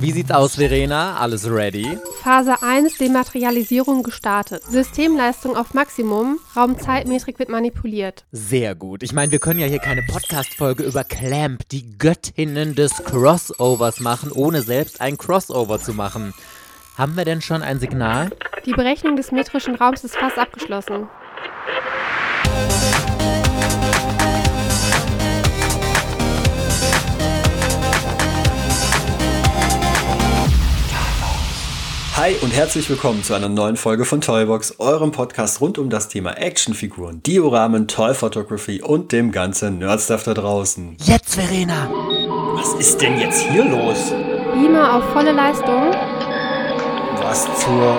Wie 0.00 0.12
sieht's 0.12 0.30
aus, 0.30 0.54
Verena? 0.54 1.16
Alles 1.16 1.50
ready? 1.50 1.98
Phase 2.22 2.62
1 2.62 2.98
Dematerialisierung 2.98 4.04
gestartet. 4.04 4.62
Systemleistung 4.62 5.56
auf 5.56 5.74
Maximum. 5.74 6.38
Raumzeitmetrik 6.54 7.40
wird 7.40 7.48
manipuliert. 7.48 8.24
Sehr 8.30 8.76
gut. 8.76 9.02
Ich 9.02 9.12
meine, 9.12 9.32
wir 9.32 9.40
können 9.40 9.58
ja 9.58 9.66
hier 9.66 9.80
keine 9.80 10.02
Podcast-Folge 10.04 10.84
über 10.84 11.02
Clamp, 11.02 11.68
die 11.70 11.98
Göttinnen 11.98 12.76
des 12.76 13.02
Crossovers 13.02 13.98
machen, 13.98 14.30
ohne 14.30 14.62
selbst 14.62 15.00
ein 15.00 15.18
Crossover 15.18 15.80
zu 15.80 15.94
machen. 15.94 16.32
Haben 16.96 17.16
wir 17.16 17.24
denn 17.24 17.40
schon 17.40 17.62
ein 17.62 17.80
Signal? 17.80 18.30
Die 18.66 18.74
Berechnung 18.74 19.16
des 19.16 19.32
metrischen 19.32 19.74
Raums 19.74 20.04
ist 20.04 20.16
fast 20.16 20.38
abgeschlossen. 20.38 21.08
Hi 32.20 32.34
und 32.42 32.52
herzlich 32.52 32.90
willkommen 32.90 33.22
zu 33.22 33.32
einer 33.34 33.48
neuen 33.48 33.76
Folge 33.76 34.04
von 34.04 34.20
Toybox, 34.20 34.80
eurem 34.80 35.12
Podcast 35.12 35.60
rund 35.60 35.78
um 35.78 35.88
das 35.88 36.08
Thema 36.08 36.32
Actionfiguren, 36.32 37.22
Dioramen, 37.22 37.86
Toy 37.86 38.12
Photography 38.12 38.82
und 38.82 39.12
dem 39.12 39.30
ganzen 39.30 39.78
Nerdstuff 39.78 40.24
da 40.24 40.34
draußen. 40.34 40.96
Jetzt, 40.98 41.36
Verena! 41.36 41.88
Was 42.56 42.74
ist 42.74 43.00
denn 43.00 43.20
jetzt 43.20 43.42
hier 43.42 43.64
los? 43.64 44.10
Beamer 44.52 44.96
auf 44.96 45.12
volle 45.12 45.30
Leistung. 45.30 45.92
Was 47.22 47.44
zur... 47.60 47.96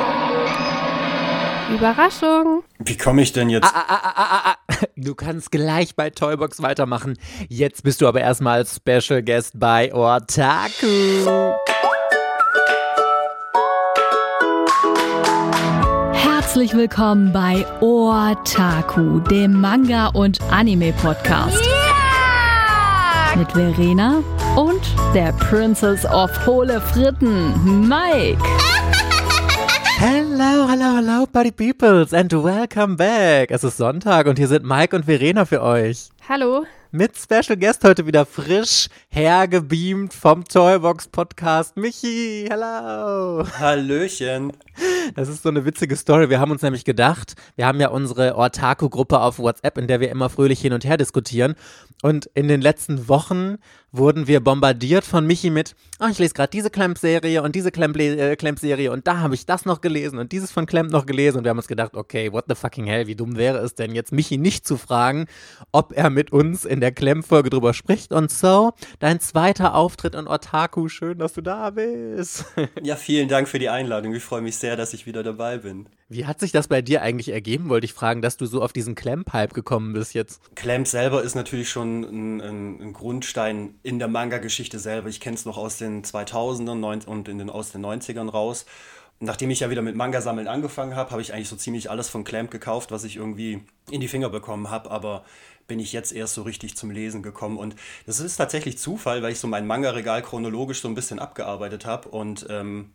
Überraschung. 1.73 2.63
Wie 2.79 2.97
komme 2.97 3.21
ich 3.21 3.31
denn 3.31 3.49
jetzt... 3.49 3.73
Ah, 3.73 3.85
ah, 3.87 3.99
ah, 4.03 4.13
ah, 4.15 4.41
ah, 4.43 4.55
ah. 4.67 4.75
Du 4.97 5.15
kannst 5.15 5.49
gleich 5.49 5.95
bei 5.95 6.09
Toybox 6.09 6.61
weitermachen. 6.61 7.17
Jetzt 7.47 7.83
bist 7.83 8.01
du 8.01 8.07
aber 8.09 8.19
erstmal 8.19 8.65
Special 8.65 9.23
Guest 9.23 9.57
bei 9.57 9.93
Otaku. 9.93 11.55
Herzlich 16.49 16.73
willkommen 16.73 17.31
bei 17.31 17.63
Otaku, 17.79 19.19
dem 19.19 19.61
Manga- 19.61 20.07
und 20.07 20.41
Anime-Podcast. 20.49 21.63
Mit 23.37 23.51
Verena 23.51 24.23
und 24.55 24.81
der 25.13 25.31
Princess 25.33 26.07
of 26.07 26.31
Hohle 26.47 26.81
Fritten, 26.81 27.87
Mike. 27.87 28.43
Hello, 29.99 30.67
hello, 30.67 30.95
hello, 30.95 31.27
Buddy 31.31 31.51
Peoples 31.51 32.15
and 32.15 32.33
welcome 32.33 32.95
back. 32.95 33.51
Es 33.51 33.63
ist 33.63 33.77
Sonntag 33.77 34.25
und 34.25 34.39
hier 34.39 34.47
sind 34.47 34.65
Mike 34.65 34.95
und 34.95 35.05
Verena 35.05 35.45
für 35.45 35.61
euch. 35.61 36.09
Hallo. 36.27 36.65
Mit 36.91 37.15
Special 37.15 37.55
Guest 37.55 37.83
heute 37.83 38.07
wieder 38.07 38.25
frisch 38.25 38.87
hergebeamt 39.09 40.11
vom 40.11 40.43
Toybox 40.43 41.07
Podcast. 41.09 41.77
Michi, 41.77 42.47
hello. 42.49 43.45
Hallöchen. 43.59 44.53
Das 45.13 45.29
ist 45.29 45.43
so 45.43 45.49
eine 45.49 45.65
witzige 45.65 45.95
Story. 45.95 46.31
Wir 46.31 46.39
haben 46.39 46.49
uns 46.49 46.63
nämlich 46.63 46.85
gedacht, 46.85 47.35
wir 47.55 47.67
haben 47.67 47.79
ja 47.79 47.89
unsere 47.89 48.35
Ortaku-Gruppe 48.35 49.19
auf 49.19 49.37
WhatsApp, 49.37 49.77
in 49.77 49.85
der 49.85 49.99
wir 49.99 50.09
immer 50.09 50.29
fröhlich 50.29 50.61
hin 50.61 50.73
und 50.73 50.83
her 50.83 50.97
diskutieren. 50.97 51.53
Und 52.01 52.25
in 52.33 52.47
den 52.47 52.59
letzten 52.59 53.07
Wochen 53.07 53.57
wurden 53.91 54.27
wir 54.27 54.39
bombardiert 54.39 55.03
von 55.05 55.25
Michi 55.25 55.49
mit, 55.49 55.75
oh, 55.99 56.07
ich 56.09 56.19
lese 56.19 56.33
gerade 56.33 56.51
diese 56.51 56.69
Clamp-Serie 56.69 57.41
und 57.43 57.55
diese 57.55 57.69
äh, 57.69 58.35
Clamp-Serie 58.35 58.91
und 58.91 59.07
da 59.07 59.19
habe 59.19 59.35
ich 59.35 59.45
das 59.45 59.65
noch 59.65 59.81
gelesen 59.81 60.19
und 60.19 60.31
dieses 60.31 60.51
von 60.51 60.65
Clamp 60.65 60.91
noch 60.91 61.05
gelesen. 61.05 61.39
Und 61.39 61.43
wir 61.43 61.49
haben 61.49 61.57
uns 61.57 61.67
gedacht, 61.67 61.95
okay, 61.95 62.31
what 62.31 62.45
the 62.47 62.55
fucking 62.55 62.85
hell, 62.85 63.07
wie 63.07 63.15
dumm 63.15 63.37
wäre 63.37 63.59
es 63.59 63.75
denn 63.75 63.93
jetzt, 63.93 64.11
Michi 64.11 64.37
nicht 64.37 64.67
zu 64.67 64.77
fragen, 64.77 65.27
ob 65.71 65.93
er 65.93 66.09
mit 66.09 66.31
uns 66.31 66.65
in 66.65 66.79
der 66.81 66.91
Clamp-Folge 66.91 67.49
drüber 67.49 67.73
spricht. 67.73 68.11
Und 68.11 68.31
so, 68.31 68.73
dein 68.99 69.19
zweiter 69.19 69.75
Auftritt 69.75 70.15
in 70.15 70.27
Ortaku, 70.27 70.87
schön, 70.89 71.19
dass 71.19 71.33
du 71.33 71.41
da 71.41 71.69
bist. 71.71 72.45
Ja, 72.81 72.95
vielen 72.95 73.27
Dank 73.27 73.47
für 73.47 73.59
die 73.59 73.69
Einladung. 73.69 74.13
Ich 74.13 74.23
freue 74.23 74.41
mich 74.41 74.57
sehr, 74.57 74.75
dass 74.75 74.93
ich 74.93 75.05
wieder 75.05 75.23
dabei 75.23 75.57
bin. 75.57 75.87
Wie 76.11 76.25
hat 76.25 76.39
sich 76.39 76.51
das 76.51 76.67
bei 76.67 76.81
dir 76.81 77.03
eigentlich 77.03 77.29
ergeben, 77.29 77.69
wollte 77.69 77.85
ich 77.85 77.93
fragen, 77.93 78.23
dass 78.23 78.35
du 78.35 78.47
so 78.47 78.63
auf 78.63 78.73
diesen 78.73 78.95
Clamp-Hype 78.95 79.53
gekommen 79.53 79.93
bist 79.93 80.15
jetzt? 80.15 80.41
Clamp 80.55 80.87
selber 80.87 81.21
ist 81.21 81.35
natürlich 81.35 81.69
schon 81.69 82.01
ein, 82.01 82.41
ein, 82.41 82.81
ein 82.81 82.93
Grundstein 82.93 83.75
in 83.83 83.99
der 83.99 84.07
Manga-Geschichte 84.07 84.79
selber. 84.79 85.07
Ich 85.09 85.19
kenne 85.19 85.35
es 85.35 85.45
noch 85.45 85.57
aus 85.57 85.77
den 85.77 86.03
2000ern 86.03 87.05
und 87.05 87.27
in 87.27 87.37
den, 87.37 87.51
aus 87.51 87.71
den 87.71 87.85
90ern 87.85 88.27
raus. 88.27 88.65
Nachdem 89.19 89.51
ich 89.51 89.59
ja 89.59 89.69
wieder 89.69 89.83
mit 89.83 89.95
Manga-Sammeln 89.95 90.47
angefangen 90.47 90.95
habe, 90.95 91.11
habe 91.11 91.21
ich 91.21 91.31
eigentlich 91.31 91.49
so 91.49 91.55
ziemlich 91.55 91.91
alles 91.91 92.09
von 92.09 92.23
Clamp 92.23 92.49
gekauft, 92.49 92.89
was 92.89 93.03
ich 93.03 93.17
irgendwie 93.17 93.61
in 93.91 94.01
die 94.01 94.07
Finger 94.07 94.29
bekommen 94.29 94.71
habe. 94.71 94.89
Aber 94.89 95.23
bin 95.67 95.79
ich 95.79 95.93
jetzt 95.93 96.11
erst 96.11 96.33
so 96.33 96.41
richtig 96.41 96.75
zum 96.75 96.89
Lesen 96.89 97.21
gekommen. 97.21 97.59
Und 97.59 97.75
das 98.07 98.19
ist 98.19 98.37
tatsächlich 98.37 98.79
Zufall, 98.79 99.21
weil 99.21 99.33
ich 99.33 99.39
so 99.39 99.47
mein 99.47 99.67
Manga-Regal 99.67 100.23
chronologisch 100.23 100.81
so 100.81 100.87
ein 100.87 100.95
bisschen 100.95 101.19
abgearbeitet 101.19 101.85
habe. 101.85 102.09
Und 102.09 102.47
ähm, 102.49 102.89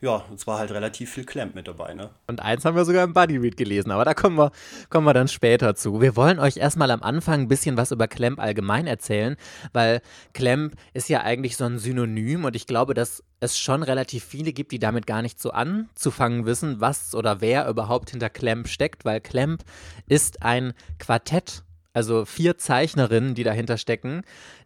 ja, 0.00 0.24
es 0.32 0.46
war 0.46 0.58
halt 0.58 0.70
relativ 0.70 1.12
viel 1.12 1.24
Clamp 1.24 1.54
mit 1.54 1.66
dabei, 1.66 1.94
ne? 1.94 2.10
Und 2.28 2.40
eins 2.40 2.64
haben 2.64 2.76
wir 2.76 2.84
sogar 2.84 3.02
im 3.02 3.14
Bodyread 3.14 3.56
gelesen, 3.56 3.90
aber 3.90 4.04
da 4.04 4.14
kommen 4.14 4.36
wir, 4.36 4.52
kommen 4.90 5.06
wir 5.06 5.14
dann 5.14 5.26
später 5.26 5.74
zu. 5.74 6.00
Wir 6.00 6.14
wollen 6.14 6.38
euch 6.38 6.56
erstmal 6.56 6.90
am 6.92 7.02
Anfang 7.02 7.40
ein 7.40 7.48
bisschen 7.48 7.76
was 7.76 7.90
über 7.90 8.06
Clamp 8.06 8.38
allgemein 8.38 8.86
erzählen, 8.86 9.36
weil 9.72 10.00
Clamp 10.34 10.74
ist 10.92 11.08
ja 11.08 11.22
eigentlich 11.22 11.56
so 11.56 11.64
ein 11.64 11.78
Synonym 11.78 12.44
und 12.44 12.54
ich 12.54 12.66
glaube, 12.66 12.94
dass 12.94 13.24
es 13.40 13.58
schon 13.58 13.82
relativ 13.82 14.24
viele 14.24 14.52
gibt, 14.52 14.70
die 14.70 14.78
damit 14.78 15.06
gar 15.06 15.22
nicht 15.22 15.40
so 15.40 15.50
anzufangen 15.50 16.46
wissen, 16.46 16.80
was 16.80 17.14
oder 17.14 17.40
wer 17.40 17.68
überhaupt 17.68 18.10
hinter 18.10 18.30
Clamp 18.30 18.68
steckt, 18.68 19.04
weil 19.04 19.20
Clamp 19.20 19.64
ist 20.06 20.42
ein 20.42 20.74
Quartett 20.98 21.64
also 21.98 22.24
vier 22.24 22.56
Zeichnerinnen, 22.56 23.34
die 23.34 23.42
dahinter 23.42 23.76
stecken, 23.76 24.22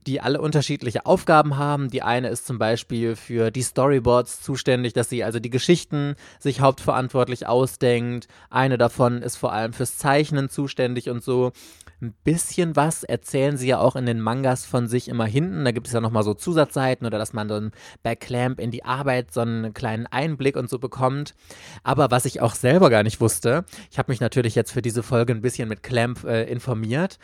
die 0.06 0.20
alle 0.20 0.38
unterschiedliche 0.38 1.06
Aufgaben 1.06 1.56
haben. 1.56 1.88
Die 1.88 2.02
eine 2.02 2.28
ist 2.28 2.46
zum 2.46 2.58
Beispiel 2.58 3.16
für 3.16 3.50
die 3.50 3.62
Storyboards 3.62 4.42
zuständig, 4.42 4.92
dass 4.92 5.08
sie 5.08 5.24
also 5.24 5.40
die 5.40 5.48
Geschichten 5.48 6.14
sich 6.38 6.60
hauptverantwortlich 6.60 7.46
ausdenkt. 7.46 8.28
Eine 8.50 8.76
davon 8.76 9.22
ist 9.22 9.36
vor 9.36 9.54
allem 9.54 9.72
fürs 9.72 9.96
Zeichnen 9.96 10.50
zuständig 10.50 11.08
und 11.08 11.24
so 11.24 11.52
ein 12.02 12.14
bisschen 12.24 12.74
was 12.74 13.04
erzählen 13.04 13.56
sie 13.56 13.68
ja 13.68 13.78
auch 13.78 13.94
in 13.94 14.06
den 14.06 14.20
Mangas 14.20 14.66
von 14.66 14.88
sich 14.88 15.08
immer 15.08 15.24
hinten. 15.24 15.64
Da 15.64 15.70
gibt 15.70 15.86
es 15.86 15.92
ja 15.92 16.00
nochmal 16.00 16.24
so 16.24 16.34
Zusatzseiten 16.34 17.06
oder 17.06 17.16
dass 17.16 17.32
man 17.32 17.46
dann 17.46 17.70
bei 18.02 18.16
Clamp 18.16 18.58
in 18.58 18.72
die 18.72 18.84
Arbeit 18.84 19.32
so 19.32 19.40
einen 19.40 19.72
kleinen 19.72 20.06
Einblick 20.08 20.56
und 20.56 20.68
so 20.68 20.80
bekommt. 20.80 21.34
Aber 21.84 22.10
was 22.10 22.24
ich 22.24 22.40
auch 22.40 22.56
selber 22.56 22.90
gar 22.90 23.04
nicht 23.04 23.20
wusste, 23.20 23.64
ich 23.90 23.98
habe 23.98 24.10
mich 24.10 24.20
natürlich 24.20 24.56
jetzt 24.56 24.72
für 24.72 24.82
diese 24.82 25.04
Folge 25.04 25.32
ein 25.32 25.42
bisschen 25.42 25.68
mit 25.68 25.84
Clamp 25.84 26.24
äh, 26.24 26.42
informiert. 26.44 27.18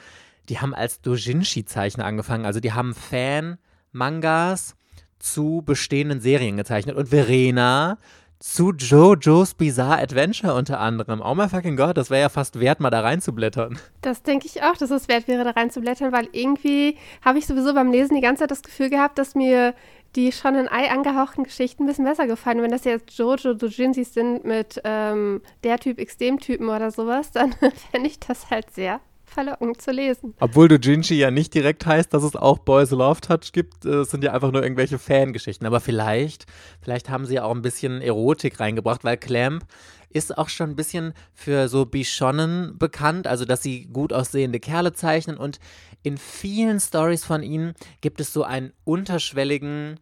Die 0.49 0.61
haben 0.61 0.75
als 0.75 1.01
Dojinshi-Zeichner 1.03 2.05
angefangen. 2.05 2.47
Also 2.47 2.61
die 2.61 2.73
haben 2.73 2.95
Fan-Mangas 2.95 4.77
zu 5.19 5.63
bestehenden 5.67 6.21
Serien 6.21 6.57
gezeichnet. 6.57 6.97
Und 6.97 7.09
Verena 7.09 7.99
zu 8.39 8.73
JoJo's 8.73 9.55
Bizarre 9.55 10.01
Adventure 10.01 10.55
unter 10.55 10.79
anderem. 10.81 11.21
Oh 11.21 11.35
my 11.35 11.49
fucking 11.49 11.77
God, 11.77 11.97
das 11.97 12.11
wäre 12.11 12.23
ja 12.23 12.29
fast 12.29 12.61
wert, 12.61 12.81
mal 12.81 12.91
da 12.91 13.01
reinzublättern. 13.01 13.79
Das 14.01 14.23
denke 14.23 14.47
ich 14.47 14.63
auch, 14.63 14.77
dass 14.77 14.91
es 14.91 15.09
wert 15.09 15.27
wäre, 15.27 15.45
da 15.45 15.51
reinzublättern, 15.51 16.13
weil 16.13 16.29
irgendwie 16.33 16.97
habe 17.25 17.39
ich 17.39 17.47
sowieso 17.47 17.75
beim 17.75 17.91
Lesen 17.91 18.15
die 18.15 18.21
ganze 18.21 18.41
Zeit 18.41 18.51
das 18.51 18.63
Gefühl 18.63 18.91
gehabt, 18.91 19.19
dass 19.19 19.35
mir 19.35 19.75
die 20.17 20.33
schon 20.33 20.55
in 20.55 20.69
Ei 20.69 20.91
angehauchten 20.91 21.45
Geschichten 21.45 21.83
ein 21.83 21.87
bisschen 21.87 22.05
besser 22.05 22.27
gefallen. 22.27 22.63
Wenn 22.63 22.71
das 22.71 22.85
jetzt 22.85 23.19
Jojo 23.19 23.55
Dojinsis 23.55 24.15
sind 24.15 24.45
mit 24.45 24.81
ähm, 24.85 25.43
der 25.65 25.79
Typ 25.79 25.99
X 25.99 26.17
dem 26.17 26.41
Typen 26.41 26.69
oder 26.69 26.91
sowas, 26.91 27.31
dann 27.33 27.53
fände 27.91 28.09
ich 28.09 28.19
das 28.19 28.51
halt 28.51 28.71
sehr 28.71 29.01
verlockend 29.39 29.81
zu 29.81 29.93
lesen. 29.93 30.35
Obwohl 30.41 30.67
Dojinshi 30.67 31.15
ja 31.15 31.31
nicht 31.31 31.55
direkt 31.55 31.87
heißt, 31.87 32.13
dass 32.13 32.25
es 32.25 32.35
auch 32.35 32.59
Boys 32.59 32.91
Love 32.91 33.21
Touch 33.21 33.53
gibt, 33.53 33.85
äh, 33.85 34.01
es 34.01 34.11
sind 34.11 34.25
ja 34.25 34.33
einfach 34.33 34.51
nur 34.51 34.65
irgendwelche 34.65 34.99
Fangeschichten. 34.99 35.65
Aber 35.65 35.79
vielleicht, 35.79 36.47
vielleicht 36.81 37.09
haben 37.09 37.25
sie 37.25 37.35
ja 37.35 37.45
auch 37.45 37.55
ein 37.55 37.63
bisschen 37.63 38.03
Erotik 38.03 38.59
reingebracht, 38.59 39.05
weil 39.05 39.17
Clamp 39.17 39.65
ist 40.11 40.37
auch 40.37 40.49
schon 40.49 40.71
ein 40.71 40.77
bisschen 40.77 41.13
für 41.35 41.69
so 41.69 41.87
Bishonnen 41.87 42.79
bekannt, 42.79 43.29
also 43.29 43.45
dass 43.45 43.63
sie 43.63 43.85
gut 43.87 44.13
aussehende 44.13 44.59
Kerle 44.59 44.93
zeichnen 44.93 45.37
und 45.37 45.61
in 46.03 46.17
vielen 46.17 46.81
Stories 46.81 47.25
von 47.25 47.43
ihnen 47.43 47.75
gibt 48.01 48.21
es 48.21 48.33
so 48.33 48.43
einen 48.43 48.73
unterschwelligen 48.85 50.01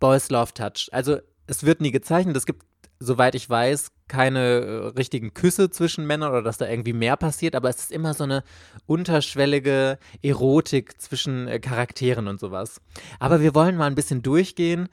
Boys 0.00 0.30
Love 0.30 0.52
Touch. 0.52 0.88
Also 0.92 1.18
es 1.46 1.64
wird 1.64 1.80
nie 1.80 1.92
gezeichnet, 1.92 2.36
es 2.36 2.44
gibt 2.44 2.64
soweit 3.00 3.34
ich 3.34 3.48
weiß, 3.48 3.90
keine 4.08 4.38
äh, 4.38 4.86
richtigen 4.98 5.32
Küsse 5.32 5.70
zwischen 5.70 6.06
Männern 6.06 6.30
oder 6.30 6.42
dass 6.42 6.58
da 6.58 6.68
irgendwie 6.68 6.92
mehr 6.92 7.16
passiert, 7.16 7.56
aber 7.56 7.70
es 7.70 7.78
ist 7.78 7.92
immer 7.92 8.12
so 8.12 8.24
eine 8.24 8.44
unterschwellige 8.86 9.98
Erotik 10.22 11.00
zwischen 11.00 11.48
äh, 11.48 11.58
Charakteren 11.58 12.28
und 12.28 12.38
sowas. 12.38 12.80
Aber 13.18 13.40
wir 13.40 13.54
wollen 13.54 13.76
mal 13.76 13.86
ein 13.86 13.94
bisschen 13.94 14.22
durchgehen, 14.22 14.88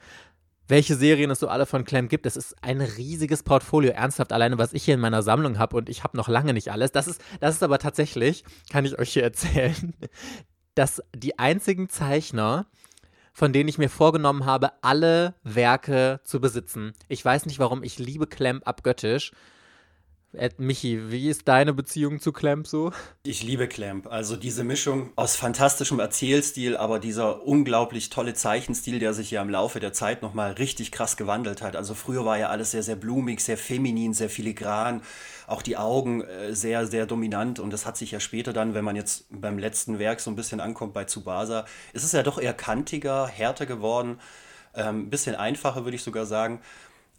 welche 0.68 0.96
Serien 0.96 1.30
es 1.30 1.40
so 1.40 1.48
alle 1.48 1.66
von 1.66 1.84
Clem 1.84 2.08
gibt. 2.08 2.26
Das 2.26 2.36
ist 2.36 2.56
ein 2.62 2.80
riesiges 2.80 3.42
Portfolio, 3.42 3.92
ernsthaft 3.92 4.32
alleine, 4.32 4.58
was 4.58 4.72
ich 4.72 4.84
hier 4.84 4.94
in 4.94 5.00
meiner 5.00 5.22
Sammlung 5.22 5.58
habe 5.58 5.76
und 5.76 5.88
ich 5.88 6.04
habe 6.04 6.16
noch 6.16 6.28
lange 6.28 6.54
nicht 6.54 6.70
alles. 6.70 6.92
Das 6.92 7.08
ist, 7.08 7.20
das 7.40 7.56
ist 7.56 7.62
aber 7.62 7.78
tatsächlich, 7.78 8.44
kann 8.70 8.84
ich 8.84 8.98
euch 8.98 9.12
hier 9.12 9.22
erzählen, 9.22 9.94
dass 10.74 11.02
die 11.14 11.38
einzigen 11.38 11.88
Zeichner, 11.88 12.66
von 13.38 13.52
denen 13.52 13.68
ich 13.68 13.78
mir 13.78 13.88
vorgenommen 13.88 14.46
habe, 14.46 14.72
alle 14.82 15.32
Werke 15.44 16.18
zu 16.24 16.40
besitzen. 16.40 16.92
Ich 17.06 17.24
weiß 17.24 17.46
nicht 17.46 17.60
warum, 17.60 17.84
ich 17.84 18.00
liebe 18.00 18.26
Clamp 18.26 18.66
abgöttisch. 18.66 19.30
Ed 20.34 20.60
Michi, 20.60 21.10
wie 21.10 21.30
ist 21.30 21.48
deine 21.48 21.72
Beziehung 21.72 22.20
zu 22.20 22.32
Clamp 22.32 22.66
so? 22.66 22.92
Ich 23.22 23.42
liebe 23.42 23.66
Clamp. 23.66 24.06
Also 24.08 24.36
diese 24.36 24.62
Mischung 24.62 25.10
aus 25.16 25.36
fantastischem 25.36 26.00
Erzählstil, 26.00 26.76
aber 26.76 26.98
dieser 26.98 27.46
unglaublich 27.46 28.10
tolle 28.10 28.34
Zeichenstil, 28.34 28.98
der 28.98 29.14
sich 29.14 29.30
ja 29.30 29.40
im 29.40 29.48
Laufe 29.48 29.80
der 29.80 29.94
Zeit 29.94 30.20
nochmal 30.20 30.52
richtig 30.52 30.92
krass 30.92 31.16
gewandelt 31.16 31.62
hat. 31.62 31.76
Also 31.76 31.94
früher 31.94 32.26
war 32.26 32.36
ja 32.36 32.50
alles 32.50 32.72
sehr, 32.72 32.82
sehr 32.82 32.96
blumig, 32.96 33.40
sehr 33.40 33.56
feminin, 33.56 34.12
sehr 34.12 34.28
filigran. 34.28 35.00
Auch 35.46 35.62
die 35.62 35.78
Augen 35.78 36.20
äh, 36.20 36.54
sehr, 36.54 36.86
sehr 36.86 37.06
dominant. 37.06 37.58
Und 37.58 37.72
das 37.72 37.86
hat 37.86 37.96
sich 37.96 38.10
ja 38.10 38.20
später 38.20 38.52
dann, 38.52 38.74
wenn 38.74 38.84
man 38.84 38.96
jetzt 38.96 39.24
beim 39.30 39.56
letzten 39.56 39.98
Werk 39.98 40.20
so 40.20 40.30
ein 40.30 40.36
bisschen 40.36 40.60
ankommt 40.60 40.92
bei 40.92 41.04
Tsubasa, 41.04 41.64
ist 41.94 42.04
es 42.04 42.12
ja 42.12 42.22
doch 42.22 42.38
eher 42.38 42.52
kantiger, 42.52 43.26
härter 43.28 43.64
geworden. 43.64 44.20
Ein 44.74 44.88
ähm, 44.88 45.10
bisschen 45.10 45.34
einfacher, 45.34 45.84
würde 45.84 45.96
ich 45.96 46.02
sogar 46.02 46.26
sagen. 46.26 46.60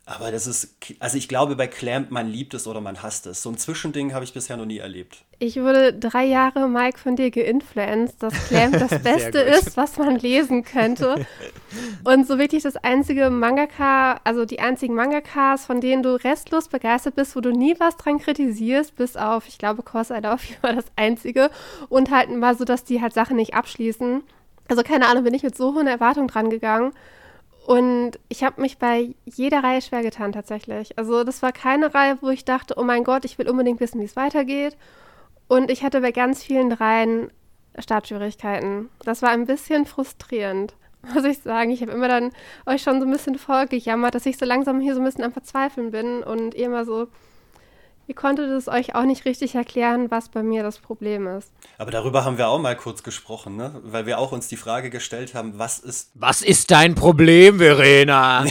Aber 0.09 0.31
das 0.31 0.47
ist, 0.47 0.75
also 0.97 1.19
ich 1.19 1.27
glaube, 1.27 1.55
bei 1.55 1.67
Clamp, 1.67 2.09
man 2.09 2.27
liebt 2.27 2.55
es 2.55 2.65
oder 2.65 2.81
man 2.81 3.03
hasst 3.03 3.27
es. 3.27 3.43
So 3.43 3.51
ein 3.51 3.59
Zwischending 3.59 4.11
habe 4.11 4.25
ich 4.25 4.33
bisher 4.33 4.57
noch 4.57 4.65
nie 4.65 4.79
erlebt. 4.79 5.23
Ich 5.37 5.57
wurde 5.57 5.93
drei 5.93 6.25
Jahre, 6.25 6.67
Mike, 6.67 6.97
von 6.97 7.15
dir 7.15 7.29
geinfluenced, 7.29 8.23
dass 8.23 8.33
Clamp 8.47 8.79
das 8.79 8.89
Beste 9.03 9.37
ist, 9.37 9.77
was 9.77 9.97
man 9.97 10.17
lesen 10.17 10.63
könnte. 10.63 11.27
Und 12.05 12.27
so 12.27 12.39
wirklich 12.39 12.63
das 12.63 12.75
einzige 12.77 13.29
Mangaka, 13.29 14.19
also 14.23 14.45
die 14.45 14.59
einzigen 14.59 14.95
Mangakas, 14.95 15.67
von 15.67 15.79
denen 15.79 16.01
du 16.01 16.15
restlos 16.15 16.69
begeistert 16.69 17.13
bist, 17.13 17.35
wo 17.35 17.41
du 17.41 17.51
nie 17.51 17.75
was 17.77 17.95
dran 17.95 18.17
kritisierst, 18.17 18.95
bis 18.95 19.15
auf, 19.15 19.47
ich 19.47 19.59
glaube, 19.59 19.83
Course 19.83 20.11
I 20.11 20.21
Love 20.21 20.41
You 20.49 20.55
war 20.61 20.73
das 20.73 20.85
einzige. 20.95 21.51
Und 21.87 22.09
halt 22.09 22.31
mal 22.31 22.57
so, 22.57 22.65
dass 22.65 22.83
die 22.83 22.99
halt 22.99 23.13
Sachen 23.13 23.35
nicht 23.35 23.53
abschließen. 23.53 24.23
Also 24.69 24.81
keine 24.81 25.07
Ahnung, 25.07 25.23
bin 25.23 25.35
ich 25.35 25.43
mit 25.43 25.55
so 25.55 25.75
hohen 25.75 25.85
Erwartungen 25.85 26.27
dran 26.27 26.49
gegangen. 26.49 26.93
Und 27.69 28.13
ich 28.29 28.43
habe 28.43 28.61
mich 28.61 28.79
bei 28.79 29.13
jeder 29.25 29.63
Reihe 29.63 29.83
schwer 29.83 30.01
getan 30.01 30.31
tatsächlich. 30.31 30.97
Also 30.97 31.23
das 31.23 31.43
war 31.43 31.51
keine 31.51 31.93
Reihe, 31.93 32.17
wo 32.19 32.29
ich 32.29 32.43
dachte, 32.43 32.73
oh 32.77 32.83
mein 32.83 33.03
Gott, 33.03 33.25
ich 33.25 33.37
will 33.37 33.47
unbedingt 33.47 33.79
wissen, 33.79 34.01
wie 34.01 34.05
es 34.05 34.15
weitergeht. 34.15 34.75
Und 35.47 35.69
ich 35.69 35.83
hatte 35.83 36.01
bei 36.01 36.11
ganz 36.11 36.43
vielen 36.43 36.71
Reihen 36.71 37.29
Startschwierigkeiten. 37.77 38.89
Das 39.05 39.21
war 39.21 39.29
ein 39.29 39.45
bisschen 39.45 39.85
frustrierend, 39.85 40.73
muss 41.13 41.23
ich 41.25 41.43
sagen. 41.43 41.69
Ich 41.69 41.83
habe 41.83 41.91
immer 41.91 42.07
dann 42.07 42.31
euch 42.65 42.81
schon 42.81 42.99
so 42.99 43.05
ein 43.05 43.11
bisschen 43.11 43.37
vorgejammert, 43.37 44.15
dass 44.15 44.25
ich 44.25 44.39
so 44.39 44.45
langsam 44.45 44.79
hier 44.79 44.95
so 44.95 45.01
ein 45.01 45.05
bisschen 45.05 45.25
am 45.25 45.31
Verzweifeln 45.31 45.91
bin 45.91 46.23
und 46.23 46.55
ihr 46.55 46.65
immer 46.65 46.85
so, 46.85 47.07
Ihr 48.09 48.15
konntet 48.15 48.49
es 48.49 48.67
euch 48.67 48.95
auch 48.95 49.03
nicht 49.03 49.25
richtig 49.25 49.53
erklären, 49.53 50.09
was 50.09 50.29
bei 50.29 50.41
mir 50.41 50.63
das 50.63 50.79
Problem 50.79 51.27
ist. 51.27 51.51
Aber 51.77 51.91
darüber 51.91 52.25
haben 52.25 52.39
wir 52.39 52.47
auch 52.47 52.57
mal 52.57 52.75
kurz 52.75 53.03
gesprochen, 53.03 53.55
ne? 53.55 53.79
Weil 53.83 54.07
wir 54.07 54.17
auch 54.17 54.31
uns 54.31 54.47
die 54.47 54.57
Frage 54.57 54.89
gestellt 54.89 55.35
haben, 55.35 55.59
was 55.59 55.77
ist. 55.77 56.09
Was 56.15 56.41
ist 56.41 56.71
dein 56.71 56.95
Problem, 56.95 57.59
Verena? 57.59 58.45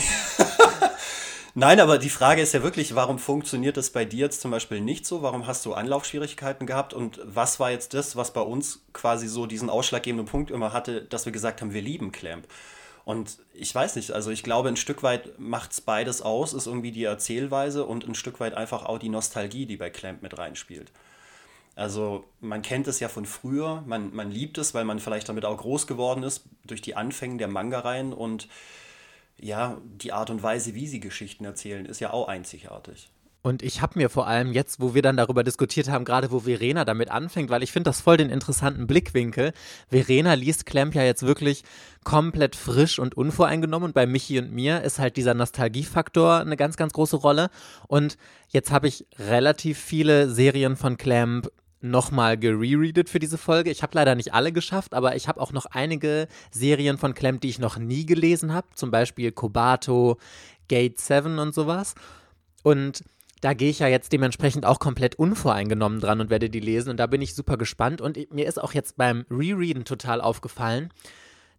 Nein, 1.54 1.80
aber 1.80 1.98
die 1.98 2.08
Frage 2.08 2.40
ist 2.40 2.54
ja 2.54 2.62
wirklich, 2.62 2.94
warum 2.94 3.18
funktioniert 3.18 3.76
das 3.76 3.90
bei 3.90 4.04
dir 4.04 4.26
jetzt 4.26 4.42
zum 4.42 4.52
Beispiel 4.52 4.80
nicht 4.80 5.04
so? 5.04 5.22
Warum 5.22 5.48
hast 5.48 5.66
du 5.66 5.74
Anlaufschwierigkeiten 5.74 6.64
gehabt? 6.64 6.94
Und 6.94 7.20
was 7.24 7.58
war 7.58 7.72
jetzt 7.72 7.94
das, 7.94 8.14
was 8.14 8.32
bei 8.32 8.42
uns 8.42 8.84
quasi 8.92 9.26
so 9.26 9.46
diesen 9.46 9.70
ausschlaggebenden 9.70 10.28
Punkt 10.28 10.52
immer 10.52 10.72
hatte, 10.72 11.02
dass 11.02 11.24
wir 11.24 11.32
gesagt 11.32 11.62
haben, 11.62 11.74
wir 11.74 11.82
lieben 11.82 12.12
Clamp? 12.12 12.46
Und 13.08 13.38
ich 13.54 13.74
weiß 13.74 13.96
nicht, 13.96 14.10
also 14.10 14.30
ich 14.30 14.42
glaube, 14.42 14.68
ein 14.68 14.76
Stück 14.76 15.02
weit 15.02 15.38
macht 15.38 15.72
es 15.72 15.80
beides 15.80 16.20
aus, 16.20 16.52
ist 16.52 16.66
irgendwie 16.66 16.92
die 16.92 17.04
Erzählweise 17.04 17.86
und 17.86 18.06
ein 18.06 18.14
Stück 18.14 18.38
weit 18.38 18.52
einfach 18.52 18.84
auch 18.84 18.98
die 18.98 19.08
Nostalgie, 19.08 19.64
die 19.64 19.78
bei 19.78 19.88
Clamp 19.88 20.20
mit 20.20 20.36
reinspielt. 20.36 20.92
Also 21.74 22.26
man 22.42 22.60
kennt 22.60 22.86
es 22.86 23.00
ja 23.00 23.08
von 23.08 23.24
früher, 23.24 23.82
man, 23.86 24.14
man 24.14 24.30
liebt 24.30 24.58
es, 24.58 24.74
weil 24.74 24.84
man 24.84 24.98
vielleicht 24.98 25.30
damit 25.30 25.46
auch 25.46 25.56
groß 25.56 25.86
geworden 25.86 26.22
ist 26.22 26.44
durch 26.66 26.82
die 26.82 26.96
Anfänge 26.96 27.38
der 27.38 27.48
Manga-Reihen 27.48 28.12
und 28.12 28.46
ja, 29.40 29.80
die 29.82 30.12
Art 30.12 30.28
und 30.28 30.42
Weise, 30.42 30.74
wie 30.74 30.86
sie 30.86 31.00
Geschichten 31.00 31.46
erzählen, 31.46 31.86
ist 31.86 32.00
ja 32.00 32.12
auch 32.12 32.28
einzigartig. 32.28 33.08
Und 33.48 33.62
ich 33.62 33.80
habe 33.80 33.98
mir 33.98 34.10
vor 34.10 34.26
allem 34.26 34.52
jetzt, 34.52 34.78
wo 34.78 34.94
wir 34.94 35.00
dann 35.00 35.16
darüber 35.16 35.42
diskutiert 35.42 35.88
haben, 35.88 36.04
gerade 36.04 36.30
wo 36.30 36.40
Verena 36.40 36.84
damit 36.84 37.10
anfängt, 37.10 37.48
weil 37.48 37.62
ich 37.62 37.72
finde 37.72 37.88
das 37.88 38.02
voll 38.02 38.18
den 38.18 38.28
interessanten 38.28 38.86
Blickwinkel. 38.86 39.54
Verena 39.88 40.34
liest 40.34 40.66
Clamp 40.66 40.94
ja 40.94 41.02
jetzt 41.02 41.22
wirklich 41.22 41.64
komplett 42.04 42.56
frisch 42.56 42.98
und 42.98 43.16
unvoreingenommen 43.16 43.86
und 43.86 43.94
bei 43.94 44.06
Michi 44.06 44.38
und 44.38 44.52
mir 44.52 44.82
ist 44.82 44.98
halt 44.98 45.16
dieser 45.16 45.32
Nostalgiefaktor 45.32 46.40
eine 46.40 46.58
ganz, 46.58 46.76
ganz 46.76 46.92
große 46.92 47.16
Rolle. 47.16 47.48
Und 47.86 48.18
jetzt 48.50 48.70
habe 48.70 48.86
ich 48.86 49.06
relativ 49.18 49.78
viele 49.78 50.28
Serien 50.28 50.76
von 50.76 50.98
Clamp 50.98 51.50
nochmal 51.80 52.36
gerereadet 52.36 53.08
für 53.08 53.18
diese 53.18 53.38
Folge. 53.38 53.70
Ich 53.70 53.82
habe 53.82 53.92
leider 53.94 54.14
nicht 54.14 54.34
alle 54.34 54.52
geschafft, 54.52 54.92
aber 54.92 55.16
ich 55.16 55.26
habe 55.26 55.40
auch 55.40 55.52
noch 55.52 55.64
einige 55.64 56.28
Serien 56.50 56.98
von 56.98 57.14
Clamp, 57.14 57.40
die 57.40 57.48
ich 57.48 57.58
noch 57.58 57.78
nie 57.78 58.04
gelesen 58.04 58.52
habe. 58.52 58.66
Zum 58.74 58.90
Beispiel 58.90 59.32
Kobato, 59.32 60.18
Gate 60.68 61.00
7 61.00 61.38
und 61.38 61.54
sowas. 61.54 61.94
Und 62.62 63.04
da 63.40 63.54
gehe 63.54 63.70
ich 63.70 63.78
ja 63.78 63.88
jetzt 63.88 64.12
dementsprechend 64.12 64.66
auch 64.66 64.78
komplett 64.78 65.14
unvoreingenommen 65.16 66.00
dran 66.00 66.20
und 66.20 66.30
werde 66.30 66.50
die 66.50 66.60
lesen. 66.60 66.90
Und 66.90 66.96
da 66.98 67.06
bin 67.06 67.22
ich 67.22 67.34
super 67.34 67.56
gespannt. 67.56 68.00
Und 68.00 68.32
mir 68.32 68.46
ist 68.46 68.60
auch 68.60 68.74
jetzt 68.74 68.96
beim 68.96 69.24
Rereaden 69.30 69.84
total 69.84 70.20
aufgefallen, 70.20 70.92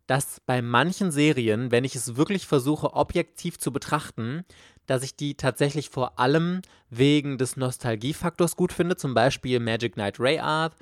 dass 0.07 0.41
bei 0.45 0.61
manchen 0.61 1.11
Serien, 1.11 1.71
wenn 1.71 1.83
ich 1.83 1.95
es 1.95 2.17
wirklich 2.17 2.47
versuche, 2.47 2.93
objektiv 2.93 3.59
zu 3.59 3.71
betrachten, 3.71 4.43
dass 4.87 5.03
ich 5.03 5.15
die 5.15 5.35
tatsächlich 5.35 5.89
vor 5.89 6.19
allem 6.19 6.63
wegen 6.89 7.37
des 7.37 7.57
Nostalgiefaktors 7.57 8.55
gut 8.55 8.73
finde. 8.73 8.97
Zum 8.97 9.13
Beispiel 9.13 9.59
Magic 9.59 9.93
Knight 9.93 10.19
Ray 10.19 10.39
Art 10.39 10.75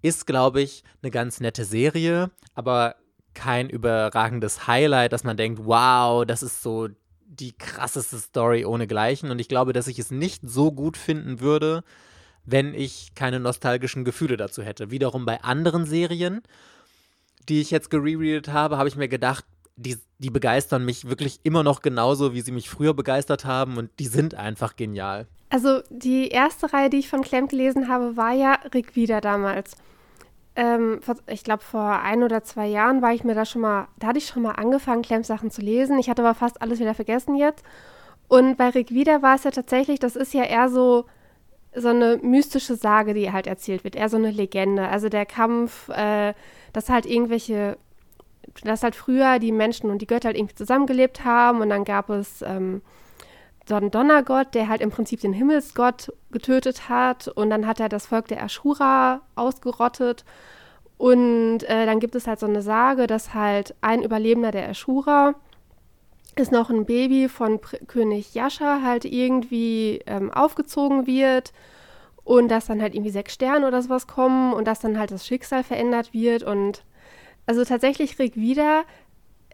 ist, 0.00 0.26
glaube 0.26 0.62
ich, 0.62 0.82
eine 1.02 1.10
ganz 1.10 1.40
nette 1.40 1.64
Serie, 1.64 2.30
aber 2.54 2.96
kein 3.34 3.68
überragendes 3.68 4.66
Highlight, 4.66 5.12
dass 5.12 5.24
man 5.24 5.36
denkt, 5.36 5.60
wow, 5.64 6.24
das 6.24 6.42
ist 6.42 6.62
so 6.62 6.88
die 7.40 7.52
krasseste 7.52 8.18
Story 8.18 8.64
ohnegleichen. 8.64 9.30
Und 9.30 9.38
ich 9.38 9.48
glaube, 9.48 9.72
dass 9.72 9.86
ich 9.86 9.98
es 9.98 10.10
nicht 10.10 10.42
so 10.44 10.72
gut 10.72 10.96
finden 10.96 11.40
würde, 11.40 11.84
wenn 12.44 12.74
ich 12.74 13.14
keine 13.14 13.40
nostalgischen 13.40 14.04
Gefühle 14.04 14.36
dazu 14.36 14.62
hätte. 14.62 14.90
Wiederum 14.90 15.24
bei 15.24 15.42
anderen 15.42 15.86
Serien, 15.86 16.42
die 17.48 17.60
ich 17.60 17.70
jetzt 17.70 17.90
gerereadet 17.90 18.48
habe, 18.48 18.78
habe 18.78 18.88
ich 18.88 18.96
mir 18.96 19.08
gedacht, 19.08 19.44
die, 19.76 19.98
die 20.18 20.30
begeistern 20.30 20.84
mich 20.84 21.08
wirklich 21.08 21.40
immer 21.42 21.62
noch 21.62 21.82
genauso, 21.82 22.32
wie 22.32 22.42
sie 22.42 22.52
mich 22.52 22.70
früher 22.70 22.94
begeistert 22.94 23.44
haben 23.44 23.76
und 23.76 23.90
die 23.98 24.06
sind 24.06 24.34
einfach 24.34 24.76
genial. 24.76 25.26
Also 25.50 25.82
die 25.90 26.28
erste 26.28 26.72
Reihe, 26.72 26.90
die 26.90 26.98
ich 26.98 27.08
von 27.08 27.22
Clem 27.22 27.48
gelesen 27.48 27.88
habe, 27.88 28.16
war 28.16 28.32
ja 28.32 28.54
Rick 28.72 28.94
wieder 28.94 29.20
damals 29.20 29.76
ähm, 30.56 31.00
ich 31.26 31.42
glaube, 31.42 31.62
vor 31.62 32.00
ein 32.00 32.22
oder 32.22 32.44
zwei 32.44 32.66
Jahren 32.66 33.02
war 33.02 33.12
ich 33.12 33.24
mir 33.24 33.34
da 33.34 33.44
schon 33.44 33.62
mal, 33.62 33.88
da 33.98 34.08
hatte 34.08 34.18
ich 34.18 34.26
schon 34.26 34.42
mal 34.42 34.52
angefangen, 34.52 35.02
Clems-Sachen 35.02 35.50
zu 35.50 35.60
lesen. 35.60 35.98
Ich 35.98 36.08
hatte 36.08 36.22
aber 36.22 36.34
fast 36.34 36.62
alles 36.62 36.78
wieder 36.78 36.94
vergessen 36.94 37.34
jetzt. 37.34 37.64
Und 38.28 38.56
bei 38.56 38.70
Rick 38.70 38.90
Wieder 38.90 39.22
war 39.22 39.34
es 39.34 39.44
ja 39.44 39.50
tatsächlich, 39.50 39.98
das 39.98 40.16
ist 40.16 40.32
ja 40.32 40.44
eher 40.44 40.68
so, 40.68 41.06
so 41.74 41.88
eine 41.88 42.18
mystische 42.22 42.76
Sage, 42.76 43.14
die 43.14 43.32
halt 43.32 43.46
erzählt 43.46 43.84
wird, 43.84 43.96
eher 43.96 44.08
so 44.08 44.16
eine 44.16 44.30
Legende. 44.30 44.88
Also 44.88 45.08
der 45.08 45.26
Kampf, 45.26 45.88
äh, 45.88 46.34
dass 46.72 46.88
halt 46.88 47.06
irgendwelche, 47.06 47.76
dass 48.62 48.82
halt 48.82 48.94
früher 48.94 49.38
die 49.40 49.52
Menschen 49.52 49.90
und 49.90 50.00
die 50.00 50.06
Götter 50.06 50.28
halt 50.28 50.36
irgendwie 50.36 50.54
zusammengelebt 50.54 51.24
haben 51.24 51.60
und 51.60 51.70
dann 51.70 51.84
gab 51.84 52.10
es 52.10 52.42
ähm, 52.42 52.82
so 53.68 53.74
einen 53.74 53.90
Donnergott, 53.90 54.54
der 54.54 54.68
halt 54.68 54.80
im 54.80 54.90
Prinzip 54.90 55.20
den 55.20 55.32
Himmelsgott 55.32 56.12
getötet 56.30 56.88
hat. 56.88 57.28
Und 57.28 57.50
dann 57.50 57.66
hat 57.66 57.80
er 57.80 57.88
das 57.88 58.06
Volk 58.06 58.28
der 58.28 58.42
Ashura 58.42 59.22
ausgerottet. 59.34 60.24
Und 60.98 61.62
äh, 61.64 61.86
dann 61.86 62.00
gibt 62.00 62.14
es 62.14 62.26
halt 62.26 62.40
so 62.40 62.46
eine 62.46 62.62
Sage, 62.62 63.06
dass 63.06 63.34
halt 63.34 63.74
ein 63.80 64.02
Überlebender 64.02 64.50
der 64.50 64.68
Ashura 64.68 65.34
ist 66.36 66.50
noch 66.50 66.68
ein 66.68 66.84
Baby 66.84 67.28
von 67.28 67.60
Pr 67.60 67.78
König 67.86 68.34
Yasha 68.34 68.80
halt 68.82 69.04
irgendwie 69.04 70.00
ähm, 70.06 70.32
aufgezogen 70.32 71.06
wird. 71.06 71.52
Und 72.24 72.48
dass 72.48 72.66
dann 72.66 72.80
halt 72.80 72.94
irgendwie 72.94 73.10
sechs 73.10 73.34
Sterne 73.34 73.66
oder 73.66 73.82
sowas 73.82 74.06
kommen 74.06 74.54
und 74.54 74.66
dass 74.66 74.80
dann 74.80 74.98
halt 74.98 75.10
das 75.10 75.26
Schicksal 75.26 75.62
verändert 75.62 76.14
wird. 76.14 76.42
Und 76.42 76.84
also 77.46 77.64
tatsächlich 77.64 78.18
Rick 78.18 78.36
wieder 78.36 78.84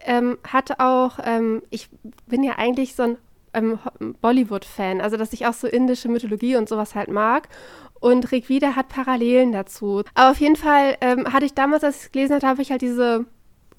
ähm, 0.05 0.37
hat 0.47 0.79
auch, 0.79 1.19
ähm, 1.23 1.63
ich 1.69 1.89
bin 2.27 2.43
ja 2.43 2.53
eigentlich 2.57 2.95
so 2.95 3.03
ein 3.03 3.17
ähm, 3.53 3.79
Bollywood-Fan, 4.21 5.01
also 5.01 5.17
dass 5.17 5.33
ich 5.33 5.45
auch 5.45 5.53
so 5.53 5.67
indische 5.67 6.09
Mythologie 6.09 6.55
und 6.55 6.69
sowas 6.69 6.95
halt 6.95 7.09
mag. 7.09 7.49
Und 7.99 8.31
Wieder 8.31 8.75
hat 8.75 8.89
Parallelen 8.89 9.51
dazu. 9.51 10.03
Aber 10.15 10.31
auf 10.31 10.39
jeden 10.39 10.55
Fall 10.55 10.97
ähm, 11.01 11.31
hatte 11.31 11.45
ich 11.45 11.53
damals, 11.53 11.83
als 11.83 11.97
ich 11.97 12.03
es 12.03 12.11
gelesen 12.11 12.35
habe, 12.35 12.47
habe 12.47 12.61
ich 12.61 12.71
halt 12.71 12.81
diese 12.81 13.25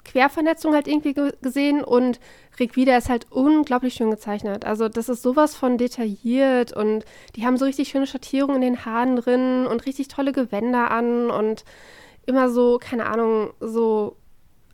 Quervernetzung 0.05 0.73
halt 0.73 0.87
irgendwie 0.87 1.13
gesehen 1.41 1.83
und 1.83 2.19
Wieder 2.57 2.97
ist 2.97 3.09
halt 3.09 3.27
unglaublich 3.31 3.95
schön 3.95 4.11
gezeichnet. 4.11 4.65
Also 4.65 4.87
das 4.89 5.09
ist 5.09 5.23
sowas 5.23 5.55
von 5.55 5.77
detailliert 5.77 6.71
und 6.73 7.03
die 7.35 7.45
haben 7.45 7.57
so 7.57 7.65
richtig 7.65 7.89
schöne 7.89 8.07
Schattierungen 8.07 8.61
in 8.61 8.73
den 8.73 8.85
Haaren 8.85 9.15
drin 9.15 9.65
und 9.65 9.85
richtig 9.85 10.07
tolle 10.07 10.31
Gewänder 10.31 10.91
an 10.91 11.31
und 11.31 11.65
immer 12.25 12.49
so, 12.49 12.79
keine 12.79 13.07
Ahnung, 13.07 13.53
so 13.59 14.17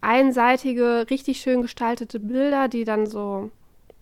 einseitige, 0.01 1.07
richtig 1.09 1.41
schön 1.41 1.61
gestaltete 1.61 2.19
Bilder, 2.19 2.67
die 2.67 2.83
dann 2.83 3.05
so 3.05 3.49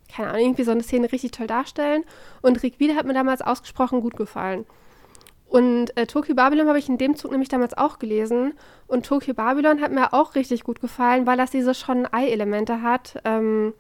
keine 0.07 0.29
Ahnung, 0.29 0.41
irgendwie 0.41 0.63
so 0.63 0.71
eine 0.71 0.83
Szene 0.83 1.11
richtig 1.11 1.31
toll 1.31 1.47
darstellen. 1.47 2.03
Und 2.41 2.63
Rick 2.63 2.79
Wieder 2.79 2.95
hat 2.95 3.05
mir 3.05 3.13
damals 3.13 3.41
ausgesprochen 3.41 4.01
gut 4.01 4.15
gefallen. 4.15 4.65
Und 5.49 5.95
äh, 5.95 6.05
Tokyo 6.05 6.35
Babylon 6.35 6.67
habe 6.67 6.79
ich 6.79 6.89
in 6.89 6.97
dem 6.97 7.15
Zug 7.15 7.31
nämlich 7.31 7.49
damals 7.49 7.77
auch 7.77 7.99
gelesen. 7.99 8.53
Und 8.87 9.05
Tokyo 9.05 9.33
Babylon 9.33 9.81
hat 9.81 9.91
mir 9.91 10.13
auch 10.13 10.35
richtig 10.35 10.63
gut 10.63 10.81
gefallen, 10.81 11.25
weil 11.25 11.37
das 11.37 11.51
diese 11.51 11.73
schon 11.73 12.07
Ei-Elemente 12.11 12.81
hat 12.81 13.21
ähm, 13.23 13.73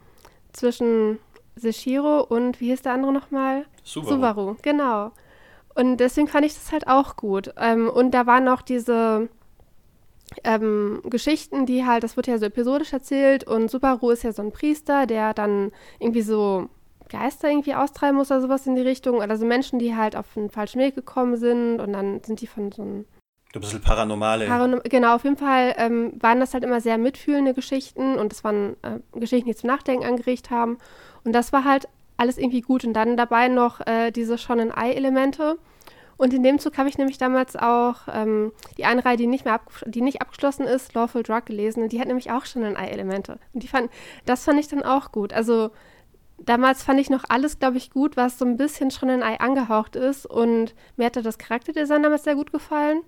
zwischen 0.53 1.19
Seshiro 1.55 2.21
und 2.21 2.61
wie 2.61 2.69
hieß 2.69 2.83
der 2.83 2.93
andere 2.93 3.11
nochmal? 3.11 3.65
Subaru. 3.83 4.13
Subaru, 4.13 4.55
genau. 4.61 5.11
Und 5.75 5.97
deswegen 5.97 6.27
fand 6.27 6.45
ich 6.45 6.53
das 6.53 6.71
halt 6.71 6.87
auch 6.87 7.17
gut. 7.17 7.53
Ähm, 7.57 7.89
und 7.89 8.11
da 8.11 8.25
waren 8.25 8.45
noch 8.45 8.61
diese 8.61 9.29
ähm, 10.43 11.01
Geschichten, 11.05 11.65
die 11.65 11.85
halt, 11.85 12.03
das 12.03 12.15
wird 12.17 12.27
ja 12.27 12.37
so 12.37 12.45
episodisch 12.45 12.93
erzählt 12.93 13.43
und 13.45 13.71
Subaru 13.71 14.11
ist 14.11 14.23
ja 14.23 14.33
so 14.33 14.41
ein 14.41 14.51
Priester, 14.51 15.05
der 15.05 15.33
dann 15.33 15.71
irgendwie 15.99 16.21
so 16.21 16.69
Geister 17.09 17.49
irgendwie 17.49 17.75
austreiben 17.75 18.17
muss 18.17 18.31
oder 18.31 18.41
sowas 18.41 18.67
in 18.67 18.75
die 18.75 18.81
Richtung. 18.81 19.17
Oder 19.17 19.37
so 19.37 19.45
Menschen, 19.45 19.79
die 19.79 19.95
halt 19.95 20.15
auf 20.15 20.25
einen 20.35 20.49
falschen 20.49 20.79
Weg 20.79 20.95
gekommen 20.95 21.37
sind 21.37 21.79
und 21.79 21.93
dann 21.93 22.21
sind 22.23 22.41
die 22.41 22.47
von 22.47 22.71
so 22.71 22.81
einem 22.81 23.05
ein 23.55 23.61
bisschen 23.61 23.81
paranormale. 23.81 24.45
Paranorm 24.45 24.81
genau, 24.83 25.15
auf 25.15 25.23
jeden 25.23 25.37
Fall 25.37 25.73
ähm, 25.77 26.11
waren 26.19 26.39
das 26.39 26.53
halt 26.53 26.63
immer 26.63 26.81
sehr 26.81 26.97
mitfühlende 26.97 27.53
Geschichten 27.53 28.17
und 28.17 28.33
es 28.33 28.43
waren 28.43 28.75
äh, 28.81 28.99
Geschichten, 29.17 29.47
die 29.47 29.55
zum 29.55 29.67
Nachdenken 29.67 30.05
angeregt 30.05 30.51
haben. 30.51 30.77
Und 31.23 31.33
das 31.33 31.53
war 31.53 31.63
halt 31.63 31.87
alles 32.17 32.37
irgendwie 32.37 32.61
gut. 32.61 32.83
Und 32.83 32.93
dann 32.93 33.15
dabei 33.15 33.47
noch 33.47 33.79
äh, 33.87 34.11
diese 34.11 34.37
Shonen-Ei-Elemente. 34.37 35.57
Und 36.17 36.33
in 36.33 36.43
dem 36.43 36.57
Zug 36.59 36.77
habe 36.77 36.89
ich 36.89 36.97
nämlich 36.97 37.17
damals 37.17 37.55
auch 37.55 37.95
ähm, 38.11 38.51
die 38.77 38.85
eine 38.85 39.05
Reihe, 39.05 39.17
die 39.17 39.27
nicht 39.27 39.45
mehr 39.45 39.61
die 39.85 40.01
nicht 40.01 40.21
abgeschlossen 40.21 40.65
ist, 40.65 40.93
Lawful 40.93 41.23
Drug 41.23 41.45
gelesen. 41.45 41.83
Und 41.83 41.91
die 41.91 41.99
hat 41.99 42.07
nämlich 42.07 42.31
auch 42.31 42.45
Shonen-Ei-Elemente. 42.45 43.39
Und 43.53 43.63
die 43.63 43.67
fand, 43.67 43.91
das 44.25 44.43
fand 44.43 44.59
ich 44.59 44.67
dann 44.67 44.83
auch 44.83 45.11
gut. 45.11 45.31
Also 45.31 45.69
damals 46.39 46.83
fand 46.83 46.99
ich 46.99 47.09
noch 47.09 47.23
alles, 47.29 47.59
glaube 47.59 47.77
ich, 47.77 47.91
gut, 47.91 48.17
was 48.17 48.39
so 48.39 48.45
ein 48.45 48.57
bisschen 48.57 48.89
Shonen-Ei 48.89 49.39
angehaucht 49.39 49.95
ist. 49.95 50.25
Und 50.25 50.73
mir 50.95 51.05
hatte 51.05 51.21
das 51.21 51.37
Charakterdesign 51.37 52.03
damals 52.03 52.23
sehr 52.23 52.35
gut 52.35 52.51
gefallen. 52.51 53.01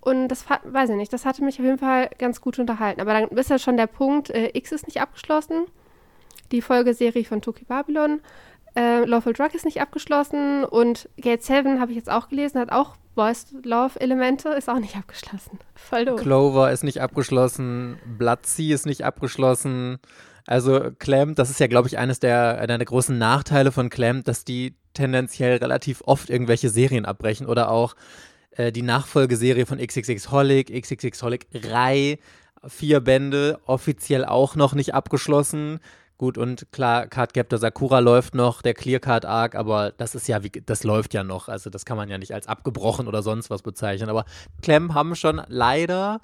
Und 0.00 0.28
das 0.28 0.44
weiß 0.48 0.90
ich 0.90 0.96
nicht, 0.96 1.12
das 1.12 1.24
hatte 1.24 1.44
mich 1.44 1.60
auf 1.60 1.64
jeden 1.64 1.78
Fall 1.78 2.10
ganz 2.18 2.40
gut 2.40 2.58
unterhalten. 2.58 3.00
Aber 3.00 3.12
dann 3.12 3.28
ist 3.28 3.50
ja 3.50 3.58
schon 3.58 3.76
der 3.76 3.86
Punkt, 3.86 4.30
äh, 4.30 4.50
X 4.52 4.72
ist 4.72 4.86
nicht 4.86 5.00
abgeschlossen. 5.00 5.66
Die 6.50 6.60
Folgeserie 6.60 7.24
von 7.24 7.40
Toki 7.40 7.64
Babylon. 7.64 8.20
Äh, 8.74 9.04
Lawful 9.04 9.32
Drug 9.32 9.54
ist 9.54 9.64
nicht 9.64 9.80
abgeschlossen. 9.80 10.64
Und 10.64 11.08
Gate 11.16 11.42
7 11.42 11.80
habe 11.80 11.92
ich 11.92 11.96
jetzt 11.96 12.10
auch 12.10 12.28
gelesen, 12.28 12.60
hat 12.60 12.72
auch 12.72 12.96
Boys 13.14 13.46
Love 13.62 14.00
Elemente, 14.00 14.50
ist 14.50 14.70
auch 14.70 14.78
nicht 14.78 14.96
abgeschlossen. 14.96 15.58
Voll 15.74 16.06
doof. 16.06 16.20
Clover 16.20 16.72
ist 16.72 16.82
nicht 16.82 17.00
abgeschlossen. 17.00 17.98
Blood 18.18 18.46
Sea 18.46 18.74
ist 18.74 18.86
nicht 18.86 19.04
abgeschlossen. 19.04 19.98
Also 20.46 20.90
Clamp, 20.98 21.36
das 21.36 21.50
ist 21.50 21.60
ja, 21.60 21.66
glaube 21.66 21.88
ich, 21.88 21.98
eines 21.98 22.18
der, 22.18 22.58
einer 22.58 22.78
der 22.78 22.86
großen 22.86 23.16
Nachteile 23.16 23.70
von 23.70 23.90
Clamp, 23.90 24.24
dass 24.24 24.44
die 24.44 24.74
tendenziell 24.94 25.58
relativ 25.58 26.02
oft 26.04 26.30
irgendwelche 26.30 26.68
Serien 26.68 27.04
abbrechen 27.04 27.46
oder 27.46 27.70
auch 27.70 27.94
äh, 28.52 28.72
die 28.72 28.82
Nachfolgeserie 28.82 29.66
von 29.66 29.78
XXX 29.78 30.30
Holic, 30.30 30.68
XXX 30.68 31.22
Holic 31.22 31.46
Rai, 31.54 32.18
vier 32.66 33.00
Bände, 33.00 33.60
offiziell 33.66 34.24
auch 34.24 34.56
noch 34.56 34.74
nicht 34.74 34.94
abgeschlossen. 34.94 35.80
Gut, 36.18 36.38
und 36.38 36.70
klar, 36.72 37.06
Card 37.08 37.34
Captor 37.34 37.58
Sakura 37.58 37.98
läuft 37.98 38.34
noch, 38.34 38.62
der 38.62 38.74
Clear 38.74 39.00
Card 39.00 39.24
Arc, 39.24 39.54
aber 39.54 39.90
das 39.90 40.14
ist 40.14 40.28
ja, 40.28 40.44
wie, 40.44 40.50
das 40.50 40.84
läuft 40.84 41.14
ja 41.14 41.24
noch. 41.24 41.48
Also, 41.48 41.70
das 41.70 41.84
kann 41.84 41.96
man 41.96 42.08
ja 42.08 42.18
nicht 42.18 42.32
als 42.32 42.46
abgebrochen 42.46 43.08
oder 43.08 43.22
sonst 43.22 43.50
was 43.50 43.62
bezeichnen. 43.62 44.08
Aber 44.08 44.24
Clem 44.62 44.94
haben 44.94 45.16
schon 45.16 45.42
leider 45.48 46.20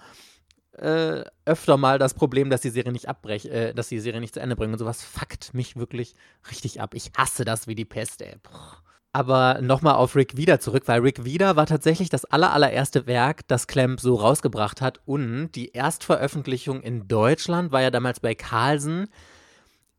äh, 0.73 1.25
öfter 1.45 1.77
mal 1.77 1.99
das 1.99 2.15
Problem, 2.15 2.51
dass 2.51 2.61
die 2.61 2.71
Serie 2.71 2.93
nicht 2.93 3.09
abbrechen, 3.09 3.51
äh, 3.51 3.75
dass 3.75 3.89
die 3.89 3.99
Serie 3.99 4.21
nicht 4.21 4.35
zu 4.35 4.41
Ende 4.41 4.57
bringen. 4.57 4.73
Und 4.73 4.79
sowas 4.79 5.03
fuckt 5.03 5.53
mich 5.55 5.77
wirklich 5.77 6.15
richtig 6.51 6.81
ab. 6.81 6.95
Ich 6.95 7.11
hasse 7.17 7.45
das 7.45 7.67
wie 7.67 7.75
die 7.75 7.85
Pest, 7.85 8.23
ey. 8.23 8.37
Boah. 8.43 8.83
Aber 9.13 9.61
nochmal 9.63 9.95
auf 9.95 10.17
Rick 10.17 10.37
Wieder 10.37 10.61
zurück, 10.61 10.83
weil 10.87 11.01
Rick 11.01 11.25
Wieder 11.25 11.57
war 11.57 11.67
tatsächlich 11.67 12.11
das 12.11 12.27
allerallererste 12.27 13.07
Werk, 13.07 13.49
das 13.49 13.67
Clamp 13.67 14.01
so 14.01 14.15
rausgebracht 14.15 14.81
hat. 14.81 15.01
Und 15.07 15.53
die 15.53 15.73
Erstveröffentlichung 15.73 16.83
in 16.83 17.09
Deutschland 17.09 17.73
war 17.73 17.81
ja 17.81 17.91
damals 17.91 18.21
bei 18.21 18.35
Carlsen 18.35 19.09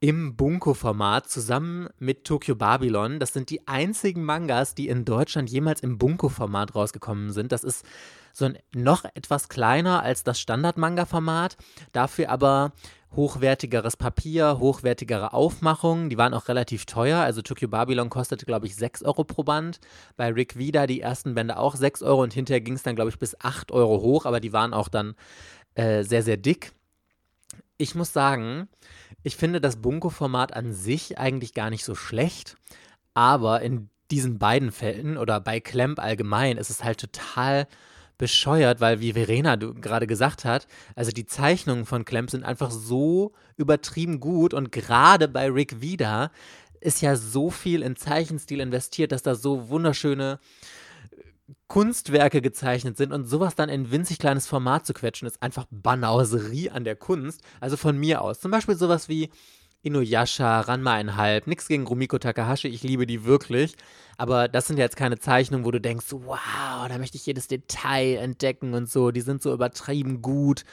im 0.01 0.37
Bunko-Format 0.37 1.29
zusammen 1.29 1.89
mit 1.99 2.23
Tokyo 2.23 2.55
Babylon. 2.55 3.19
Das 3.19 3.33
sind 3.33 3.49
die 3.49 3.67
einzigen 3.67 4.23
Mangas, 4.23 4.73
die 4.73 4.87
in 4.87 5.03
Deutschland 5.03 5.49
jemals 5.49 5.81
im 5.81 5.97
Bunko-Format 5.97 6.73
rausgekommen 6.73 7.31
sind. 7.31 7.51
Das 7.51 7.65
ist 7.65 7.85
so 8.31 8.45
ein 8.45 8.57
noch 8.73 9.03
etwas 9.13 9.49
kleiner 9.49 10.01
als 10.01 10.23
das 10.23 10.39
Standard-Manga-Format, 10.39 11.57
dafür 11.91 12.29
aber 12.29 12.71
hochwertigeres 13.15 13.97
Papier, 13.97 14.59
hochwertigere 14.59 15.33
Aufmachungen. 15.33 16.09
Die 16.09 16.17
waren 16.17 16.33
auch 16.33 16.47
relativ 16.47 16.85
teuer. 16.85 17.19
Also 17.19 17.41
Tokyo 17.41 17.67
Babylon 17.67 18.09
kostete, 18.09 18.45
glaube 18.45 18.67
ich, 18.67 18.75
6 18.75 19.03
Euro 19.03 19.23
pro 19.23 19.43
Band. 19.43 19.79
Bei 20.15 20.31
Rick 20.31 20.57
Vida 20.57 20.87
die 20.87 21.01
ersten 21.01 21.33
Bände 21.33 21.57
auch 21.57 21.75
6 21.75 22.03
Euro 22.03 22.23
und 22.23 22.33
hinterher 22.33 22.61
ging 22.61 22.75
es 22.75 22.83
dann, 22.83 22.95
glaube 22.95 23.09
ich, 23.09 23.19
bis 23.19 23.35
8 23.41 23.71
Euro 23.71 24.01
hoch, 24.01 24.25
aber 24.25 24.39
die 24.39 24.53
waren 24.53 24.73
auch 24.73 24.87
dann 24.87 25.15
äh, 25.73 26.03
sehr, 26.03 26.23
sehr 26.23 26.37
dick. 26.37 26.71
Ich 27.77 27.95
muss 27.95 28.13
sagen, 28.13 28.67
ich 29.23 29.35
finde 29.35 29.61
das 29.61 29.81
Bunko-Format 29.81 30.53
an 30.53 30.73
sich 30.73 31.17
eigentlich 31.17 31.53
gar 31.53 31.69
nicht 31.69 31.83
so 31.83 31.95
schlecht, 31.95 32.55
aber 33.13 33.61
in 33.61 33.89
diesen 34.11 34.39
beiden 34.39 34.71
Fällen 34.71 35.17
oder 35.17 35.39
bei 35.39 35.59
Clamp 35.59 35.99
allgemein 35.99 36.57
ist 36.57 36.69
es 36.69 36.83
halt 36.83 36.99
total 36.99 37.67
bescheuert, 38.17 38.81
weil 38.81 38.99
wie 38.99 39.13
Verena 39.13 39.55
gerade 39.55 40.07
gesagt 40.07 40.45
hat, 40.45 40.67
also 40.95 41.11
die 41.11 41.25
Zeichnungen 41.25 41.85
von 41.85 42.05
Clem 42.05 42.27
sind 42.27 42.43
einfach 42.43 42.71
so 42.71 43.33
übertrieben 43.55 44.19
gut 44.19 44.53
und 44.53 44.71
gerade 44.71 45.27
bei 45.27 45.49
Rick 45.49 45.81
Vida 45.81 46.31
ist 46.81 47.01
ja 47.01 47.15
so 47.15 47.49
viel 47.49 47.81
in 47.81 47.95
Zeichenstil 47.95 48.59
investiert, 48.59 49.11
dass 49.11 49.23
da 49.23 49.35
so 49.35 49.69
wunderschöne 49.69 50.39
Kunstwerke 51.67 52.41
gezeichnet 52.41 52.97
sind 52.97 53.11
und 53.11 53.25
sowas 53.25 53.55
dann 53.55 53.69
in 53.69 53.91
winzig 53.91 54.19
kleines 54.19 54.47
Format 54.47 54.85
zu 54.85 54.93
quetschen, 54.93 55.27
ist 55.27 55.41
einfach 55.41 55.65
Banauserie 55.69 56.71
an 56.71 56.83
der 56.83 56.95
Kunst. 56.95 57.41
Also 57.59 57.77
von 57.77 57.97
mir 57.97 58.21
aus. 58.21 58.39
Zum 58.39 58.51
Beispiel 58.51 58.75
sowas 58.75 59.09
wie 59.09 59.29
Inuyasha, 59.81 60.59
Ranma 60.61 60.93
einhalb, 60.93 61.47
nichts 61.47 61.67
gegen 61.67 61.87
Rumiko 61.87 62.17
Takahashi, 62.17 62.67
ich 62.67 62.83
liebe 62.83 63.05
die 63.05 63.23
wirklich. 63.23 63.75
Aber 64.17 64.49
das 64.49 64.67
sind 64.67 64.77
jetzt 64.77 64.97
keine 64.97 65.19
Zeichnungen, 65.19 65.65
wo 65.65 65.71
du 65.71 65.79
denkst, 65.79 66.07
wow, 66.11 66.87
da 66.89 66.97
möchte 66.97 67.15
ich 67.15 67.25
jedes 67.25 67.47
Detail 67.47 68.17
entdecken 68.17 68.73
und 68.73 68.89
so. 68.89 69.11
Die 69.11 69.21
sind 69.21 69.41
so 69.41 69.53
übertrieben 69.53 70.21
gut. 70.21 70.65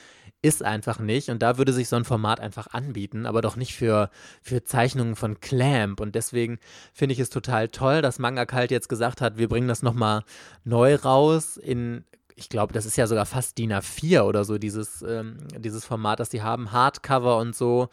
Ist 0.46 0.62
einfach 0.62 1.00
nicht. 1.00 1.28
Und 1.28 1.42
da 1.42 1.58
würde 1.58 1.72
sich 1.72 1.88
so 1.88 1.96
ein 1.96 2.04
Format 2.04 2.38
einfach 2.38 2.68
anbieten, 2.68 3.26
aber 3.26 3.42
doch 3.42 3.56
nicht 3.56 3.74
für, 3.74 4.10
für 4.42 4.62
Zeichnungen 4.62 5.16
von 5.16 5.40
Clamp. 5.40 5.98
Und 5.98 6.14
deswegen 6.14 6.60
finde 6.92 7.14
ich 7.14 7.18
es 7.18 7.30
total 7.30 7.68
toll, 7.68 8.00
dass 8.00 8.20
Manga 8.20 8.46
Kalt 8.46 8.70
jetzt 8.70 8.88
gesagt 8.88 9.20
hat, 9.20 9.38
wir 9.38 9.48
bringen 9.48 9.66
das 9.66 9.82
nochmal 9.82 10.22
neu 10.62 10.94
raus 10.94 11.56
in 11.56 12.04
ich 12.38 12.50
glaube, 12.50 12.74
das 12.74 12.84
ist 12.84 12.96
ja 12.96 13.06
sogar 13.06 13.24
fast 13.24 13.56
DIN 13.56 13.72
A4 13.72 14.20
oder 14.20 14.44
so, 14.44 14.58
dieses, 14.58 15.02
ähm, 15.02 15.38
dieses 15.56 15.84
Format, 15.86 16.20
das 16.20 16.28
die 16.28 16.42
haben, 16.42 16.70
Hardcover 16.70 17.38
und 17.38 17.56
so 17.56 17.88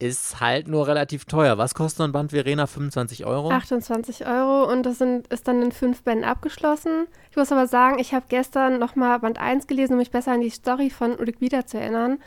ist 0.00 0.40
halt 0.40 0.66
nur 0.66 0.86
relativ 0.86 1.26
teuer. 1.26 1.58
Was 1.58 1.74
kostet 1.74 1.98
so 1.98 2.04
ein 2.04 2.12
Band 2.12 2.32
Verena? 2.32 2.66
25 2.66 3.26
Euro? 3.26 3.50
28 3.50 4.26
Euro 4.26 4.70
und 4.70 4.84
das 4.84 4.98
sind, 4.98 5.28
ist 5.28 5.46
dann 5.46 5.62
in 5.62 5.72
fünf 5.72 6.02
Bänden 6.02 6.24
abgeschlossen. 6.24 7.06
Ich 7.30 7.36
muss 7.36 7.52
aber 7.52 7.66
sagen, 7.66 7.98
ich 7.98 8.14
habe 8.14 8.26
gestern 8.28 8.78
nochmal 8.78 9.18
Band 9.20 9.38
1 9.38 9.66
gelesen, 9.66 9.92
um 9.92 9.98
mich 9.98 10.10
besser 10.10 10.32
an 10.32 10.40
die 10.40 10.50
Story 10.50 10.90
von 10.90 11.12
Rick 11.12 11.40
wieder 11.40 11.66
zu 11.66 11.78
erinnern. 11.78 12.18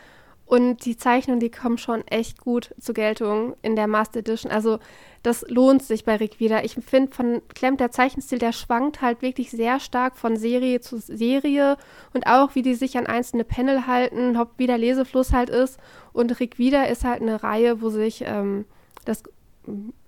Und 0.45 0.85
die 0.85 0.97
Zeichnungen, 0.97 1.39
die 1.39 1.49
kommen 1.49 1.77
schon 1.77 2.05
echt 2.07 2.39
gut 2.39 2.75
zur 2.79 2.93
Geltung 2.93 3.55
in 3.61 3.75
der 3.75 3.87
Master 3.87 4.19
Edition. 4.19 4.51
Also 4.51 4.77
das 5.23 5.45
lohnt 5.47 5.81
sich 5.81 6.03
bei 6.03 6.17
Rick 6.17 6.39
wieder. 6.39 6.65
Ich 6.65 6.75
finde 6.75 7.13
von 7.13 7.41
Clem 7.55 7.77
der 7.77 7.91
Zeichenstil, 7.91 8.39
der 8.39 8.51
schwankt 8.51 9.01
halt 9.01 9.21
wirklich 9.21 9.51
sehr 9.51 9.79
stark 9.79 10.17
von 10.17 10.35
Serie 10.35 10.81
zu 10.81 10.99
Serie 10.99 11.77
und 12.13 12.27
auch 12.27 12.55
wie 12.55 12.61
die 12.61 12.75
sich 12.75 12.97
an 12.97 13.07
einzelne 13.07 13.45
Panel 13.45 13.87
halten, 13.87 14.35
ob 14.35 14.51
wie 14.57 14.67
der 14.67 14.77
Lesefluss 14.77 15.31
halt 15.31 15.49
ist. 15.49 15.79
Und 16.13 16.39
wieder 16.39 16.87
ist 16.87 17.03
halt 17.03 17.21
eine 17.21 17.43
Reihe, 17.43 17.81
wo 17.81 17.89
sich 17.89 18.23
ähm, 18.25 18.65
das 19.03 19.23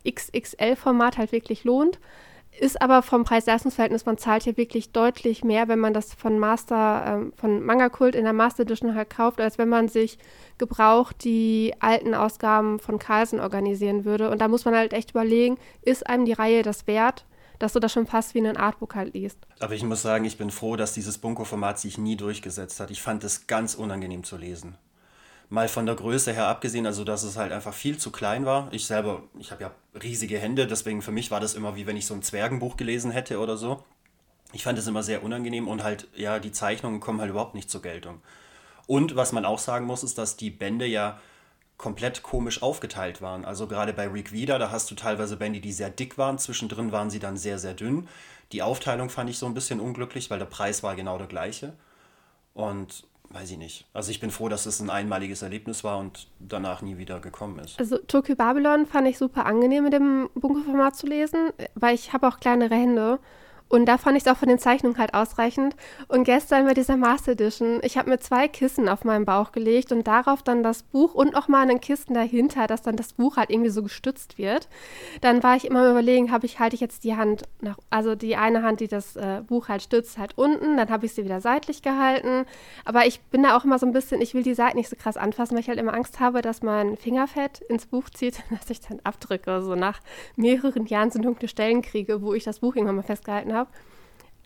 XXL-Format 0.07 1.17
halt 1.17 1.31
wirklich 1.31 1.63
lohnt. 1.63 1.99
Ist 2.57 2.81
aber 2.81 3.01
vom 3.01 3.25
Preis-Leistungs-Verhältnis, 3.25 4.05
man 4.05 4.17
zahlt 4.17 4.43
hier 4.43 4.55
wirklich 4.55 4.93
deutlich 4.93 5.43
mehr, 5.43 5.67
wenn 5.67 5.79
man 5.79 5.93
das 5.93 6.13
von 6.13 6.39
Master, 6.39 7.03
ähm, 7.05 7.33
von 7.35 7.61
Manga 7.61 7.89
Kult 7.89 8.15
in 8.15 8.23
der 8.23 8.31
Master 8.31 8.63
Edition 8.63 8.95
halt 8.95 9.09
kauft, 9.09 9.41
als 9.41 9.57
wenn 9.57 9.67
man 9.67 9.89
sich 9.89 10.17
gebraucht 10.57 11.25
die 11.25 11.73
alten 11.81 12.13
Ausgaben 12.13 12.79
von 12.79 12.97
Carlsen 12.97 13.41
organisieren 13.41 14.05
würde. 14.05 14.29
Und 14.29 14.39
da 14.39 14.47
muss 14.47 14.63
man 14.63 14.73
halt 14.73 14.93
echt 14.93 15.11
überlegen, 15.11 15.57
ist 15.81 16.07
einem 16.07 16.23
die 16.23 16.31
Reihe 16.31 16.63
das 16.63 16.87
wert, 16.87 17.25
dass 17.59 17.73
du 17.73 17.79
das 17.79 17.91
schon 17.91 18.07
fast 18.07 18.35
wie 18.35 18.47
ein 18.47 18.55
Artbook 18.55 18.95
halt 18.95 19.13
liest. 19.13 19.37
Aber 19.59 19.73
ich 19.73 19.83
muss 19.83 20.01
sagen, 20.01 20.23
ich 20.23 20.37
bin 20.37 20.49
froh, 20.49 20.77
dass 20.77 20.93
dieses 20.93 21.17
Bunko-Format 21.17 21.77
sich 21.77 21.97
nie 21.97 22.15
durchgesetzt 22.15 22.79
hat. 22.79 22.89
Ich 22.89 23.01
fand 23.01 23.25
es 23.25 23.47
ganz 23.47 23.75
unangenehm 23.75 24.23
zu 24.23 24.37
lesen 24.37 24.77
mal 25.49 25.67
von 25.67 25.85
der 25.85 25.95
Größe 25.95 26.33
her 26.33 26.47
abgesehen, 26.47 26.85
also 26.85 27.03
dass 27.03 27.23
es 27.23 27.37
halt 27.37 27.51
einfach 27.51 27.73
viel 27.73 27.97
zu 27.97 28.11
klein 28.11 28.45
war. 28.45 28.67
Ich 28.71 28.85
selber, 28.85 29.23
ich 29.37 29.51
habe 29.51 29.63
ja 29.63 29.71
riesige 30.01 30.39
Hände, 30.39 30.67
deswegen 30.67 31.01
für 31.01 31.11
mich 31.11 31.31
war 31.31 31.39
das 31.39 31.53
immer 31.53 31.75
wie 31.75 31.87
wenn 31.87 31.97
ich 31.97 32.05
so 32.05 32.13
ein 32.13 32.23
Zwergenbuch 32.23 32.77
gelesen 32.77 33.11
hätte 33.11 33.39
oder 33.39 33.57
so. 33.57 33.83
Ich 34.53 34.63
fand 34.63 34.79
es 34.79 34.87
immer 34.87 35.03
sehr 35.03 35.23
unangenehm 35.23 35.67
und 35.67 35.83
halt, 35.83 36.07
ja, 36.15 36.39
die 36.39 36.51
Zeichnungen 36.51 36.99
kommen 36.99 37.19
halt 37.19 37.29
überhaupt 37.29 37.55
nicht 37.55 37.69
zur 37.69 37.81
Geltung. 37.81 38.21
Und 38.87 39.15
was 39.15 39.31
man 39.31 39.45
auch 39.45 39.59
sagen 39.59 39.85
muss, 39.85 40.03
ist, 40.03 40.17
dass 40.17 40.37
die 40.37 40.51
Bände 40.51 40.85
ja 40.85 41.19
komplett 41.77 42.23
komisch 42.23 42.61
aufgeteilt 42.61 43.21
waren. 43.21 43.43
Also 43.43 43.67
gerade 43.67 43.91
bei 43.93 44.07
Rick 44.07 44.31
Wieder, 44.31 44.59
da 44.59 44.71
hast 44.71 44.89
du 44.89 44.95
teilweise 44.95 45.35
Bände, 45.37 45.59
die 45.59 45.73
sehr 45.73 45.89
dick 45.89 46.17
waren, 46.17 46.37
zwischendrin 46.37 46.91
waren 46.91 47.09
sie 47.09 47.19
dann 47.19 47.37
sehr, 47.37 47.59
sehr 47.59 47.73
dünn. 47.73 48.07
Die 48.51 48.61
Aufteilung 48.61 49.09
fand 49.09 49.29
ich 49.29 49.37
so 49.37 49.45
ein 49.45 49.53
bisschen 49.53 49.79
unglücklich, 49.79 50.29
weil 50.29 50.39
der 50.39 50.45
Preis 50.45 50.83
war 50.83 50.95
genau 50.95 51.17
der 51.17 51.27
gleiche. 51.27 51.73
Und 52.53 53.05
weiß 53.29 53.51
ich 53.51 53.57
nicht. 53.57 53.85
Also 53.93 54.11
ich 54.11 54.19
bin 54.19 54.31
froh, 54.31 54.49
dass 54.49 54.65
es 54.65 54.79
ein 54.79 54.89
einmaliges 54.89 55.41
Erlebnis 55.41 55.83
war 55.83 55.99
und 55.99 56.27
danach 56.39 56.81
nie 56.81 56.97
wieder 56.97 57.19
gekommen 57.19 57.59
ist. 57.59 57.79
Also 57.79 57.97
Tokyo 57.97 58.35
Babylon 58.35 58.85
fand 58.85 59.07
ich 59.07 59.17
super 59.17 59.45
angenehm 59.45 59.83
mit 59.83 59.93
dem 59.93 60.29
Bunkerformat 60.35 60.95
zu 60.95 61.07
lesen, 61.07 61.51
weil 61.75 61.95
ich 61.95 62.13
habe 62.13 62.27
auch 62.27 62.39
kleinere 62.39 62.75
Hände 62.75 63.19
Und 63.67 63.87
da 63.87 63.97
fand 63.97 64.15
ich 64.15 64.25
es 64.25 64.31
auch 64.31 64.37
von 64.37 64.47
den 64.47 64.59
Zeichnungen 64.59 64.97
halt 64.99 65.15
ausreichend. 65.15 65.75
Und 66.07 66.23
gestern 66.23 66.65
bei 66.65 66.75
dieser 66.75 66.97
Master 66.97 67.31
Edition, 67.31 67.79
ich 67.81 67.97
habe 67.97 68.11
mir 68.11 68.19
zwei 68.19 68.47
Kissen 68.47 68.87
auf 68.87 69.03
meinen 69.03 69.25
Bauch 69.25 69.51
gelegt 69.51 69.91
und 69.91 70.05
darauf 70.05 70.43
dann 70.43 70.61
das 70.61 70.83
Buch 70.83 71.15
und 71.15 71.33
nochmal 71.33 71.67
ein 71.69 71.81
Kissen 71.81 72.13
dahinter, 72.13 72.67
dass 72.67 72.83
dann 72.83 72.95
das 72.95 73.13
Buch 73.13 73.37
halt 73.37 73.49
irgendwie 73.49 73.71
so 73.71 73.81
gestützt 73.81 74.37
wird. 74.37 74.69
Dann 75.21 75.41
war 75.41 75.55
ich 75.55 75.65
immer 75.65 75.89
überlegen, 75.89 76.31
habe 76.31 76.45
ich, 76.45 76.59
halte 76.59 76.75
ich 76.75 76.81
jetzt 76.81 77.03
die 77.03 77.15
Hand 77.15 77.43
nach, 77.59 77.77
also 77.89 78.13
die 78.13 78.35
eine 78.35 78.61
Hand, 78.61 78.81
die 78.81 78.87
das 78.87 79.15
äh, 79.15 79.41
Buch 79.45 79.67
halt 79.67 79.81
stützt, 79.81 80.19
halt 80.19 80.37
unten, 80.37 80.77
dann 80.77 80.89
habe 80.89 81.07
ich 81.07 81.13
sie 81.13 81.25
wieder 81.25 81.41
seitlich 81.41 81.81
gehalten. 81.81 82.45
Aber 82.85 83.07
ich 83.07 83.19
bin 83.21 83.41
da 83.41 83.57
auch 83.57 83.65
immer 83.65 83.79
so 83.79 83.87
ein 83.87 83.93
bisschen, 83.93 84.21
ich 84.21 84.35
will 84.35 84.43
die 84.43 84.53
Seiten 84.53 84.77
nicht 84.77 84.89
so 84.89 84.95
krass 84.95 85.17
anfassen, 85.17 85.55
weil 85.55 85.61
ich 85.61 85.69
halt 85.69 85.79
immer 85.79 85.95
Angst 85.95 86.19
habe, 86.19 86.43
dass 86.43 86.61
mein 86.61 86.97
Fingerfett 86.97 87.61
ins 87.61 87.87
Buch 87.87 88.11
zieht, 88.11 88.43
dass 88.51 88.69
ich 88.69 88.79
dann 88.81 88.99
abdrücke. 89.03 89.63
So 89.63 89.73
nach 89.73 90.01
mehreren 90.35 90.85
Jahren 90.85 91.09
so 91.09 91.19
dunkle 91.19 91.47
Stellen 91.47 91.81
kriege, 91.81 92.21
wo 92.21 92.35
ich 92.35 92.43
das 92.43 92.59
Buch 92.59 92.75
irgendwann 92.75 92.97
mal 92.97 93.01
festgehalten 93.01 93.53
habe. 93.53 93.54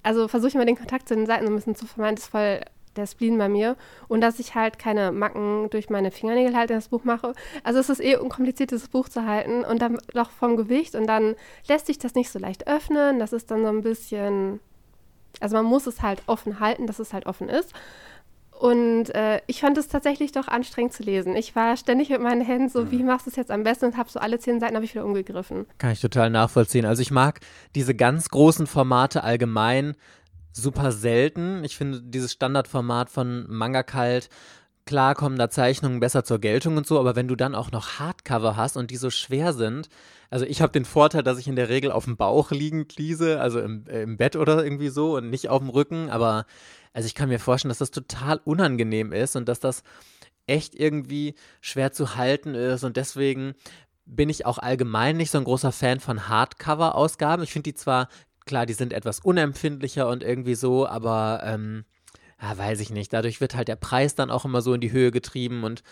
Also 0.03 0.27
versuche 0.27 0.49
ich 0.49 0.55
mal 0.55 0.65
den 0.65 0.77
Kontakt 0.77 1.07
zu 1.07 1.15
den 1.15 1.25
Seiten 1.25 1.45
so 1.45 1.51
ein 1.51 1.55
bisschen 1.55 1.75
zu 1.75 1.85
vermeiden. 1.85 2.15
Das 2.15 2.25
ist 2.25 2.31
voll 2.31 2.61
der 2.95 3.05
Spleen 3.07 3.37
bei 3.37 3.49
mir. 3.49 3.75
Und 4.07 4.21
dass 4.21 4.39
ich 4.39 4.55
halt 4.55 4.79
keine 4.79 5.11
Macken 5.11 5.69
durch 5.69 5.89
meine 5.89 6.11
Fingernägel 6.11 6.55
halt 6.55 6.69
in 6.69 6.77
das 6.77 6.89
Buch 6.89 7.03
mache. 7.03 7.33
Also 7.63 7.79
es 7.79 7.89
ist 7.89 8.01
eh 8.01 8.15
unkompliziert, 8.17 8.71
dieses 8.71 8.89
Buch 8.89 9.09
zu 9.09 9.25
halten. 9.25 9.63
Und 9.63 9.81
dann 9.81 9.97
noch 10.13 10.31
vom 10.31 10.57
Gewicht. 10.57 10.95
Und 10.95 11.07
dann 11.07 11.35
lässt 11.67 11.87
sich 11.87 11.99
das 11.99 12.15
nicht 12.15 12.29
so 12.29 12.39
leicht 12.39 12.67
öffnen. 12.67 13.19
Das 13.19 13.33
ist 13.33 13.51
dann 13.51 13.63
so 13.63 13.69
ein 13.69 13.81
bisschen. 13.81 14.59
Also 15.39 15.55
man 15.55 15.65
muss 15.65 15.87
es 15.87 16.01
halt 16.01 16.23
offen 16.27 16.59
halten, 16.59 16.87
dass 16.87 16.99
es 16.99 17.13
halt 17.13 17.25
offen 17.25 17.49
ist. 17.49 17.73
Und 18.59 19.15
äh, 19.15 19.39
ich 19.47 19.61
fand 19.61 19.77
es 19.77 19.87
tatsächlich 19.87 20.33
doch 20.33 20.49
anstrengend 20.49 20.91
zu 20.91 21.01
lesen. 21.01 21.33
Ich 21.37 21.55
war 21.55 21.77
ständig 21.77 22.09
mit 22.09 22.19
meinen 22.19 22.41
Händen 22.41 22.67
so, 22.67 22.91
wie 22.91 23.03
machst 23.03 23.25
du 23.25 23.29
es 23.29 23.37
jetzt 23.37 23.51
am 23.51 23.63
besten? 23.63 23.85
Und 23.85 23.97
habe 23.97 24.09
so 24.09 24.19
alle 24.19 24.37
zehn 24.37 24.59
Seiten 24.59 24.75
habe 24.75 24.83
ich 24.83 24.93
wieder 24.93 25.05
umgegriffen. 25.05 25.65
Kann 25.77 25.93
ich 25.93 26.01
total 26.01 26.29
nachvollziehen. 26.29 26.85
Also 26.85 27.01
ich 27.01 27.09
mag 27.09 27.39
diese 27.73 27.95
ganz 27.95 28.27
großen 28.27 28.67
Formate 28.67 29.23
allgemein 29.23 29.95
super 30.51 30.91
selten. 30.91 31.63
Ich 31.63 31.77
finde 31.77 32.01
dieses 32.01 32.33
Standardformat 32.33 33.09
von 33.09 33.45
Manga 33.47 33.81
Kalt 33.81 34.29
klar 34.89 35.13
kommen 35.13 35.37
da 35.37 35.51
Zeichnungen 35.51 35.99
besser 35.99 36.23
zur 36.23 36.39
Geltung 36.39 36.75
und 36.75 36.87
so, 36.87 36.99
aber 36.99 37.15
wenn 37.15 37.27
du 37.27 37.35
dann 37.35 37.53
auch 37.53 37.71
noch 37.71 37.99
Hardcover 37.99 38.57
hast 38.57 38.75
und 38.75 38.89
die 38.89 38.97
so 38.97 39.11
schwer 39.11 39.53
sind, 39.53 39.87
also 40.31 40.45
ich 40.45 40.63
habe 40.63 40.71
den 40.71 40.83
Vorteil, 40.83 41.21
dass 41.21 41.37
ich 41.37 41.47
in 41.47 41.55
der 41.55 41.69
Regel 41.69 41.91
auf 41.91 42.05
dem 42.05 42.17
Bauch 42.17 42.49
liegend 42.49 42.97
lese, 42.97 43.39
also 43.39 43.59
im, 43.59 43.85
äh, 43.87 44.01
im 44.01 44.17
Bett 44.17 44.35
oder 44.35 44.63
irgendwie 44.63 44.89
so 44.89 45.15
und 45.15 45.29
nicht 45.29 45.47
auf 45.47 45.61
dem 45.61 45.69
Rücken, 45.69 46.09
aber 46.09 46.47
also 46.93 47.05
ich 47.05 47.15
kann 47.15 47.29
mir 47.29 47.39
vorstellen, 47.39 47.69
dass 47.69 47.79
das 47.79 47.91
total 47.91 48.41
unangenehm 48.43 49.13
ist 49.13 49.35
und 49.35 49.47
dass 49.47 49.59
das 49.59 49.83
echt 50.47 50.75
irgendwie 50.75 51.35
schwer 51.61 51.91
zu 51.91 52.15
halten 52.15 52.55
ist 52.55 52.83
und 52.83 52.97
deswegen 52.97 53.53
bin 54.05 54.29
ich 54.29 54.45
auch 54.45 54.57
allgemein 54.57 55.17
nicht 55.17 55.31
so 55.31 55.37
ein 55.37 55.43
großer 55.43 55.71
Fan 55.71 55.99
von 55.99 56.27
Hardcover-Ausgaben. 56.27 57.43
Ich 57.43 57.53
finde 57.53 57.69
die 57.69 57.75
zwar, 57.75 58.09
klar, 58.45 58.65
die 58.65 58.73
sind 58.73 58.91
etwas 58.91 59.19
unempfindlicher 59.19 60.09
und 60.09 60.23
irgendwie 60.23 60.55
so, 60.55 60.87
aber 60.87 61.41
ähm, 61.43 61.85
ja, 62.41 62.57
weiß 62.57 62.79
ich 62.79 62.89
nicht. 62.89 63.13
Dadurch 63.13 63.39
wird 63.39 63.53
halt 63.53 63.67
der 63.67 63.75
Preis 63.75 64.15
dann 64.15 64.31
auch 64.31 64.45
immer 64.45 64.61
so 64.61 64.73
in 64.73 64.81
die 64.81 64.91
Höhe 64.91 65.11
getrieben 65.11 65.63
und 65.63 65.83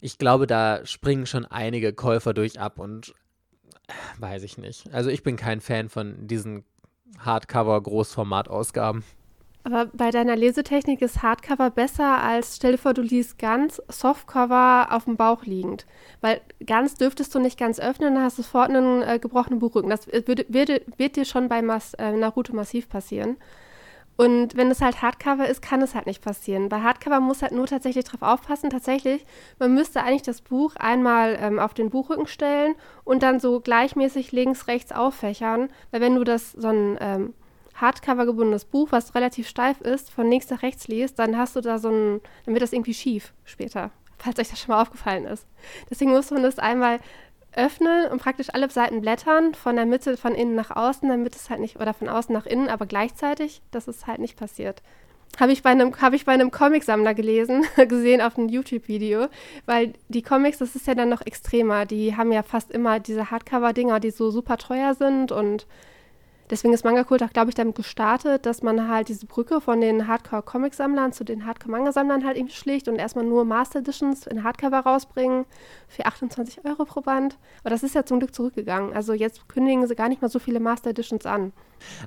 ich 0.00 0.18
glaube, 0.18 0.46
da 0.46 0.84
springen 0.84 1.26
schon 1.26 1.46
einige 1.46 1.92
Käufer 1.92 2.34
durch 2.34 2.58
ab 2.58 2.78
und 2.78 3.14
äh, 3.86 3.92
weiß 4.20 4.42
ich 4.42 4.58
nicht. 4.58 4.92
Also 4.92 5.10
ich 5.10 5.22
bin 5.22 5.36
kein 5.36 5.60
Fan 5.60 5.88
von 5.88 6.26
diesen 6.26 6.64
Hardcover-Großformat-Ausgaben. 7.20 9.04
Aber 9.66 9.86
bei 9.94 10.10
deiner 10.10 10.36
Lesetechnik 10.36 11.00
ist 11.00 11.22
Hardcover 11.22 11.70
besser 11.70 12.22
als, 12.22 12.56
stell 12.56 12.72
dir 12.72 12.78
vor, 12.78 12.92
du 12.92 13.00
liest 13.00 13.38
ganz 13.38 13.80
Softcover 13.88 14.88
auf 14.90 15.04
dem 15.06 15.16
Bauch 15.16 15.44
liegend. 15.44 15.86
Weil 16.20 16.42
ganz 16.66 16.96
dürftest 16.96 17.34
du 17.34 17.38
nicht 17.38 17.58
ganz 17.58 17.80
öffnen, 17.80 18.14
dann 18.14 18.24
hast 18.24 18.36
du 18.36 18.42
sofort 18.42 18.68
einen 18.68 19.00
äh, 19.00 19.18
gebrochenen 19.18 19.60
Buchrücken. 19.60 19.88
Das 19.88 20.06
wird, 20.06 20.52
wird, 20.52 20.82
wird, 20.98 21.16
dir 21.16 21.24
schon 21.24 21.48
bei 21.48 21.62
Mas, 21.62 21.94
äh, 21.94 22.12
Naruto 22.12 22.54
massiv 22.54 22.90
passieren. 22.90 23.38
Und 24.16 24.54
wenn 24.54 24.70
es 24.70 24.82
halt 24.82 25.00
Hardcover 25.00 25.48
ist, 25.48 25.62
kann 25.62 25.80
es 25.80 25.94
halt 25.94 26.06
nicht 26.06 26.22
passieren. 26.22 26.68
Bei 26.68 26.82
Hardcover 26.82 27.20
muss 27.20 27.40
halt 27.40 27.52
nur 27.52 27.66
tatsächlich 27.66 28.04
drauf 28.04 28.22
aufpassen. 28.22 28.68
Tatsächlich, 28.68 29.24
man 29.58 29.74
müsste 29.74 30.02
eigentlich 30.02 30.22
das 30.22 30.42
Buch 30.42 30.76
einmal 30.76 31.38
ähm, 31.40 31.58
auf 31.58 31.72
den 31.72 31.88
Buchrücken 31.88 32.26
stellen 32.26 32.74
und 33.02 33.22
dann 33.22 33.40
so 33.40 33.60
gleichmäßig 33.60 34.30
links, 34.30 34.68
rechts 34.68 34.92
auffächern. 34.92 35.70
Weil 35.90 36.02
wenn 36.02 36.16
du 36.16 36.22
das 36.22 36.52
so 36.52 36.68
ein 36.68 36.98
ähm, 37.00 37.34
Hardcover 37.74 38.26
gebundenes 38.26 38.64
Buch, 38.64 38.88
was 38.90 39.14
relativ 39.14 39.48
steif 39.48 39.80
ist, 39.80 40.10
von 40.10 40.30
links 40.30 40.50
nach 40.50 40.62
rechts 40.62 40.88
liest, 40.88 41.18
dann 41.18 41.36
hast 41.36 41.56
du 41.56 41.60
da 41.60 41.78
so 41.78 41.88
ein, 41.90 42.20
dann 42.44 42.54
wird 42.54 42.62
das 42.62 42.72
irgendwie 42.72 42.94
schief 42.94 43.32
später, 43.44 43.90
falls 44.18 44.38
euch 44.38 44.48
das 44.48 44.60
schon 44.60 44.74
mal 44.74 44.82
aufgefallen 44.82 45.24
ist. 45.24 45.46
Deswegen 45.90 46.12
muss 46.12 46.30
man 46.30 46.42
das 46.42 46.58
einmal 46.58 47.00
öffnen 47.56 48.10
und 48.10 48.20
praktisch 48.20 48.48
alle 48.52 48.70
Seiten 48.70 49.00
blättern, 49.00 49.54
von 49.54 49.76
der 49.76 49.86
Mitte, 49.86 50.16
von 50.16 50.34
innen 50.34 50.54
nach 50.54 50.74
außen, 50.74 51.08
damit 51.08 51.36
es 51.36 51.50
halt 51.50 51.60
nicht, 51.60 51.80
oder 51.80 51.94
von 51.94 52.08
außen 52.08 52.32
nach 52.32 52.46
innen, 52.46 52.68
aber 52.68 52.86
gleichzeitig, 52.86 53.62
dass 53.70 53.88
es 53.88 54.06
halt 54.06 54.20
nicht 54.20 54.36
passiert. 54.36 54.82
Habe 55.40 55.50
ich 55.50 55.64
bei 55.64 55.70
einem, 55.70 56.00
hab 56.00 56.12
ich 56.12 56.24
bei 56.24 56.32
einem 56.32 56.52
Comicsammler 56.52 57.14
gelesen, 57.14 57.64
gesehen 57.88 58.20
auf 58.20 58.38
einem 58.38 58.48
YouTube-Video, 58.48 59.26
weil 59.66 59.94
die 60.08 60.22
Comics, 60.22 60.58
das 60.58 60.76
ist 60.76 60.86
ja 60.86 60.94
dann 60.94 61.08
noch 61.08 61.22
extremer. 61.22 61.86
Die 61.86 62.16
haben 62.16 62.30
ja 62.30 62.44
fast 62.44 62.70
immer 62.70 63.00
diese 63.00 63.32
Hardcover-Dinger, 63.32 63.98
die 63.98 64.10
so 64.10 64.30
super 64.30 64.58
teuer 64.58 64.94
sind 64.94 65.32
und 65.32 65.66
Deswegen 66.50 66.74
ist 66.74 66.84
Manga 66.84 67.04
Kult 67.04 67.22
auch, 67.22 67.32
glaube 67.32 67.50
ich, 67.50 67.54
damit 67.54 67.74
gestartet, 67.74 68.44
dass 68.44 68.62
man 68.62 68.88
halt 68.88 69.08
diese 69.08 69.24
Brücke 69.26 69.60
von 69.60 69.80
den 69.80 70.06
Hardcore-Comic-Sammlern 70.06 71.12
zu 71.12 71.24
den 71.24 71.46
Hardcore-Manga-Sammlern 71.46 72.24
halt 72.24 72.36
eben 72.36 72.50
schlicht 72.50 72.86
und 72.86 72.96
erstmal 72.96 73.24
nur 73.24 73.44
Master 73.44 73.78
Editions 73.78 74.26
in 74.26 74.44
Hardcover 74.44 74.80
rausbringen 74.80 75.46
für 75.88 76.04
28 76.04 76.64
Euro 76.64 76.84
pro 76.84 77.00
Band. 77.00 77.38
Aber 77.60 77.70
das 77.70 77.82
ist 77.82 77.94
ja 77.94 78.04
zum 78.04 78.18
Glück 78.18 78.34
zurückgegangen. 78.34 78.92
Also 78.92 79.14
jetzt 79.14 79.48
kündigen 79.48 79.86
sie 79.86 79.94
gar 79.94 80.08
nicht 80.08 80.20
mal 80.20 80.28
so 80.28 80.38
viele 80.38 80.60
Master 80.60 80.90
Editions 80.90 81.24
an. 81.24 81.52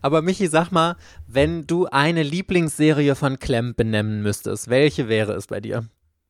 Aber 0.02 0.22
Michi, 0.22 0.48
sag 0.48 0.72
mal, 0.72 0.98
wenn 1.28 1.66
du 1.66 1.88
eine 1.88 2.22
Lieblingsserie 2.22 3.16
von 3.16 3.40
Clem 3.40 3.74
benennen 3.76 4.22
müsstest, 4.22 4.70
welche 4.70 5.08
wäre 5.08 5.34
es 5.34 5.48
bei 5.48 5.60
dir? 5.60 5.86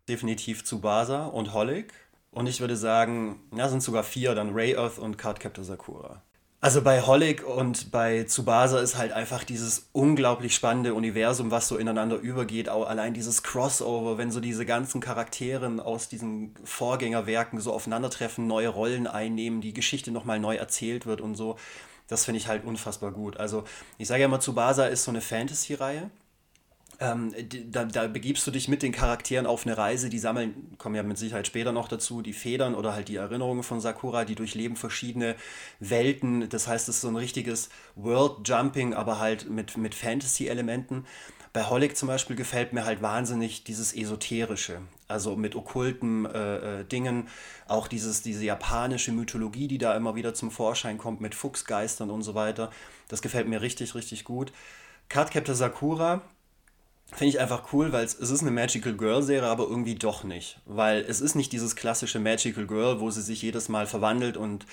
Definitiv 0.08 0.63
Tsubasa 0.63 1.26
und 1.26 1.54
Holic. 1.54 1.93
Und 2.32 2.48
ich 2.48 2.62
würde 2.62 2.76
sagen, 2.76 3.41
ja, 3.56 3.67
sind 3.67 3.82
sogar 3.82 4.04
vier, 4.04 4.36
dann 4.36 4.54
Ray 4.54 4.78
Earth 4.78 5.00
und 5.00 5.17
Cardcaptor 5.17 5.63
Sakura. 5.63 6.22
Also 6.67 6.82
bei 6.82 7.01
Holic 7.01 7.47
und 7.47 7.91
bei 7.91 8.23
Tsubasa 8.23 8.82
ist 8.82 8.97
halt 8.97 9.13
einfach 9.13 9.45
dieses 9.45 9.88
unglaublich 9.93 10.53
spannende 10.53 10.95
Universum, 10.95 11.49
was 11.49 11.69
so 11.69 11.77
ineinander 11.77 12.17
übergeht. 12.17 12.67
Auch 12.67 12.89
allein 12.89 13.13
dieses 13.13 13.41
Crossover, 13.41 14.17
wenn 14.17 14.32
so 14.32 14.41
diese 14.41 14.65
ganzen 14.65 14.99
Charaktere 14.99 15.82
aus 15.86 16.10
diesen 16.10 16.53
Vorgängerwerken 16.65 17.62
so 17.62 17.71
aufeinandertreffen, 17.71 18.47
neue 18.47 18.67
Rollen 18.67 19.08
einnehmen, 19.08 19.62
die 19.62 19.71
Geschichte 19.71 20.12
nochmal 20.12 20.41
neu 20.41 20.58
erzählt 20.58 21.06
wird 21.06 21.21
und 21.21 21.36
so. 21.36 21.56
Das 22.10 22.25
finde 22.25 22.39
ich 22.39 22.49
halt 22.49 22.65
unfassbar 22.65 23.13
gut. 23.13 23.38
Also 23.38 23.63
ich 23.97 24.10
sage 24.10 24.23
ja 24.23 24.25
immer, 24.25 24.41
Tsubasa 24.41 24.88
ist 24.88 25.06
so 25.06 25.12
eine 25.12 25.21
Fantasy-Reihe 25.21 26.12
ähm, 27.00 27.34
da, 27.72 27.86
da, 27.86 28.08
begibst 28.08 28.46
du 28.48 28.52
dich 28.52 28.68
mit 28.68 28.82
den 28.82 28.92
Charakteren 28.92 29.46
auf 29.46 29.66
eine 29.66 29.78
Reise, 29.78 30.10
die 30.10 30.18
sammeln, 30.18 30.76
kommen 30.78 30.96
ja 30.96 31.04
mit 31.04 31.18
Sicherheit 31.18 31.46
später 31.46 31.72
noch 31.72 31.88
dazu, 31.88 32.22
die 32.22 32.34
Federn 32.34 32.74
oder 32.74 32.94
halt 32.94 33.08
die 33.08 33.18
Erinnerungen 33.18 33.64
von 33.64 33.80
Sakura, 33.80 34.26
die 34.26 34.36
durchleben 34.36 34.76
verschiedene 34.76 35.36
Welten. 35.80 36.50
Das 36.50 36.68
heißt, 36.68 36.90
es 36.90 36.96
ist 36.96 37.02
so 37.02 37.10
ein 37.10 37.16
richtiges 37.16 37.70
World-Jumping, 37.96 38.94
aber 38.94 39.20
halt 39.20 39.50
mit, 39.50 39.78
mit 39.78 39.94
Fantasy-Elementen. 39.94 41.06
Bei 41.54 41.64
Holic 41.64 41.96
zum 41.98 42.08
Beispiel 42.08 42.36
gefällt 42.36 42.74
mir 42.74 42.86
halt 42.86 43.02
wahnsinnig 43.02 43.64
dieses 43.64 43.94
Esoterische, 43.94 44.82
also 45.08 45.36
mit 45.36 45.56
okkulten 45.56 46.26
äh, 46.26 46.82
äh, 46.82 46.84
Dingen, 46.84 47.30
auch 47.68 47.88
dieses, 47.88 48.22
diese 48.22 48.46
japanische 48.46 49.12
Mythologie, 49.12 49.68
die 49.68 49.78
da 49.78 49.96
immer 49.96 50.16
wieder 50.16 50.34
zum 50.34 50.52
Vorschein 50.52 50.98
kommt, 50.98 51.22
mit 51.22 51.36
Fuchsgeistern 51.36 52.10
und 52.10 52.24
so 52.24 52.36
weiter. 52.36 52.72
Das 53.08 53.22
gefällt 53.22 53.48
mir 53.48 53.62
richtig, 53.62 53.96
richtig 53.96 54.24
gut. 54.24 54.52
Cardcaptor 55.10 55.56
Sakura, 55.56 56.22
Finde 57.13 57.30
ich 57.30 57.39
einfach 57.39 57.72
cool, 57.72 57.93
weil 57.93 58.04
es, 58.04 58.15
ist 58.15 58.41
eine 58.41 58.52
Magical 58.52 58.93
Girl-Serie, 58.93 59.48
aber 59.48 59.63
irgendwie 59.63 59.96
doch 59.96 60.24
nicht. 60.24 60.60
Weil 60.65 61.02
es 61.08 61.22
ist 61.22 61.36
nicht 61.36 61.52
dieses 61.54 61.76
klassische 61.76 62.20
Magical 62.20 62.67
Girl, 62.67 63.00
wo 63.00 63.10
sie 63.10 63.22
sich 63.22 63.41
jedes 63.41 63.70
Mal 63.70 63.88
verwandelt 63.88 64.36
und 64.36 64.65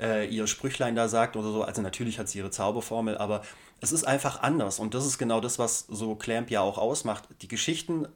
äh, 0.00 0.26
ihr 0.26 0.46
Sprüchlein 0.46 0.96
da 0.96 1.08
sagt 1.08 1.36
oder 1.36 1.52
so. 1.52 1.62
Also 1.62 1.82
natürlich 1.82 2.18
hat 2.18 2.28
sie 2.28 2.38
ihre 2.38 2.50
Zauberformel, 2.50 3.18
aber 3.18 3.42
es 3.80 3.92
ist 3.92 4.04
einfach 4.04 4.42
anders. 4.42 4.78
Und 4.78 4.94
das 4.94 5.06
ist 5.06 5.18
genau 5.18 5.40
das, 5.40 5.58
was 5.58 5.80
so 5.80 6.14
Clamp 6.14 6.50
ja 6.50 6.62
auch 6.62 6.78
ausmacht. 6.78 7.28
Die 7.42 7.48
Geschichten 7.48 8.08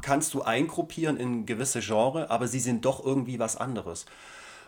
kannst 0.00 0.32
du 0.34 0.42
eingruppieren 0.42 1.16
in 1.16 1.44
gewisse 1.44 1.80
Genre, 1.80 2.30
aber 2.30 2.48
sie 2.48 2.60
sind 2.60 2.84
doch 2.84 3.04
irgendwie 3.04 3.38
was 3.38 3.56
anderes. 3.56 4.06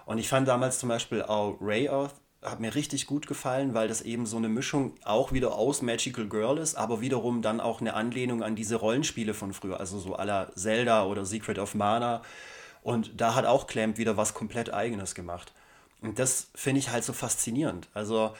Und 0.06 0.18
ich 0.18 0.28
fand 0.28 0.46
damals 0.46 0.78
zum 0.78 0.90
Beispiel 0.90 1.22
auch 1.22 1.56
Ray 1.60 1.88
Earth 1.88 2.14
hat 2.44 2.60
mir 2.60 2.74
richtig 2.74 3.06
gut 3.06 3.26
gefallen, 3.26 3.74
weil 3.74 3.88
das 3.88 4.02
eben 4.02 4.26
so 4.26 4.36
eine 4.36 4.48
Mischung 4.48 4.94
auch 5.04 5.32
wieder 5.32 5.54
aus 5.54 5.82
Magical 5.82 6.28
Girl 6.28 6.58
ist, 6.58 6.74
aber 6.74 7.00
wiederum 7.00 7.42
dann 7.42 7.60
auch 7.60 7.80
eine 7.80 7.94
Anlehnung 7.94 8.42
an 8.42 8.54
diese 8.54 8.76
Rollenspiele 8.76 9.34
von 9.34 9.52
früher, 9.52 9.80
also 9.80 9.98
so 9.98 10.14
aller 10.14 10.50
Zelda 10.54 11.04
oder 11.06 11.24
Secret 11.24 11.58
of 11.58 11.74
Mana. 11.74 12.22
Und 12.82 13.20
da 13.20 13.34
hat 13.34 13.46
auch 13.46 13.66
Clamp 13.66 13.96
wieder 13.96 14.16
was 14.16 14.34
komplett 14.34 14.72
eigenes 14.72 15.14
gemacht. 15.14 15.52
Und 16.02 16.18
das 16.18 16.48
finde 16.54 16.80
ich 16.80 16.90
halt 16.90 17.02
so 17.02 17.14
faszinierend. 17.14 17.88
Also 17.94 18.34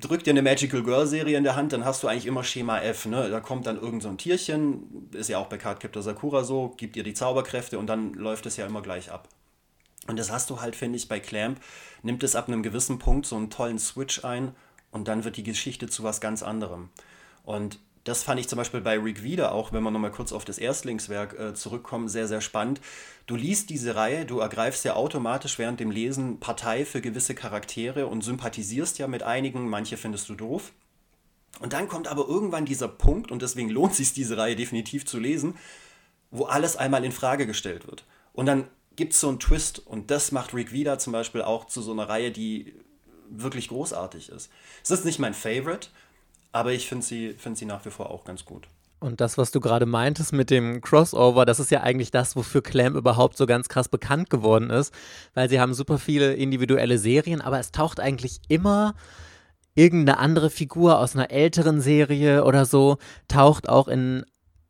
drück 0.00 0.24
dir 0.24 0.30
eine 0.30 0.42
Magical 0.42 0.82
Girl 0.82 1.06
Serie 1.06 1.38
in 1.38 1.44
der 1.44 1.56
Hand, 1.56 1.72
dann 1.72 1.84
hast 1.84 2.02
du 2.02 2.08
eigentlich 2.08 2.26
immer 2.26 2.44
Schema 2.44 2.80
F. 2.80 3.06
Ne? 3.06 3.30
Da 3.30 3.40
kommt 3.40 3.66
dann 3.66 3.80
irgend 3.80 4.02
so 4.02 4.08
ein 4.08 4.18
Tierchen, 4.18 5.08
ist 5.12 5.28
ja 5.28 5.38
auch 5.38 5.46
bei 5.46 5.58
Cardcaptor 5.58 6.02
Sakura 6.02 6.44
so, 6.44 6.74
gibt 6.76 6.96
ihr 6.96 7.04
die 7.04 7.14
Zauberkräfte 7.14 7.78
und 7.78 7.86
dann 7.86 8.14
läuft 8.14 8.46
es 8.46 8.56
ja 8.56 8.66
immer 8.66 8.82
gleich 8.82 9.10
ab. 9.10 9.28
Und 10.08 10.18
das 10.18 10.32
hast 10.32 10.50
du 10.50 10.60
halt, 10.60 10.74
finde 10.74 10.96
ich, 10.96 11.06
bei 11.06 11.20
Clamp, 11.20 11.60
nimmt 12.02 12.24
es 12.24 12.34
ab 12.34 12.48
einem 12.48 12.64
gewissen 12.64 12.98
Punkt 12.98 13.26
so 13.26 13.36
einen 13.36 13.50
tollen 13.50 13.78
Switch 13.78 14.24
ein 14.24 14.56
und 14.90 15.06
dann 15.06 15.22
wird 15.22 15.36
die 15.36 15.42
Geschichte 15.42 15.86
zu 15.86 16.02
was 16.02 16.20
ganz 16.20 16.42
anderem. 16.42 16.88
Und 17.44 17.78
das 18.04 18.22
fand 18.22 18.40
ich 18.40 18.48
zum 18.48 18.56
Beispiel 18.56 18.80
bei 18.80 18.98
Rick 18.98 19.22
wieder, 19.22 19.52
auch 19.52 19.70
wenn 19.72 19.82
wir 19.82 19.90
nochmal 19.90 20.10
kurz 20.10 20.32
auf 20.32 20.46
das 20.46 20.56
Erstlingswerk 20.56 21.38
äh, 21.38 21.54
zurückkommen, 21.54 22.08
sehr, 22.08 22.26
sehr 22.26 22.40
spannend. 22.40 22.80
Du 23.26 23.36
liest 23.36 23.68
diese 23.68 23.96
Reihe, 23.96 24.24
du 24.24 24.38
ergreifst 24.38 24.82
ja 24.86 24.94
automatisch 24.94 25.58
während 25.58 25.78
dem 25.78 25.90
Lesen 25.90 26.40
Partei 26.40 26.86
für 26.86 27.02
gewisse 27.02 27.34
Charaktere 27.34 28.06
und 28.06 28.24
sympathisierst 28.24 28.98
ja 28.98 29.08
mit 29.08 29.22
einigen, 29.22 29.68
manche 29.68 29.98
findest 29.98 30.30
du 30.30 30.34
doof. 30.36 30.72
Und 31.60 31.74
dann 31.74 31.86
kommt 31.86 32.08
aber 32.08 32.26
irgendwann 32.26 32.64
dieser 32.64 32.88
Punkt, 32.88 33.30
und 33.30 33.42
deswegen 33.42 33.68
lohnt 33.68 33.90
es 33.90 33.98
sich, 33.98 34.14
diese 34.14 34.38
Reihe 34.38 34.56
definitiv 34.56 35.04
zu 35.04 35.18
lesen, 35.18 35.54
wo 36.30 36.44
alles 36.44 36.76
einmal 36.76 37.04
in 37.04 37.12
Frage 37.12 37.46
gestellt 37.46 37.86
wird. 37.86 38.06
Und 38.32 38.46
dann 38.46 38.68
gibt 38.98 39.12
es 39.12 39.20
so 39.20 39.28
einen 39.28 39.38
Twist, 39.38 39.78
und 39.78 40.10
das 40.10 40.32
macht 40.32 40.52
Rick 40.52 40.72
wieder 40.72 40.98
zum 40.98 41.12
Beispiel 41.12 41.40
auch 41.40 41.66
zu 41.66 41.80
so 41.82 41.92
einer 41.92 42.08
Reihe, 42.08 42.32
die 42.32 42.74
wirklich 43.30 43.68
großartig 43.68 44.28
ist. 44.28 44.50
Es 44.82 44.90
ist 44.90 45.04
nicht 45.04 45.20
mein 45.20 45.34
Favorite, 45.34 45.88
aber 46.50 46.72
ich 46.72 46.88
finde 46.88 47.06
sie, 47.06 47.34
find 47.34 47.56
sie 47.56 47.64
nach 47.64 47.84
wie 47.86 47.90
vor 47.90 48.10
auch 48.10 48.24
ganz 48.24 48.44
gut. 48.44 48.66
Und 48.98 49.20
das, 49.20 49.38
was 49.38 49.52
du 49.52 49.60
gerade 49.60 49.86
meintest 49.86 50.32
mit 50.32 50.50
dem 50.50 50.80
Crossover, 50.80 51.46
das 51.46 51.60
ist 51.60 51.70
ja 51.70 51.82
eigentlich 51.82 52.10
das, 52.10 52.34
wofür 52.34 52.60
Clamp 52.60 52.96
überhaupt 52.96 53.36
so 53.36 53.46
ganz 53.46 53.68
krass 53.68 53.88
bekannt 53.88 54.30
geworden 54.30 54.70
ist, 54.70 54.92
weil 55.32 55.48
sie 55.48 55.60
haben 55.60 55.74
super 55.74 55.98
viele 55.98 56.34
individuelle 56.34 56.98
Serien, 56.98 57.40
aber 57.40 57.60
es 57.60 57.70
taucht 57.70 58.00
eigentlich 58.00 58.40
immer 58.48 58.96
irgendeine 59.76 60.18
andere 60.18 60.50
Figur 60.50 60.98
aus 60.98 61.14
einer 61.14 61.30
älteren 61.30 61.80
Serie 61.80 62.44
oder 62.44 62.64
so, 62.64 62.98
taucht 63.28 63.68
auch 63.68 63.86
in 63.86 64.24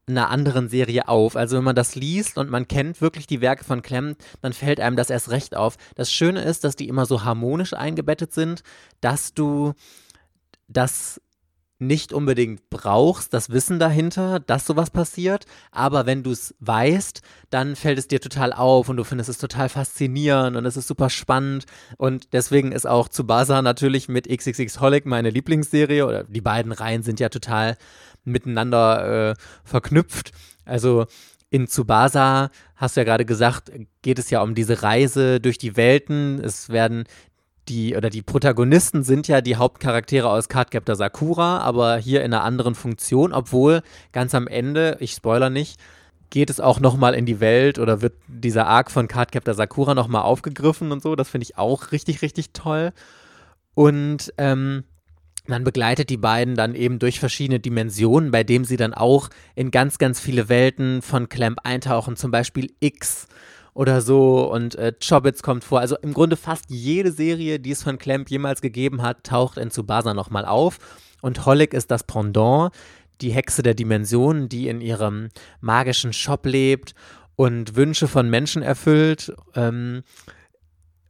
einer 0.09 0.31
anderen 0.31 0.69
Serie 0.69 1.09
auf. 1.09 1.37
Also 1.37 1.57
wenn 1.57 1.65
man 1.65 1.77
das 1.77 1.95
liest 1.95 2.39
und 2.39 2.51
man 2.51 2.69
kennt 2.69 3.01
wirklich 3.01 3.27
die 3.27 3.41
Werke 3.41 3.65
von 3.65 3.83
Clem, 3.83 4.17
dann 4.41 4.53
fällt 4.53 4.81
einem 4.81 4.97
das 4.97 5.11
erst 5.11 5.31
recht 5.31 5.57
auf. 5.57 5.77
Das 5.95 6.13
Schöne 6.13 6.43
ist, 6.43 6.65
dass 6.65 6.77
die 6.77 6.89
immer 6.89 7.07
so 7.07 7.25
harmonisch 7.25 7.75
eingebettet 7.75 8.33
sind, 8.33 8.63
dass 9.01 9.35
du 9.35 9.75
das 10.69 11.21
nicht 11.79 12.13
unbedingt 12.13 12.71
brauchst, 12.71 13.33
das 13.33 13.51
Wissen 13.51 13.79
dahinter, 13.79 14.41
dass 14.41 14.67
sowas 14.67 14.91
passiert, 14.91 15.47
aber 15.71 16.07
wenn 16.07 16.25
du 16.25 16.33
es 16.33 16.55
weißt, 16.59 17.23
dann 17.51 17.77
fällt 17.77 17.99
es 17.99 18.09
dir 18.09 18.21
total 18.21 18.53
auf 18.53 18.89
und 18.89 18.97
du 18.97 19.05
findest 19.05 19.31
es 19.31 19.39
total 19.39 19.69
faszinierend 19.69 20.57
und 20.57 20.67
es 20.67 20.77
ist 20.77 20.89
super 20.89 21.09
spannend 21.09 21.67
und 21.97 22.33
deswegen 22.33 22.73
ist 22.73 22.87
auch 22.87 23.09
Tsubasa 23.09 23.63
natürlich 23.63 24.09
mit 24.09 24.29
XXX 24.29 24.81
Holic 24.81 25.07
meine 25.07 25.31
Lieblingsserie 25.31 26.05
oder 26.05 26.25
die 26.25 26.41
beiden 26.41 26.73
Reihen 26.73 27.05
sind 27.05 27.21
ja 27.21 27.29
total 27.29 27.77
miteinander 28.29 29.31
äh, 29.31 29.35
verknüpft. 29.65 30.33
Also 30.65 31.07
in 31.51 31.67
Tsubasa, 31.67 32.51
hast 32.77 32.97
du 32.97 33.01
ja 33.01 33.05
gerade 33.05 33.25
gesagt, 33.25 33.73
geht 34.03 34.19
es 34.19 34.31
ja 34.31 34.43
um 34.43 34.55
diese 34.55 34.83
Reise 34.83 35.41
durch 35.41 35.59
die 35.59 35.77
Welten. 35.77 36.41
Es 36.43 36.69
werden 36.69 37.05
die 37.69 37.97
oder 37.97 38.11
die 38.11 38.23
Protagonisten 38.23 39.03
sind 39.03 39.29
ja 39.29 39.41
die 39.41 39.57
Hauptcharaktere 39.57 40.29
aus 40.29 40.49
Cardcaptor 40.49 40.97
Sakura, 40.97 41.59
aber 41.59 41.99
hier 41.99 42.23
in 42.23 42.33
einer 42.33 42.45
anderen 42.45 42.75
Funktion, 42.75 43.33
obwohl 43.33 43.83
ganz 44.13 44.35
am 44.35 44.47
Ende, 44.47 44.97
ich 45.01 45.13
spoiler 45.13 45.51
nicht, 45.51 45.79
geht 46.31 46.51
es 46.51 46.61
auch 46.61 46.81
nochmal 46.81 47.15
in 47.15 47.27
die 47.27 47.41
Welt 47.41 47.79
oder 47.79 48.03
wird 48.03 48.15
dieser 48.27 48.67
Arc 48.67 48.91
von 48.91 49.09
Cardcaptor 49.09 49.55
Sakura 49.55 49.95
nochmal 49.95 50.23
aufgegriffen 50.23 50.93
und 50.93 51.03
so. 51.03 51.17
Das 51.17 51.29
finde 51.29 51.45
ich 51.45 51.57
auch 51.57 51.93
richtig, 51.93 52.23
richtig 52.23 52.53
toll. 52.53 52.93
Und 53.75 54.33
ähm, 54.37 54.85
man 55.49 55.65
begleitet 55.65 56.11
die 56.11 56.17
beiden 56.17 56.55
dann 56.55 56.75
eben 56.75 56.99
durch 56.99 57.21
verschiedene 57.21 57.61
Dimensionen, 57.61 58.31
bei 58.31 58.45
dem 58.45 58.65
sie 58.65 58.77
dann 58.77 58.95
auch 58.95 59.31
in 59.55 59.71
ganz, 59.71 59.99
ganz 59.99 60.21
viele 60.21 60.49
Welten 60.49 61.03
von 61.03 61.29
Clamp 61.29 61.61
eintauchen, 61.65 62.17
zum 62.17 62.31
Beispiel 62.31 62.71
X 62.81 63.27
oder 63.75 64.01
so 64.01 64.53
und 64.53 64.75
äh, 64.75 64.93
Chobits 65.01 65.43
kommt 65.43 65.65
vor. 65.65 65.81
Also 65.81 65.97
im 66.03 66.13
Grunde 66.13 66.37
fast 66.37 66.65
jede 66.69 67.13
Serie, 67.13 67.61
die 67.61 67.71
es 67.71 67.83
von 67.83 67.99
Clamp 67.99 68.29
jemals 68.31 68.61
gegeben 68.61 69.03
hat, 69.03 69.25
taucht 69.25 69.57
in 69.57 69.71
Tsubasa 69.71 70.15
nochmal 70.15 70.45
auf. 70.45 70.79
Und 71.23 71.47
Holic 71.47 71.73
ist 71.75 71.91
das 71.91 72.05
Pendant, 72.05 72.73
die 73.21 73.31
Hexe 73.31 73.63
der 73.63 73.75
Dimensionen, 73.75 74.49
die 74.49 74.69
in 74.69 74.81
ihrem 74.81 75.29
magischen 75.61 76.13
Shop 76.13 76.45
lebt 76.45 76.95
und 77.37 77.77
Wünsche 77.77 78.09
von 78.09 78.29
Menschen 78.29 78.63
erfüllt. 78.63 79.33
Ähm, 79.55 80.03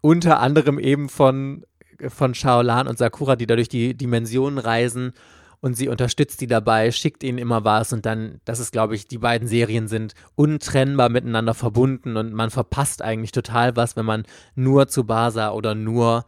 unter 0.01 0.40
anderem 0.40 0.79
eben 0.79 1.09
von, 1.09 1.64
von 2.07 2.35
Shaolan 2.35 2.87
und 2.87 2.99
Sakura, 2.99 3.37
die 3.37 3.47
da 3.47 3.57
durch 3.57 3.69
die 3.69 3.95
Dimensionen 3.95 4.59
reisen 4.59 5.13
und 5.61 5.75
sie 5.75 5.89
unterstützt 5.89 6.41
die 6.41 6.47
dabei, 6.47 6.93
schickt 6.93 7.25
ihnen 7.25 7.39
immer 7.39 7.65
was 7.65 7.93
und 7.93 8.07
dann, 8.07 8.41
das 8.45 8.61
ist, 8.61 8.73
glaube 8.73 8.95
ich, 8.95 9.09
die 9.09 9.19
beiden 9.19 9.49
Serien 9.49 9.89
sind 9.89 10.15
untrennbar 10.37 11.09
miteinander 11.09 11.55
verbunden 11.55 12.17
und 12.17 12.33
man 12.33 12.51
verpasst 12.51 13.03
eigentlich 13.03 13.33
total 13.33 13.77
was, 13.77 13.97
wenn 13.97 14.07
man 14.07 14.25
nur 14.55 14.89
zu 14.89 15.05
Basa 15.05 15.51
oder 15.51 15.75
nur 15.75 16.25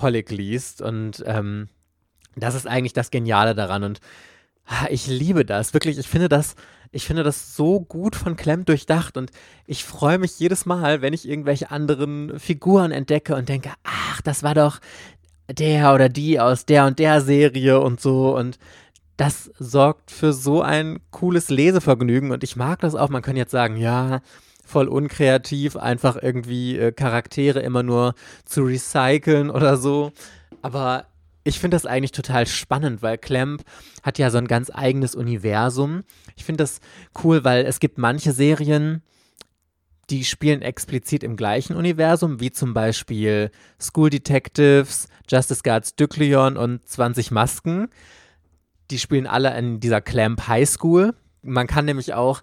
Holic 0.00 0.30
liest 0.30 0.82
und 0.82 1.22
ähm, 1.26 1.68
das 2.34 2.54
ist 2.54 2.66
eigentlich 2.66 2.94
das 2.94 3.10
Geniale 3.10 3.54
daran 3.54 3.84
und 3.84 4.00
ah, 4.66 4.86
ich 4.90 5.06
liebe 5.06 5.44
das, 5.44 5.74
wirklich, 5.74 5.98
ich 5.98 6.08
finde 6.08 6.28
das, 6.28 6.56
ich 6.92 7.06
finde 7.06 7.22
das 7.22 7.56
so 7.56 7.80
gut 7.80 8.14
von 8.14 8.36
Clem 8.36 8.64
durchdacht 8.64 9.16
und 9.16 9.30
ich 9.66 9.84
freue 9.84 10.18
mich 10.18 10.38
jedes 10.38 10.66
Mal, 10.66 11.02
wenn 11.02 11.14
ich 11.14 11.28
irgendwelche 11.28 11.70
anderen 11.70 12.38
Figuren 12.38 12.92
entdecke 12.92 13.34
und 13.34 13.48
denke, 13.48 13.72
ach, 13.82 14.20
das 14.20 14.42
war 14.42 14.54
doch 14.54 14.78
der 15.50 15.94
oder 15.94 16.08
die 16.08 16.38
aus 16.38 16.66
der 16.66 16.86
und 16.86 16.98
der 16.98 17.20
Serie 17.22 17.80
und 17.80 18.00
so 18.00 18.36
und 18.36 18.58
das 19.16 19.50
sorgt 19.58 20.10
für 20.10 20.32
so 20.32 20.62
ein 20.62 21.00
cooles 21.10 21.48
Lesevergnügen 21.48 22.30
und 22.30 22.44
ich 22.44 22.56
mag 22.56 22.80
das 22.80 22.94
auch. 22.94 23.08
Man 23.08 23.22
kann 23.22 23.36
jetzt 23.36 23.50
sagen, 23.50 23.76
ja, 23.76 24.20
voll 24.64 24.88
unkreativ, 24.88 25.76
einfach 25.76 26.16
irgendwie 26.20 26.78
äh, 26.78 26.92
Charaktere 26.92 27.60
immer 27.60 27.82
nur 27.82 28.14
zu 28.44 28.62
recyceln 28.62 29.50
oder 29.50 29.76
so. 29.76 30.12
Aber 30.62 31.06
ich 31.44 31.58
finde 31.58 31.76
das 31.76 31.86
eigentlich 31.86 32.12
total 32.12 32.46
spannend, 32.46 33.02
weil 33.02 33.18
Clamp 33.18 33.62
hat 34.02 34.18
ja 34.18 34.30
so 34.30 34.38
ein 34.38 34.46
ganz 34.46 34.70
eigenes 34.72 35.14
Universum. 35.14 36.04
Ich 36.36 36.44
finde 36.44 36.62
das 36.62 36.80
cool, 37.22 37.44
weil 37.44 37.64
es 37.64 37.80
gibt 37.80 37.98
manche 37.98 38.32
Serien, 38.32 39.02
die 40.10 40.24
spielen 40.24 40.62
explizit 40.62 41.24
im 41.24 41.36
gleichen 41.36 41.76
Universum, 41.76 42.40
wie 42.40 42.52
zum 42.52 42.74
Beispiel 42.74 43.50
School 43.80 44.10
Detectives, 44.10 45.08
Justice 45.28 45.62
Guards 45.62 45.96
Dykleon 45.96 46.56
und 46.56 46.86
20 46.86 47.30
Masken. 47.30 47.88
Die 48.90 48.98
spielen 48.98 49.26
alle 49.26 49.56
in 49.56 49.80
dieser 49.80 50.00
Clamp 50.00 50.46
High 50.48 50.68
School. 50.68 51.14
Man 51.42 51.66
kann 51.66 51.86
nämlich 51.86 52.14
auch 52.14 52.42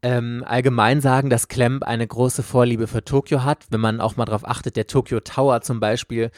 ähm, 0.00 0.44
allgemein 0.46 1.00
sagen, 1.00 1.28
dass 1.28 1.48
Clamp 1.48 1.82
eine 1.82 2.06
große 2.06 2.42
Vorliebe 2.42 2.86
für 2.86 3.04
Tokio 3.04 3.42
hat. 3.42 3.66
Wenn 3.70 3.80
man 3.80 4.00
auch 4.00 4.16
mal 4.16 4.24
darauf 4.24 4.46
achtet, 4.46 4.76
der 4.76 4.86
Tokyo 4.86 5.20
Tower 5.20 5.60
zum 5.60 5.80
Beispiel 5.80 6.30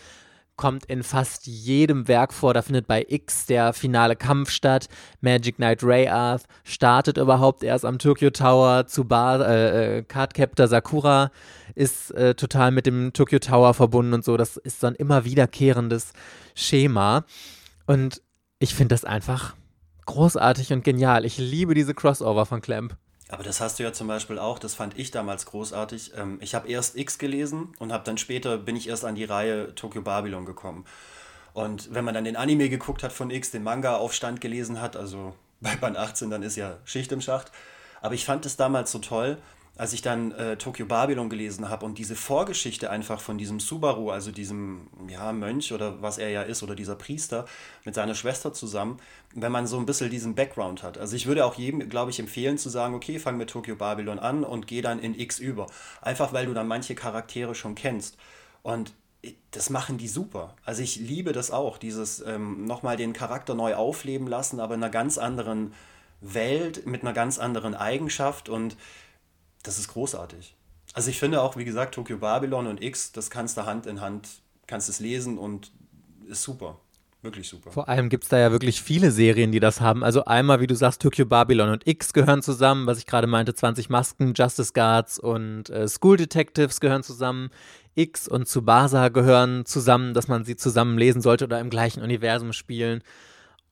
kommt 0.60 0.84
in 0.84 1.02
fast 1.02 1.46
jedem 1.46 2.06
Werk 2.06 2.34
vor. 2.34 2.52
Da 2.52 2.60
findet 2.60 2.86
bei 2.86 3.06
X 3.08 3.46
der 3.46 3.72
finale 3.72 4.14
Kampf 4.14 4.50
statt. 4.50 4.88
Magic 5.22 5.56
Knight 5.56 5.82
Rayath 5.82 6.42
startet 6.64 7.16
überhaupt 7.16 7.62
erst 7.62 7.86
am 7.86 7.98
Tokyo 7.98 8.28
Tower. 8.28 8.86
zu 8.86 9.06
äh, 9.10 9.98
äh, 9.98 10.02
Cardcaptor 10.02 10.68
Sakura 10.68 11.30
ist 11.74 12.10
äh, 12.10 12.34
total 12.34 12.72
mit 12.72 12.84
dem 12.84 13.14
Tokyo 13.14 13.38
Tower 13.38 13.72
verbunden 13.72 14.12
und 14.12 14.22
so. 14.22 14.36
Das 14.36 14.58
ist 14.58 14.80
so 14.80 14.88
ein 14.88 14.96
immer 14.96 15.24
wiederkehrendes 15.24 16.12
Schema. 16.54 17.24
Und 17.86 18.20
ich 18.58 18.74
finde 18.74 18.92
das 18.92 19.06
einfach 19.06 19.54
großartig 20.04 20.74
und 20.74 20.84
genial. 20.84 21.24
Ich 21.24 21.38
liebe 21.38 21.72
diese 21.72 21.94
Crossover 21.94 22.44
von 22.44 22.60
Clamp. 22.60 22.99
Aber 23.30 23.44
das 23.44 23.60
hast 23.60 23.78
du 23.78 23.84
ja 23.84 23.92
zum 23.92 24.08
Beispiel 24.08 24.38
auch, 24.38 24.58
das 24.58 24.74
fand 24.74 24.98
ich 24.98 25.12
damals 25.12 25.46
großartig. 25.46 26.12
Ähm, 26.16 26.38
ich 26.40 26.54
habe 26.54 26.68
erst 26.68 26.96
X 26.96 27.18
gelesen 27.18 27.72
und 27.78 27.92
habe 27.92 28.04
dann 28.04 28.18
später, 28.18 28.58
bin 28.58 28.74
ich 28.74 28.88
erst 28.88 29.04
an 29.04 29.14
die 29.14 29.24
Reihe 29.24 29.74
Tokyo 29.74 30.02
Babylon 30.02 30.44
gekommen. 30.44 30.84
Und 31.52 31.94
wenn 31.94 32.04
man 32.04 32.14
dann 32.14 32.24
den 32.24 32.36
Anime 32.36 32.68
geguckt 32.68 33.02
hat 33.02 33.12
von 33.12 33.30
X, 33.30 33.52
den 33.52 33.62
Manga-Aufstand 33.62 34.40
gelesen 34.40 34.80
hat, 34.80 34.96
also 34.96 35.34
bei 35.60 35.76
Band 35.76 35.96
18, 35.96 36.30
dann 36.30 36.42
ist 36.42 36.56
ja 36.56 36.78
Schicht 36.84 37.12
im 37.12 37.20
Schacht. 37.20 37.52
Aber 38.00 38.14
ich 38.14 38.24
fand 38.24 38.46
es 38.46 38.56
damals 38.56 38.90
so 38.90 38.98
toll, 38.98 39.38
als 39.80 39.94
ich 39.94 40.02
dann 40.02 40.32
äh, 40.32 40.58
Tokyo 40.58 40.84
Babylon 40.84 41.30
gelesen 41.30 41.70
habe 41.70 41.86
und 41.86 41.96
diese 41.96 42.14
Vorgeschichte 42.14 42.90
einfach 42.90 43.18
von 43.18 43.38
diesem 43.38 43.60
Subaru, 43.60 44.10
also 44.10 44.30
diesem 44.30 44.88
ja, 45.08 45.32
Mönch 45.32 45.72
oder 45.72 46.02
was 46.02 46.18
er 46.18 46.28
ja 46.28 46.42
ist 46.42 46.62
oder 46.62 46.74
dieser 46.74 46.96
Priester 46.96 47.46
mit 47.86 47.94
seiner 47.94 48.14
Schwester 48.14 48.52
zusammen, 48.52 48.98
wenn 49.34 49.50
man 49.50 49.66
so 49.66 49.78
ein 49.78 49.86
bisschen 49.86 50.10
diesen 50.10 50.34
Background 50.34 50.82
hat. 50.82 50.98
Also 50.98 51.16
ich 51.16 51.24
würde 51.24 51.46
auch 51.46 51.54
jedem, 51.54 51.88
glaube 51.88 52.10
ich, 52.10 52.20
empfehlen 52.20 52.58
zu 52.58 52.68
sagen, 52.68 52.94
okay, 52.94 53.18
fang 53.18 53.38
mit 53.38 53.48
Tokyo 53.48 53.74
Babylon 53.74 54.18
an 54.18 54.44
und 54.44 54.66
geh 54.66 54.82
dann 54.82 54.98
in 54.98 55.18
X 55.18 55.38
über. 55.38 55.66
Einfach 56.02 56.34
weil 56.34 56.44
du 56.44 56.52
dann 56.52 56.68
manche 56.68 56.94
Charaktere 56.94 57.54
schon 57.54 57.74
kennst. 57.74 58.18
Und 58.62 58.92
das 59.52 59.70
machen 59.70 59.96
die 59.96 60.08
super. 60.08 60.56
Also 60.62 60.82
ich 60.82 60.96
liebe 60.96 61.32
das 61.32 61.50
auch, 61.50 61.78
dieses 61.78 62.20
ähm, 62.20 62.66
nochmal 62.66 62.98
den 62.98 63.14
Charakter 63.14 63.54
neu 63.54 63.76
aufleben 63.76 64.26
lassen, 64.26 64.60
aber 64.60 64.74
in 64.74 64.82
einer 64.82 64.92
ganz 64.92 65.16
anderen 65.16 65.72
Welt, 66.20 66.86
mit 66.86 67.00
einer 67.00 67.14
ganz 67.14 67.38
anderen 67.38 67.74
Eigenschaft 67.74 68.50
und 68.50 68.76
das 69.62 69.78
ist 69.78 69.88
großartig. 69.88 70.56
Also 70.92 71.10
ich 71.10 71.18
finde 71.18 71.40
auch, 71.40 71.56
wie 71.56 71.64
gesagt, 71.64 71.94
Tokyo 71.94 72.18
Babylon 72.18 72.66
und 72.66 72.82
X, 72.82 73.12
das 73.12 73.30
kannst 73.30 73.56
du 73.56 73.64
Hand 73.66 73.86
in 73.86 74.00
Hand, 74.00 74.28
kannst 74.66 74.88
es 74.88 75.00
lesen 75.00 75.38
und 75.38 75.70
ist 76.26 76.42
super. 76.42 76.78
Wirklich 77.22 77.48
super. 77.50 77.70
Vor 77.70 77.86
allem 77.86 78.08
gibt 78.08 78.24
es 78.24 78.30
da 78.30 78.38
ja 78.38 78.50
wirklich 78.50 78.80
viele 78.80 79.10
Serien, 79.10 79.52
die 79.52 79.60
das 79.60 79.82
haben. 79.82 80.02
Also 80.02 80.24
einmal, 80.24 80.60
wie 80.60 80.66
du 80.66 80.74
sagst, 80.74 81.02
Tokyo 81.02 81.26
Babylon 81.26 81.68
und 81.68 81.86
X 81.86 82.14
gehören 82.14 82.40
zusammen, 82.40 82.86
was 82.86 82.96
ich 82.96 83.04
gerade 83.04 83.26
meinte, 83.26 83.52
20 83.52 83.90
Masken, 83.90 84.32
Justice 84.34 84.72
Guards 84.72 85.18
und 85.18 85.68
äh, 85.68 85.86
School 85.86 86.16
Detectives 86.16 86.80
gehören 86.80 87.02
zusammen. 87.02 87.50
X 87.94 88.26
und 88.26 88.46
Tsubasa 88.48 89.08
gehören 89.08 89.66
zusammen, 89.66 90.14
dass 90.14 90.28
man 90.28 90.44
sie 90.44 90.56
zusammen 90.56 90.96
lesen 90.96 91.20
sollte 91.20 91.44
oder 91.44 91.60
im 91.60 91.68
gleichen 91.68 92.02
Universum 92.02 92.54
spielen. 92.54 93.02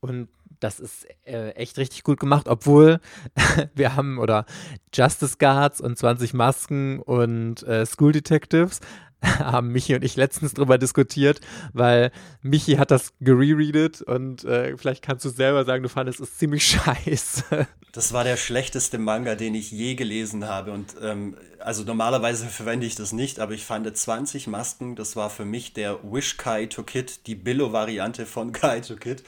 Und 0.01 0.29
das 0.61 0.81
ist 0.81 1.07
äh, 1.25 1.51
echt 1.51 1.79
richtig 1.79 2.03
gut 2.03 2.21
gemacht, 2.21 2.49
obwohl 2.49 3.01
wir 3.75 3.97
haben, 3.97 4.19
oder 4.19 4.47
Justice 4.93 5.37
Guards 5.39 5.81
und 5.81 5.99
20 5.99 6.35
Masken 6.35 7.01
und 7.01 7.63
äh, 7.63 7.87
School 7.87 8.13
Detectives 8.13 8.81
haben 9.39 9.69
Michi 9.69 9.95
und 9.95 10.05
ich 10.05 10.17
letztens 10.17 10.55
drüber 10.55 10.79
diskutiert, 10.79 11.41
weil 11.73 12.13
Michi 12.43 12.77
hat 12.77 12.91
das 12.91 13.13
gerereadet 13.21 14.03
und 14.03 14.45
äh, 14.45 14.77
vielleicht 14.77 15.05
kannst 15.05 15.25
du 15.25 15.29
selber 15.29 15.65
sagen, 15.65 15.83
du 15.83 15.89
fandest 15.89 16.21
es 16.21 16.37
ziemlich 16.39 16.65
scheiße. 16.85 17.67
Das 17.93 18.13
war 18.13 18.23
der 18.23 18.37
schlechteste 18.37 18.99
Manga, 18.99 19.35
den 19.35 19.55
ich 19.55 19.73
je 19.73 19.95
gelesen 19.95 20.47
habe 20.47 20.73
und 20.73 20.95
ähm, 21.03 21.37
also 21.59 21.83
normalerweise 21.83 22.47
verwende 22.47 22.87
ich 22.87 22.95
das 22.95 23.13
nicht, 23.13 23.41
aber 23.41 23.55
ich 23.55 23.65
fand 23.65 23.97
20 23.97 24.47
Masken, 24.47 24.95
das 24.95 25.17
war 25.17 25.31
für 25.31 25.45
mich 25.45 25.73
der 25.73 25.99
Wish 26.05 26.37
Kai 26.37 26.67
to 26.67 26.85
Kid, 26.85 27.27
die 27.27 27.35
Billo-Variante 27.35 28.27
von 28.27 28.53
Kai 28.53 28.81
to 28.81 28.97
Kid. 28.97 29.25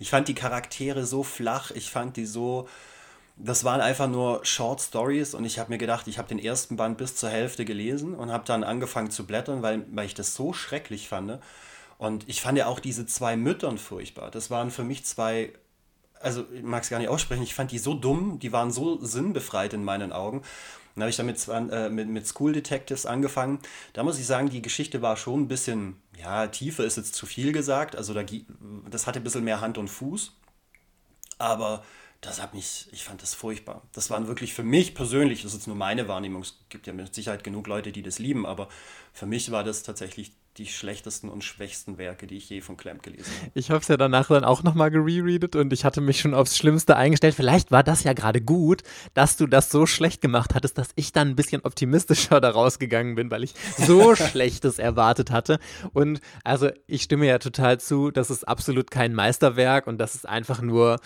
Ich 0.00 0.10
fand 0.10 0.26
die 0.26 0.34
Charaktere 0.34 1.06
so 1.06 1.22
flach, 1.22 1.70
ich 1.70 1.90
fand 1.90 2.16
die 2.16 2.26
so 2.26 2.66
das 3.42 3.64
waren 3.64 3.80
einfach 3.80 4.08
nur 4.08 4.44
Short 4.44 4.80
Stories 4.80 5.34
und 5.34 5.44
ich 5.44 5.58
habe 5.58 5.70
mir 5.70 5.78
gedacht, 5.78 6.06
ich 6.08 6.18
habe 6.18 6.28
den 6.28 6.38
ersten 6.38 6.76
Band 6.76 6.98
bis 6.98 7.16
zur 7.16 7.30
Hälfte 7.30 7.64
gelesen 7.64 8.14
und 8.14 8.30
habe 8.30 8.44
dann 8.44 8.64
angefangen 8.64 9.10
zu 9.10 9.26
blättern, 9.26 9.62
weil, 9.62 9.84
weil 9.92 10.06
ich 10.06 10.14
das 10.14 10.34
so 10.34 10.52
schrecklich 10.52 11.08
fand. 11.08 11.38
Und 11.98 12.28
ich 12.28 12.40
fand 12.40 12.58
ja 12.58 12.66
auch 12.66 12.80
diese 12.80 13.06
zwei 13.06 13.36
Müttern 13.36 13.78
furchtbar. 13.78 14.30
Das 14.30 14.50
waren 14.50 14.70
für 14.70 14.84
mich 14.84 15.04
zwei, 15.04 15.52
also 16.20 16.44
ich 16.52 16.62
mag 16.62 16.82
es 16.82 16.90
gar 16.90 16.98
nicht 16.98 17.08
aussprechen, 17.08 17.42
ich 17.42 17.54
fand 17.54 17.72
die 17.72 17.78
so 17.78 17.94
dumm, 17.94 18.38
die 18.38 18.52
waren 18.52 18.70
so 18.70 19.02
sinnbefreit 19.02 19.72
in 19.72 19.84
meinen 19.84 20.12
Augen. 20.12 20.42
Dann 20.94 21.02
habe 21.02 21.10
ich 21.10 21.16
damit 21.16 21.46
äh, 21.48 21.88
mit, 21.88 22.08
mit 22.08 22.26
School 22.26 22.52
Detectives 22.52 23.06
angefangen. 23.06 23.60
Da 23.92 24.02
muss 24.02 24.18
ich 24.18 24.26
sagen, 24.26 24.50
die 24.50 24.62
Geschichte 24.62 25.02
war 25.02 25.16
schon 25.16 25.42
ein 25.42 25.48
bisschen, 25.48 25.96
ja, 26.18 26.46
tiefer 26.48 26.84
ist 26.84 26.96
jetzt 26.96 27.14
zu 27.14 27.26
viel 27.26 27.52
gesagt. 27.52 27.96
Also 27.96 28.14
da, 28.14 28.24
das 28.90 29.06
hatte 29.06 29.20
ein 29.20 29.24
bisschen 29.24 29.44
mehr 29.44 29.60
Hand 29.60 29.78
und 29.78 29.88
Fuß. 29.88 30.32
Aber 31.38 31.82
das 32.20 32.42
hat 32.42 32.54
mich, 32.54 32.86
ich 32.92 33.04
fand 33.04 33.22
das 33.22 33.34
furchtbar. 33.34 33.82
Das 33.92 34.10
waren 34.10 34.26
wirklich 34.26 34.52
für 34.52 34.62
mich 34.62 34.94
persönlich, 34.94 35.42
das 35.42 35.54
ist 35.54 35.66
nur 35.66 35.76
meine 35.76 36.06
Wahrnehmung, 36.06 36.42
es 36.42 36.58
gibt 36.68 36.86
ja 36.86 36.92
mit 36.92 37.14
Sicherheit 37.14 37.44
genug 37.44 37.66
Leute, 37.66 37.92
die 37.92 38.02
das 38.02 38.18
lieben, 38.18 38.44
aber 38.44 38.68
für 39.14 39.26
mich 39.26 39.50
war 39.50 39.64
das 39.64 39.82
tatsächlich 39.82 40.32
die 40.56 40.66
schlechtesten 40.66 41.28
und 41.28 41.44
schwächsten 41.44 41.96
Werke, 41.96 42.26
die 42.26 42.36
ich 42.36 42.50
je 42.50 42.60
von 42.60 42.76
Clamp 42.76 43.02
gelesen 43.02 43.30
habe. 43.40 43.50
Ich 43.54 43.70
habe 43.70 43.80
es 43.80 43.88
ja 43.88 43.96
danach 43.96 44.28
dann 44.28 44.44
auch 44.44 44.62
nochmal 44.62 44.90
gerereadet 44.90 45.54
und 45.54 45.72
ich 45.72 45.84
hatte 45.84 46.00
mich 46.00 46.20
schon 46.20 46.34
aufs 46.34 46.58
Schlimmste 46.58 46.96
eingestellt. 46.96 47.34
Vielleicht 47.34 47.70
war 47.70 47.84
das 47.84 48.02
ja 48.02 48.12
gerade 48.14 48.40
gut, 48.40 48.82
dass 49.14 49.36
du 49.36 49.46
das 49.46 49.70
so 49.70 49.86
schlecht 49.86 50.20
gemacht 50.20 50.54
hattest, 50.54 50.76
dass 50.76 50.88
ich 50.96 51.12
dann 51.12 51.28
ein 51.28 51.36
bisschen 51.36 51.62
optimistischer 51.62 52.40
da 52.40 52.50
rausgegangen 52.50 53.14
bin, 53.14 53.30
weil 53.30 53.44
ich 53.44 53.54
so 53.78 54.14
Schlechtes 54.16 54.78
erwartet 54.78 55.30
hatte. 55.30 55.60
Und 55.92 56.20
also 56.42 56.70
ich 56.86 57.02
stimme 57.02 57.26
ja 57.26 57.38
total 57.38 57.78
zu, 57.78 58.10
das 58.10 58.30
ist 58.30 58.46
absolut 58.48 58.90
kein 58.90 59.14
Meisterwerk 59.14 59.86
und 59.86 59.98
das 59.98 60.16
ist 60.16 60.28
einfach 60.28 60.60
nur 60.62 60.98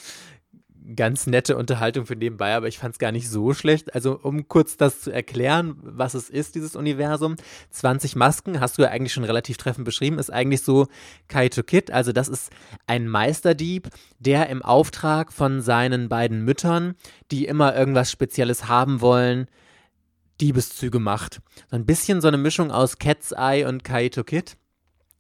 ganz 0.97 1.27
nette 1.27 1.57
Unterhaltung 1.57 2.07
für 2.07 2.17
nebenbei, 2.17 2.55
aber 2.55 2.69
ich 2.69 2.79
fand 2.79 2.95
es 2.95 2.99
gar 2.99 3.13
nicht 3.13 3.29
so 3.29 3.55
schlecht. 3.55 3.95
Also, 3.95 4.19
um 4.23 4.49
kurz 4.49 4.77
das 4.77 5.01
zu 5.01 5.11
erklären, 5.11 5.77
was 5.83 6.15
es 6.15 6.29
ist, 6.29 6.55
dieses 6.55 6.77
Universum. 6.77 7.37
20 7.71 8.17
Masken, 8.17 8.61
hast 8.61 8.77
du 8.77 8.83
ja 8.83 8.89
eigentlich 8.89 9.13
schon 9.13 9.25
relativ 9.25 9.57
treffend 9.57 9.85
beschrieben, 9.85 10.19
ist 10.19 10.33
eigentlich 10.33 10.63
so 10.63 10.87
Kaito 11.29 11.63
Kid. 11.63 11.91
Also, 11.91 12.13
das 12.13 12.29
ist 12.29 12.51
ein 12.87 13.09
Meisterdieb, 13.09 13.89
der 14.19 14.49
im 14.49 14.63
Auftrag 14.63 15.33
von 15.33 15.63
seinen 15.63 16.09
beiden 16.09 16.45
Müttern, 16.45 16.95
die 17.31 17.47
immer 17.47 17.75
irgendwas 17.75 18.11
Spezielles 18.11 18.69
haben 18.69 19.01
wollen, 19.01 19.47
Diebeszüge 20.41 20.99
macht. 20.99 21.41
So 21.71 21.77
ein 21.77 21.87
bisschen 21.87 22.21
so 22.21 22.29
eine 22.29 22.39
Mischung 22.39 22.71
aus 22.71 22.99
Cat's 22.99 23.33
Eye 23.33 23.65
und 23.67 23.85
Kaito 23.85 24.25
Kid. 24.25 24.57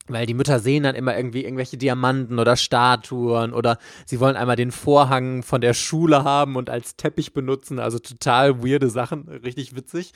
Weil 0.06 0.26
die 0.26 0.34
Mütter 0.34 0.60
sehen 0.60 0.82
dann 0.82 0.94
immer 0.94 1.16
irgendwie 1.16 1.44
irgendwelche 1.44 1.78
Diamanten 1.78 2.38
oder 2.38 2.56
Statuen 2.56 3.54
oder 3.54 3.78
sie 4.04 4.20
wollen 4.20 4.36
einmal 4.36 4.56
den 4.56 4.70
Vorhang 4.70 5.42
von 5.42 5.62
der 5.62 5.72
Schule 5.72 6.24
haben 6.24 6.56
und 6.56 6.68
als 6.68 6.96
Teppich 6.96 7.32
benutzen. 7.32 7.78
Also 7.78 7.98
total 7.98 8.62
weirde 8.62 8.90
Sachen, 8.90 9.28
richtig 9.28 9.74
witzig. 9.74 10.12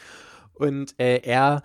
Und 0.52 0.94
äh, 0.98 1.20
er 1.22 1.62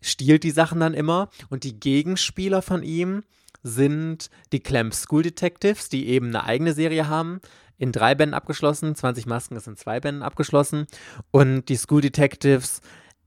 stiehlt 0.00 0.44
die 0.44 0.52
Sachen 0.52 0.80
dann 0.80 0.94
immer. 0.94 1.28
Und 1.50 1.64
die 1.64 1.78
Gegenspieler 1.78 2.62
von 2.62 2.82
ihm 2.82 3.24
sind 3.62 4.30
die 4.52 4.60
Clamp 4.60 4.94
School 4.94 5.22
Detectives, 5.22 5.88
die 5.88 6.06
eben 6.08 6.28
eine 6.28 6.44
eigene 6.44 6.72
Serie 6.72 7.08
haben. 7.08 7.40
In 7.78 7.92
drei 7.92 8.14
Bänden 8.14 8.34
abgeschlossen, 8.34 8.94
20 8.94 9.26
Masken 9.26 9.56
ist 9.56 9.66
in 9.66 9.76
zwei 9.76 10.00
Bänden 10.00 10.22
abgeschlossen. 10.22 10.86
Und 11.30 11.68
die 11.68 11.76
School 11.76 12.00
Detectives 12.00 12.80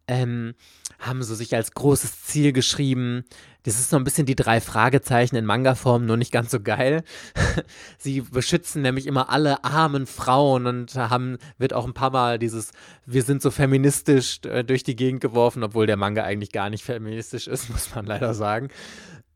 ähm, 0.09 0.55
haben 0.97 1.23
so 1.23 1.35
sich 1.35 1.55
als 1.55 1.71
großes 1.71 2.23
Ziel 2.23 2.51
geschrieben. 2.51 3.23
Das 3.63 3.75
ist 3.75 3.91
so 3.91 3.97
ein 3.97 4.03
bisschen 4.03 4.25
die 4.25 4.35
drei 4.35 4.59
Fragezeichen 4.59 5.35
in 5.35 5.45
Manga-Form, 5.45 6.05
nur 6.05 6.17
nicht 6.17 6.31
ganz 6.31 6.49
so 6.51 6.59
geil. 6.59 7.03
Sie 7.99 8.21
beschützen 8.21 8.81
nämlich 8.81 9.05
immer 9.05 9.29
alle 9.29 9.63
armen 9.63 10.07
Frauen 10.07 10.65
und 10.65 10.95
haben, 10.95 11.37
wird 11.57 11.73
auch 11.73 11.85
ein 11.85 11.93
paar 11.93 12.09
Mal 12.09 12.39
dieses, 12.39 12.71
wir 13.05 13.21
sind 13.23 13.41
so 13.41 13.51
feministisch 13.51 14.39
äh, 14.45 14.63
durch 14.63 14.83
die 14.83 14.95
Gegend 14.95 15.21
geworfen, 15.21 15.63
obwohl 15.63 15.85
der 15.85 15.97
Manga 15.97 16.23
eigentlich 16.23 16.51
gar 16.51 16.69
nicht 16.69 16.83
feministisch 16.83 17.47
ist, 17.47 17.69
muss 17.69 17.93
man 17.93 18.05
leider 18.05 18.33
sagen. 18.33 18.69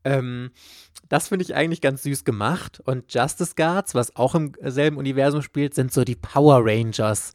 Ähm, 0.02 0.50
das 1.08 1.28
finde 1.28 1.44
ich 1.44 1.54
eigentlich 1.54 1.80
ganz 1.80 2.02
süß 2.02 2.24
gemacht. 2.24 2.82
Und 2.84 3.14
Justice 3.14 3.54
Guards, 3.56 3.94
was 3.94 4.16
auch 4.16 4.34
im 4.34 4.52
selben 4.60 4.96
Universum 4.96 5.42
spielt, 5.42 5.74
sind 5.74 5.92
so 5.92 6.02
die 6.02 6.16
Power 6.16 6.60
Rangers 6.64 7.32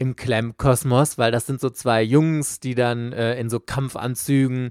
im 0.00 0.16
Clam-Kosmos, 0.16 1.18
weil 1.18 1.30
das 1.30 1.46
sind 1.46 1.60
so 1.60 1.68
zwei 1.68 2.02
Jungs, 2.02 2.58
die 2.58 2.74
dann 2.74 3.12
äh, 3.12 3.38
in 3.38 3.50
so 3.50 3.60
Kampfanzügen 3.60 4.70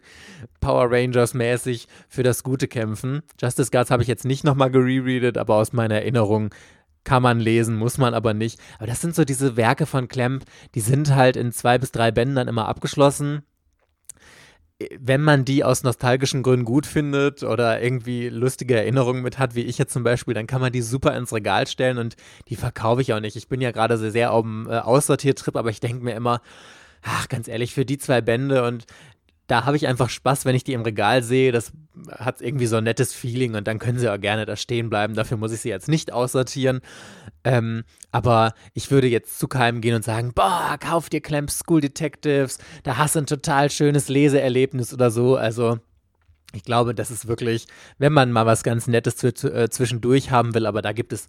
Power 0.60 0.88
Rangers 0.90 1.36
mäßig 1.36 1.88
für 2.08 2.24
das 2.24 2.42
Gute 2.42 2.68
kämpfen. 2.68 3.22
Justice 3.40 3.70
Guards 3.70 3.92
habe 3.92 4.02
ich 4.02 4.10
jetzt 4.10 4.26
nicht 4.26 4.44
nochmal 4.44 4.72
gerereadet, 4.72 5.38
aber 5.38 5.56
aus 5.56 5.72
meiner 5.72 5.96
Erinnerung 5.96 6.50
kann 7.04 7.22
man 7.22 7.40
lesen, 7.40 7.78
muss 7.78 8.00
man 8.00 8.16
aber 8.16 8.34
nicht. 8.34 8.60
Aber 8.80 8.88
das 8.88 9.02
sind 9.02 9.14
so 9.14 9.24
diese 9.24 9.56
Werke 9.56 9.86
von 9.86 10.08
Clamp, 10.08 10.46
die 10.74 10.82
sind 10.82 11.16
halt 11.16 11.38
in 11.38 11.52
zwei 11.52 11.78
bis 11.78 11.92
drei 11.92 12.10
Bänden 12.12 12.36
dann 12.36 12.48
immer 12.48 12.68
abgeschlossen 12.68 13.44
wenn 14.98 15.22
man 15.22 15.44
die 15.44 15.64
aus 15.64 15.84
nostalgischen 15.84 16.42
Gründen 16.42 16.66
gut 16.66 16.86
findet 16.86 17.44
oder 17.44 17.82
irgendwie 17.82 18.30
lustige 18.30 18.78
Erinnerungen 18.78 19.22
mit 19.22 19.38
hat, 19.38 19.54
wie 19.54 19.64
ich 19.64 19.78
jetzt 19.78 19.92
zum 19.92 20.04
Beispiel, 20.04 20.34
dann 20.34 20.48
kann 20.48 20.62
man 20.62 20.72
die 20.72 20.82
super 20.82 21.16
ins 21.18 21.34
Regal 21.34 21.68
stellen 21.68 21.98
und 21.98 22.16
die 22.48 22.56
verkaufe 22.56 23.02
ich 23.02 23.14
auch 23.14 23.20
nicht. 23.20 23.36
Ich 23.36 23.50
bin 23.50 23.60
ja 23.60 23.72
gerade 23.72 23.98
sehr, 23.98 24.12
sehr 24.12 24.32
auf 24.32 24.44
dem 24.44 24.68
äh, 24.70 24.78
Aussortiertrip, 24.78 25.58
aber 25.58 25.70
ich 25.70 25.82
denke 25.82 26.04
mir 26.04 26.16
immer, 26.16 26.42
ach, 27.02 27.28
ganz 27.28 27.50
ehrlich, 27.50 27.74
für 27.74 27.86
die 27.86 27.98
zwei 27.98 28.22
Bände 28.22 28.66
und 28.66 28.86
da 29.50 29.66
habe 29.66 29.76
ich 29.76 29.88
einfach 29.88 30.10
Spaß, 30.10 30.46
wenn 30.46 30.56
ich 30.56 30.64
die 30.64 30.74
im 30.74 30.84
Regal 30.84 31.24
sehe. 31.24 31.52
Das 31.52 31.72
hat 32.12 32.40
irgendwie 32.40 32.68
so 32.68 32.78
ein 32.78 32.84
nettes 32.84 33.14
Feeling 33.14 33.56
und 33.56 33.68
dann 33.68 33.80
können 33.80 33.98
sie 33.98 34.08
auch 34.08 34.20
gerne 34.20 34.46
da 34.46 34.56
stehen 34.56 34.92
bleiben. 34.92 35.16
Dafür 35.16 35.38
muss 35.38 35.52
ich 35.52 35.62
sie 35.62 35.70
jetzt 35.70 35.88
nicht 35.88 36.14
aussortieren. 36.14 36.82
Ähm, 37.44 37.84
aber 38.12 38.54
ich 38.76 38.92
würde 38.92 39.08
jetzt 39.08 39.40
zu 39.40 39.48
Keim 39.48 39.82
gehen 39.82 39.96
und 39.96 40.04
sagen, 40.04 40.34
boah, 40.36 40.78
kauf 40.80 41.10
dir 41.10 41.20
Clamp 41.20 41.50
School 41.50 41.82
Detectives, 41.82 42.60
da 42.84 42.98
hast 42.98 43.16
du 43.16 43.20
ein 43.20 43.26
total 43.26 43.72
schönes 43.72 44.08
Leseerlebnis 44.08 44.94
oder 44.94 45.10
so. 45.10 45.36
Also 45.36 45.80
ich 46.54 46.64
glaube, 46.64 46.94
das 46.94 47.10
ist 47.10 47.28
wirklich, 47.28 47.66
wenn 47.98 48.14
man 48.14 48.32
mal 48.32 48.46
was 48.46 48.62
ganz 48.62 48.86
Nettes 48.86 49.24
äh, 49.24 49.70
zwischendurch 49.70 50.30
haben 50.30 50.54
will, 50.54 50.68
aber 50.68 50.84
da 50.84 50.92
gibt 50.92 51.12
es 51.12 51.28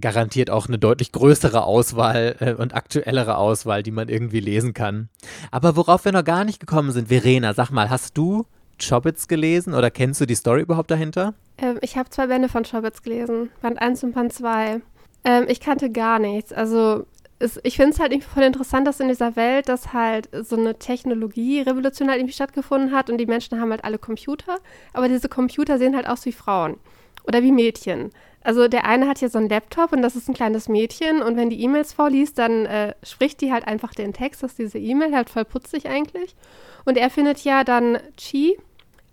garantiert 0.00 0.50
auch 0.50 0.68
eine 0.68 0.78
deutlich 0.78 1.12
größere 1.12 1.64
Auswahl 1.64 2.36
äh, 2.40 2.52
und 2.52 2.74
aktuellere 2.74 3.36
Auswahl, 3.36 3.82
die 3.82 3.90
man 3.90 4.08
irgendwie 4.08 4.40
lesen 4.40 4.74
kann. 4.74 5.08
Aber 5.50 5.76
worauf 5.76 6.04
wir 6.04 6.12
noch 6.12 6.24
gar 6.24 6.44
nicht 6.44 6.60
gekommen 6.60 6.90
sind, 6.92 7.08
Verena, 7.08 7.54
sag 7.54 7.70
mal, 7.70 7.90
hast 7.90 8.16
du 8.16 8.46
Chobits 8.78 9.28
gelesen 9.28 9.74
oder 9.74 9.90
kennst 9.90 10.20
du 10.20 10.26
die 10.26 10.34
Story 10.34 10.62
überhaupt 10.62 10.90
dahinter? 10.90 11.34
Ähm, 11.58 11.78
ich 11.80 11.96
habe 11.96 12.10
zwei 12.10 12.26
Bände 12.26 12.48
von 12.48 12.64
Chobits 12.64 13.02
gelesen, 13.02 13.50
Band 13.62 13.80
1 13.80 14.04
und 14.04 14.14
Band 14.14 14.32
2. 14.32 14.80
Ähm, 15.24 15.44
ich 15.48 15.60
kannte 15.60 15.90
gar 15.90 16.18
nichts. 16.18 16.52
Also 16.52 17.06
es, 17.38 17.58
ich 17.62 17.76
finde 17.76 17.92
es 17.92 18.00
halt 18.00 18.22
voll 18.24 18.42
interessant, 18.42 18.86
dass 18.86 19.00
in 19.00 19.08
dieser 19.08 19.36
Welt, 19.36 19.68
dass 19.68 19.92
halt 19.92 20.28
so 20.42 20.56
eine 20.56 20.78
Technologie-Revolution 20.78 22.08
halt 22.08 22.18
irgendwie 22.18 22.34
stattgefunden 22.34 22.92
hat 22.92 23.10
und 23.10 23.18
die 23.18 23.26
Menschen 23.26 23.60
haben 23.60 23.70
halt 23.70 23.84
alle 23.84 23.98
Computer, 23.98 24.58
aber 24.92 25.08
diese 25.08 25.28
Computer 25.28 25.78
sehen 25.78 25.96
halt 25.96 26.06
aus 26.06 26.24
wie 26.24 26.32
Frauen 26.32 26.76
oder 27.24 27.42
wie 27.42 27.52
Mädchen. 27.52 28.10
Also 28.46 28.68
der 28.68 28.84
eine 28.84 29.08
hat 29.08 29.18
hier 29.18 29.28
so 29.28 29.38
einen 29.38 29.48
Laptop 29.48 29.92
und 29.92 30.02
das 30.02 30.14
ist 30.14 30.28
ein 30.28 30.34
kleines 30.34 30.68
Mädchen 30.68 31.20
und 31.20 31.36
wenn 31.36 31.50
die 31.50 31.60
E-Mails 31.64 31.92
vorliest, 31.92 32.38
dann 32.38 32.64
äh, 32.66 32.94
spricht 33.02 33.40
die 33.40 33.52
halt 33.52 33.66
einfach 33.66 33.92
den 33.92 34.12
Text 34.12 34.44
aus 34.44 34.54
dieser 34.54 34.78
E-Mail, 34.78 35.12
halt 35.16 35.30
voll 35.30 35.44
putzig 35.44 35.88
eigentlich. 35.88 36.36
Und 36.84 36.96
er 36.96 37.10
findet 37.10 37.42
ja 37.42 37.64
dann 37.64 37.98
Chi 38.16 38.56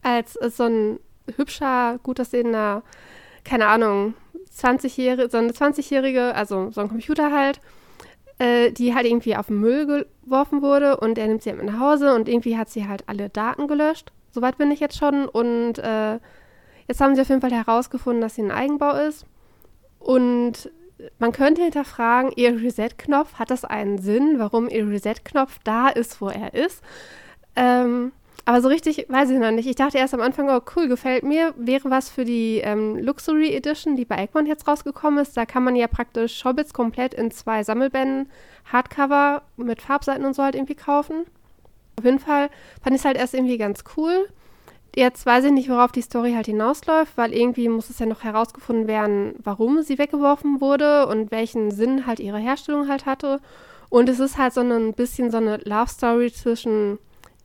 als 0.03 0.35
äh, 0.35 0.51
so 0.51 0.65
ein 0.65 0.99
hübscher, 1.35 1.99
gut 2.03 2.19
aussehender, 2.19 2.83
keine 3.43 3.65
Ahnung, 3.69 4.13
20-jährige, 4.55 5.27
so 5.31 5.39
eine 5.39 5.51
20-jährige, 5.51 6.35
also 6.35 6.69
so 6.69 6.81
ein 6.81 6.89
Computer 6.89 7.31
halt, 7.31 7.59
äh, 8.37 8.71
die 8.71 8.93
halt 8.93 9.07
irgendwie 9.07 9.35
auf 9.35 9.47
den 9.47 9.61
Müll 9.61 9.87
geworfen 9.87 10.61
wurde 10.61 10.97
und 10.97 11.17
er 11.17 11.25
nimmt 11.25 11.41
sie 11.41 11.49
halt 11.49 11.63
mit 11.63 11.73
nach 11.73 11.79
Hause 11.79 12.13
und 12.13 12.29
irgendwie 12.29 12.55
hat 12.55 12.69
sie 12.69 12.87
halt 12.87 13.05
alle 13.07 13.29
Daten 13.29 13.67
gelöscht. 13.67 14.11
Soweit 14.29 14.59
bin 14.59 14.69
ich 14.69 14.79
jetzt 14.79 14.99
schon 14.99 15.27
und 15.27 15.79
äh, 15.79 16.19
Jetzt 16.87 17.01
haben 17.01 17.15
sie 17.15 17.21
auf 17.21 17.29
jeden 17.29 17.41
Fall 17.41 17.51
herausgefunden, 17.51 18.21
dass 18.21 18.35
sie 18.35 18.43
ein 18.43 18.51
Eigenbau 18.51 18.95
ist. 18.95 19.25
Und 19.99 20.69
man 21.19 21.31
könnte 21.31 21.63
hinterfragen, 21.63 22.31
ihr 22.35 22.61
Reset-Knopf, 22.61 23.35
hat 23.35 23.49
das 23.49 23.65
einen 23.65 23.97
Sinn, 23.97 24.35
warum 24.37 24.69
ihr 24.69 24.87
Reset-Knopf 24.87 25.59
da 25.63 25.89
ist, 25.89 26.21
wo 26.21 26.29
er 26.29 26.53
ist? 26.53 26.83
Ähm, 27.55 28.11
aber 28.45 28.61
so 28.61 28.67
richtig 28.67 29.05
weiß 29.07 29.29
ich 29.29 29.39
noch 29.39 29.51
nicht. 29.51 29.67
Ich 29.67 29.77
dachte 29.77 29.97
erst 29.97 30.13
am 30.13 30.21
Anfang, 30.21 30.49
oh 30.49 30.59
cool, 30.75 30.89
gefällt 30.89 31.23
mir. 31.23 31.53
Wäre 31.55 31.89
was 31.89 32.09
für 32.09 32.25
die 32.25 32.57
ähm, 32.57 32.97
Luxury 32.97 33.55
Edition, 33.55 33.95
die 33.95 34.03
bei 34.03 34.17
Egmont 34.17 34.49
jetzt 34.49 34.67
rausgekommen 34.67 35.19
ist. 35.19 35.37
Da 35.37 35.45
kann 35.45 35.63
man 35.63 35.77
ja 35.77 35.87
praktisch 35.87 36.43
Hobbits 36.43 36.73
komplett 36.73 37.13
in 37.13 37.31
zwei 37.31 37.63
Sammelbänden, 37.63 38.29
Hardcover 38.71 39.43
mit 39.55 39.81
Farbseiten 39.81 40.25
und 40.25 40.35
so 40.35 40.43
halt 40.43 40.55
irgendwie 40.55 40.75
kaufen. 40.75 41.25
Auf 41.97 42.03
jeden 42.03 42.19
Fall 42.19 42.49
fand 42.81 42.95
ich 42.95 43.01
es 43.01 43.05
halt 43.05 43.17
erst 43.17 43.33
irgendwie 43.33 43.57
ganz 43.57 43.83
cool. 43.95 44.27
Jetzt 44.95 45.25
weiß 45.25 45.45
ich 45.45 45.51
nicht, 45.51 45.69
worauf 45.69 45.91
die 45.91 46.03
Story 46.03 46.33
halt 46.33 46.45
hinausläuft, 46.45 47.17
weil 47.17 47.33
irgendwie 47.33 47.67
muss 47.67 47.89
es 47.89 47.97
ja 47.97 48.05
noch 48.05 48.23
herausgefunden 48.23 48.87
werden, 48.87 49.33
warum 49.43 49.81
sie 49.81 49.97
weggeworfen 49.97 50.61
wurde 50.61 51.07
und 51.07 51.31
welchen 51.31 51.71
Sinn 51.71 52.05
halt 52.05 52.19
ihre 52.19 52.37
Herstellung 52.37 52.87
halt 52.87 53.07
hatte. 53.07 53.39
Und 53.89 54.07
es 54.07 54.19
ist 54.19 54.37
halt 54.37 54.53
so 54.53 54.61
ein 54.61 54.93
bisschen 54.93 55.31
so 55.31 55.37
eine 55.37 55.57
Love 55.57 55.89
Story 55.89 56.31
zwischen 56.31 56.99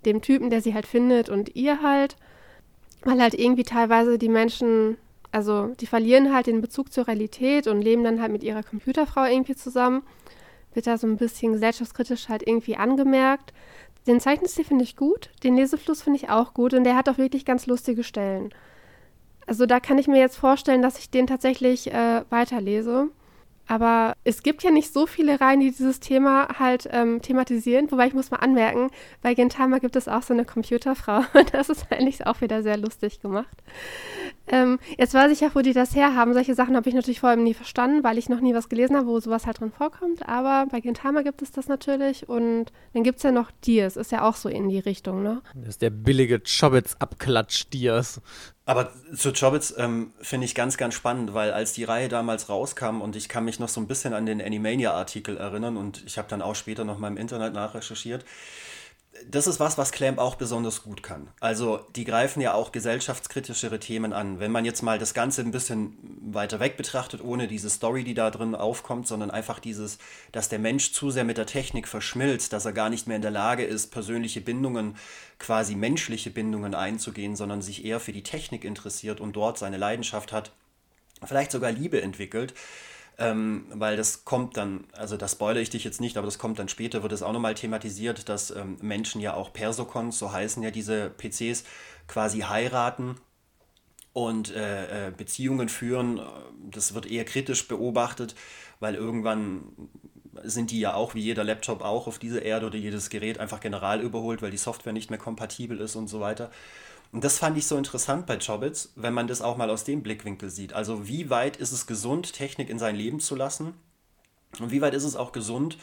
dem 0.04 0.20
Typen, 0.20 0.50
der 0.50 0.60
sie 0.60 0.74
halt 0.74 0.86
findet 0.86 1.30
und 1.30 1.56
ihr 1.56 1.80
halt, 1.82 2.16
weil 3.02 3.20
halt 3.20 3.34
irgendwie 3.34 3.62
teilweise 3.62 4.18
die 4.18 4.28
Menschen, 4.28 4.98
also 5.32 5.68
die 5.80 5.86
verlieren 5.86 6.34
halt 6.34 6.48
den 6.48 6.60
Bezug 6.60 6.92
zur 6.92 7.08
Realität 7.08 7.66
und 7.66 7.80
leben 7.80 8.04
dann 8.04 8.20
halt 8.20 8.32
mit 8.32 8.42
ihrer 8.42 8.62
Computerfrau 8.62 9.24
irgendwie 9.24 9.56
zusammen. 9.56 10.02
Wird 10.74 10.86
da 10.86 10.98
so 10.98 11.06
ein 11.06 11.16
bisschen 11.16 11.54
gesellschaftskritisch 11.54 12.28
halt 12.28 12.46
irgendwie 12.46 12.76
angemerkt. 12.76 13.54
Den 14.08 14.20
Zeichenstil 14.20 14.64
finde 14.64 14.84
ich 14.84 14.96
gut, 14.96 15.28
den 15.44 15.54
Lesefluss 15.54 16.00
finde 16.00 16.18
ich 16.18 16.30
auch 16.30 16.54
gut 16.54 16.72
und 16.72 16.84
der 16.84 16.96
hat 16.96 17.10
auch 17.10 17.18
wirklich 17.18 17.44
ganz 17.44 17.66
lustige 17.66 18.02
Stellen. 18.02 18.54
Also 19.46 19.66
da 19.66 19.80
kann 19.80 19.98
ich 19.98 20.08
mir 20.08 20.18
jetzt 20.18 20.36
vorstellen, 20.36 20.80
dass 20.80 20.98
ich 20.98 21.10
den 21.10 21.26
tatsächlich 21.26 21.92
äh, 21.92 22.24
weiterlese. 22.30 23.08
Aber 23.68 24.14
es 24.24 24.42
gibt 24.42 24.62
ja 24.62 24.70
nicht 24.70 24.92
so 24.92 25.06
viele 25.06 25.40
Reihen, 25.40 25.60
die 25.60 25.70
dieses 25.70 26.00
Thema 26.00 26.48
halt 26.58 26.88
ähm, 26.90 27.20
thematisieren. 27.20 27.90
Wobei 27.90 28.06
ich 28.06 28.14
muss 28.14 28.30
mal 28.30 28.38
anmerken, 28.38 28.90
bei 29.20 29.34
Gentama 29.34 29.78
gibt 29.78 29.94
es 29.94 30.08
auch 30.08 30.22
so 30.22 30.32
eine 30.32 30.44
Computerfrau. 30.44 31.22
Das 31.52 31.68
ist 31.68 31.86
eigentlich 31.90 32.26
auch 32.26 32.40
wieder 32.40 32.62
sehr 32.62 32.76
lustig 32.76 33.20
gemacht. 33.20 33.62
Ähm, 34.48 34.78
jetzt 34.96 35.14
weiß 35.14 35.30
ich 35.32 35.40
ja, 35.40 35.50
wo 35.54 35.60
die 35.60 35.72
das 35.72 35.94
herhaben. 35.94 36.34
Solche 36.34 36.54
Sachen 36.54 36.76
habe 36.76 36.88
ich 36.88 36.94
natürlich 36.94 37.20
vorher 37.20 37.36
nie 37.36 37.54
verstanden, 37.54 38.02
weil 38.04 38.18
ich 38.18 38.28
noch 38.28 38.40
nie 38.40 38.54
was 38.54 38.68
gelesen 38.68 38.96
habe, 38.96 39.06
wo 39.06 39.20
sowas 39.20 39.46
halt 39.46 39.60
drin 39.60 39.72
vorkommt. 39.72 40.26
Aber 40.28 40.66
bei 40.70 40.80
Gentama 40.80 41.22
gibt 41.22 41.42
es 41.42 41.52
das 41.52 41.68
natürlich. 41.68 42.28
Und 42.28 42.66
dann 42.94 43.02
gibt 43.02 43.18
es 43.18 43.22
ja 43.22 43.32
noch 43.32 43.50
Diers. 43.64 43.96
Ist 43.96 44.12
ja 44.12 44.22
auch 44.22 44.36
so 44.36 44.48
in 44.48 44.68
die 44.68 44.78
Richtung, 44.78 45.22
ne? 45.22 45.42
Das 45.54 45.68
ist 45.70 45.82
der 45.82 45.90
billige 45.90 46.40
Chobits-Abklatsch-Diers. 46.40 48.20
Aber 48.68 48.92
zu 49.16 49.32
Chobits 49.32 49.74
ähm, 49.78 50.12
finde 50.20 50.44
ich 50.44 50.54
ganz, 50.54 50.76
ganz 50.76 50.92
spannend, 50.92 51.32
weil 51.32 51.52
als 51.52 51.72
die 51.72 51.84
Reihe 51.84 52.10
damals 52.10 52.50
rauskam 52.50 53.00
und 53.00 53.16
ich 53.16 53.30
kann 53.30 53.46
mich 53.46 53.58
noch 53.58 53.70
so 53.70 53.80
ein 53.80 53.86
bisschen 53.86 54.12
an 54.12 54.26
den 54.26 54.42
Animania-Artikel 54.42 55.38
erinnern 55.38 55.78
und 55.78 56.04
ich 56.04 56.18
habe 56.18 56.28
dann 56.28 56.42
auch 56.42 56.54
später 56.54 56.84
noch 56.84 56.98
mal 56.98 57.08
im 57.08 57.16
Internet 57.16 57.54
nachrecherchiert, 57.54 58.26
das 59.26 59.46
ist 59.46 59.60
was, 59.60 59.78
was 59.78 59.92
Clamp 59.92 60.18
auch 60.18 60.34
besonders 60.34 60.82
gut 60.82 61.02
kann. 61.02 61.28
Also 61.40 61.80
die 61.96 62.04
greifen 62.04 62.40
ja 62.40 62.54
auch 62.54 62.72
gesellschaftskritischere 62.72 63.78
Themen 63.78 64.12
an. 64.12 64.40
Wenn 64.40 64.52
man 64.52 64.64
jetzt 64.64 64.82
mal 64.82 64.98
das 64.98 65.14
Ganze 65.14 65.42
ein 65.42 65.50
bisschen 65.50 65.96
weiter 66.20 66.60
weg 66.60 66.76
betrachtet, 66.76 67.22
ohne 67.22 67.48
diese 67.48 67.70
Story, 67.70 68.04
die 68.04 68.14
da 68.14 68.30
drin 68.30 68.54
aufkommt, 68.54 69.06
sondern 69.06 69.30
einfach 69.30 69.58
dieses, 69.58 69.98
dass 70.32 70.48
der 70.48 70.58
Mensch 70.58 70.92
zu 70.92 71.10
sehr 71.10 71.24
mit 71.24 71.38
der 71.38 71.46
Technik 71.46 71.88
verschmilzt, 71.88 72.52
dass 72.52 72.64
er 72.64 72.72
gar 72.72 72.90
nicht 72.90 73.06
mehr 73.06 73.16
in 73.16 73.22
der 73.22 73.30
Lage 73.30 73.64
ist, 73.64 73.88
persönliche 73.88 74.40
Bindungen, 74.40 74.96
quasi 75.38 75.74
menschliche 75.74 76.30
Bindungen 76.30 76.74
einzugehen, 76.74 77.36
sondern 77.36 77.62
sich 77.62 77.84
eher 77.84 78.00
für 78.00 78.12
die 78.12 78.22
Technik 78.22 78.64
interessiert 78.64 79.20
und 79.20 79.34
dort 79.34 79.58
seine 79.58 79.76
Leidenschaft 79.76 80.32
hat, 80.32 80.52
vielleicht 81.24 81.52
sogar 81.52 81.72
Liebe 81.72 82.00
entwickelt 82.02 82.54
ähm, 83.18 83.66
weil 83.70 83.96
das 83.96 84.24
kommt 84.24 84.56
dann, 84.56 84.84
also 84.92 85.16
das 85.16 85.32
spoilere 85.32 85.60
ich 85.60 85.70
dich 85.70 85.84
jetzt 85.84 86.00
nicht, 86.00 86.16
aber 86.16 86.26
das 86.26 86.38
kommt 86.38 86.58
dann 86.58 86.68
später, 86.68 87.02
wird 87.02 87.12
es 87.12 87.22
auch 87.22 87.32
nochmal 87.32 87.54
thematisiert, 87.54 88.28
dass 88.28 88.50
ähm, 88.52 88.78
Menschen 88.80 89.20
ja 89.20 89.34
auch 89.34 89.52
Persokons, 89.52 90.18
so 90.18 90.32
heißen 90.32 90.62
ja 90.62 90.70
diese 90.70 91.10
PCs, 91.10 91.64
quasi 92.06 92.40
heiraten 92.40 93.16
und 94.12 94.54
äh, 94.54 95.08
äh, 95.08 95.10
Beziehungen 95.10 95.68
führen. 95.68 96.20
Das 96.70 96.94
wird 96.94 97.06
eher 97.06 97.24
kritisch 97.24 97.66
beobachtet, 97.66 98.36
weil 98.78 98.94
irgendwann 98.94 99.64
sind 100.44 100.70
die 100.70 100.80
ja 100.80 100.94
auch, 100.94 101.14
wie 101.14 101.20
jeder 101.20 101.42
Laptop 101.42 101.82
auch 101.82 102.06
auf 102.06 102.20
dieser 102.20 102.42
Erde 102.42 102.66
oder 102.66 102.78
jedes 102.78 103.10
Gerät 103.10 103.38
einfach 103.38 103.60
general 103.60 104.00
überholt, 104.00 104.42
weil 104.42 104.52
die 104.52 104.56
Software 104.56 104.92
nicht 104.92 105.10
mehr 105.10 105.18
kompatibel 105.18 105.80
ist 105.80 105.96
und 105.96 106.06
so 106.06 106.20
weiter. 106.20 106.50
Und 107.10 107.24
das 107.24 107.38
fand 107.38 107.56
ich 107.56 107.66
so 107.66 107.76
interessant 107.76 108.26
bei 108.26 108.36
Chobits, 108.36 108.92
wenn 108.94 109.14
man 109.14 109.28
das 109.28 109.40
auch 109.40 109.56
mal 109.56 109.70
aus 109.70 109.84
dem 109.84 110.02
Blickwinkel 110.02 110.50
sieht. 110.50 110.74
Also 110.74 111.08
wie 111.08 111.30
weit 111.30 111.56
ist 111.56 111.72
es 111.72 111.86
gesund, 111.86 112.32
Technik 112.34 112.68
in 112.68 112.78
sein 112.78 112.96
Leben 112.96 113.20
zu 113.20 113.34
lassen? 113.34 113.74
Und 114.58 114.70
wie 114.70 114.80
weit 114.80 114.94
ist 114.94 115.04
es 115.04 115.16
auch 115.16 115.32
gesund, 115.32 115.78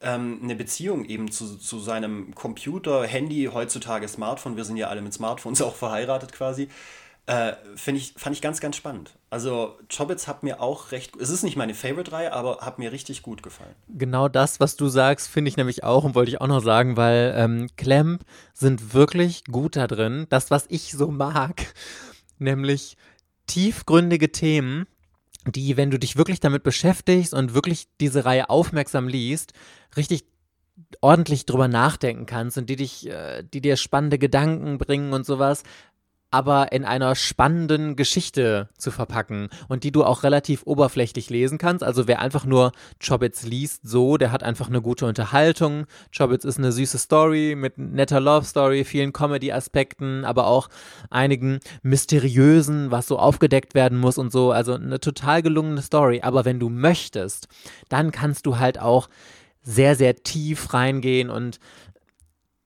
ähm, 0.00 0.40
eine 0.42 0.56
Beziehung 0.56 1.04
eben 1.04 1.30
zu, 1.30 1.56
zu 1.56 1.78
seinem 1.78 2.34
Computer, 2.34 3.06
Handy, 3.06 3.50
heutzutage 3.52 4.08
Smartphone, 4.08 4.56
wir 4.56 4.64
sind 4.64 4.76
ja 4.76 4.88
alle 4.88 5.02
mit 5.02 5.14
Smartphones 5.14 5.62
auch 5.62 5.74
verheiratet 5.74 6.32
quasi, 6.32 6.68
äh, 7.26 7.52
ich, 7.86 8.14
fand 8.16 8.36
ich 8.36 8.42
ganz, 8.42 8.60
ganz 8.60 8.76
spannend. 8.76 9.12
Also 9.30 9.78
Chobits 9.94 10.28
hat 10.28 10.42
mir 10.42 10.60
auch 10.60 10.92
recht, 10.92 11.16
es 11.16 11.30
ist 11.30 11.42
nicht 11.42 11.56
meine 11.56 11.74
Favorite-Reihe, 11.74 12.32
aber 12.32 12.58
hat 12.58 12.78
mir 12.78 12.92
richtig 12.92 13.22
gut 13.22 13.42
gefallen. 13.42 13.74
Genau 13.88 14.28
das, 14.28 14.60
was 14.60 14.76
du 14.76 14.88
sagst, 14.88 15.28
finde 15.28 15.48
ich 15.48 15.56
nämlich 15.56 15.84
auch 15.84 16.04
und 16.04 16.14
wollte 16.14 16.30
ich 16.30 16.40
auch 16.40 16.46
noch 16.46 16.62
sagen, 16.62 16.96
weil 16.96 17.34
ähm, 17.36 17.68
Clamp 17.76 18.24
sind 18.52 18.92
wirklich 18.94 19.44
gut 19.44 19.76
da 19.76 19.86
drin. 19.86 20.26
Das, 20.28 20.50
was 20.50 20.66
ich 20.68 20.92
so 20.92 21.10
mag, 21.10 21.74
nämlich 22.38 22.96
tiefgründige 23.46 24.30
Themen, 24.30 24.86
die, 25.46 25.76
wenn 25.76 25.90
du 25.90 25.98
dich 25.98 26.16
wirklich 26.16 26.40
damit 26.40 26.62
beschäftigst 26.62 27.34
und 27.34 27.54
wirklich 27.54 27.86
diese 28.00 28.24
Reihe 28.24 28.50
aufmerksam 28.50 29.08
liest, 29.08 29.52
richtig 29.96 30.24
ordentlich 31.00 31.46
drüber 31.46 31.68
nachdenken 31.68 32.26
kannst 32.26 32.58
und 32.58 32.68
die 32.68 32.76
dich, 32.76 33.08
äh, 33.08 33.42
die 33.42 33.60
dir 33.60 33.76
spannende 33.76 34.18
Gedanken 34.18 34.78
bringen 34.78 35.12
und 35.12 35.24
sowas, 35.26 35.62
aber 36.34 36.72
in 36.72 36.84
einer 36.84 37.14
spannenden 37.14 37.94
Geschichte 37.94 38.68
zu 38.76 38.90
verpacken 38.90 39.50
und 39.68 39.84
die 39.84 39.92
du 39.92 40.02
auch 40.02 40.24
relativ 40.24 40.64
oberflächlich 40.64 41.30
lesen 41.30 41.58
kannst. 41.58 41.84
Also 41.84 42.08
wer 42.08 42.18
einfach 42.18 42.44
nur 42.44 42.72
Chobits 42.98 43.44
liest, 43.44 43.88
so, 43.88 44.16
der 44.16 44.32
hat 44.32 44.42
einfach 44.42 44.68
eine 44.68 44.82
gute 44.82 45.06
Unterhaltung. 45.06 45.86
Chobits 46.10 46.44
ist 46.44 46.58
eine 46.58 46.72
süße 46.72 46.98
Story 46.98 47.54
mit 47.56 47.78
netter 47.78 48.18
Love 48.18 48.44
Story, 48.44 48.84
vielen 48.84 49.12
Comedy-Aspekten, 49.12 50.24
aber 50.24 50.48
auch 50.48 50.70
einigen 51.08 51.60
mysteriösen, 51.82 52.90
was 52.90 53.06
so 53.06 53.16
aufgedeckt 53.20 53.76
werden 53.76 53.98
muss 53.98 54.18
und 54.18 54.32
so. 54.32 54.50
Also 54.50 54.74
eine 54.74 54.98
total 54.98 55.40
gelungene 55.40 55.82
Story. 55.82 56.22
Aber 56.22 56.44
wenn 56.44 56.58
du 56.58 56.68
möchtest, 56.68 57.46
dann 57.88 58.10
kannst 58.10 58.46
du 58.46 58.58
halt 58.58 58.80
auch 58.80 59.08
sehr, 59.62 59.94
sehr 59.94 60.16
tief 60.16 60.74
reingehen 60.74 61.30
und 61.30 61.60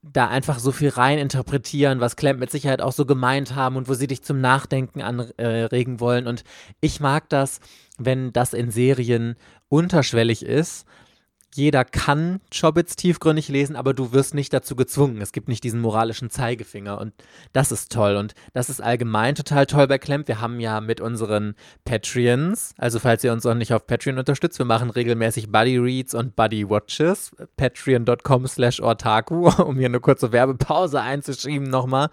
da 0.03 0.29
einfach 0.29 0.59
so 0.59 0.73
viel 0.73 0.91
rein 0.91 1.19
interpretieren, 1.19 2.01
was 2.01 2.17
Clamp 2.17 2.39
mit 2.39 2.51
Sicherheit 2.51 2.81
auch 2.81 2.93
so 2.93 3.05
gemeint 3.05 3.55
haben 3.55 3.77
und 3.77 3.89
wo 3.89 3.95
sie 3.95 4.07
dich 4.07 4.23
zum 4.23 4.41
Nachdenken 4.41 5.03
anregen 5.03 6.01
wollen. 6.01 6.27
Und 6.27 6.45
ich 6.81 7.01
mag 7.01 7.29
das, 7.29 7.61
wenn 7.99 8.33
das 8.33 8.55
in 8.55 8.71
Serien 8.71 9.37
unterschwellig 9.69 10.45
ist 10.45 10.87
jeder 11.59 11.85
kann 11.85 12.41
Chobits 12.55 12.95
tiefgründig 12.95 13.49
lesen, 13.49 13.75
aber 13.75 13.93
du 13.93 14.13
wirst 14.13 14.33
nicht 14.33 14.53
dazu 14.53 14.77
gezwungen. 14.77 15.21
Es 15.21 15.33
gibt 15.33 15.49
nicht 15.49 15.65
diesen 15.65 15.81
moralischen 15.81 16.31
Zeigefinger 16.31 16.99
und 17.01 17.13
das 17.53 17.73
ist 17.73 17.91
toll 17.93 18.15
und 18.17 18.35
das 18.53 18.71
ist 18.71 18.81
allgemein 18.81 19.35
total 19.35 19.67
toll 19.67 19.89
bei 19.89 19.99
Clamp. 19.99 20.29
Wir 20.29 20.41
haben 20.41 20.61
ja 20.61 20.81
mit 20.81 21.01
unseren 21.01 21.57
Patreons, 21.85 22.75
also 22.79 23.01
falls 23.01 23.25
ihr 23.25 23.33
uns 23.33 23.43
noch 23.43 23.57
nicht 23.57 23.75
auf 23.75 23.89
Patreon 23.89 24.19
unterstützt, 24.19 24.59
wir 24.59 24.67
machen 24.67 24.89
regelmäßig 24.89 25.51
Buddy 25.51 25.79
Reads 25.79 26.15
und 26.15 26.37
Buddy 26.37 26.71
Watches, 26.71 27.35
patreon.com 27.57 28.47
slash 28.47 28.81
ortaku, 28.81 29.49
um 29.63 29.77
hier 29.77 29.87
eine 29.87 30.01
kurze 30.01 30.31
Werbepause 30.31 31.01
einzuschieben 31.01 31.69
nochmal, 31.69 32.09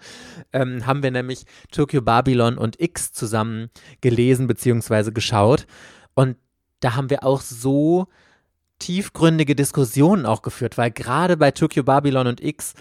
ähm, 0.52 0.86
haben 0.86 1.04
wir 1.04 1.12
nämlich 1.12 1.44
Tokyo 1.70 2.02
Babylon 2.02 2.58
und 2.58 2.80
X 2.80 3.12
zusammen 3.12 3.70
gelesen 4.00 4.48
bzw. 4.48 5.12
geschaut 5.12 5.68
und 6.14 6.36
da 6.80 6.96
haben 6.96 7.10
wir 7.10 7.24
auch 7.24 7.40
so 7.40 8.08
tiefgründige 8.78 9.54
Diskussionen 9.54 10.26
auch 10.26 10.42
geführt, 10.42 10.78
weil 10.78 10.90
gerade 10.90 11.36
bei 11.36 11.50
Tokyo 11.50 11.82
Babylon 11.82 12.26
und 12.26 12.42
X 12.42 12.74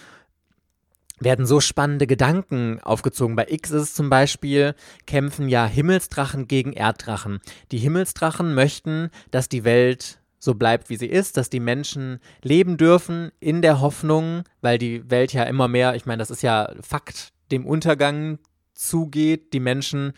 werden 1.20 1.46
so 1.46 1.62
spannende 1.62 2.08
Gedanken 2.08 2.80
aufgezogen. 2.82 3.36
Bei 3.36 3.48
X 3.48 3.72
ist 3.72 3.82
es 3.82 3.94
zum 3.94 4.10
Beispiel, 4.10 4.76
kämpfen 5.06 5.48
ja 5.48 5.66
Himmelsdrachen 5.66 6.48
gegen 6.48 6.74
Erddrachen. 6.74 7.40
Die 7.72 7.78
Himmelsdrachen 7.78 8.54
möchten, 8.54 9.10
dass 9.32 9.48
die 9.48 9.64
Welt 9.64 10.20
so 10.40 10.54
bleibt, 10.56 10.90
wie 10.90 10.98
sie 10.98 11.08
ist, 11.08 11.38
dass 11.38 11.50
die 11.50 11.60
Menschen 11.60 12.20
leben 12.44 12.78
dürfen 12.78 13.32
in 13.40 13.62
der 13.62 13.82
Hoffnung, 13.82 14.44
weil 14.62 14.78
die 14.78 15.10
Welt 15.10 15.34
ja 15.34 15.44
immer 15.44 15.68
mehr, 15.68 15.96
ich 15.96 16.06
meine, 16.06 16.20
das 16.20 16.30
ist 16.30 16.44
ja 16.44 16.72
Fakt, 16.82 17.30
dem 17.52 17.66
Untergang 17.66 18.40
zugeht. 18.74 19.54
Die 19.54 19.60
Menschen 19.60 20.14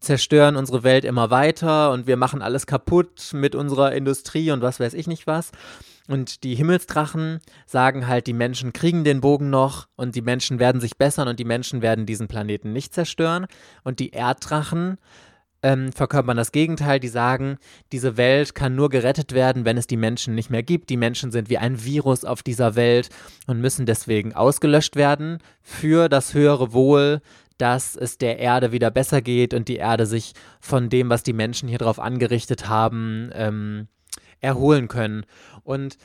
zerstören 0.00 0.56
unsere 0.56 0.82
Welt 0.82 1.04
immer 1.04 1.30
weiter 1.30 1.92
und 1.92 2.06
wir 2.06 2.16
machen 2.16 2.42
alles 2.42 2.66
kaputt 2.66 3.32
mit 3.32 3.54
unserer 3.54 3.92
Industrie 3.92 4.50
und 4.50 4.62
was 4.62 4.80
weiß 4.80 4.94
ich 4.94 5.06
nicht 5.06 5.26
was. 5.26 5.50
Und 6.08 6.42
die 6.42 6.54
Himmelsdrachen 6.54 7.40
sagen 7.66 8.08
halt, 8.08 8.26
die 8.26 8.32
Menschen 8.32 8.72
kriegen 8.72 9.04
den 9.04 9.20
Bogen 9.20 9.50
noch 9.50 9.86
und 9.96 10.16
die 10.16 10.22
Menschen 10.22 10.58
werden 10.58 10.80
sich 10.80 10.98
bessern 10.98 11.28
und 11.28 11.38
die 11.38 11.44
Menschen 11.44 11.80
werden 11.80 12.06
diesen 12.06 12.28
Planeten 12.28 12.72
nicht 12.72 12.92
zerstören. 12.92 13.46
Und 13.84 14.00
die 14.00 14.10
Erddrachen 14.10 14.98
ähm, 15.62 15.92
verkörpern 15.92 16.36
das 16.36 16.52
Gegenteil. 16.52 17.00
Die 17.00 17.08
sagen, 17.08 17.58
diese 17.92 18.16
Welt 18.16 18.54
kann 18.54 18.74
nur 18.74 18.88
gerettet 18.88 19.32
werden, 19.32 19.64
wenn 19.64 19.76
es 19.76 19.86
die 19.86 19.96
Menschen 19.96 20.34
nicht 20.34 20.50
mehr 20.50 20.62
gibt. 20.62 20.90
Die 20.90 20.96
Menschen 20.96 21.30
sind 21.30 21.48
wie 21.48 21.58
ein 21.58 21.84
Virus 21.84 22.24
auf 22.24 22.42
dieser 22.42 22.74
Welt 22.74 23.08
und 23.46 23.60
müssen 23.60 23.86
deswegen 23.86 24.34
ausgelöscht 24.34 24.96
werden 24.96 25.38
für 25.62 26.08
das 26.08 26.34
höhere 26.34 26.72
Wohl, 26.72 27.20
dass 27.62 27.94
es 27.94 28.18
der 28.18 28.40
Erde 28.40 28.72
wieder 28.72 28.90
besser 28.90 29.22
geht 29.22 29.54
und 29.54 29.68
die 29.68 29.76
Erde 29.76 30.04
sich 30.04 30.32
von 30.60 30.88
dem, 30.88 31.10
was 31.10 31.22
die 31.22 31.32
Menschen 31.32 31.68
hier 31.68 31.78
drauf 31.78 32.00
angerichtet 32.00 32.68
haben, 32.68 33.30
ähm, 33.34 33.86
erholen 34.40 34.88
können. 34.88 35.24
Und 35.62 35.96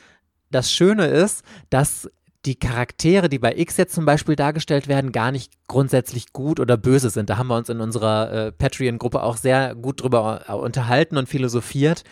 das 0.52 0.72
Schöne 0.72 1.08
ist, 1.08 1.44
dass 1.72 2.12
die 2.46 2.60
Charaktere, 2.60 3.28
die 3.28 3.40
bei 3.40 3.58
X 3.58 3.76
jetzt 3.78 3.96
zum 3.96 4.06
Beispiel 4.06 4.36
dargestellt 4.36 4.88
werden, 4.88 5.12
gar 5.12 5.32
nicht 5.32 5.52
grundsätzlich 5.68 6.32
gut 6.32 6.60
oder 6.60 6.78
böse 6.78 7.10
sind. 7.10 7.32
Da 7.32 7.38
haben 7.38 7.48
wir 7.48 7.58
uns 7.58 7.70
in 7.70 7.82
unserer 7.82 8.32
äh, 8.32 8.52
Patreon-Gruppe 8.52 9.24
auch 9.24 9.38
sehr 9.38 9.74
gut 9.74 10.04
drüber 10.04 10.46
äh, 10.48 10.52
unterhalten 10.52 11.18
und 11.18 11.28
philosophiert, 11.28 12.04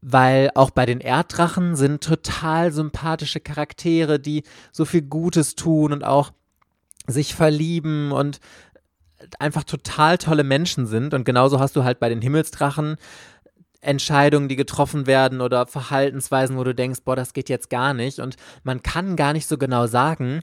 weil 0.00 0.50
auch 0.54 0.70
bei 0.70 0.86
den 0.86 1.00
Erddrachen 1.00 1.76
sind 1.76 2.02
total 2.02 2.72
sympathische 2.72 3.40
Charaktere, 3.40 4.18
die 4.18 4.42
so 4.72 4.86
viel 4.86 5.02
Gutes 5.02 5.54
tun 5.54 5.92
und 5.92 6.02
auch 6.02 6.32
sich 7.08 7.34
verlieben 7.34 8.12
und 8.12 8.38
einfach 9.38 9.64
total 9.64 10.18
tolle 10.18 10.44
Menschen 10.44 10.86
sind. 10.86 11.14
Und 11.14 11.24
genauso 11.24 11.58
hast 11.58 11.74
du 11.74 11.84
halt 11.84 11.98
bei 11.98 12.08
den 12.08 12.22
Himmelsdrachen 12.22 12.96
Entscheidungen, 13.80 14.48
die 14.48 14.56
getroffen 14.56 15.06
werden 15.06 15.40
oder 15.40 15.66
Verhaltensweisen, 15.66 16.56
wo 16.56 16.64
du 16.64 16.74
denkst, 16.74 17.00
boah, 17.04 17.16
das 17.16 17.32
geht 17.32 17.48
jetzt 17.48 17.70
gar 17.70 17.94
nicht. 17.94 18.18
Und 18.18 18.36
man 18.64 18.82
kann 18.82 19.16
gar 19.16 19.32
nicht 19.32 19.46
so 19.46 19.56
genau 19.56 19.86
sagen, 19.86 20.42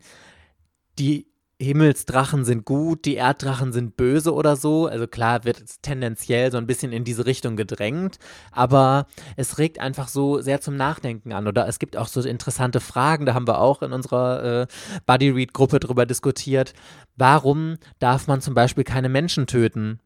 die 0.98 1.28
Himmelsdrachen 1.62 2.44
sind 2.44 2.66
gut, 2.66 3.06
die 3.06 3.16
Erddrachen 3.16 3.72
sind 3.72 3.96
böse 3.96 4.34
oder 4.34 4.58
so. 4.58 4.88
Also 4.88 5.08
klar 5.08 5.46
wird 5.46 5.62
es 5.62 5.80
tendenziell 5.80 6.52
so 6.52 6.58
ein 6.58 6.68
bisschen 6.68 6.92
in 6.92 7.06
diese 7.06 7.26
Richtung 7.26 7.56
gedrängt, 7.56 8.20
aber 8.52 9.08
es 9.38 9.58
regt 9.58 9.80
einfach 9.80 10.10
so 10.10 10.42
sehr 10.42 10.60
zum 10.60 10.76
Nachdenken 10.76 11.32
an. 11.32 11.48
Oder 11.48 11.68
es 11.68 11.80
gibt 11.80 11.96
auch 11.96 12.08
so 12.08 12.22
interessante 12.22 12.82
Fragen, 12.82 13.26
da 13.26 13.34
haben 13.34 13.48
wir 13.48 13.60
auch 13.60 13.82
in 13.82 13.94
unserer 13.94 14.64
äh, 14.64 14.68
Buddy 15.06 15.30
Read 15.30 15.54
Gruppe 15.54 15.80
drüber 15.80 16.06
diskutiert. 16.06 16.74
Warum 17.16 17.78
darf 18.00 18.28
man 18.28 18.42
zum 18.42 18.54
Beispiel 18.54 18.84
keine 18.84 19.08
Menschen 19.08 19.48
töten? 19.48 20.00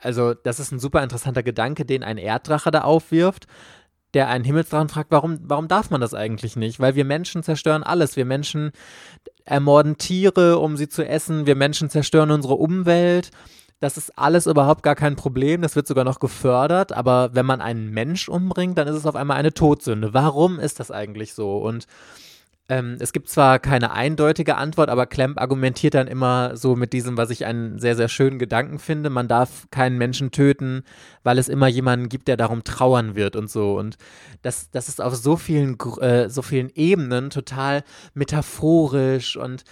Also, 0.00 0.32
das 0.32 0.60
ist 0.60 0.70
ein 0.70 0.78
super 0.78 1.02
interessanter 1.02 1.42
Gedanke, 1.42 1.84
den 1.84 2.04
ein 2.04 2.18
Erddrache 2.18 2.70
da 2.70 2.82
aufwirft, 2.82 3.48
der 4.14 4.28
einen 4.28 4.44
Himmelsdrachen 4.44 4.88
fragt, 4.88 5.10
warum, 5.10 5.38
warum 5.42 5.68
darf 5.68 5.90
man 5.90 6.00
das 6.00 6.14
eigentlich 6.14 6.56
nicht? 6.56 6.80
Weil 6.80 6.94
wir 6.94 7.04
Menschen 7.04 7.42
zerstören 7.42 7.82
alles. 7.82 8.16
Wir 8.16 8.24
Menschen 8.24 8.72
ermorden 9.44 9.98
Tiere, 9.98 10.58
um 10.58 10.76
sie 10.76 10.88
zu 10.88 11.06
essen. 11.06 11.46
Wir 11.46 11.56
Menschen 11.56 11.90
zerstören 11.90 12.30
unsere 12.30 12.54
Umwelt. 12.54 13.30
Das 13.80 13.96
ist 13.96 14.18
alles 14.18 14.46
überhaupt 14.46 14.82
gar 14.82 14.96
kein 14.96 15.14
Problem. 15.14 15.62
Das 15.62 15.76
wird 15.76 15.86
sogar 15.86 16.04
noch 16.04 16.20
gefördert. 16.20 16.92
Aber 16.92 17.30
wenn 17.34 17.46
man 17.46 17.60
einen 17.60 17.90
Mensch 17.90 18.28
umbringt, 18.28 18.78
dann 18.78 18.88
ist 18.88 18.96
es 18.96 19.06
auf 19.06 19.14
einmal 19.14 19.36
eine 19.36 19.52
Todsünde. 19.52 20.14
Warum 20.14 20.58
ist 20.58 20.80
das 20.80 20.90
eigentlich 20.90 21.34
so? 21.34 21.58
Und 21.58 21.86
ähm, 22.68 22.96
es 23.00 23.12
gibt 23.12 23.30
zwar 23.30 23.58
keine 23.58 23.92
eindeutige 23.92 24.56
Antwort, 24.56 24.90
aber 24.90 25.06
Klemp 25.06 25.40
argumentiert 25.40 25.94
dann 25.94 26.06
immer 26.06 26.54
so 26.54 26.76
mit 26.76 26.92
diesem, 26.92 27.16
was 27.16 27.30
ich 27.30 27.46
einen 27.46 27.78
sehr, 27.78 27.96
sehr 27.96 28.08
schönen 28.08 28.38
Gedanken 28.38 28.78
finde. 28.78 29.08
Man 29.08 29.26
darf 29.26 29.66
keinen 29.70 29.96
Menschen 29.96 30.30
töten, 30.30 30.82
weil 31.22 31.38
es 31.38 31.48
immer 31.48 31.66
jemanden 31.66 32.10
gibt, 32.10 32.28
der 32.28 32.36
darum 32.36 32.64
trauern 32.64 33.16
wird 33.16 33.36
und 33.36 33.50
so. 33.50 33.78
Und 33.78 33.96
das, 34.42 34.70
das 34.70 34.88
ist 34.88 35.00
auf 35.00 35.14
so 35.16 35.36
vielen, 35.36 35.78
äh, 36.00 36.28
so 36.28 36.42
vielen 36.42 36.68
Ebenen 36.74 37.30
total 37.30 37.84
metaphorisch 38.12 39.38
und 39.38 39.64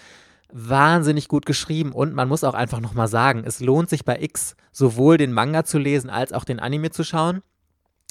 wahnsinnig 0.51 1.29
gut 1.29 1.45
geschrieben. 1.45 1.93
Und 1.93 2.15
man 2.15 2.29
muss 2.29 2.45
auch 2.45 2.55
einfach 2.55 2.81
nochmal 2.81 3.09
sagen, 3.09 3.43
es 3.45 3.61
lohnt 3.61 3.91
sich 3.91 4.07
bei 4.07 4.19
X 4.23 4.57
sowohl 4.73 5.19
den 5.19 5.33
Manga 5.33 5.65
zu 5.65 5.79
lesen 5.79 6.09
als 6.09 6.33
auch 6.33 6.45
den 6.45 6.61
Anime 6.61 6.91
zu 6.91 7.05
schauen. 7.05 7.43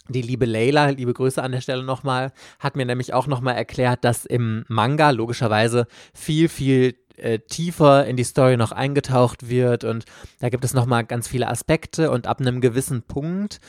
Die 0.08 0.22
liebe 0.22 0.46
Leila, 0.46 0.90
liebe 0.90 1.14
Grüße 1.14 1.42
an 1.42 1.52
der 1.52 1.62
Stelle 1.62 1.84
nochmal, 1.84 2.32
hat 2.60 2.76
mir 2.76 2.86
nämlich 2.86 3.14
auch 3.14 3.28
nochmal 3.28 3.56
erklärt, 3.56 4.04
dass 4.04 4.26
im 4.26 4.64
Manga 4.68 5.10
logischerweise 5.10 5.88
viel, 6.14 6.48
viel 6.48 6.96
äh, 7.18 7.40
tiefer 7.40 8.06
in 8.06 8.18
die 8.18 8.24
Story 8.24 8.58
noch 8.58 8.72
eingetaucht 8.72 9.50
wird 9.50 9.84
und 9.84 10.06
da 10.40 10.50
gibt 10.50 10.64
es 10.64 10.74
nochmal 10.74 11.06
ganz 11.06 11.28
viele 11.28 11.48
Aspekte 11.48 12.12
und 12.12 12.28
ab 12.28 12.40
einem 12.40 12.62
gewissen 12.62 13.02
Punkt 13.04 13.60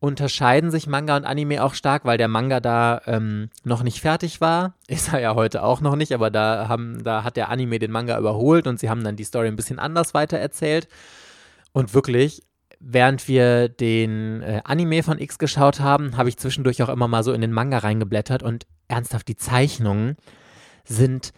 unterscheiden 0.00 0.70
sich 0.70 0.86
Manga 0.86 1.16
und 1.16 1.24
Anime 1.24 1.62
auch 1.62 1.74
stark, 1.74 2.04
weil 2.04 2.18
der 2.18 2.28
Manga 2.28 2.60
da 2.60 3.02
ähm, 3.06 3.50
noch 3.64 3.82
nicht 3.82 4.00
fertig 4.00 4.40
war. 4.40 4.74
Ist 4.88 5.12
er 5.12 5.20
ja 5.20 5.34
heute 5.34 5.62
auch 5.62 5.80
noch 5.80 5.94
nicht, 5.94 6.12
aber 6.12 6.30
da, 6.30 6.68
haben, 6.68 7.04
da 7.04 7.22
hat 7.22 7.36
der 7.36 7.50
Anime 7.50 7.78
den 7.78 7.90
Manga 7.90 8.18
überholt 8.18 8.66
und 8.66 8.80
sie 8.80 8.88
haben 8.88 9.04
dann 9.04 9.16
die 9.16 9.24
Story 9.24 9.48
ein 9.48 9.56
bisschen 9.56 9.78
anders 9.78 10.14
weitererzählt. 10.14 10.88
Und 11.72 11.94
wirklich, 11.94 12.42
während 12.80 13.28
wir 13.28 13.68
den 13.68 14.42
äh, 14.42 14.62
Anime 14.64 15.02
von 15.02 15.18
X 15.18 15.38
geschaut 15.38 15.80
haben, 15.80 16.16
habe 16.16 16.30
ich 16.30 16.38
zwischendurch 16.38 16.82
auch 16.82 16.88
immer 16.88 17.08
mal 17.08 17.22
so 17.22 17.32
in 17.32 17.42
den 17.42 17.52
Manga 17.52 17.78
reingeblättert 17.78 18.42
und 18.42 18.66
ernsthaft, 18.88 19.28
die 19.28 19.36
Zeichnungen 19.36 20.16
sind 20.84 21.32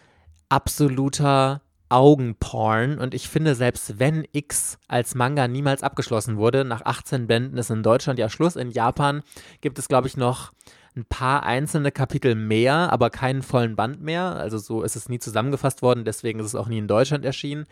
absoluter 0.49 1.61
Augenporn. 1.89 2.97
Und 2.97 3.13
ich 3.13 3.27
finde, 3.27 3.55
selbst 3.55 3.99
wenn 3.99 4.25
X 4.31 4.79
als 4.87 5.15
Manga 5.15 5.47
niemals 5.47 5.83
abgeschlossen 5.83 6.37
wurde, 6.37 6.63
nach 6.63 6.83
18 6.85 7.27
Bänden 7.27 7.57
ist 7.57 7.69
in 7.69 7.83
Deutschland 7.83 8.17
ja 8.17 8.29
Schluss, 8.29 8.55
in 8.55 8.71
Japan 8.71 9.21
gibt 9.61 9.77
es, 9.77 9.89
glaube 9.89 10.07
ich, 10.07 10.17
noch 10.17 10.51
ein 10.95 11.05
paar 11.05 11.43
einzelne 11.43 11.91
Kapitel 11.91 12.35
mehr, 12.35 12.91
aber 12.91 13.09
keinen 13.09 13.41
vollen 13.41 13.75
Band 13.75 14.01
mehr. 14.01 14.35
Also 14.35 14.57
so 14.59 14.81
ist 14.81 14.95
es 14.95 15.09
nie 15.09 15.19
zusammengefasst 15.19 15.81
worden, 15.81 16.05
deswegen 16.05 16.39
ist 16.39 16.47
es 16.47 16.55
auch 16.55 16.67
nie 16.67 16.77
in 16.77 16.87
Deutschland 16.87 17.25
erschienen 17.25 17.65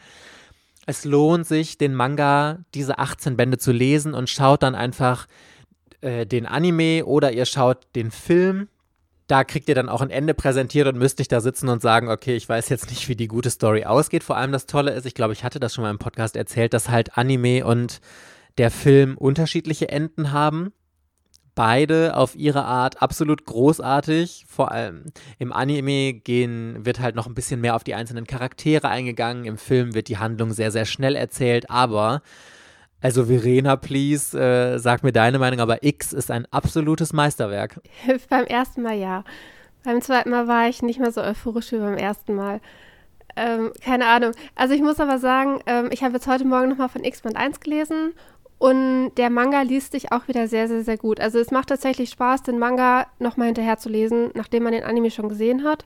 es 0.86 1.06
lohnt 1.06 1.46
sich, 1.46 1.78
den 1.78 1.94
Manga, 1.94 2.60
diese 2.74 2.98
18 3.00 3.38
Bände 3.38 3.58
zu 3.58 3.72
lesen 3.72 4.14
und 4.14 4.30
schaut 4.30 4.64
dann 4.64 4.76
einfach 4.76 5.28
äh, 6.02 6.26
den 6.26 6.46
Anime 6.46 7.06
oder 7.06 7.32
ihr 7.32 7.46
schaut 7.46 7.88
den 7.96 8.12
Film. 8.12 8.68
Da 9.28 9.44
kriegt 9.44 9.70
ihr 9.70 9.76
dann 9.76 9.90
auch 9.90 10.02
ein 10.02 10.10
Ende 10.10 10.34
präsentiert 10.34 10.88
und 10.88 10.98
müsst 10.98 11.20
nicht 11.20 11.32
da 11.32 11.40
sitzen 11.40 11.70
und 11.70 11.82
sagen, 11.82 12.10
okay, 12.10 12.36
ich 12.36 12.50
weiß 12.50 12.70
jetzt 12.70 12.90
nicht, 12.90 13.08
wie 13.08 13.16
die 13.16 13.28
gute 13.28 13.50
Story 13.50 13.86
ausgeht. 13.86 14.24
Vor 14.24 14.36
allem 14.36 14.52
das 14.52 14.66
Tolle 14.66 14.92
ist, 14.92 15.06
ich 15.06 15.14
glaube, 15.14 15.34
ich 15.34 15.44
hatte 15.44 15.60
das 15.60 15.74
schon 15.74 15.84
mal 15.84 15.92
im 15.92 16.00
Podcast 16.00 16.36
erzählt, 16.36 16.74
dass 16.74 16.90
halt 16.90 17.18
Anime 17.18 17.66
und 17.66 18.02
der 18.58 18.72
Film 18.72 19.18
unterschiedliche 19.18 19.90
Enden 19.90 20.34
haben 20.34 20.74
beide 21.56 22.16
auf 22.16 22.36
ihre 22.36 22.64
Art 22.64 23.02
absolut 23.02 23.46
großartig. 23.46 24.46
Vor 24.48 24.72
allem 24.72 25.06
im 25.40 25.52
Anime 25.54 26.14
gehen, 26.14 26.86
wird 26.86 27.00
halt 27.00 27.16
noch 27.16 27.28
ein 27.28 27.34
bisschen 27.34 27.62
mehr 27.62 27.76
auf 27.76 27.84
die 27.84 27.96
einzelnen 27.96 28.26
Charaktere 28.26 28.90
eingegangen. 28.90 29.46
Im 29.46 29.58
Film 29.58 29.94
wird 29.94 30.08
die 30.08 30.18
Handlung 30.18 30.52
sehr, 30.52 30.72
sehr 30.72 30.86
schnell 30.86 31.16
erzählt. 31.16 31.70
Aber, 31.70 32.22
also 33.02 33.26
Verena, 33.26 33.76
please, 33.76 34.38
äh, 34.40 34.80
sag 34.80 35.04
mir 35.04 35.12
deine 35.12 35.40
Meinung, 35.40 35.60
aber 35.60 35.84
X 35.84 36.14
ist 36.14 36.32
ein 36.32 36.46
absolutes 36.52 37.14
Meisterwerk. 37.14 37.82
beim 38.30 38.46
ersten 38.46 38.82
Mal 38.82 38.98
ja. 38.98 39.24
Beim 39.84 40.02
zweiten 40.02 40.30
Mal 40.30 40.48
war 40.48 40.70
ich 40.70 40.82
nicht 40.84 41.00
mehr 41.00 41.12
so 41.12 41.22
euphorisch 41.22 41.72
wie 41.72 41.78
beim 41.78 41.98
ersten 41.98 42.36
Mal. 42.36 42.62
Ähm, 43.36 43.72
keine 43.84 44.08
Ahnung. 44.08 44.34
Also 44.56 44.74
ich 44.74 44.82
muss 44.82 45.00
aber 45.00 45.18
sagen, 45.18 45.60
ähm, 45.66 45.90
ich 45.92 46.04
habe 46.04 46.14
jetzt 46.14 46.28
heute 46.28 46.46
Morgen 46.46 46.70
nochmal 46.70 46.90
von 46.90 47.04
X-Band 47.04 47.38
1 47.38 47.60
gelesen 47.62 48.14
und 48.62 49.14
der 49.18 49.32
Manga 49.32 49.64
liest 49.64 49.92
sich 49.92 50.12
auch 50.12 50.28
wieder 50.28 50.48
sehr, 50.48 50.68
sehr, 50.68 50.84
sehr 50.84 50.98
gut. 50.98 51.20
Also 51.20 51.40
es 51.40 51.50
macht 51.50 51.70
tatsächlich 51.70 52.12
Spaß, 52.12 52.44
den 52.44 52.60
Manga 52.60 53.08
nochmal 53.18 53.48
hinterher 53.48 53.80
zu 53.80 53.90
lesen, 53.90 54.30
nachdem 54.36 54.62
man 54.62 54.72
den 54.72 54.84
Anime 54.84 55.10
schon 55.10 55.30
gesehen 55.30 55.64
hat. 55.64 55.84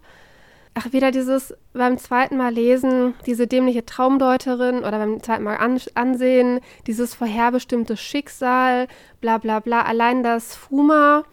Ach, 0.74 0.92
wieder 0.92 1.12
dieses 1.12 1.54
beim 1.72 1.98
zweiten 1.98 2.36
Mal 2.36 2.54
lesen, 2.54 3.14
diese 3.26 3.48
dämliche 3.48 3.86
Traumdeuterin 3.86 4.80
oder 4.80 5.00
beim 5.00 5.24
zweiten 5.24 5.46
Mal 5.46 5.56
an, 5.56 5.80
ansehen, 5.94 6.60
dieses 6.86 7.16
vorherbestimmte 7.16 7.96
Schicksal, 7.96 8.90
bla 9.22 9.38
bla 9.38 9.62
bla. 9.62 9.84
Allein, 9.84 10.22
dass 10.22 10.54
Fuma 10.54 11.24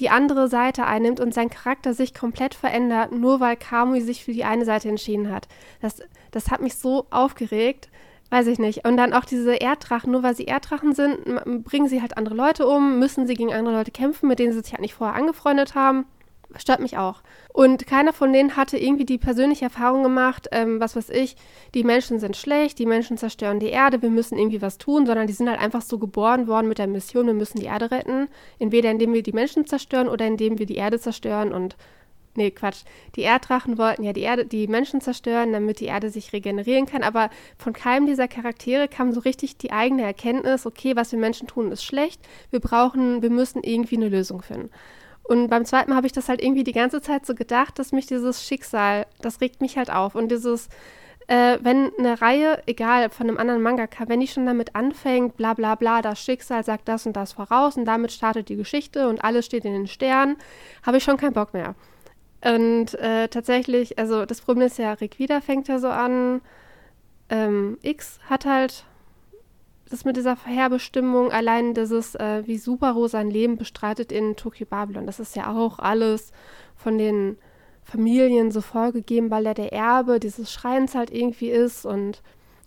die 0.00 0.10
andere 0.10 0.48
Seite 0.48 0.84
einnimmt 0.84 1.18
und 1.18 1.32
sein 1.32 1.48
Charakter 1.48 1.94
sich 1.94 2.12
komplett 2.12 2.52
verändert, 2.52 3.12
nur 3.12 3.40
weil 3.40 3.56
Kamui 3.56 4.02
sich 4.02 4.22
für 4.22 4.32
die 4.32 4.44
eine 4.44 4.66
Seite 4.66 4.90
entschieden 4.90 5.32
hat. 5.32 5.48
Das, 5.80 6.02
das 6.30 6.50
hat 6.50 6.60
mich 6.60 6.74
so 6.74 7.06
aufgeregt. 7.08 7.88
Weiß 8.30 8.46
ich 8.46 8.60
nicht. 8.60 8.86
Und 8.86 8.96
dann 8.96 9.12
auch 9.12 9.24
diese 9.24 9.54
Erddrachen, 9.54 10.12
nur 10.12 10.22
weil 10.22 10.36
sie 10.36 10.44
Erddrachen 10.44 10.94
sind, 10.94 11.64
bringen 11.64 11.88
sie 11.88 12.00
halt 12.00 12.16
andere 12.16 12.36
Leute 12.36 12.66
um, 12.66 13.00
müssen 13.00 13.26
sie 13.26 13.34
gegen 13.34 13.52
andere 13.52 13.74
Leute 13.74 13.90
kämpfen, 13.90 14.28
mit 14.28 14.38
denen 14.38 14.52
sie 14.52 14.60
sich 14.60 14.72
halt 14.72 14.82
nicht 14.82 14.94
vorher 14.94 15.16
angefreundet 15.16 15.74
haben. 15.74 16.06
Stört 16.56 16.80
mich 16.80 16.96
auch. 16.96 17.22
Und 17.52 17.86
keiner 17.86 18.12
von 18.12 18.32
denen 18.32 18.56
hatte 18.56 18.76
irgendwie 18.76 19.04
die 19.04 19.18
persönliche 19.18 19.66
Erfahrung 19.66 20.02
gemacht, 20.02 20.48
ähm, 20.50 20.80
was 20.80 20.96
weiß 20.96 21.10
ich, 21.10 21.36
die 21.74 21.84
Menschen 21.84 22.18
sind 22.18 22.36
schlecht, 22.36 22.78
die 22.80 22.86
Menschen 22.86 23.16
zerstören 23.16 23.60
die 23.60 23.68
Erde, 23.68 24.02
wir 24.02 24.10
müssen 24.10 24.36
irgendwie 24.36 24.62
was 24.62 24.78
tun, 24.78 25.06
sondern 25.06 25.28
die 25.28 25.32
sind 25.32 25.48
halt 25.48 25.60
einfach 25.60 25.82
so 25.82 25.98
geboren 25.98 26.48
worden 26.48 26.66
mit 26.66 26.78
der 26.78 26.88
Mission, 26.88 27.26
wir 27.26 27.34
müssen 27.34 27.60
die 27.60 27.66
Erde 27.66 27.92
retten. 27.92 28.28
Entweder 28.58 28.90
indem 28.90 29.12
wir 29.12 29.22
die 29.22 29.32
Menschen 29.32 29.66
zerstören 29.66 30.08
oder 30.08 30.26
indem 30.26 30.58
wir 30.58 30.66
die 30.66 30.76
Erde 30.76 30.98
zerstören 30.98 31.52
und 31.52 31.76
Nee, 32.36 32.52
Quatsch. 32.52 32.84
Die 33.16 33.22
Erddrachen 33.22 33.76
wollten 33.76 34.04
ja 34.04 34.12
die 34.12 34.20
Erde, 34.20 34.44
die 34.46 34.68
Menschen 34.68 35.00
zerstören, 35.00 35.52
damit 35.52 35.80
die 35.80 35.86
Erde 35.86 36.10
sich 36.10 36.32
regenerieren 36.32 36.86
kann. 36.86 37.02
Aber 37.02 37.28
von 37.58 37.72
keinem 37.72 38.06
dieser 38.06 38.28
Charaktere 38.28 38.86
kam 38.86 39.12
so 39.12 39.20
richtig 39.20 39.56
die 39.56 39.72
eigene 39.72 40.02
Erkenntnis, 40.02 40.64
okay, 40.64 40.94
was 40.94 41.10
wir 41.10 41.18
Menschen 41.18 41.48
tun, 41.48 41.72
ist 41.72 41.84
schlecht. 41.84 42.20
Wir 42.50 42.60
brauchen, 42.60 43.22
wir 43.22 43.30
müssen 43.30 43.62
irgendwie 43.64 43.96
eine 43.96 44.08
Lösung 44.08 44.42
finden. 44.42 44.70
Und 45.24 45.48
beim 45.48 45.64
zweiten 45.64 45.90
Mal 45.90 45.96
habe 45.96 46.06
ich 46.06 46.12
das 46.12 46.28
halt 46.28 46.42
irgendwie 46.42 46.64
die 46.64 46.72
ganze 46.72 47.00
Zeit 47.00 47.26
so 47.26 47.34
gedacht, 47.34 47.78
dass 47.78 47.92
mich 47.92 48.06
dieses 48.06 48.44
Schicksal, 48.46 49.06
das 49.20 49.40
regt 49.40 49.60
mich 49.60 49.76
halt 49.76 49.90
auf. 49.90 50.14
Und 50.14 50.30
dieses, 50.30 50.68
äh, 51.26 51.58
wenn 51.62 51.92
eine 51.98 52.20
Reihe, 52.20 52.62
egal 52.66 53.10
von 53.10 53.28
einem 53.28 53.38
anderen 53.38 53.62
Mangaka, 53.62 54.08
wenn 54.08 54.20
die 54.20 54.26
schon 54.26 54.46
damit 54.46 54.74
anfängt, 54.74 55.36
bla 55.36 55.54
bla 55.54 55.76
bla, 55.76 56.02
das 56.02 56.20
Schicksal 56.20 56.64
sagt 56.64 56.88
das 56.88 57.06
und 57.06 57.14
das 57.14 57.32
voraus 57.32 57.76
und 57.76 57.84
damit 57.84 58.12
startet 58.12 58.48
die 58.48 58.56
Geschichte 58.56 59.08
und 59.08 59.22
alles 59.22 59.46
steht 59.46 59.64
in 59.64 59.72
den 59.72 59.86
Sternen, 59.86 60.36
habe 60.84 60.96
ich 60.96 61.04
schon 61.04 61.16
keinen 61.16 61.32
Bock 61.32 61.54
mehr. 61.54 61.74
Und 62.42 62.94
äh, 62.94 63.28
tatsächlich, 63.28 63.98
also 63.98 64.24
das 64.24 64.40
Problem 64.40 64.66
ist 64.66 64.78
ja, 64.78 64.92
Rick 64.94 65.18
wieder 65.18 65.42
fängt 65.42 65.68
ja 65.68 65.78
so 65.78 65.88
an, 65.88 66.40
ähm, 67.28 67.78
X 67.82 68.18
hat 68.28 68.46
halt 68.46 68.84
das 69.90 70.04
mit 70.04 70.16
dieser 70.16 70.36
Vorherbestimmung, 70.36 71.32
allein 71.32 71.74
dieses, 71.74 72.14
äh, 72.14 72.42
wie 72.46 72.58
Subaru 72.58 73.08
sein 73.08 73.28
Leben 73.30 73.58
bestreitet 73.58 74.12
in 74.12 74.36
Tokyo 74.36 74.66
Babylon, 74.68 75.06
das 75.06 75.20
ist 75.20 75.36
ja 75.36 75.52
auch 75.52 75.80
alles 75.80 76.32
von 76.76 76.96
den 76.96 77.36
Familien 77.82 78.52
so 78.52 78.60
vorgegeben, 78.60 79.30
weil 79.30 79.46
er 79.46 79.54
der 79.54 79.72
Erbe 79.72 80.20
dieses 80.20 80.52
Schreins 80.52 80.94
halt 80.94 81.10
irgendwie 81.10 81.50
ist 81.50 81.84
und 81.84 82.22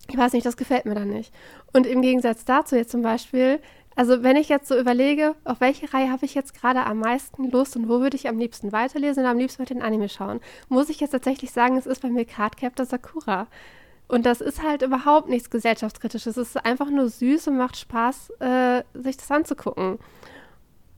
ich 0.10 0.18
weiß 0.18 0.34
nicht, 0.34 0.46
das 0.46 0.58
gefällt 0.58 0.86
mir 0.86 0.96
dann 0.96 1.10
nicht. 1.10 1.34
Und 1.72 1.88
im 1.88 2.02
Gegensatz 2.02 2.44
dazu 2.44 2.76
jetzt 2.76 2.92
zum 2.92 3.02
Beispiel, 3.02 3.60
also 3.96 4.24
wenn 4.24 4.36
ich 4.36 4.50
jetzt 4.50 4.68
so 4.68 4.78
überlege, 4.78 5.36
auf 5.44 5.62
welche 5.62 5.94
Reihe 5.94 6.12
habe 6.12 6.26
ich 6.26 6.34
jetzt 6.34 6.54
gerade 6.60 6.86
am 6.86 7.00
meisten 7.00 7.50
Lust 7.52 7.76
und 7.76 7.88
wo 7.90 8.00
würde 8.00 8.16
ich 8.16 8.28
am 8.28 8.38
liebsten 8.38 8.72
weiterlesen 8.72 9.24
und 9.24 9.30
am 9.30 9.38
liebsten 9.38 9.62
mit 9.62 9.70
den 9.70 9.82
Anime 9.82 10.10
schauen, 10.10 10.40
muss 10.70 10.90
ich 10.90 11.00
jetzt 11.00 11.12
tatsächlich 11.12 11.52
sagen, 11.52 11.78
es 11.78 11.86
ist 11.86 12.02
bei 12.02 12.10
mir 12.10 12.26
Cardcaptor 12.26 12.86
Sakura. 12.86 13.48
Und 14.08 14.26
das 14.26 14.42
ist 14.42 14.62
halt 14.62 14.82
überhaupt 14.82 15.30
nichts 15.30 15.50
gesellschaftskritisches. 15.50 16.38
Es 16.38 16.50
ist 16.50 16.66
einfach 16.66 16.90
nur 16.90 17.10
süß 17.10 17.48
und 17.48 17.58
macht 17.58 17.78
Spaß, 17.78 18.32
äh, 18.42 18.84
sich 18.94 19.18
das 19.18 19.32
anzugucken. 19.32 19.98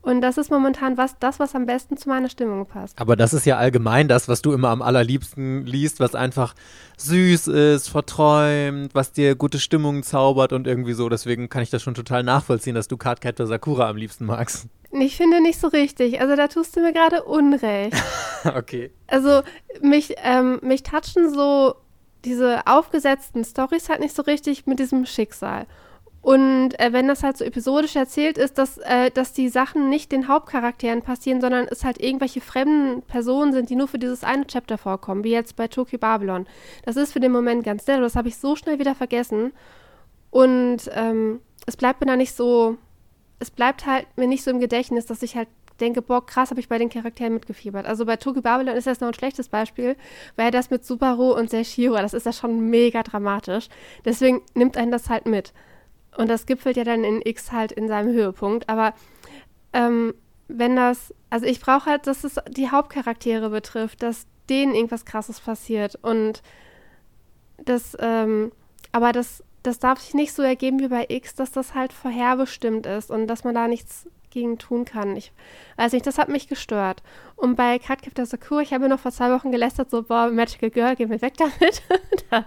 Und 0.06 0.20
das 0.20 0.38
ist 0.38 0.52
momentan 0.52 0.96
was, 0.96 1.18
das, 1.18 1.40
was 1.40 1.56
am 1.56 1.66
besten 1.66 1.96
zu 1.96 2.08
meiner 2.08 2.28
Stimmung 2.28 2.64
passt. 2.66 2.96
Aber 3.00 3.16
das 3.16 3.34
ist 3.34 3.44
ja 3.44 3.56
allgemein 3.56 4.06
das, 4.06 4.28
was 4.28 4.40
du 4.40 4.52
immer 4.52 4.68
am 4.68 4.80
allerliebsten 4.80 5.66
liest, 5.66 5.98
was 5.98 6.14
einfach 6.14 6.54
süß 6.96 7.48
ist, 7.48 7.88
verträumt, 7.88 8.94
was 8.94 9.10
dir 9.10 9.34
gute 9.34 9.58
Stimmung 9.58 10.04
zaubert 10.04 10.52
und 10.52 10.68
irgendwie 10.68 10.92
so. 10.92 11.08
Deswegen 11.08 11.48
kann 11.48 11.64
ich 11.64 11.70
das 11.70 11.82
schon 11.82 11.94
total 11.94 12.22
nachvollziehen, 12.22 12.76
dass 12.76 12.86
du 12.86 12.96
Cardcaptor 12.96 13.48
Sakura 13.48 13.88
am 13.88 13.96
liebsten 13.96 14.26
magst. 14.26 14.68
Ich 14.92 15.16
finde 15.16 15.40
nicht 15.42 15.58
so 15.58 15.66
richtig. 15.66 16.20
Also 16.20 16.36
da 16.36 16.46
tust 16.46 16.76
du 16.76 16.82
mir 16.82 16.92
gerade 16.92 17.24
Unrecht. 17.24 18.00
okay. 18.44 18.92
Also 19.08 19.42
mich, 19.80 20.14
ähm, 20.22 20.60
mich 20.62 20.84
touchen 20.84 21.34
so 21.34 21.74
diese 22.24 22.64
aufgesetzten 22.68 23.44
Stories 23.44 23.88
halt 23.88 23.98
nicht 23.98 24.14
so 24.14 24.22
richtig 24.22 24.66
mit 24.66 24.78
diesem 24.78 25.04
Schicksal. 25.04 25.66
Und 26.26 26.70
äh, 26.80 26.92
wenn 26.92 27.06
das 27.06 27.22
halt 27.22 27.36
so 27.36 27.44
episodisch 27.44 27.94
erzählt 27.94 28.36
ist, 28.36 28.58
dass, 28.58 28.78
äh, 28.78 29.12
dass 29.12 29.32
die 29.32 29.48
Sachen 29.48 29.88
nicht 29.88 30.10
den 30.10 30.26
Hauptcharakteren 30.26 31.02
passieren, 31.02 31.40
sondern 31.40 31.68
es 31.70 31.84
halt 31.84 32.02
irgendwelche 32.02 32.40
fremden 32.40 33.02
Personen 33.02 33.52
sind, 33.52 33.70
die 33.70 33.76
nur 33.76 33.86
für 33.86 34.00
dieses 34.00 34.24
eine 34.24 34.44
Chapter 34.44 34.76
vorkommen, 34.76 35.22
wie 35.22 35.30
jetzt 35.30 35.54
bei 35.54 35.68
Tokyo 35.68 36.00
Babylon. 36.00 36.48
Das 36.84 36.96
ist 36.96 37.12
für 37.12 37.20
den 37.20 37.30
Moment 37.30 37.62
ganz 37.62 37.86
nett, 37.86 38.00
das 38.00 38.16
habe 38.16 38.26
ich 38.26 38.38
so 38.38 38.56
schnell 38.56 38.80
wieder 38.80 38.96
vergessen. 38.96 39.52
Und 40.30 40.90
ähm, 40.94 41.38
es 41.64 41.76
bleibt 41.76 42.00
mir 42.00 42.08
da 42.08 42.16
nicht 42.16 42.34
so, 42.34 42.76
es 43.38 43.52
bleibt 43.52 43.86
halt 43.86 44.08
mir 44.16 44.26
nicht 44.26 44.42
so 44.42 44.50
im 44.50 44.58
Gedächtnis, 44.58 45.06
dass 45.06 45.22
ich 45.22 45.36
halt 45.36 45.46
denke, 45.78 46.02
boah, 46.02 46.26
krass, 46.26 46.50
habe 46.50 46.58
ich 46.58 46.68
bei 46.68 46.78
den 46.78 46.90
Charakteren 46.90 47.34
mitgefiebert. 47.34 47.86
Also 47.86 48.04
bei 48.04 48.16
Tokyo 48.16 48.42
Babylon 48.42 48.74
ist 48.74 48.88
das 48.88 48.98
noch 48.98 49.08
ein 49.08 49.14
schlechtes 49.14 49.48
Beispiel, 49.48 49.94
weil 50.34 50.50
das 50.50 50.70
mit 50.70 50.84
Subaru 50.84 51.34
und 51.34 51.50
Seishiro, 51.50 51.94
das 51.94 52.14
ist 52.14 52.26
ja 52.26 52.32
schon 52.32 52.68
mega 52.68 53.04
dramatisch. 53.04 53.68
Deswegen 54.04 54.42
nimmt 54.54 54.76
einen 54.76 54.90
das 54.90 55.08
halt 55.08 55.26
mit. 55.26 55.52
Und 56.16 56.28
das 56.28 56.46
gipfelt 56.46 56.76
ja 56.76 56.84
dann 56.84 57.04
in 57.04 57.20
X 57.22 57.52
halt 57.52 57.72
in 57.72 57.88
seinem 57.88 58.12
Höhepunkt. 58.12 58.68
Aber 58.68 58.94
ähm, 59.72 60.14
wenn 60.48 60.76
das, 60.76 61.14
also 61.30 61.46
ich 61.46 61.60
brauche 61.60 61.90
halt, 61.90 62.06
dass 62.06 62.24
es 62.24 62.36
die 62.48 62.70
Hauptcharaktere 62.70 63.50
betrifft, 63.50 64.02
dass 64.02 64.26
denen 64.48 64.74
irgendwas 64.74 65.04
Krasses 65.04 65.40
passiert. 65.40 65.96
Und 66.02 66.42
das, 67.58 67.96
ähm, 68.00 68.52
aber 68.92 69.12
das, 69.12 69.42
das 69.62 69.78
darf 69.78 70.00
sich 70.00 70.14
nicht 70.14 70.32
so 70.32 70.42
ergeben 70.42 70.80
wie 70.80 70.88
bei 70.88 71.06
X, 71.08 71.34
dass 71.34 71.52
das 71.52 71.74
halt 71.74 71.92
vorherbestimmt 71.92 72.86
ist 72.86 73.10
und 73.10 73.26
dass 73.26 73.44
man 73.44 73.54
da 73.54 73.68
nichts 73.68 74.08
gegen 74.30 74.58
tun 74.58 74.84
kann. 74.84 75.16
Ich 75.16 75.32
weiß 75.76 75.92
nicht, 75.92 76.06
das 76.06 76.18
hat 76.18 76.28
mich 76.28 76.46
gestört. 76.46 77.02
Und 77.36 77.56
bei 77.56 77.78
Cardcaptor 77.78 78.26
Sakura, 78.26 78.60
ich 78.60 78.72
habe 78.72 78.84
mir 78.84 78.90
noch 78.90 79.00
vor 79.00 79.10
zwei 79.10 79.30
Wochen 79.32 79.50
gelästert, 79.50 79.90
so, 79.90 80.02
boah, 80.02 80.30
Magical 80.30 80.70
Girl, 80.70 80.94
geh 80.94 81.06
mir 81.06 81.22
weg 81.22 81.34
damit. 81.38 81.82
da 82.30 82.44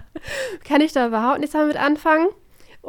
kann 0.64 0.82
ich 0.82 0.94
da 0.94 1.08
überhaupt 1.08 1.40
nichts 1.40 1.54
damit 1.54 1.78
anfangen. 1.78 2.28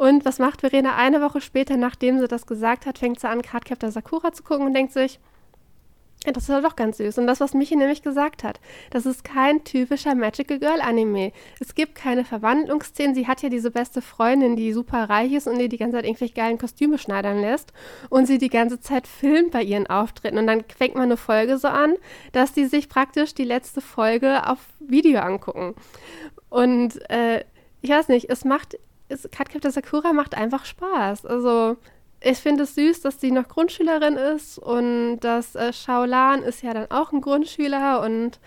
Und 0.01 0.25
was 0.25 0.39
macht 0.39 0.61
Verena 0.61 0.95
eine 0.95 1.21
Woche 1.21 1.41
später, 1.41 1.77
nachdem 1.77 2.17
sie 2.17 2.27
das 2.27 2.47
gesagt 2.47 2.87
hat, 2.87 2.97
fängt 2.97 3.19
sie 3.19 3.29
an, 3.29 3.43
Cardcaptor 3.43 3.91
Sakura 3.91 4.33
zu 4.33 4.41
gucken 4.41 4.65
und 4.65 4.73
denkt 4.73 4.93
sich, 4.93 5.19
das 6.25 6.49
ist 6.49 6.63
doch 6.63 6.75
ganz 6.75 6.97
süß. 6.97 7.19
Und 7.19 7.27
das, 7.27 7.39
was 7.39 7.53
Michi 7.53 7.75
nämlich 7.75 8.01
gesagt 8.01 8.43
hat, 8.43 8.59
das 8.89 9.05
ist 9.05 9.23
kein 9.23 9.63
typischer 9.63 10.15
Magical 10.15 10.57
Girl 10.57 10.81
Anime. 10.81 11.33
Es 11.59 11.75
gibt 11.75 11.93
keine 11.93 12.25
Verwandlungsszenen. 12.25 13.13
Sie 13.13 13.27
hat 13.27 13.43
ja 13.43 13.49
diese 13.49 13.69
beste 13.69 14.01
Freundin, 14.01 14.55
die 14.55 14.73
super 14.73 15.07
reich 15.07 15.33
ist 15.33 15.45
und 15.45 15.59
ihr 15.59 15.69
die 15.69 15.77
ganze 15.77 15.97
Zeit 15.97 16.05
irgendwelche 16.05 16.33
geilen 16.33 16.57
Kostüme 16.57 16.97
schneidern 16.97 17.39
lässt 17.39 17.71
und 18.09 18.25
sie 18.25 18.39
die 18.39 18.49
ganze 18.49 18.79
Zeit 18.79 19.05
filmt 19.05 19.51
bei 19.51 19.61
ihren 19.61 19.85
Auftritten. 19.85 20.39
Und 20.39 20.47
dann 20.47 20.63
fängt 20.75 20.95
man 20.95 21.03
eine 21.03 21.17
Folge 21.17 21.59
so 21.59 21.67
an, 21.67 21.93
dass 22.31 22.53
die 22.53 22.65
sich 22.65 22.89
praktisch 22.89 23.35
die 23.35 23.43
letzte 23.43 23.81
Folge 23.81 24.47
auf 24.49 24.57
Video 24.79 25.21
angucken. 25.21 25.75
Und 26.49 27.07
äh, 27.11 27.45
ich 27.83 27.91
weiß 27.91 28.07
nicht, 28.07 28.31
es 28.31 28.45
macht 28.45 28.77
Cardcaptor 29.31 29.71
Sakura 29.71 30.13
macht 30.13 30.35
einfach 30.35 30.65
Spaß. 30.65 31.25
Also 31.25 31.77
ich 32.21 32.37
finde 32.37 32.63
es 32.63 32.75
süß, 32.75 33.01
dass 33.01 33.19
sie 33.19 33.31
noch 33.31 33.47
Grundschülerin 33.47 34.15
ist 34.15 34.59
und 34.59 35.19
dass 35.21 35.55
äh, 35.55 35.73
Shaolan 35.73 36.43
ist 36.43 36.61
ja 36.61 36.73
dann 36.73 36.91
auch 36.91 37.11
ein 37.11 37.21
Grundschüler 37.21 38.01
und 38.01 38.39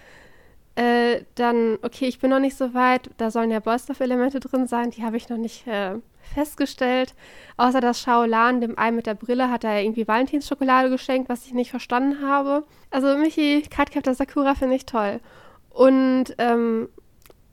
äh, 0.76 1.22
dann, 1.36 1.78
okay, 1.82 2.06
ich 2.06 2.18
bin 2.18 2.30
noch 2.30 2.40
nicht 2.40 2.56
so 2.56 2.74
weit, 2.74 3.10
da 3.16 3.30
sollen 3.30 3.50
ja 3.50 3.60
Boysters-Elemente 3.60 4.40
drin 4.40 4.66
sein, 4.66 4.90
die 4.90 5.04
habe 5.04 5.16
ich 5.16 5.28
noch 5.28 5.36
nicht 5.36 5.66
äh, 5.66 5.96
festgestellt. 6.34 7.14
Außer 7.56 7.80
dass 7.80 8.00
Shaolan 8.00 8.60
dem 8.60 8.78
Ei 8.78 8.90
mit 8.90 9.06
der 9.06 9.14
Brille 9.14 9.50
hat 9.50 9.64
er 9.64 9.82
irgendwie 9.82 10.08
Valentinsschokolade 10.08 10.90
geschenkt, 10.90 11.28
was 11.28 11.46
ich 11.46 11.52
nicht 11.52 11.70
verstanden 11.70 12.26
habe. 12.26 12.64
Also 12.90 13.16
Michi, 13.16 13.62
Cardcaptor 13.70 14.14
Sakura 14.14 14.54
finde 14.54 14.76
ich 14.76 14.86
toll. 14.86 15.20
Und 15.70 16.34
ähm, 16.38 16.88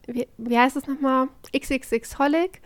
wie, 0.08 0.28
wie 0.38 0.58
heißt 0.58 0.76
es 0.76 0.88
nochmal? 0.88 1.28
XXX 1.56 2.18
Holic 2.18 2.62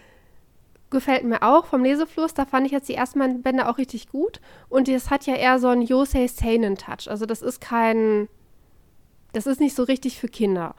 gefällt 0.96 1.26
mir 1.26 1.44
auch 1.44 1.66
vom 1.66 1.84
Lesefluss. 1.84 2.34
Da 2.34 2.46
fand 2.46 2.66
ich 2.66 2.72
jetzt 2.72 2.90
die 2.90 2.96
ersten 2.96 3.42
Bände 3.42 3.68
auch 3.70 3.78
richtig 3.78 4.10
gut. 4.10 4.40
Und 4.70 4.88
das 4.88 5.10
hat 5.10 5.26
ja 5.26 5.36
eher 5.36 5.60
so 5.60 5.68
einen 5.68 5.82
Yosei 5.82 6.28
Seinen 6.28 6.78
Touch. 6.78 7.10
Also 7.10 7.26
das 7.26 7.42
ist 7.42 7.60
kein, 7.60 8.30
das 9.34 9.46
ist 9.46 9.60
nicht 9.60 9.76
so 9.76 9.84
richtig 9.84 10.20
für 10.20 10.30
Kinder. 10.30 10.74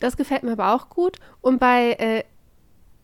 Das 0.00 0.16
gefällt 0.16 0.42
mir 0.42 0.52
aber 0.52 0.74
auch 0.74 0.88
gut. 0.90 1.18
Und 1.40 1.60
bei 1.60 1.92
äh, 1.92 2.24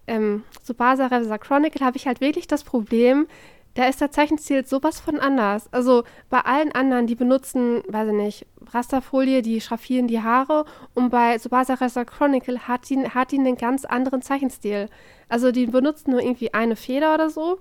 ähm, 0.06 0.42
Subasa 0.62 1.06
Revisa 1.06 1.38
Chronicle 1.38 1.86
habe 1.86 1.96
ich 1.96 2.06
halt 2.06 2.20
wirklich 2.20 2.46
das 2.46 2.64
Problem, 2.64 3.26
da 3.74 3.88
ist 3.88 4.00
der 4.00 4.10
Zeichenstil 4.10 4.64
sowas 4.64 5.00
von 5.00 5.18
anders. 5.18 5.72
Also 5.72 6.04
bei 6.30 6.40
allen 6.40 6.72
anderen, 6.72 7.06
die 7.06 7.16
benutzen, 7.16 7.82
weiß 7.88 8.08
ich 8.08 8.14
nicht, 8.14 8.46
Rasterfolie, 8.72 9.42
die 9.42 9.60
schraffieren 9.60 10.06
die 10.06 10.22
Haare 10.22 10.64
und 10.94 11.10
bei 11.10 11.38
Subasa 11.38 11.74
Rasa 11.74 12.04
Chronicle 12.04 12.66
hat 12.68 12.88
die, 12.88 13.08
hat 13.08 13.32
die 13.32 13.38
einen 13.38 13.56
ganz 13.56 13.84
anderen 13.84 14.22
Zeichenstil. 14.22 14.88
Also 15.28 15.50
die 15.50 15.66
benutzen 15.66 16.12
nur 16.12 16.22
irgendwie 16.22 16.54
eine 16.54 16.76
Feder 16.76 17.14
oder 17.14 17.30
so. 17.30 17.58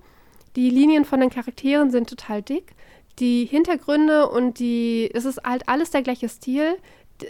Die 0.55 0.69
Linien 0.69 1.03
von 1.05 1.19
den 1.19 1.31
Charakteren 1.31 1.89
sind 1.89 2.09
total 2.09 2.41
dick. 2.43 2.75
Die 3.19 3.45
Hintergründe 3.45 4.29
und 4.29 4.59
die, 4.59 5.09
es 5.13 5.25
ist 5.25 5.43
halt 5.43 5.67
alles 5.67 5.89
der 5.91 6.03
gleiche 6.03 6.29
Stil. 6.29 6.77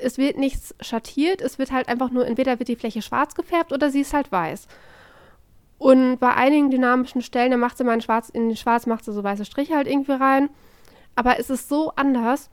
Es 0.01 0.17
wird 0.17 0.37
nichts 0.37 0.75
schattiert, 0.81 1.41
es 1.41 1.59
wird 1.59 1.71
halt 1.71 1.87
einfach 1.87 2.09
nur, 2.09 2.25
entweder 2.25 2.59
wird 2.59 2.69
die 2.69 2.75
Fläche 2.75 3.01
schwarz 3.01 3.35
gefärbt 3.35 3.71
oder 3.71 3.91
sie 3.91 4.01
ist 4.01 4.13
halt 4.13 4.31
weiß. 4.31 4.67
Und 5.83 6.19
bei 6.19 6.33
einigen 6.33 6.71
dynamischen 6.71 7.21
Stellen, 7.21 7.51
da 7.51 7.57
macht 7.57 7.77
sie 7.77 7.83
mal 7.83 7.95
in 7.95 7.99
Schwarz, 7.99 8.29
in 8.29 8.47
den 8.47 8.55
Schwarz 8.55 8.85
macht 8.85 9.03
sie 9.03 9.11
so 9.11 9.21
weiße 9.21 9.43
Striche 9.43 9.75
halt 9.75 9.85
irgendwie 9.85 10.13
rein. 10.13 10.49
Aber 11.13 11.39
es 11.39 11.49
ist 11.49 11.67
so 11.67 11.91
anders. 11.97 12.49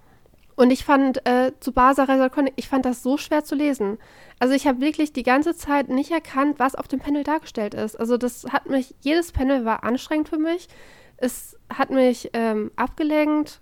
Und 0.57 0.73
ich 0.73 0.85
fand 0.85 1.25
äh, 1.29 1.53
zu 1.61 1.71
Basa 1.71 2.03
Resalcon, 2.03 2.51
ich 2.57 2.67
fand 2.67 2.85
das 2.85 3.05
so 3.05 3.19
schwer 3.19 3.45
zu 3.45 3.55
lesen. 3.55 3.99
Also 4.41 4.55
ich 4.55 4.67
habe 4.67 4.81
wirklich 4.81 5.13
die 5.13 5.23
ganze 5.23 5.55
Zeit 5.55 5.91
nicht 5.91 6.11
erkannt, 6.11 6.59
was 6.59 6.75
auf 6.75 6.89
dem 6.89 6.99
Panel 6.99 7.23
dargestellt 7.23 7.75
ist. 7.75 7.95
Also 7.95 8.17
das 8.17 8.47
hat 8.47 8.69
mich, 8.69 8.97
jedes 8.99 9.31
Panel 9.31 9.65
war 9.65 9.85
anstrengend 9.85 10.29
für 10.29 10.39
mich. 10.39 10.67
Es 11.17 11.57
hat 11.73 11.91
mich 11.91 12.31
ähm, 12.33 12.73
abgelenkt. 12.75 13.61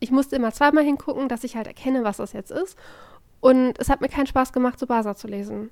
Ich 0.00 0.10
musste 0.10 0.36
immer 0.36 0.52
zweimal 0.52 0.84
hingucken, 0.84 1.30
dass 1.30 1.44
ich 1.44 1.56
halt 1.56 1.66
erkenne, 1.66 2.04
was 2.04 2.18
das 2.18 2.34
jetzt 2.34 2.50
ist. 2.50 2.76
Und 3.40 3.78
es 3.78 3.88
hat 3.88 4.02
mir 4.02 4.10
keinen 4.10 4.26
Spaß 4.26 4.52
gemacht, 4.52 4.78
zu 4.78 4.86
Basa 4.86 5.16
zu 5.16 5.28
lesen. 5.28 5.70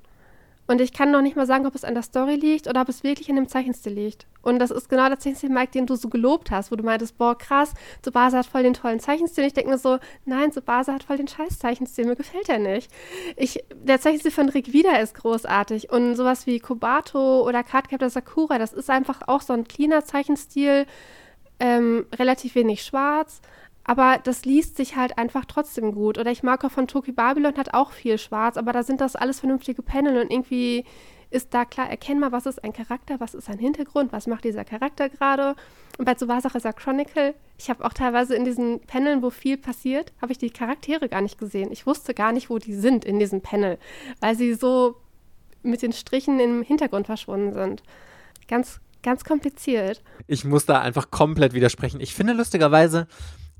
Und 0.65 0.79
ich 0.79 0.93
kann 0.93 1.11
noch 1.11 1.21
nicht 1.21 1.35
mal 1.35 1.45
sagen, 1.45 1.65
ob 1.65 1.75
es 1.75 1.83
an 1.83 1.93
der 1.93 2.03
Story 2.03 2.35
liegt 2.35 2.67
oder 2.67 2.81
ob 2.81 2.89
es 2.89 3.03
wirklich 3.03 3.27
in 3.27 3.35
dem 3.35 3.49
Zeichenstil 3.49 3.93
liegt. 3.93 4.25
Und 4.41 4.59
das 4.59 4.71
ist 4.71 4.89
genau 4.89 5.07
der 5.09 5.19
Zeichenstil, 5.19 5.49
Mike, 5.49 5.71
den 5.71 5.85
du 5.85 5.95
so 5.95 6.07
gelobt 6.07 6.51
hast, 6.51 6.71
wo 6.71 6.75
du 6.75 6.83
meintest, 6.83 7.17
boah, 7.17 7.37
krass, 7.37 7.73
Tsubasa 8.01 8.39
hat 8.39 8.45
voll 8.45 8.63
den 8.63 8.73
tollen 8.73 8.99
Zeichenstil. 8.99 9.43
Ich 9.45 9.53
denke 9.53 9.71
mir 9.71 9.77
so, 9.77 9.99
nein, 10.25 10.51
Tsubasa 10.51 10.93
hat 10.93 11.03
voll 11.03 11.17
den 11.17 11.27
scheiß 11.27 11.59
Zeichenstil, 11.59 12.05
mir 12.05 12.15
gefällt 12.15 12.47
er 12.47 12.59
nicht. 12.59 12.89
Ich, 13.35 13.63
der 13.73 13.99
Zeichenstil 13.99 14.31
von 14.31 14.49
Rick 14.49 14.71
Wieder 14.71 15.01
ist 15.01 15.15
großartig. 15.15 15.91
Und 15.91 16.15
sowas 16.15 16.47
wie 16.47 16.59
Kobato 16.59 17.45
oder 17.47 17.63
Cardcaptor 17.63 18.09
Sakura, 18.09 18.57
das 18.57 18.71
ist 18.71 18.89
einfach 18.89 19.21
auch 19.27 19.41
so 19.41 19.53
ein 19.53 19.65
cleaner 19.65 20.05
Zeichenstil, 20.05 20.85
ähm, 21.59 22.05
relativ 22.17 22.55
wenig 22.55 22.83
schwarz, 22.83 23.41
aber 23.83 24.19
das 24.23 24.45
liest 24.45 24.77
sich 24.77 24.95
halt 24.95 25.17
einfach 25.17 25.45
trotzdem 25.45 25.93
gut. 25.93 26.17
Oder 26.17 26.31
ich 26.31 26.43
mag 26.43 26.63
auch 26.63 26.71
von 26.71 26.87
Toki 26.87 27.11
Babylon 27.11 27.57
hat 27.57 27.73
auch 27.73 27.91
viel 27.91 28.17
schwarz, 28.17 28.57
aber 28.57 28.71
da 28.73 28.83
sind 28.83 29.01
das 29.01 29.15
alles 29.15 29.39
vernünftige 29.39 29.81
Panel 29.81 30.21
und 30.21 30.31
irgendwie 30.31 30.85
ist 31.33 31.53
da 31.53 31.65
klar 31.65 31.89
erkennbar, 31.89 32.31
was 32.31 32.45
ist 32.45 32.63
ein 32.63 32.73
Charakter, 32.73 33.19
was 33.19 33.33
ist 33.33 33.49
ein 33.49 33.57
Hintergrund, 33.57 34.13
was 34.13 34.27
macht 34.27 34.43
dieser 34.43 34.63
Charakter 34.63 35.09
gerade. 35.09 35.55
Und 35.97 36.05
bei 36.05 36.13
Tsubasa 36.13 36.49
ist 36.49 36.63
er 36.63 36.73
Chronicle. 36.73 37.33
Ich 37.57 37.69
habe 37.71 37.83
auch 37.83 37.93
teilweise 37.93 38.35
in 38.35 38.45
diesen 38.45 38.81
Paneln, 38.81 39.23
wo 39.23 39.31
viel 39.31 39.57
passiert, 39.57 40.13
habe 40.21 40.31
ich 40.31 40.37
die 40.37 40.51
Charaktere 40.51 41.09
gar 41.09 41.21
nicht 41.21 41.39
gesehen. 41.39 41.71
Ich 41.71 41.87
wusste 41.87 42.13
gar 42.13 42.31
nicht, 42.31 42.51
wo 42.51 42.59
die 42.59 42.75
sind 42.75 43.03
in 43.03 43.17
diesem 43.17 43.41
Panel, 43.41 43.79
weil 44.21 44.35
sie 44.35 44.53
so 44.53 44.95
mit 45.63 45.81
den 45.81 45.91
Strichen 45.91 46.39
im 46.39 46.61
Hintergrund 46.61 47.07
verschwunden 47.07 47.53
sind. 47.53 47.81
Ganz, 48.47 48.79
ganz 49.01 49.23
kompliziert. 49.23 50.03
Ich 50.27 50.45
muss 50.45 50.67
da 50.67 50.81
einfach 50.81 51.09
komplett 51.09 51.53
widersprechen. 51.53 51.99
Ich 51.99 52.13
finde 52.13 52.33
lustigerweise 52.33 53.07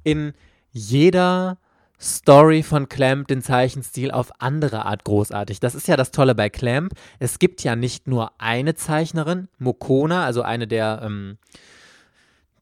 in 0.04 0.34
jeder 0.72 1.58
Story 2.04 2.64
von 2.64 2.90
Clamp 2.90 3.28
den 3.28 3.42
Zeichenstil 3.42 4.12
auf 4.12 4.32
andere 4.40 4.86
Art 4.86 5.06
großartig. 5.06 5.60
Das 5.60 5.74
ist 5.74 5.88
ja 5.88 5.96
das 5.96 6.12
Tolle 6.12 6.36
bei 6.36 6.50
Clamp. 6.50 6.94
Es 7.20 7.40
gibt 7.40 7.64
ja 7.64 7.76
nicht 7.76 8.08
nur 8.08 8.32
eine 8.40 8.76
Zeichnerin, 8.76 9.48
Mokona, 9.58 10.26
also 10.26 10.42
eine 10.42 10.68
der, 10.68 11.02
ähm, 11.04 11.38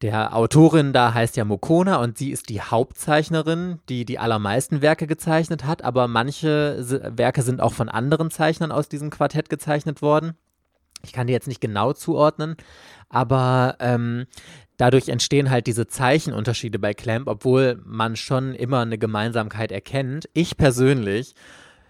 der 0.03 0.35
Autorin 0.35 0.93
da 0.93 1.13
heißt 1.13 1.37
ja 1.37 1.45
Mokona 1.45 1.97
und 1.97 2.17
sie 2.17 2.31
ist 2.31 2.49
die 2.49 2.61
Hauptzeichnerin, 2.61 3.79
die 3.89 4.05
die 4.05 4.19
allermeisten 4.19 4.81
Werke 4.81 5.07
gezeichnet 5.07 5.65
hat, 5.65 5.83
aber 5.83 6.07
manche 6.07 6.77
Werke 7.15 7.41
sind 7.41 7.61
auch 7.61 7.73
von 7.73 7.89
anderen 7.89 8.29
Zeichnern 8.29 8.71
aus 8.71 8.89
diesem 8.89 9.09
Quartett 9.09 9.49
gezeichnet 9.49 10.01
worden. 10.01 10.35
Ich 11.03 11.13
kann 11.13 11.25
die 11.25 11.33
jetzt 11.33 11.47
nicht 11.47 11.61
genau 11.61 11.93
zuordnen, 11.93 12.57
aber 13.09 13.75
ähm, 13.79 14.27
dadurch 14.81 15.09
entstehen 15.09 15.51
halt 15.51 15.67
diese 15.67 15.85
Zeichenunterschiede 15.85 16.79
bei 16.79 16.95
Clamp, 16.95 17.27
obwohl 17.27 17.79
man 17.85 18.15
schon 18.15 18.55
immer 18.55 18.79
eine 18.79 18.97
Gemeinsamkeit 18.97 19.71
erkennt. 19.71 20.27
Ich 20.33 20.57
persönlich 20.57 21.35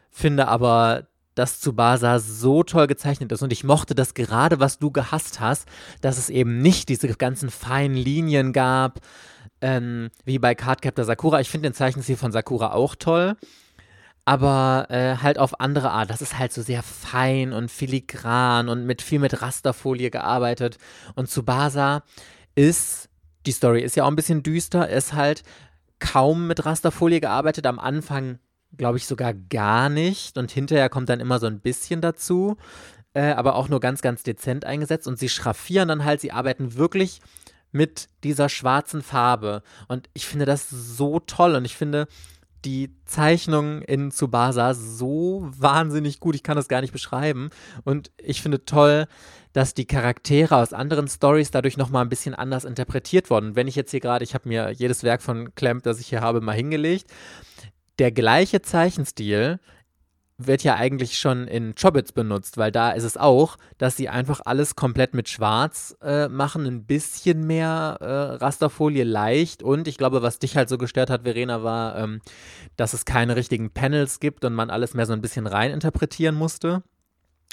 finde 0.10 0.50
aber, 0.50 1.08
dass 1.34 1.62
Tsubasa 1.62 2.20
so 2.20 2.64
toll 2.64 2.88
gezeichnet 2.88 3.32
ist 3.32 3.44
und 3.44 3.54
ich 3.54 3.64
mochte 3.64 3.96
das 3.96 4.14
gerade, 4.14 4.60
was 4.60 4.78
du 4.78 4.92
gehasst 4.92 5.40
hast, 5.40 5.70
dass 6.02 6.18
es 6.18 6.30
eben 6.30 6.62
nicht 6.62 6.90
diese 6.90 7.08
ganzen 7.08 7.50
feinen 7.50 7.96
Linien 7.96 8.52
gab, 8.52 9.00
ähm, 9.62 10.10
wie 10.26 10.38
bei 10.38 10.54
Cardcaptor 10.54 11.06
Sakura. 11.06 11.40
Ich 11.40 11.50
finde 11.50 11.70
den 11.70 11.74
Zeichenstil 11.74 12.18
von 12.18 12.34
Sakura 12.34 12.74
auch 12.74 12.96
toll, 12.96 13.38
aber 14.26 14.88
äh, 14.90 15.16
halt 15.16 15.40
auf 15.40 15.62
andere 15.62 15.92
Art. 15.92 16.10
Das 16.10 16.22
ist 16.22 16.38
halt 16.38 16.52
so 16.52 16.62
sehr 16.62 16.84
fein 16.84 17.54
und 17.54 17.72
filigran 17.72 18.68
und 18.68 18.86
mit 18.86 19.02
viel 19.02 19.20
mit 19.20 19.42
Rasterfolie 19.42 20.12
gearbeitet. 20.12 20.78
Und 21.16 21.30
Tsubasa 21.30 22.04
ist, 22.56 23.10
die 23.46 23.52
Story 23.52 23.82
ist 23.82 23.96
ja 23.96 24.04
auch 24.04 24.10
ein 24.10 24.16
bisschen 24.16 24.44
düster, 24.44 24.90
ist 24.90 25.14
halt 25.14 25.44
kaum 26.00 26.48
mit 26.48 26.66
Rasterfolie 26.66 27.22
gearbeitet. 27.22 27.66
Am 27.66 27.80
Anfang 27.80 28.40
glaube 28.78 28.98
ich 28.98 29.06
sogar 29.06 29.34
gar 29.34 29.90
nicht 29.90 30.38
und 30.38 30.52
hinterher 30.52 30.90
kommt 30.90 31.10
dann 31.10 31.20
immer 31.20 31.40
so 31.40 31.48
ein 31.48 31.60
bisschen 31.60 32.02
dazu, 32.02 32.58
äh, 33.14 33.32
aber 33.32 33.56
auch 33.56 33.70
nur 33.70 33.80
ganz, 33.80 34.02
ganz 34.02 34.24
dezent 34.24 34.66
eingesetzt. 34.66 35.08
Und 35.08 35.20
sie 35.20 35.30
schraffieren 35.30 35.88
dann 35.88 36.06
halt, 36.06 36.22
sie 36.22 36.32
arbeiten 36.32 36.76
wirklich 36.76 37.22
mit 37.72 38.10
dieser 38.24 38.50
schwarzen 38.50 39.02
Farbe. 39.02 39.64
Und 39.88 40.10
ich 40.14 40.26
finde 40.26 40.46
das 40.46 40.70
so 40.70 41.20
toll 41.20 41.56
und 41.56 41.66
ich 41.66 41.76
finde, 41.76 42.08
die 42.66 42.96
Zeichnung 43.06 43.82
in 43.82 44.12
Tsubasa 44.12 44.74
so 44.74 45.48
wahnsinnig 45.58 46.20
gut. 46.20 46.36
Ich 46.36 46.44
kann 46.44 46.56
das 46.56 46.68
gar 46.68 46.82
nicht 46.82 46.94
beschreiben. 46.94 47.50
Und 47.84 48.12
ich 48.18 48.42
finde 48.42 48.66
toll, 48.66 49.08
dass 49.54 49.74
die 49.74 49.86
Charaktere 49.86 50.58
aus 50.58 50.74
anderen 50.74 51.08
Stories 51.08 51.52
dadurch 51.52 51.78
nochmal 51.78 52.06
ein 52.06 52.10
bisschen 52.10 52.36
anders 52.36 52.64
interpretiert 52.64 53.30
wurden. 53.30 53.56
Wenn 53.56 53.68
ich 53.68 53.76
jetzt 53.76 53.92
hier 53.92 54.00
gerade, 54.00 54.24
ich 54.24 54.34
habe 54.34 54.48
mir 54.48 54.72
jedes 54.72 55.04
Werk 55.04 55.22
von 55.22 55.54
Clamp, 55.56 55.84
das 55.84 56.00
ich 56.00 56.08
hier 56.08 56.22
habe, 56.22 56.42
mal 56.42 56.56
hingelegt. 56.56 57.12
Der 58.00 58.12
gleiche 58.12 58.62
Zeichenstil 58.62 59.60
wird 60.48 60.64
ja 60.64 60.76
eigentlich 60.76 61.18
schon 61.18 61.48
in 61.48 61.76
Chobits 61.76 62.12
benutzt, 62.12 62.58
weil 62.58 62.72
da 62.72 62.92
ist 62.92 63.04
es 63.04 63.18
auch, 63.18 63.58
dass 63.78 63.98
sie 63.98 64.10
einfach 64.10 64.42
alles 64.46 64.76
komplett 64.76 65.14
mit 65.14 65.30
Schwarz 65.30 65.96
äh, 66.02 66.28
machen, 66.28 66.66
ein 66.66 66.86
bisschen 66.86 67.46
mehr 67.48 67.98
äh, 68.02 68.06
Rasterfolie 68.44 69.04
leicht 69.04 69.64
und 69.64 69.88
ich 69.88 69.98
glaube, 69.98 70.22
was 70.22 70.40
dich 70.40 70.58
halt 70.58 70.70
so 70.70 70.78
gestört 70.78 71.10
hat, 71.10 71.24
Verena, 71.24 71.64
war, 71.64 71.98
ähm, 71.98 72.22
dass 72.78 72.94
es 72.94 73.06
keine 73.06 73.36
richtigen 73.36 73.72
Panels 73.72 74.20
gibt 74.20 74.46
und 74.46 74.54
man 74.54 74.70
alles 74.70 74.94
mehr 74.94 75.06
so 75.06 75.14
ein 75.14 75.22
bisschen 75.22 75.48
rein 75.48 75.72
interpretieren 75.72 76.36
musste. 76.36 76.84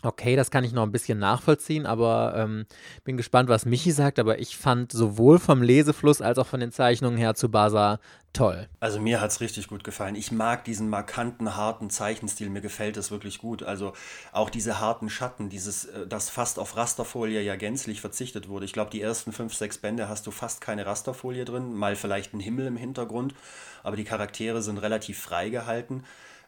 Okay, 0.05 0.37
das 0.37 0.53
kann 0.53 0.63
ich 0.63 0.73
noch 0.73 0.85
ein 0.85 0.93
bisschen 0.93 1.19
nachvollziehen, 1.19 1.85
aber 1.85 2.35
ähm, 2.37 2.67
bin 3.03 3.17
gespannt, 3.17 3.49
was 3.49 3.65
Michi 3.65 3.91
sagt. 3.91 4.21
Aber 4.21 4.39
ich 4.39 4.57
fand 4.57 4.93
sowohl 4.93 5.41
vom 5.41 5.61
Lesefluss 5.61 6.23
als 6.23 6.39
auch 6.39 6.47
von 6.47 6.61
den 6.61 6.71
Zeichnungen 6.71 7.19
her 7.19 7.35
zu 7.35 7.51
Basa 7.51 7.99
toll. 8.33 8.69
Also 8.79 9.01
mir 9.01 9.21
hat 9.21 9.33
es 9.33 9.41
richtig 9.41 9.67
gut 9.67 9.83
gefallen. 9.83 10.15
Ich 10.15 10.31
mag 10.31 10.65
diesen 10.65 10.89
markanten, 10.89 11.57
harten 11.57 11.91
Zeichenstil. 11.91 12.49
Mir 12.49 12.61
gefällt 12.61 12.97
es 12.97 13.11
wirklich 13.11 13.39
gut. 13.39 13.65
Also 13.65 13.93
auch 14.31 14.51
diese 14.51 14.79
harten 14.79 15.11
Schatten, 15.11 15.49
dieses, 15.49 15.87
äh, 15.87 16.07
das 16.07 16.31
fast 16.31 16.61
auf 16.61 16.77
Rasterfolie 16.77 17.43
ja 17.43 17.57
gänzlich 17.57 18.01
verzichtet 18.01 18.49
wurde. 18.49 18.67
Ich 18.67 18.73
glaube, 18.73 18.93
die 18.93 19.03
ersten 19.03 19.33
fünf, 19.33 19.53
sechs 19.55 19.79
Bände 19.79 20.09
hast 20.09 20.29
du 20.29 20.31
fast 20.31 20.61
keine 20.61 20.87
Rasterfolie 20.87 21.45
drin, 21.45 21.75
mal 21.75 21.97
vielleicht 21.97 22.35
ein 22.35 22.41
Himmel 22.41 22.67
im 22.67 22.77
Hintergrund, 22.77 23.35
aber 23.83 23.97
die 23.97 24.05
Charaktere 24.05 24.63
sind 24.63 24.79
relativ 24.79 25.19
frei 25.19 25.49
gehalten. 25.49 26.05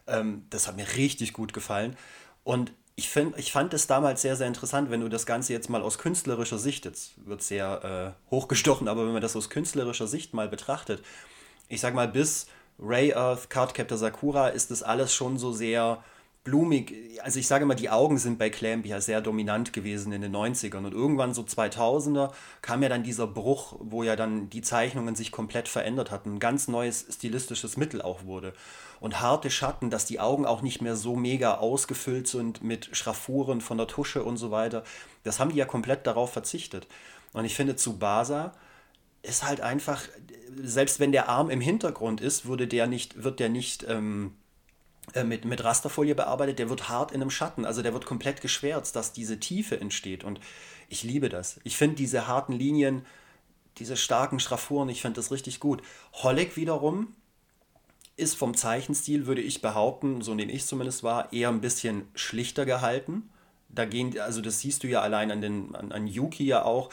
Ähm, 0.07 0.45
das 0.49 0.69
hat 0.69 0.77
mir 0.77 0.87
richtig 0.95 1.33
gut 1.33 1.51
gefallen. 1.51 1.97
Und 2.43 2.71
ich, 2.95 3.09
find, 3.09 3.37
ich 3.37 3.51
fand 3.51 3.73
es 3.73 3.87
damals 3.87 4.21
sehr, 4.21 4.35
sehr 4.35 4.47
interessant, 4.47 4.91
wenn 4.91 5.01
du 5.01 5.09
das 5.09 5.25
Ganze 5.25 5.53
jetzt 5.53 5.69
mal 5.69 5.81
aus 5.81 5.97
künstlerischer 5.97 6.57
Sicht, 6.57 6.85
jetzt 6.85 7.13
wird 7.25 7.41
sehr 7.41 8.15
äh, 8.29 8.31
hochgestochen, 8.31 8.87
aber 8.87 9.05
wenn 9.05 9.13
man 9.13 9.21
das 9.21 9.35
aus 9.35 9.49
künstlerischer 9.49 10.07
Sicht 10.07 10.33
mal 10.33 10.47
betrachtet, 10.47 11.01
ich 11.69 11.79
sag 11.81 11.93
mal, 11.93 12.07
bis 12.07 12.47
Ray 12.79 13.13
Earth, 13.13 13.49
Cardcaptor 13.49 13.97
Sakura 13.97 14.49
ist 14.49 14.71
das 14.71 14.83
alles 14.83 15.13
schon 15.13 15.37
so 15.37 15.53
sehr 15.53 16.03
blumig. 16.43 17.19
Also 17.21 17.39
ich 17.39 17.47
sage 17.47 17.65
mal, 17.65 17.75
die 17.75 17.89
Augen 17.89 18.17
sind 18.17 18.39
bei 18.39 18.49
Clamp 18.49 18.85
ja 18.85 18.99
sehr 18.99 19.21
dominant 19.21 19.73
gewesen 19.73 20.11
in 20.11 20.21
den 20.21 20.35
90ern 20.35 20.85
und 20.85 20.93
irgendwann 20.93 21.33
so 21.33 21.43
2000er 21.43 22.31
kam 22.61 22.81
ja 22.81 22.89
dann 22.89 23.03
dieser 23.03 23.27
Bruch, 23.27 23.75
wo 23.79 24.03
ja 24.03 24.15
dann 24.15 24.49
die 24.49 24.63
Zeichnungen 24.63 25.15
sich 25.15 25.31
komplett 25.31 25.67
verändert 25.67 26.09
hatten, 26.09 26.35
ein 26.35 26.39
ganz 26.39 26.67
neues 26.67 27.05
stilistisches 27.11 27.77
Mittel 27.77 28.01
auch 28.01 28.25
wurde 28.25 28.53
und 29.01 29.19
harte 29.19 29.49
Schatten, 29.49 29.89
dass 29.89 30.05
die 30.05 30.19
Augen 30.19 30.45
auch 30.45 30.61
nicht 30.61 30.81
mehr 30.81 30.95
so 30.95 31.15
mega 31.15 31.55
ausgefüllt 31.55 32.27
sind 32.27 32.63
mit 32.63 32.95
Schraffuren 32.95 33.59
von 33.59 33.77
der 33.77 33.87
Tusche 33.87 34.23
und 34.23 34.37
so 34.37 34.51
weiter. 34.51 34.83
Das 35.23 35.39
haben 35.39 35.51
die 35.51 35.57
ja 35.57 35.65
komplett 35.65 36.05
darauf 36.05 36.31
verzichtet. 36.31 36.87
Und 37.33 37.43
ich 37.43 37.55
finde, 37.55 37.75
Tsubasa 37.75 38.53
ist 39.23 39.43
halt 39.43 39.59
einfach, 39.59 40.03
selbst 40.55 40.99
wenn 40.99 41.11
der 41.11 41.29
Arm 41.29 41.49
im 41.49 41.61
Hintergrund 41.61 42.21
ist, 42.21 42.45
würde 42.45 42.67
der 42.67 42.85
nicht, 42.85 43.23
wird 43.23 43.39
der 43.39 43.49
nicht 43.49 43.83
ähm, 43.89 44.35
äh, 45.15 45.23
mit, 45.23 45.45
mit 45.45 45.63
Rasterfolie 45.63 46.13
bearbeitet, 46.13 46.59
der 46.59 46.69
wird 46.69 46.87
hart 46.87 47.11
in 47.11 47.21
einem 47.21 47.31
Schatten, 47.31 47.65
also 47.65 47.81
der 47.81 47.93
wird 47.93 48.05
komplett 48.05 48.39
geschwärzt, 48.39 48.95
dass 48.95 49.13
diese 49.13 49.39
Tiefe 49.39 49.81
entsteht. 49.81 50.23
Und 50.23 50.39
ich 50.89 51.01
liebe 51.01 51.27
das. 51.27 51.59
Ich 51.63 51.75
finde 51.75 51.95
diese 51.95 52.27
harten 52.27 52.53
Linien, 52.53 53.03
diese 53.79 53.97
starken 53.97 54.39
Schraffuren, 54.39 54.89
ich 54.89 55.01
finde 55.01 55.15
das 55.15 55.31
richtig 55.31 55.59
gut. 55.59 55.81
Hollig 56.13 56.55
wiederum 56.55 57.15
ist 58.21 58.35
vom 58.35 58.55
Zeichenstil, 58.55 59.25
würde 59.25 59.41
ich 59.41 59.61
behaupten, 59.61 60.21
so 60.21 60.33
nehme 60.33 60.51
ich 60.51 60.65
zumindest 60.65 61.03
wahr, 61.03 61.33
eher 61.33 61.49
ein 61.49 61.61
bisschen 61.61 62.07
schlichter 62.13 62.65
gehalten. 62.65 63.29
Da 63.69 63.85
gehen, 63.85 64.19
also 64.19 64.41
das 64.41 64.59
siehst 64.59 64.83
du 64.83 64.87
ja 64.87 65.01
allein 65.01 65.31
an, 65.31 65.41
den, 65.41 65.75
an, 65.75 65.91
an 65.91 66.07
Yuki 66.07 66.45
ja 66.45 66.63
auch, 66.65 66.89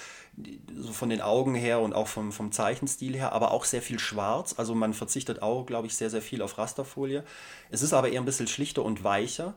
so 0.74 0.92
von 0.92 1.08
den 1.08 1.20
Augen 1.20 1.54
her 1.54 1.80
und 1.80 1.92
auch 1.92 2.06
vom, 2.06 2.30
vom 2.30 2.52
Zeichenstil 2.52 3.16
her, 3.16 3.32
aber 3.32 3.50
auch 3.50 3.64
sehr 3.64 3.82
viel 3.82 3.98
schwarz. 3.98 4.54
Also 4.56 4.74
man 4.74 4.94
verzichtet 4.94 5.42
auch, 5.42 5.66
glaube 5.66 5.88
ich, 5.88 5.96
sehr, 5.96 6.08
sehr 6.08 6.22
viel 6.22 6.40
auf 6.40 6.56
Rasterfolie. 6.56 7.24
Es 7.70 7.82
ist 7.82 7.92
aber 7.92 8.10
eher 8.10 8.20
ein 8.20 8.26
bisschen 8.26 8.46
schlichter 8.46 8.84
und 8.84 9.02
weicher. 9.02 9.54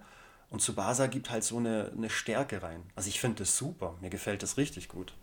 Und 0.50 0.62
Tsubasa 0.62 1.08
gibt 1.08 1.30
halt 1.30 1.44
so 1.44 1.58
eine, 1.58 1.92
eine 1.96 2.10
Stärke 2.10 2.64
rein. 2.64 2.84
Also 2.96 3.08
ich 3.10 3.20
finde 3.20 3.40
das 3.40 3.56
super. 3.56 3.96
Mir 4.02 4.10
gefällt 4.10 4.44
das 4.44 4.58
richtig 4.58 4.90
gut. 4.90 5.14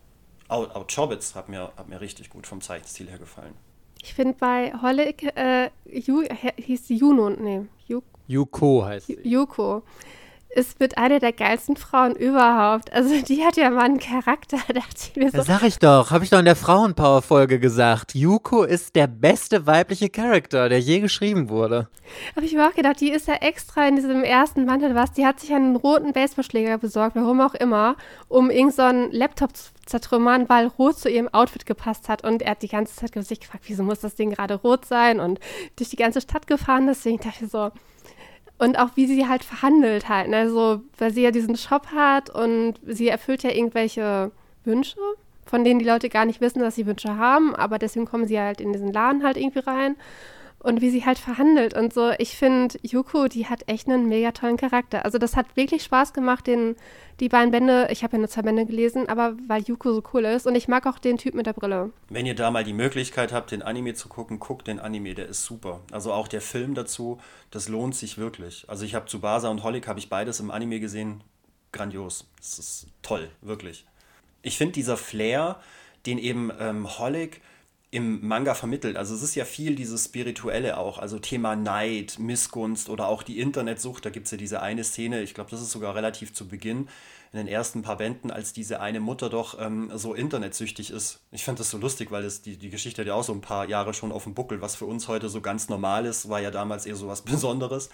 Auch, 0.47 0.75
auch 0.75 0.87
Chobits 0.87 1.35
hat 1.35 1.49
mir, 1.49 1.73
hat 1.77 1.89
mir 1.89 2.01
richtig 2.01 2.31
gut 2.31 2.47
vom 2.47 2.61
Zeichenstil 2.61 3.11
her 3.11 3.19
gefallen. 3.19 3.55
Ich 4.03 4.15
finde 4.15 4.35
bei 4.39 4.73
Hollig 4.81 5.23
äh, 5.37 5.71
Ju, 5.85 6.23
hieß 6.57 6.87
sie 6.87 6.97
Juno, 6.97 7.31
nee, 7.31 7.63
Juk 7.87 8.05
Yuko 8.29 8.85
heißt 8.85 9.07
sie. 9.07 9.19
Yuko 9.25 9.83
ist 10.51 10.81
mit 10.81 10.97
einer 10.97 11.19
der 11.19 11.33
geilsten 11.33 11.77
Frauen 11.77 12.17
überhaupt. 12.17 12.93
Also 12.93 13.21
die 13.23 13.45
hat 13.45 13.57
ja 13.57 13.71
mal 13.71 13.85
einen 13.85 13.99
Charakter, 13.99 14.57
dachte 14.69 14.97
ich 14.97 15.17
mir 15.17 15.31
so. 15.31 15.37
Das 15.37 15.47
sag 15.47 15.63
ich 15.63 15.79
doch, 15.79 16.11
habe 16.11 16.25
ich 16.25 16.31
doch 16.31 16.39
in 16.39 16.47
der 16.47 16.57
Frauenpower-Folge 16.57 17.61
gesagt. 17.61 18.15
Yuko 18.15 18.63
ist 18.63 18.97
der 18.97 19.07
beste 19.07 19.67
weibliche 19.67 20.09
Charakter, 20.09 20.69
der 20.69 20.81
je 20.81 21.01
geschrieben 21.01 21.49
wurde. 21.49 21.89
Habe 22.35 22.47
ich 22.47 22.55
mir 22.55 22.67
auch 22.67 22.75
gedacht, 22.75 23.01
die 23.01 23.11
ist 23.11 23.29
ja 23.29 23.35
extra 23.35 23.87
in 23.87 23.97
diesem 23.97 24.25
ersten 24.25 24.69
oder 24.69 24.95
was, 24.95 25.13
die 25.13 25.27
hat 25.27 25.41
sich 25.41 25.53
einen 25.53 25.77
roten 25.77 26.13
Baseballschläger 26.13 26.79
besorgt, 26.79 27.17
warum 27.17 27.41
auch 27.41 27.55
immer, 27.55 27.97
um 28.29 28.51
irgendeinen 28.51 29.13
so 29.13 29.19
Laptop 29.19 29.57
zu 29.57 29.71
zertrümmern, 29.87 30.49
weil 30.49 30.67
rot 30.67 30.99
zu 30.99 31.11
ihrem 31.11 31.29
Outfit 31.29 31.67
gepasst 31.67 32.09
hat. 32.09 32.25
Und 32.25 32.43
er 32.43 32.53
hat 32.53 32.63
die 32.63 32.69
ganze 32.69 32.95
Zeit 32.95 33.13
sich 33.25 33.41
gefragt, 33.41 33.65
wieso 33.67 33.83
muss 33.83 34.01
das 34.01 34.15
Ding 34.15 34.31
gerade 34.31 34.55
rot 34.55 34.85
sein? 34.85 35.21
Und 35.21 35.41
durch 35.77 35.91
die 35.91 35.97
ganze 35.97 36.21
Stadt 36.21 36.47
gefahren, 36.47 36.87
deswegen 36.87 37.19
dachte 37.19 37.45
ich 37.45 37.51
so, 37.51 37.71
und 38.59 38.79
auch 38.79 38.91
wie 38.97 39.07
sie 39.07 39.29
halt 39.29 39.45
verhandelt 39.45 40.09
halt. 40.09 40.33
Also, 40.33 40.83
weil 40.99 41.13
sie 41.13 41.23
ja 41.23 41.31
diesen 41.31 41.57
Shop 41.57 41.89
hat 41.95 42.31
und 42.31 42.75
sie 42.87 43.09
erfüllt 43.09 43.43
ja 43.43 43.51
irgendwelche 43.51 44.33
Wünsche 44.65 44.99
von 45.49 45.65
denen 45.65 45.79
die 45.79 45.87
Leute 45.87 46.09
gar 46.09 46.27
nicht 46.27 46.41
wissen, 46.41 46.61
dass 46.61 46.75
sie 46.75 46.87
Wünsche 46.87 47.17
haben, 47.17 47.57
aber 47.57 47.79
deswegen 47.79 48.05
kommen 48.05 48.27
sie 48.27 48.39
halt 48.39 48.61
in 48.61 48.73
diesen 48.73 48.93
Laden 48.93 49.25
halt 49.25 49.37
irgendwie 49.37 49.61
rein 49.61 49.97
und 50.61 50.81
wie 50.81 50.91
sie 50.91 51.07
halt 51.07 51.19
verhandelt 51.19 51.75
und 51.75 51.93
so. 51.93 52.11
Ich 52.19 52.37
finde, 52.37 52.79
Yuko, 52.83 53.29
die 53.29 53.47
hat 53.47 53.69
echt 53.69 53.89
einen 53.89 54.09
mega 54.09 54.33
tollen 54.33 54.57
Charakter. 54.57 55.05
Also 55.05 55.19
das 55.19 55.37
hat 55.37 55.57
wirklich 55.57 55.85
Spaß 55.85 56.13
gemacht, 56.13 56.47
den, 56.47 56.77
die 57.21 57.29
beiden 57.29 57.51
Bände, 57.53 57.89
ich 57.91 58.03
habe 58.03 58.15
ja 58.15 58.19
nur 58.19 58.29
zwei 58.29 58.43
Bände 58.43 58.67
gelesen, 58.67 59.09
aber 59.09 59.37
weil 59.47 59.63
Yuko 59.63 59.93
so 59.93 60.03
cool 60.13 60.25
ist 60.25 60.47
und 60.47 60.57
ich 60.57 60.67
mag 60.67 60.87
auch 60.87 60.99
den 60.99 61.17
Typ 61.17 61.35
mit 61.35 61.47
der 61.47 61.53
Brille. 61.53 61.93
Wenn 62.09 62.27
ihr 62.27 62.35
da 62.35 62.51
mal 62.51 62.65
die 62.65 62.73
Möglichkeit 62.73 63.33
habt, 63.33 63.53
den 63.53 63.63
Anime 63.63 63.95
zu 63.95 64.09
gucken, 64.09 64.41
guckt 64.41 64.67
den 64.67 64.81
Anime, 64.81 65.15
der 65.15 65.29
ist 65.29 65.45
super. 65.45 65.81
Also 65.93 66.13
auch 66.13 66.27
der 66.27 66.41
Film 66.41 66.75
dazu, 66.75 67.19
das 67.51 67.69
lohnt 67.69 67.95
sich 67.95 68.19
wirklich. 68.19 68.65
Also 68.69 68.85
ich 68.85 68.95
habe 68.95 69.07
Tsubasa 69.07 69.49
und 69.49 69.63
Holic, 69.63 69.87
habe 69.87 70.01
ich 70.01 70.09
beides 70.09 70.41
im 70.41 70.51
Anime 70.51 70.81
gesehen, 70.81 71.23
grandios. 71.73 72.27
Das 72.39 72.59
ist 72.59 72.87
toll, 73.03 73.31
wirklich. 73.43 73.87
Ich 74.43 74.59
finde 74.59 74.73
dieser 74.73 74.97
Flair, 74.97 75.61
den 76.07 76.19
eben 76.19 76.51
ähm, 76.59 76.99
Holic 76.99 77.41
im 77.91 78.27
Manga 78.27 78.55
vermittelt. 78.55 78.97
Also 78.97 79.15
es 79.15 79.23
ist 79.23 79.35
ja 79.35 79.47
viel 79.47 79.75
dieses 79.75 80.05
Spirituelle 80.05 80.77
auch, 80.77 80.99
also 80.99 81.19
Thema 81.19 81.57
Neid, 81.57 82.19
Missgunst 82.19 82.91
oder 82.91 83.09
auch 83.09 83.23
die 83.23 83.41
Internetsucht. 83.41 84.05
Da 84.05 84.11
gibt 84.11 84.27
es 84.27 84.33
ja 84.33 84.37
diese 84.39 84.61
eine 84.61 84.85
Szene, 84.85 85.23
ich 85.23 85.33
glaube, 85.33 85.51
das 85.51 85.63
ist 85.63 85.71
sogar 85.71 85.95
relativ 85.95 86.35
zu 86.35 86.47
Beginn, 86.47 86.89
in 87.33 87.39
den 87.39 87.49
ersten 87.49 87.83
paar 87.83 87.97
Bänden, 87.97 88.31
als 88.31 88.53
diese 88.53 88.81
eine 88.81 89.01
Mutter 89.01 89.31
doch 89.31 89.59
ähm, 89.61 89.91
so 89.95 90.15
internetsüchtig 90.15 90.91
ist. 90.91 91.21
Ich 91.31 91.45
fand 91.45 91.61
das 91.61 91.71
so 91.71 91.79
lustig, 91.79 92.11
weil 92.11 92.23
das, 92.23 92.43
die, 92.43 92.57
die 92.57 92.71
Geschichte 92.71 93.03
hat 93.03 93.09
ja 93.09 93.15
auch 93.15 93.25
so 93.25 93.33
ein 93.33 93.41
paar 93.41 93.69
Jahre 93.69 93.95
schon 93.95 94.13
auf 94.13 94.25
dem 94.25 94.35
Buckel. 94.35 94.61
Was 94.61 94.77
für 94.77 94.87
uns 94.87 95.09
heute 95.09 95.29
so 95.29 95.41
ganz 95.41 95.69
normal 95.69 96.05
ist, 96.05 96.29
war 96.29 96.41
ja 96.41 96.51
damals 96.51 96.85
eher 96.85 96.97
so 96.97 97.09
was 97.09 97.23
Besonderes. 97.23 97.89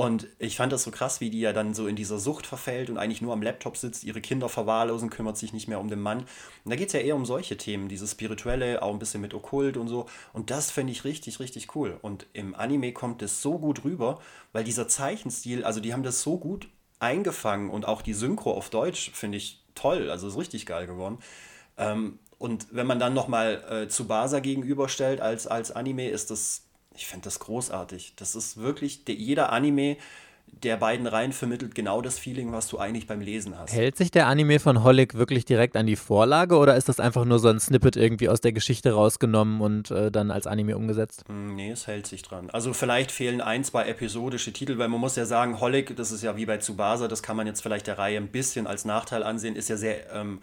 Und 0.00 0.28
ich 0.38 0.56
fand 0.56 0.72
das 0.72 0.84
so 0.84 0.90
krass, 0.90 1.20
wie 1.20 1.28
die 1.28 1.40
ja 1.40 1.52
dann 1.52 1.74
so 1.74 1.86
in 1.86 1.94
dieser 1.94 2.18
Sucht 2.18 2.46
verfällt 2.46 2.88
und 2.88 2.96
eigentlich 2.96 3.20
nur 3.20 3.34
am 3.34 3.42
Laptop 3.42 3.76
sitzt, 3.76 4.02
ihre 4.02 4.22
Kinder 4.22 4.48
verwahrlosen, 4.48 5.10
kümmert 5.10 5.36
sich 5.36 5.52
nicht 5.52 5.68
mehr 5.68 5.78
um 5.78 5.88
den 5.88 6.00
Mann. 6.00 6.20
Und 6.20 6.70
da 6.70 6.76
geht 6.76 6.86
es 6.86 6.94
ja 6.94 7.00
eher 7.00 7.16
um 7.16 7.26
solche 7.26 7.58
Themen, 7.58 7.90
dieses 7.90 8.12
Spirituelle, 8.12 8.80
auch 8.80 8.94
ein 8.94 8.98
bisschen 8.98 9.20
mit 9.20 9.34
Okkult 9.34 9.76
und 9.76 9.88
so. 9.88 10.06
Und 10.32 10.50
das 10.50 10.70
finde 10.70 10.94
ich 10.94 11.04
richtig, 11.04 11.38
richtig 11.38 11.76
cool. 11.76 11.98
Und 12.00 12.24
im 12.32 12.54
Anime 12.54 12.94
kommt 12.94 13.20
das 13.20 13.42
so 13.42 13.58
gut 13.58 13.84
rüber, 13.84 14.18
weil 14.54 14.64
dieser 14.64 14.88
Zeichenstil, 14.88 15.64
also 15.64 15.80
die 15.80 15.92
haben 15.92 16.02
das 16.02 16.22
so 16.22 16.38
gut 16.38 16.70
eingefangen 16.98 17.68
und 17.68 17.86
auch 17.86 18.00
die 18.00 18.14
Synchro 18.14 18.52
auf 18.52 18.70
Deutsch 18.70 19.10
finde 19.12 19.36
ich 19.36 19.62
toll, 19.74 20.10
also 20.10 20.28
ist 20.28 20.38
richtig 20.38 20.64
geil 20.64 20.86
geworden. 20.86 21.18
Ähm, 21.76 22.20
und 22.38 22.68
wenn 22.70 22.86
man 22.86 23.00
dann 23.00 23.12
nochmal 23.12 23.62
äh, 23.68 23.88
zu 23.88 24.06
Basa 24.06 24.40
gegenüberstellt 24.40 25.20
als, 25.20 25.46
als 25.46 25.70
Anime, 25.72 26.08
ist 26.08 26.30
das 26.30 26.69
ich 27.00 27.06
finde 27.06 27.24
das 27.24 27.38
großartig. 27.38 28.12
Das 28.16 28.34
ist 28.34 28.58
wirklich, 28.58 29.04
der, 29.04 29.14
jeder 29.14 29.52
Anime 29.52 29.96
der 30.62 30.76
beiden 30.76 31.06
Reihen 31.06 31.32
vermittelt 31.32 31.74
genau 31.74 32.02
das 32.02 32.18
Feeling, 32.18 32.52
was 32.52 32.68
du 32.68 32.78
eigentlich 32.78 33.06
beim 33.06 33.20
Lesen 33.20 33.58
hast. 33.58 33.72
Hält 33.72 33.96
sich 33.96 34.10
der 34.10 34.26
Anime 34.26 34.58
von 34.58 34.84
Holic 34.84 35.14
wirklich 35.14 35.46
direkt 35.46 35.76
an 35.76 35.86
die 35.86 35.96
Vorlage 35.96 36.56
oder 36.58 36.76
ist 36.76 36.88
das 36.88 37.00
einfach 37.00 37.24
nur 37.24 37.38
so 37.38 37.48
ein 37.48 37.58
Snippet 37.58 37.96
irgendwie 37.96 38.28
aus 38.28 38.40
der 38.42 38.52
Geschichte 38.52 38.92
rausgenommen 38.92 39.62
und 39.62 39.90
äh, 39.90 40.10
dann 40.10 40.30
als 40.30 40.46
Anime 40.46 40.76
umgesetzt? 40.76 41.24
Hm, 41.28 41.54
nee, 41.54 41.70
es 41.70 41.86
hält 41.86 42.06
sich 42.06 42.22
dran. 42.22 42.50
Also 42.50 42.74
vielleicht 42.74 43.12
fehlen 43.12 43.40
ein, 43.40 43.64
zwei 43.64 43.86
episodische 43.86 44.52
Titel, 44.52 44.76
weil 44.76 44.88
man 44.88 45.00
muss 45.00 45.16
ja 45.16 45.24
sagen, 45.24 45.60
Holic, 45.60 45.96
das 45.96 46.10
ist 46.10 46.22
ja 46.22 46.36
wie 46.36 46.44
bei 46.44 46.58
Tsubasa, 46.58 47.08
das 47.08 47.22
kann 47.22 47.36
man 47.36 47.46
jetzt 47.46 47.62
vielleicht 47.62 47.86
der 47.86 47.96
Reihe 47.96 48.18
ein 48.18 48.28
bisschen 48.28 48.66
als 48.66 48.84
Nachteil 48.84 49.22
ansehen, 49.22 49.56
ist 49.56 49.70
ja 49.70 49.76
sehr 49.78 50.12
ähm, 50.12 50.40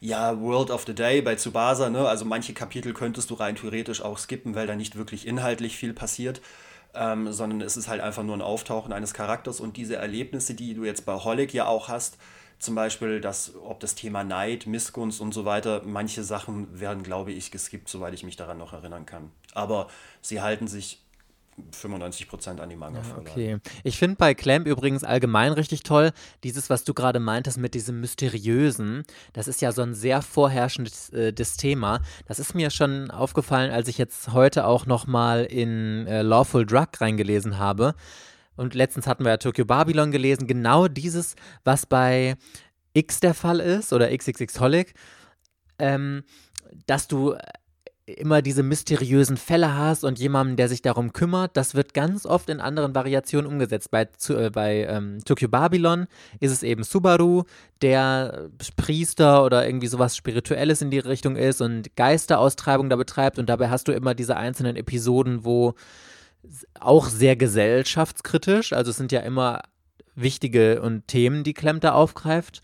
ja, 0.00 0.40
World 0.40 0.70
of 0.70 0.84
the 0.86 0.94
Day 0.94 1.20
bei 1.20 1.36
Tsubasa, 1.36 1.90
ne? 1.90 2.08
Also 2.08 2.24
manche 2.24 2.54
Kapitel 2.54 2.94
könntest 2.94 3.30
du 3.30 3.34
rein 3.34 3.56
theoretisch 3.56 4.00
auch 4.02 4.18
skippen, 4.18 4.54
weil 4.54 4.66
da 4.66 4.74
nicht 4.74 4.96
wirklich 4.96 5.26
inhaltlich 5.26 5.76
viel 5.76 5.92
passiert. 5.92 6.40
Ähm, 6.92 7.32
sondern 7.32 7.60
es 7.60 7.76
ist 7.76 7.86
halt 7.86 8.00
einfach 8.00 8.24
nur 8.24 8.36
ein 8.36 8.42
Auftauchen 8.42 8.92
eines 8.92 9.14
Charakters 9.14 9.60
und 9.60 9.76
diese 9.76 9.94
Erlebnisse, 9.94 10.54
die 10.54 10.74
du 10.74 10.84
jetzt 10.84 11.06
bei 11.06 11.14
Holic 11.14 11.54
ja 11.54 11.66
auch 11.66 11.86
hast, 11.86 12.16
zum 12.58 12.74
Beispiel, 12.74 13.20
dass, 13.20 13.54
ob 13.54 13.78
das 13.78 13.94
Thema 13.94 14.24
Neid, 14.24 14.66
Missgunst 14.66 15.20
und 15.20 15.32
so 15.32 15.44
weiter, 15.44 15.82
manche 15.84 16.24
Sachen 16.24 16.80
werden, 16.80 17.02
glaube 17.04 17.32
ich, 17.32 17.52
geskippt, 17.52 17.88
soweit 17.88 18.12
ich 18.12 18.24
mich 18.24 18.36
daran 18.36 18.58
noch 18.58 18.72
erinnern 18.72 19.06
kann. 19.06 19.30
Aber 19.54 19.86
sie 20.20 20.42
halten 20.42 20.66
sich 20.66 21.00
95 21.72 22.28
Prozent 22.28 22.60
an 22.60 22.68
die 22.68 22.76
manga 22.76 23.00
ja, 23.00 23.16
Okay. 23.18 23.58
Ich 23.84 23.98
finde 23.98 24.16
bei 24.16 24.34
Clamp 24.34 24.66
übrigens 24.66 25.04
allgemein 25.04 25.52
richtig 25.52 25.82
toll, 25.82 26.12
dieses, 26.44 26.70
was 26.70 26.84
du 26.84 26.94
gerade 26.94 27.20
meintest 27.20 27.58
mit 27.58 27.74
diesem 27.74 28.00
Mysteriösen, 28.00 29.04
das 29.32 29.48
ist 29.48 29.60
ja 29.60 29.72
so 29.72 29.82
ein 29.82 29.94
sehr 29.94 30.22
vorherrschendes 30.22 31.10
äh, 31.10 31.32
Thema. 31.32 32.00
Das 32.26 32.38
ist 32.38 32.54
mir 32.54 32.70
schon 32.70 33.10
aufgefallen, 33.10 33.70
als 33.70 33.88
ich 33.88 33.98
jetzt 33.98 34.32
heute 34.32 34.66
auch 34.66 34.86
nochmal 34.86 35.44
in 35.44 36.06
äh, 36.06 36.22
Lawful 36.22 36.66
Drug 36.66 36.88
reingelesen 37.00 37.58
habe. 37.58 37.94
Und 38.56 38.74
letztens 38.74 39.06
hatten 39.06 39.24
wir 39.24 39.30
ja 39.30 39.36
Tokyo 39.38 39.64
Babylon 39.64 40.10
gelesen, 40.10 40.46
genau 40.46 40.86
dieses, 40.86 41.34
was 41.64 41.86
bei 41.86 42.36
X 42.92 43.20
der 43.20 43.34
Fall 43.34 43.60
ist, 43.60 43.92
oder 43.92 44.14
XXX 44.14 44.60
Holic, 44.60 44.94
ähm, 45.78 46.24
dass 46.86 47.08
du 47.08 47.36
immer 48.06 48.42
diese 48.42 48.62
mysteriösen 48.62 49.36
Fälle 49.36 49.76
hast 49.76 50.04
und 50.04 50.18
jemanden, 50.18 50.56
der 50.56 50.68
sich 50.68 50.82
darum 50.82 51.12
kümmert. 51.12 51.56
Das 51.56 51.74
wird 51.74 51.94
ganz 51.94 52.26
oft 52.26 52.48
in 52.48 52.60
anderen 52.60 52.94
Variationen 52.94 53.50
umgesetzt. 53.50 53.90
Bei, 53.90 54.06
zu, 54.06 54.36
äh, 54.36 54.50
bei 54.50 54.84
ähm, 54.84 55.18
Tokyo 55.24 55.48
Babylon 55.48 56.06
ist 56.40 56.52
es 56.52 56.62
eben 56.62 56.82
Subaru, 56.82 57.44
der 57.82 58.50
Priester 58.76 59.44
oder 59.44 59.66
irgendwie 59.66 59.86
sowas 59.86 60.16
Spirituelles 60.16 60.82
in 60.82 60.90
die 60.90 60.98
Richtung 60.98 61.36
ist 61.36 61.60
und 61.60 61.94
Geisteraustreibung 61.96 62.90
da 62.90 62.96
betreibt. 62.96 63.38
Und 63.38 63.48
dabei 63.48 63.70
hast 63.70 63.88
du 63.88 63.92
immer 63.92 64.14
diese 64.14 64.36
einzelnen 64.36 64.76
Episoden, 64.76 65.44
wo 65.44 65.74
auch 66.78 67.08
sehr 67.08 67.36
gesellschaftskritisch, 67.36 68.72
also 68.72 68.90
es 68.90 68.96
sind 68.96 69.12
ja 69.12 69.20
immer 69.20 69.60
wichtige 70.14 70.80
und 70.80 71.06
Themen, 71.06 71.44
die 71.44 71.54
Clem 71.54 71.80
da 71.80 71.92
aufgreift 71.92 72.62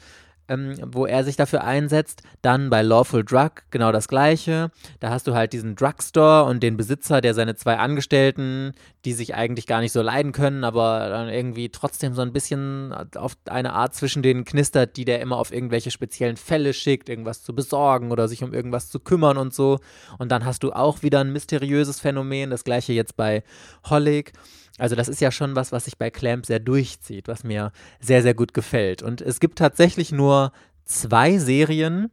ähm, 0.49 0.75
wo 0.85 1.07
er 1.07 1.25
sich 1.25 1.37
dafür 1.37 1.65
einsetzt. 1.65 2.23
Dann 2.43 2.71
bei 2.71 2.83
Lawful 2.83 3.25
Drug 3.25 3.51
genau 3.71 3.93
das 3.93 4.09
gleiche. 4.09 4.71
Da 5.01 5.11
hast 5.11 5.27
du 5.27 5.35
halt 5.35 5.53
diesen 5.53 5.77
Drugstore 5.77 6.45
und 6.45 6.63
den 6.63 6.77
Besitzer, 6.77 7.21
der 7.21 7.35
seine 7.35 7.57
zwei 7.57 7.79
Angestellten, 7.79 8.73
die 9.05 9.13
sich 9.13 9.35
eigentlich 9.35 9.67
gar 9.67 9.81
nicht 9.81 9.93
so 9.93 10.03
leiden 10.03 10.33
können, 10.33 10.65
aber 10.65 11.09
dann 11.09 11.29
irgendwie 11.29 11.69
trotzdem 11.69 12.15
so 12.15 12.23
ein 12.23 12.33
bisschen 12.33 12.93
auf 13.17 13.37
eine 13.47 13.73
Art 13.73 13.95
zwischen 13.95 14.23
denen 14.23 14.45
knistert, 14.45 14.97
die 14.97 15.05
der 15.05 15.21
immer 15.21 15.37
auf 15.37 15.53
irgendwelche 15.53 15.91
speziellen 15.91 16.37
Fälle 16.37 16.73
schickt, 16.73 17.09
irgendwas 17.09 17.43
zu 17.43 17.55
besorgen 17.55 18.11
oder 18.11 18.29
sich 18.29 18.43
um 18.43 18.53
irgendwas 18.53 18.89
zu 18.89 19.01
kümmern 19.01 19.37
und 19.37 19.55
so. 19.55 19.79
Und 20.19 20.33
dann 20.33 20.45
hast 20.45 20.63
du 20.63 20.73
auch 20.73 21.03
wieder 21.03 21.21
ein 21.21 21.33
mysteriöses 21.33 22.01
Phänomen. 22.01 22.51
Das 22.51 22.65
gleiche 22.65 22.93
jetzt 22.93 23.17
bei 23.17 23.43
Holic. 23.89 24.33
Also 24.79 24.95
das 24.95 25.09
ist 25.09 25.21
ja 25.21 25.31
schon 25.31 25.57
was, 25.57 25.73
was 25.73 25.87
sich 25.87 25.97
bei 25.97 26.11
Clamp 26.11 26.47
sehr 26.47 26.61
durchzieht, 26.61 27.29
was 27.29 27.45
mir 27.45 27.73
sehr, 28.01 28.23
sehr 28.23 28.35
gut 28.35 28.53
gefällt. 28.55 29.03
Und 29.03 29.21
es 29.21 29.41
gibt 29.41 29.59
tatsächlich 29.59 30.13
nur 30.13 30.53
zwei 30.85 31.39
Serien 31.39 32.11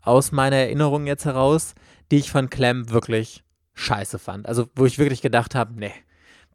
aus 0.00 0.32
meiner 0.32 0.56
Erinnerung 0.56 1.06
jetzt 1.06 1.24
heraus, 1.24 1.74
die 2.10 2.18
ich 2.18 2.30
von 2.30 2.48
Clamp 2.48 2.90
wirklich 2.90 3.42
scheiße 3.74 4.18
fand. 4.18 4.48
Also 4.48 4.68
wo 4.74 4.86
ich 4.86 4.98
wirklich 4.98 5.20
gedacht 5.20 5.54
habe, 5.54 5.74
nee, 5.78 5.92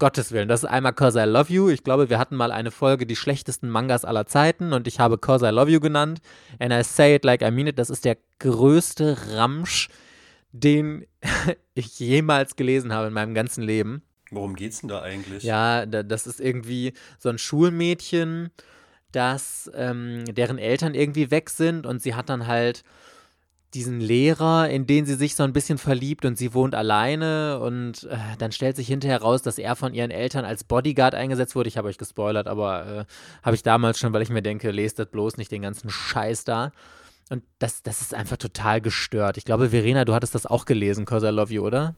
Gottes 0.01 0.31
Willen. 0.31 0.47
Das 0.47 0.63
ist 0.63 0.69
einmal 0.69 0.93
Cause 0.93 1.21
I 1.21 1.25
Love 1.27 1.53
You. 1.53 1.69
Ich 1.69 1.83
glaube, 1.83 2.09
wir 2.09 2.17
hatten 2.17 2.35
mal 2.35 2.51
eine 2.51 2.71
Folge, 2.71 3.05
die 3.05 3.15
schlechtesten 3.15 3.69
Mangas 3.69 4.03
aller 4.03 4.25
Zeiten 4.25 4.73
und 4.73 4.87
ich 4.87 4.99
habe 4.99 5.19
Cause 5.19 5.47
I 5.47 5.51
Love 5.51 5.69
You 5.69 5.79
genannt. 5.79 6.21
And 6.57 6.73
I 6.73 6.81
say 6.83 7.13
it 7.13 7.23
like 7.23 7.43
I 7.43 7.51
mean 7.51 7.67
it. 7.67 7.77
Das 7.77 7.91
ist 7.91 8.03
der 8.03 8.17
größte 8.39 9.15
Ramsch, 9.35 9.89
den 10.51 11.05
ich 11.75 11.99
jemals 11.99 12.55
gelesen 12.55 12.93
habe 12.93 13.09
in 13.09 13.13
meinem 13.13 13.35
ganzen 13.35 13.61
Leben. 13.61 14.01
Worum 14.31 14.55
geht's 14.55 14.79
denn 14.79 14.89
da 14.89 15.01
eigentlich? 15.01 15.43
Ja, 15.43 15.85
da, 15.85 16.03
das 16.03 16.25
ist 16.25 16.39
irgendwie 16.39 16.93
so 17.19 17.29
ein 17.29 17.37
Schulmädchen, 17.37 18.49
das, 19.11 19.69
ähm, 19.75 20.23
deren 20.25 20.57
Eltern 20.57 20.95
irgendwie 20.95 21.31
weg 21.31 21.49
sind 21.49 21.85
und 21.85 22.01
sie 22.01 22.15
hat 22.15 22.29
dann 22.29 22.47
halt 22.47 22.83
diesen 23.73 24.01
Lehrer, 24.01 24.69
in 24.69 24.85
den 24.85 25.05
sie 25.05 25.15
sich 25.15 25.35
so 25.35 25.43
ein 25.43 25.53
bisschen 25.53 25.77
verliebt 25.77 26.25
und 26.25 26.37
sie 26.37 26.53
wohnt 26.53 26.75
alleine 26.75 27.59
und 27.59 28.03
äh, 28.03 28.17
dann 28.37 28.51
stellt 28.51 28.75
sich 28.75 28.87
hinterher 28.87 29.21
raus, 29.21 29.41
dass 29.41 29.57
er 29.57 29.75
von 29.75 29.93
ihren 29.93 30.11
Eltern 30.11 30.43
als 30.43 30.63
Bodyguard 30.63 31.15
eingesetzt 31.15 31.55
wurde. 31.55 31.69
Ich 31.69 31.77
habe 31.77 31.87
euch 31.87 31.97
gespoilert, 31.97 32.47
aber 32.47 32.85
äh, 32.85 33.05
habe 33.43 33.55
ich 33.55 33.63
damals 33.63 33.99
schon, 33.99 34.11
weil 34.11 34.21
ich 34.21 34.29
mir 34.29 34.41
denke, 34.41 34.71
lest 34.71 34.99
das 34.99 35.07
bloß 35.07 35.37
nicht 35.37 35.51
den 35.51 35.61
ganzen 35.61 35.89
Scheiß 35.89 36.43
da. 36.43 36.71
Und 37.29 37.43
das, 37.59 37.81
das 37.81 38.01
ist 38.01 38.13
einfach 38.13 38.35
total 38.35 38.81
gestört. 38.81 39.37
Ich 39.37 39.45
glaube, 39.45 39.69
Verena, 39.69 40.03
du 40.03 40.13
hattest 40.13 40.35
das 40.35 40.45
auch 40.45 40.65
gelesen, 40.65 41.05
Cause 41.05 41.27
I 41.29 41.31
Love 41.31 41.53
You, 41.53 41.65
oder? 41.65 41.95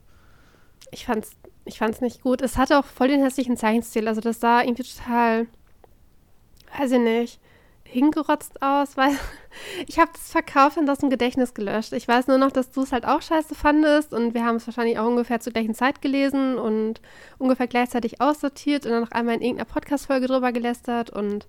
Ich 0.92 1.06
fand's 1.06 1.32
ich 1.66 1.78
fand 1.78 1.96
es 1.96 2.02
nicht 2.02 2.22
gut. 2.22 2.42
Es 2.42 2.58
hatte 2.58 2.80
auch 2.80 2.86
voll 2.86 3.08
den 3.08 3.24
hässlichen 3.24 3.58
Zeichenstil. 3.58 4.08
Also 4.08 4.22
das 4.22 4.40
sah 4.40 4.62
irgendwie 4.62 4.84
total, 4.84 5.48
weiß 6.78 6.92
ich 6.92 7.00
nicht, 7.00 7.40
hingerotzt 7.84 8.62
aus, 8.62 8.98
weil 8.98 9.12
ich 9.88 10.00
habe 10.00 10.12
das 10.14 10.32
verkauft 10.32 10.78
und 10.78 10.90
aus 10.90 11.00
dem 11.00 11.10
Gedächtnis 11.10 11.54
gelöscht. 11.54 11.94
Ich 11.94 12.08
weiß 12.08 12.28
nur 12.28 12.38
noch, 12.38 12.52
dass 12.52 12.72
du 12.72 12.82
es 12.82 12.92
halt 12.92 13.06
auch 13.06 13.22
scheiße 13.22 13.56
fandest 13.56 14.14
und 14.14 14.34
wir 14.34 14.44
haben 14.44 14.58
es 14.58 14.68
wahrscheinlich 14.68 15.00
auch 15.00 15.08
ungefähr 15.08 15.40
zur 15.40 15.54
gleichen 15.54 15.76
Zeit 15.76 16.02
gelesen 16.02 16.58
und 16.58 17.02
ungefähr 17.38 17.68
gleichzeitig 17.68 18.20
aussortiert 18.20 18.86
und 18.86 18.92
dann 18.92 19.02
noch 19.02 19.12
einmal 19.12 19.36
in 19.36 19.42
irgendeiner 19.42 19.70
Podcast-Folge 19.70 20.28
drüber 20.28 20.52
gelästert 20.52 21.10
und 21.12 21.48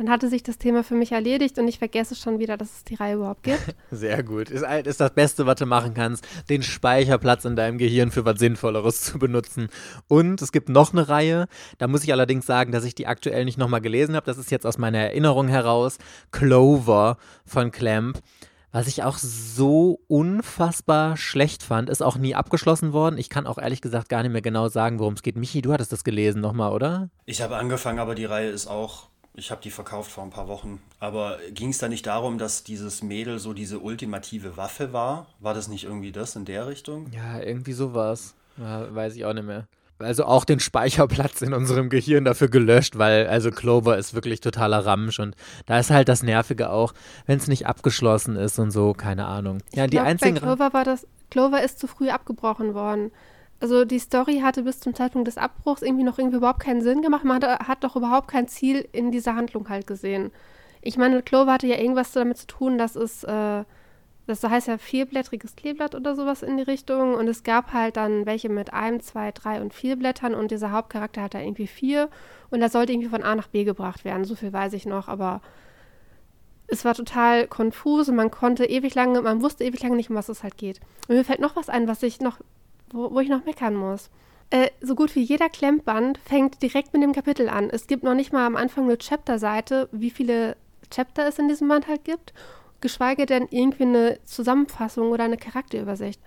dann 0.00 0.08
hatte 0.08 0.30
sich 0.30 0.42
das 0.42 0.56
Thema 0.56 0.82
für 0.82 0.94
mich 0.94 1.12
erledigt 1.12 1.58
und 1.58 1.68
ich 1.68 1.78
vergesse 1.78 2.14
schon 2.14 2.38
wieder, 2.38 2.56
dass 2.56 2.74
es 2.74 2.84
die 2.84 2.94
Reihe 2.94 3.16
überhaupt 3.16 3.42
gibt. 3.42 3.60
Sehr 3.90 4.22
gut. 4.22 4.48
Ist, 4.48 4.64
ist 4.64 4.98
das 4.98 5.10
Beste, 5.10 5.44
was 5.44 5.56
du 5.56 5.66
machen 5.66 5.92
kannst, 5.92 6.26
den 6.48 6.62
Speicherplatz 6.62 7.44
in 7.44 7.54
deinem 7.54 7.76
Gehirn 7.76 8.10
für 8.10 8.24
was 8.24 8.38
Sinnvolleres 8.38 9.02
zu 9.02 9.18
benutzen. 9.18 9.68
Und 10.08 10.40
es 10.40 10.52
gibt 10.52 10.70
noch 10.70 10.94
eine 10.94 11.10
Reihe, 11.10 11.48
da 11.76 11.86
muss 11.86 12.02
ich 12.02 12.12
allerdings 12.14 12.46
sagen, 12.46 12.72
dass 12.72 12.84
ich 12.84 12.94
die 12.94 13.06
aktuell 13.06 13.44
nicht 13.44 13.58
nochmal 13.58 13.82
gelesen 13.82 14.16
habe. 14.16 14.24
Das 14.24 14.38
ist 14.38 14.50
jetzt 14.50 14.64
aus 14.64 14.78
meiner 14.78 15.00
Erinnerung 15.00 15.48
heraus. 15.48 15.98
Clover 16.30 17.18
von 17.44 17.70
Clamp 17.70 18.20
Was 18.72 18.86
ich 18.86 19.02
auch 19.02 19.18
so 19.18 20.00
unfassbar 20.08 21.18
schlecht 21.18 21.62
fand, 21.62 21.90
ist 21.90 22.02
auch 22.02 22.16
nie 22.16 22.34
abgeschlossen 22.34 22.94
worden. 22.94 23.18
Ich 23.18 23.28
kann 23.28 23.46
auch 23.46 23.58
ehrlich 23.58 23.82
gesagt 23.82 24.08
gar 24.08 24.22
nicht 24.22 24.32
mehr 24.32 24.40
genau 24.40 24.68
sagen, 24.68 24.98
worum 24.98 25.12
es 25.12 25.22
geht. 25.22 25.36
Michi, 25.36 25.60
du 25.60 25.74
hattest 25.74 25.92
das 25.92 26.04
gelesen 26.04 26.40
nochmal, 26.40 26.72
oder? 26.72 27.10
Ich 27.26 27.42
habe 27.42 27.58
angefangen, 27.58 27.98
aber 27.98 28.14
die 28.14 28.24
Reihe 28.24 28.48
ist 28.48 28.66
auch, 28.66 29.09
ich 29.34 29.50
habe 29.50 29.62
die 29.62 29.70
verkauft 29.70 30.10
vor 30.10 30.24
ein 30.24 30.30
paar 30.30 30.48
Wochen. 30.48 30.80
Aber 30.98 31.38
ging 31.52 31.70
es 31.70 31.78
da 31.78 31.88
nicht 31.88 32.06
darum, 32.06 32.38
dass 32.38 32.64
dieses 32.64 33.02
Mädel 33.02 33.38
so 33.38 33.52
diese 33.52 33.78
ultimative 33.78 34.56
Waffe 34.56 34.92
war? 34.92 35.26
War 35.38 35.54
das 35.54 35.68
nicht 35.68 35.84
irgendwie 35.84 36.12
das 36.12 36.36
in 36.36 36.44
der 36.44 36.66
Richtung? 36.66 37.10
Ja, 37.12 37.40
irgendwie 37.40 37.72
sowas. 37.72 38.34
Ja, 38.56 38.94
weiß 38.94 39.16
ich 39.16 39.24
auch 39.24 39.32
nicht 39.32 39.46
mehr 39.46 39.66
also 40.02 40.24
auch 40.24 40.44
den 40.44 40.60
Speicherplatz 40.60 41.42
in 41.42 41.52
unserem 41.52 41.88
Gehirn 41.88 42.24
dafür 42.24 42.48
gelöscht, 42.48 42.98
weil 42.98 43.26
also 43.26 43.50
Clover 43.50 43.98
ist 43.98 44.14
wirklich 44.14 44.40
totaler 44.40 44.84
Ramsch 44.84 45.18
und 45.20 45.36
da 45.66 45.78
ist 45.78 45.90
halt 45.90 46.08
das 46.08 46.22
Nervige 46.22 46.70
auch, 46.70 46.94
wenn 47.26 47.38
es 47.38 47.48
nicht 47.48 47.66
abgeschlossen 47.66 48.36
ist 48.36 48.58
und 48.58 48.70
so, 48.70 48.92
keine 48.92 49.26
Ahnung. 49.26 49.58
Ja, 49.74 49.84
ich 49.84 49.90
die 49.90 49.96
glaub, 49.96 50.06
einzigen 50.06 50.34
bei 50.34 50.40
Clover 50.40 50.72
war 50.72 50.84
das 50.84 51.06
Clover 51.30 51.62
ist 51.62 51.78
zu 51.78 51.86
früh 51.86 52.10
abgebrochen 52.10 52.74
worden. 52.74 53.12
Also 53.60 53.84
die 53.84 53.98
Story 53.98 54.40
hatte 54.40 54.62
bis 54.62 54.80
zum 54.80 54.94
Zeitpunkt 54.94 55.28
des 55.28 55.38
Abbruchs 55.38 55.82
irgendwie 55.82 56.04
noch 56.04 56.18
irgendwie 56.18 56.38
überhaupt 56.38 56.60
keinen 56.60 56.80
Sinn 56.80 57.02
gemacht. 57.02 57.24
Man 57.24 57.42
hat, 57.42 57.68
hat 57.68 57.84
doch 57.84 57.94
überhaupt 57.94 58.28
kein 58.28 58.48
Ziel 58.48 58.88
in 58.92 59.10
dieser 59.10 59.36
Handlung 59.36 59.68
halt 59.68 59.86
gesehen. 59.86 60.32
Ich 60.80 60.96
meine, 60.96 61.22
Clover 61.22 61.52
hatte 61.52 61.66
ja 61.66 61.76
irgendwas 61.76 62.12
damit 62.12 62.38
zu 62.38 62.46
tun, 62.46 62.78
dass 62.78 62.96
es 62.96 63.22
äh, 63.24 63.64
das 64.30 64.44
heißt 64.44 64.68
ja 64.68 64.78
vierblättriges 64.78 65.56
Kleeblatt 65.56 65.96
oder 65.96 66.14
sowas 66.14 66.42
in 66.42 66.56
die 66.56 66.62
Richtung. 66.62 67.14
Und 67.14 67.26
es 67.26 67.42
gab 67.42 67.72
halt 67.72 67.96
dann 67.96 68.26
welche 68.26 68.48
mit 68.48 68.72
einem, 68.72 69.00
zwei, 69.00 69.32
drei 69.32 69.60
und 69.60 69.74
vier 69.74 69.96
Blättern 69.96 70.34
und 70.34 70.52
dieser 70.52 70.70
Hauptcharakter 70.70 71.22
hat 71.22 71.34
da 71.34 71.40
irgendwie 71.40 71.66
vier. 71.66 72.08
Und 72.50 72.60
das 72.60 72.72
sollte 72.72 72.92
irgendwie 72.92 73.08
von 73.08 73.24
A 73.24 73.34
nach 73.34 73.48
B 73.48 73.64
gebracht 73.64 74.04
werden. 74.04 74.24
So 74.24 74.36
viel 74.36 74.52
weiß 74.52 74.72
ich 74.74 74.86
noch, 74.86 75.08
aber 75.08 75.42
es 76.68 76.84
war 76.84 76.94
total 76.94 77.48
konfus 77.48 78.08
und 78.08 78.14
man 78.14 78.30
konnte 78.30 78.64
ewig 78.64 78.94
lange, 78.94 79.20
man 79.20 79.42
wusste 79.42 79.64
ewig 79.64 79.82
lange 79.82 79.96
nicht, 79.96 80.10
um 80.10 80.16
was 80.16 80.28
es 80.28 80.44
halt 80.44 80.56
geht. 80.56 80.80
Und 81.08 81.16
mir 81.16 81.24
fällt 81.24 81.40
noch 81.40 81.56
was 81.56 81.68
ein, 81.68 81.88
was 81.88 82.02
ich 82.04 82.20
noch, 82.20 82.38
wo, 82.92 83.12
wo 83.12 83.20
ich 83.20 83.28
noch 83.28 83.44
meckern 83.44 83.74
muss. 83.74 84.10
Äh, 84.50 84.70
so 84.80 84.94
gut 84.94 85.14
wie 85.14 85.22
jeder 85.22 85.48
Klemmband 85.48 86.18
fängt 86.18 86.62
direkt 86.62 86.92
mit 86.92 87.02
dem 87.02 87.12
Kapitel 87.12 87.48
an. 87.48 87.70
Es 87.70 87.86
gibt 87.86 88.02
noch 88.02 88.14
nicht 88.14 88.32
mal 88.32 88.46
am 88.46 88.56
Anfang 88.56 88.84
eine 88.84 88.98
Chapter-Seite, 88.98 89.88
wie 89.92 90.10
viele 90.10 90.56
Chapter 90.90 91.28
es 91.28 91.38
in 91.38 91.48
diesem 91.48 91.68
Band 91.68 91.86
halt 91.86 92.04
gibt 92.04 92.32
geschweige 92.80 93.26
denn 93.26 93.46
irgendwie 93.50 93.84
eine 93.84 94.18
Zusammenfassung 94.24 95.10
oder 95.10 95.24
eine 95.24 95.36
Charakterübersicht. 95.36 96.20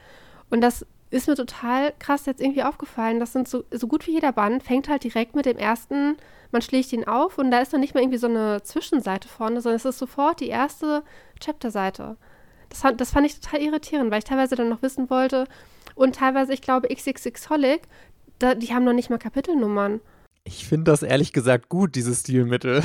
Und 0.49 0.61
das 0.61 0.86
ist 1.09 1.28
mir 1.28 1.36
total 1.36 1.93
krass 1.99 2.26
jetzt 2.26 2.41
irgendwie 2.41 2.64
aufgefallen. 2.64 3.20
Das 3.20 3.34
sind 3.34 3.47
so, 3.47 3.64
so 3.72 3.88
gut 3.88 4.07
wie 4.07 4.14
jeder 4.14 4.32
Band 4.32 4.64
fängt 4.64 4.89
halt 4.89 5.03
direkt 5.03 5.36
mit 5.36 5.45
dem 5.45 5.57
ersten, 5.57 6.18
man 6.51 6.61
schlägt 6.61 6.93
ihn 6.93 7.07
auf 7.07 7.38
und 7.38 7.51
da 7.51 7.59
ist 7.59 7.74
dann 7.74 7.82
nicht 7.82 7.93
mal 7.93 8.01
irgendwie 8.01 8.18
so 8.18 8.28
eine 8.28 8.61
Zwischenseite 8.64 9.28
vorne, 9.28 9.61
sondern 9.61 9.78
es 9.78 9.86
ist 9.86 9.99
sofort 9.99 10.39
die 10.39 10.47
erste 10.47 11.03
Chapterseite. 11.39 12.18
Das, 12.70 12.84
das 12.97 13.11
fand 13.11 13.28
ich 13.28 13.39
total 13.39 13.61
irritierend, 13.61 14.09
weil 14.11 14.20
ich 14.20 14.26
teilweise 14.26 14.55
dann 14.55 14.70
noch 14.70 14.82
wissen 14.82 15.09
wollte 15.09 15.45
und 15.95 16.15
teilweise, 16.15 16.53
ich 16.53 16.61
glaube, 16.61 16.87
XXX 16.93 17.49
Holic, 17.49 17.81
da, 18.39 18.55
die 18.55 18.73
haben 18.73 18.83
noch 18.83 18.93
nicht 18.93 19.09
mal 19.09 19.19
Kapitelnummern. 19.19 20.01
Ich 20.45 20.67
finde 20.67 20.91
das 20.91 21.03
ehrlich 21.03 21.31
gesagt 21.31 21.69
gut, 21.69 21.95
dieses 21.95 22.19
Stilmittel. 22.21 22.83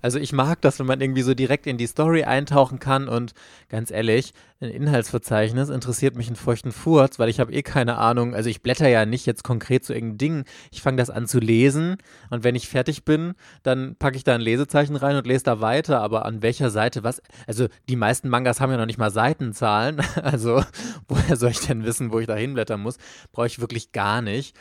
Also 0.00 0.18
ich 0.18 0.32
mag 0.32 0.60
das, 0.62 0.78
wenn 0.78 0.86
man 0.86 1.00
irgendwie 1.00 1.22
so 1.22 1.34
direkt 1.34 1.66
in 1.66 1.78
die 1.78 1.86
Story 1.86 2.24
eintauchen 2.24 2.78
kann 2.78 3.08
und 3.08 3.32
ganz 3.68 3.90
ehrlich, 3.90 4.32
ein 4.60 4.70
Inhaltsverzeichnis 4.70 5.68
interessiert 5.68 6.16
mich 6.16 6.26
einen 6.26 6.36
feuchten 6.36 6.72
Furz, 6.72 7.18
weil 7.18 7.28
ich 7.28 7.40
habe 7.40 7.52
eh 7.52 7.62
keine 7.62 7.96
Ahnung. 7.96 8.34
Also 8.34 8.48
ich 8.48 8.62
blätter 8.62 8.88
ja 8.88 9.04
nicht 9.06 9.26
jetzt 9.26 9.44
konkret 9.44 9.84
zu 9.84 9.92
irgendeinem 9.94 10.18
Ding. 10.18 10.44
Ich 10.72 10.82
fange 10.82 10.96
das 10.96 11.10
an 11.10 11.26
zu 11.26 11.40
lesen 11.40 11.96
und 12.30 12.44
wenn 12.44 12.54
ich 12.54 12.68
fertig 12.68 13.04
bin, 13.04 13.34
dann 13.62 13.96
packe 13.96 14.16
ich 14.16 14.24
da 14.24 14.34
ein 14.34 14.40
Lesezeichen 14.40 14.96
rein 14.96 15.16
und 15.16 15.26
lese 15.26 15.44
da 15.44 15.60
weiter. 15.60 16.00
Aber 16.00 16.24
an 16.24 16.42
welcher 16.42 16.70
Seite 16.70 17.02
was? 17.02 17.22
Also 17.46 17.68
die 17.88 17.96
meisten 17.96 18.28
Mangas 18.30 18.60
haben 18.60 18.70
ja 18.70 18.78
noch 18.78 18.86
nicht 18.86 18.98
mal 18.98 19.10
Seitenzahlen. 19.10 20.00
Also 20.22 20.64
woher 21.08 21.36
soll 21.36 21.50
ich 21.50 21.60
denn 21.60 21.84
wissen, 21.84 22.12
wo 22.12 22.18
ich 22.18 22.26
da 22.26 22.34
hinblättern 22.34 22.80
muss? 22.80 22.96
Brauche 23.32 23.46
ich 23.46 23.60
wirklich 23.60 23.92
gar 23.92 24.22
nicht. 24.22 24.56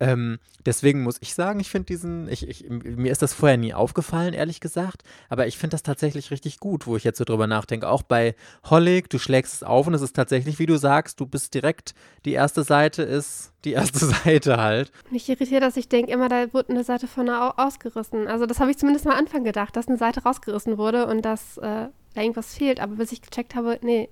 Ähm, 0.00 0.38
deswegen 0.64 1.02
muss 1.02 1.18
ich 1.20 1.34
sagen, 1.34 1.60
ich 1.60 1.68
finde 1.68 1.86
diesen, 1.86 2.26
ich, 2.28 2.48
ich, 2.48 2.68
mir 2.68 3.12
ist 3.12 3.20
das 3.20 3.34
vorher 3.34 3.58
nie 3.58 3.74
aufgefallen, 3.74 4.32
ehrlich 4.32 4.60
gesagt, 4.60 5.02
aber 5.28 5.46
ich 5.46 5.58
finde 5.58 5.74
das 5.74 5.82
tatsächlich 5.82 6.30
richtig 6.30 6.58
gut, 6.58 6.86
wo 6.86 6.96
ich 6.96 7.04
jetzt 7.04 7.18
so 7.18 7.24
drüber 7.24 7.46
nachdenke. 7.46 7.86
Auch 7.86 8.02
bei 8.02 8.34
Hollig, 8.64 9.10
du 9.10 9.18
schlägst 9.18 9.54
es 9.54 9.62
auf 9.62 9.86
und 9.86 9.94
es 9.94 10.00
ist 10.00 10.16
tatsächlich, 10.16 10.58
wie 10.58 10.64
du 10.64 10.78
sagst, 10.78 11.20
du 11.20 11.26
bist 11.26 11.52
direkt, 11.52 11.94
die 12.24 12.32
erste 12.32 12.62
Seite 12.62 13.02
ist 13.02 13.52
die 13.64 13.72
erste 13.72 14.06
Seite 14.24 14.56
halt. 14.56 14.90
Mich 15.10 15.28
irritiert, 15.28 15.62
dass 15.62 15.76
ich 15.76 15.88
denke 15.88 16.12
immer, 16.12 16.30
da 16.30 16.52
wurde 16.54 16.70
eine 16.70 16.84
Seite 16.84 17.06
vorne 17.06 17.58
ausgerissen. 17.58 18.26
Also 18.26 18.46
das 18.46 18.58
habe 18.58 18.70
ich 18.70 18.78
zumindest 18.78 19.06
am 19.06 19.12
Anfang 19.12 19.44
gedacht, 19.44 19.76
dass 19.76 19.86
eine 19.86 19.98
Seite 19.98 20.22
rausgerissen 20.22 20.78
wurde 20.78 21.06
und 21.06 21.22
dass 21.22 21.58
äh, 21.58 21.88
da 22.14 22.20
irgendwas 22.20 22.54
fehlt, 22.54 22.80
aber 22.80 22.96
bis 22.96 23.12
ich 23.12 23.20
gecheckt 23.20 23.54
habe, 23.54 23.78
nee, 23.82 24.08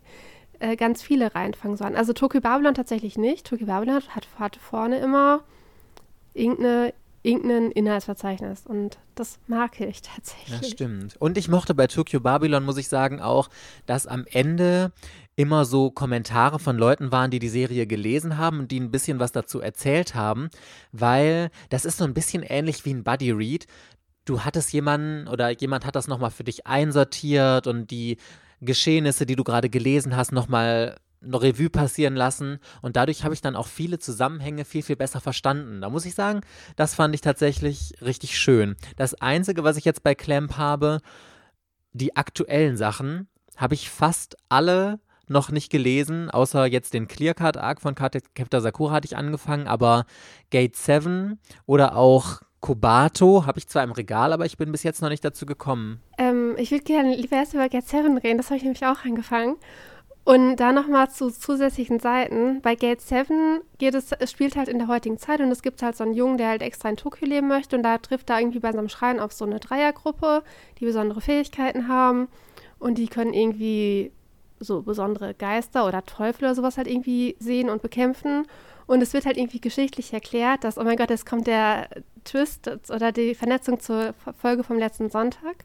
äh, 0.61 0.77
ganz 0.77 1.03
viele 1.03 1.35
reinfangen 1.35 1.77
sollen. 1.77 1.97
Also 1.97 2.13
Tokyo 2.13 2.41
Babylon 2.41 2.75
tatsächlich 2.75 3.17
nicht. 3.17 3.47
Tokyo 3.47 3.67
Babylon 3.67 4.03
hat, 4.09 4.29
hat 4.39 4.57
vorne 4.57 4.99
immer 4.99 5.45
irgendeine, 6.39 6.95
irgendein 7.23 7.71
Inhaltsverzeichnis. 7.71 8.67
Und 8.67 8.99
das 9.15 9.39
mag 9.47 9.81
ich 9.81 10.03
tatsächlich. 10.03 10.61
Das 10.61 10.71
stimmt. 10.71 11.17
Und 11.19 11.37
ich 11.37 11.49
mochte 11.49 11.75
bei 11.75 11.87
Tokyo 11.87 12.21
Babylon, 12.21 12.65
muss 12.65 12.79
ich 12.79 12.89
sagen, 12.89 13.21
auch, 13.21 13.49
dass 13.87 14.07
am 14.07 14.25
Ende 14.31 14.93
immer 15.39 15.65
so 15.65 15.91
Kommentare 15.91 16.59
von 16.59 16.77
Leuten 16.77 17.13
waren, 17.13 17.31
die 17.31 17.39
die 17.39 17.49
Serie 17.49 17.87
gelesen 17.87 18.39
haben 18.39 18.59
und 18.59 18.73
die 18.73 18.81
ein 18.81 18.91
bisschen 18.91 19.21
was 19.21 19.31
dazu 19.31 19.61
erzählt 19.61 20.17
haben, 20.17 20.51
weil 20.91 21.51
das 21.69 21.85
ist 21.85 21.99
so 21.99 22.05
ein 22.05 22.15
bisschen 22.15 22.43
ähnlich 22.43 22.85
wie 22.85 22.93
ein 22.93 23.05
Buddy 23.05 23.31
Read. 23.31 23.67
Du 24.25 24.41
hattest 24.41 24.73
jemanden 24.73 25.29
oder 25.29 25.51
jemand 25.51 25.87
hat 25.87 25.95
das 25.95 26.09
nochmal 26.09 26.33
für 26.33 26.43
dich 26.43 26.67
einsortiert 26.67 27.69
und 27.69 27.93
die 27.93 28.17
Geschehnisse, 28.61 29.27
die 29.27 29.37
du 29.37 29.45
gerade 29.45 29.71
gelesen 29.71 30.17
hast, 30.17 30.33
nochmal 30.33 30.97
Revue 31.23 31.71
passieren 31.71 32.15
lassen 32.15 32.59
und 32.83 32.97
dadurch 32.97 33.25
habe 33.25 33.35
ich 33.35 33.41
dann 33.41 33.57
auch 33.57 33.67
viele 33.67 33.99
Zusammenhänge 33.99 34.65
viel, 34.65 34.83
viel 34.83 34.97
besser 34.97 35.21
verstanden. 35.21 35.81
Da 35.81 35.91
muss 35.91 36.07
ich 36.07 36.15
sagen, 36.15 36.41
das 36.77 36.95
fand 36.95 37.15
ich 37.15 37.21
tatsächlich 37.21 37.95
richtig 38.03 38.39
schön. 38.39 38.77
Das 38.97 39.15
Einzige, 39.15 39.65
was 39.65 39.77
ich 39.77 39.85
jetzt 39.85 40.03
bei 40.03 40.15
Clamp 40.15 40.57
habe, 40.57 41.01
die 41.93 42.17
aktuellen 42.17 42.77
Sachen, 42.77 43.29
habe 43.57 43.75
ich 43.75 43.91
fast 43.91 44.37
alle 44.49 45.01
noch 45.27 45.51
nicht 45.51 45.71
gelesen, 45.71 46.31
außer 46.31 46.67
jetzt 46.67 46.95
den 46.95 47.09
Clearcard 47.09 47.57
Arc 47.57 47.83
von 47.83 47.95
Captain 47.95 48.61
Sakura 48.61 48.95
hatte 48.95 49.07
ich 49.07 49.17
angefangen, 49.17 49.67
aber 49.67 50.07
Gate 50.51 50.77
7 50.77 51.39
oder 51.67 51.97
auch 51.97 52.41
Kobato 52.61 53.47
habe 53.47 53.59
ich 53.59 53.69
zwar 53.69 53.85
im 53.85 53.93
Regal, 53.93 54.33
aber 54.33 54.47
ich 54.47 54.57
bin 54.57 54.73
bis 54.73 54.83
jetzt 54.83 55.03
noch 55.03 55.11
nicht 55.11 55.25
dazu 55.25 55.47
gekommen. 55.47 56.01
Ähm, 56.19 56.55
ich 56.57 56.71
würde 56.71 56.85
gerne 56.85 57.15
lieber 57.15 57.37
erst 57.37 57.55
über 57.55 57.69
Gate 57.69 57.87
7 57.87 58.19
reden, 58.19 58.39
das 58.39 58.47
habe 58.47 58.57
ich 58.57 58.63
nämlich 58.63 58.85
auch 58.85 59.05
angefangen. 59.05 59.57
Und 60.29 60.57
da 60.57 60.75
nochmal 60.75 61.09
zu 61.09 61.31
zusätzlichen 61.31 62.01
Seiten. 62.01 62.61
Bei 62.61 62.75
Gate 62.75 63.01
7 63.01 63.63
geht 63.79 63.95
es, 63.95 64.13
es 64.13 64.31
spielt 64.31 64.57
halt 64.57 64.69
in 64.69 64.79
der 64.79 64.87
heutigen 64.87 65.17
Zeit 65.17 65.41
und 65.41 65.51
es 65.51 65.63
gibt 65.63 65.83
halt 65.83 65.97
so 65.97 66.05
einen 66.05 66.13
Jungen, 66.13 66.37
der 66.37 66.49
halt 66.49 66.61
extra 66.61 66.91
in 66.91 66.99
Tokio 66.99 67.27
leben 67.27 67.49
möchte 67.49 67.77
und 67.77 67.83
da 67.83 67.97
trifft 67.97 68.29
er 68.29 68.39
irgendwie 68.39 68.59
bei 68.59 68.71
seinem 68.71 68.91
Schrein 68.91 69.21
auf 69.21 69.33
so 69.33 69.47
eine 69.47 69.59
Dreiergruppe, 69.59 70.43
die 70.79 70.85
besondere 70.85 71.23
Fähigkeiten 71.23 71.89
haben 71.89 72.29
und 72.79 72.99
die 72.99 73.09
können 73.09 73.33
irgendwie 73.33 74.13
so 74.61 74.83
besondere 74.83 75.33
Geister 75.33 75.87
oder 75.87 76.05
Teufel 76.05 76.45
oder 76.45 76.55
sowas 76.55 76.77
halt 76.77 76.89
irgendwie 76.89 77.35
sehen 77.39 77.71
und 77.71 77.81
bekämpfen. 77.81 78.47
Und 78.87 79.01
es 79.01 79.15
wird 79.15 79.25
halt 79.25 79.39
irgendwie 79.39 79.63
geschichtlich 79.63 80.13
erklärt, 80.13 80.63
dass, 80.63 80.77
oh 80.77 80.85
mein 80.85 80.99
Gott, 80.99 81.09
jetzt 81.09 81.25
kommt 81.25 81.47
der 81.47 81.89
Twist 82.25 82.71
oder 82.91 83.13
die 83.13 83.35
Vernetzung 83.35 83.81
zur 83.81 84.13
Folge 84.37 84.63
vom 84.63 84.79
letzten 84.79 85.09
Sonntag 85.09 85.65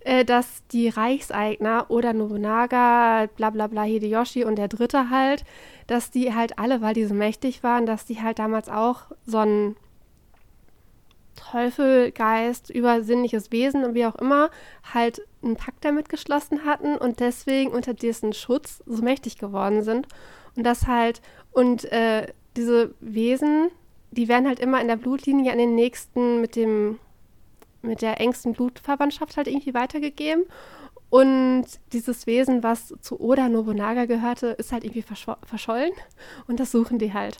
äh, 0.00 0.24
dass 0.24 0.66
die 0.68 0.88
Reichseigner 0.88 1.86
oder 1.88 2.12
Nobunaga, 2.12 3.26
bla 3.36 3.50
bla 3.50 3.66
bla, 3.66 3.82
Hideyoshi 3.82 4.44
und 4.44 4.56
der 4.56 4.68
Dritte 4.68 5.10
halt, 5.10 5.44
dass 5.86 6.10
die 6.10 6.34
halt 6.34 6.58
alle, 6.58 6.80
weil 6.80 6.94
die 6.94 7.04
so 7.04 7.14
mächtig 7.14 7.62
waren, 7.62 7.86
dass 7.86 8.06
die 8.06 8.22
halt 8.22 8.38
damals 8.38 8.68
auch 8.68 9.12
so 9.26 9.38
ein 9.38 9.76
Teufelgeist, 11.36 12.70
übersinnliches 12.70 13.50
Wesen 13.50 13.84
und 13.84 13.94
wie 13.94 14.06
auch 14.06 14.16
immer, 14.16 14.50
halt 14.92 15.22
einen 15.42 15.56
Pakt 15.56 15.84
damit 15.84 16.08
geschlossen 16.08 16.64
hatten 16.64 16.96
und 16.96 17.20
deswegen 17.20 17.70
unter 17.70 17.94
dessen 17.94 18.32
Schutz 18.32 18.82
so 18.86 19.02
mächtig 19.02 19.38
geworden 19.38 19.82
sind. 19.82 20.06
Und 20.56 20.64
das 20.64 20.86
halt, 20.86 21.22
und 21.52 21.90
äh, 21.92 22.26
diese 22.56 22.94
Wesen, 23.00 23.70
die 24.10 24.28
werden 24.28 24.46
halt 24.46 24.60
immer 24.60 24.80
in 24.80 24.88
der 24.88 24.96
Blutlinie 24.96 25.52
an 25.52 25.58
den 25.58 25.74
nächsten 25.74 26.40
mit 26.40 26.56
dem 26.56 26.98
mit 27.82 28.02
der 28.02 28.20
engsten 28.20 28.52
Blutverwandtschaft 28.52 29.36
halt 29.36 29.46
irgendwie 29.46 29.74
weitergegeben. 29.74 30.44
Und 31.10 31.64
dieses 31.92 32.26
Wesen, 32.26 32.62
was 32.62 32.94
zu 33.00 33.20
Oda 33.20 33.48
Nobunaga 33.48 34.04
gehörte, 34.04 34.48
ist 34.48 34.72
halt 34.72 34.84
irgendwie 34.84 35.02
verschollen. 35.02 35.92
Und 36.46 36.60
das 36.60 36.70
suchen 36.70 36.98
die 36.98 37.12
halt. 37.12 37.38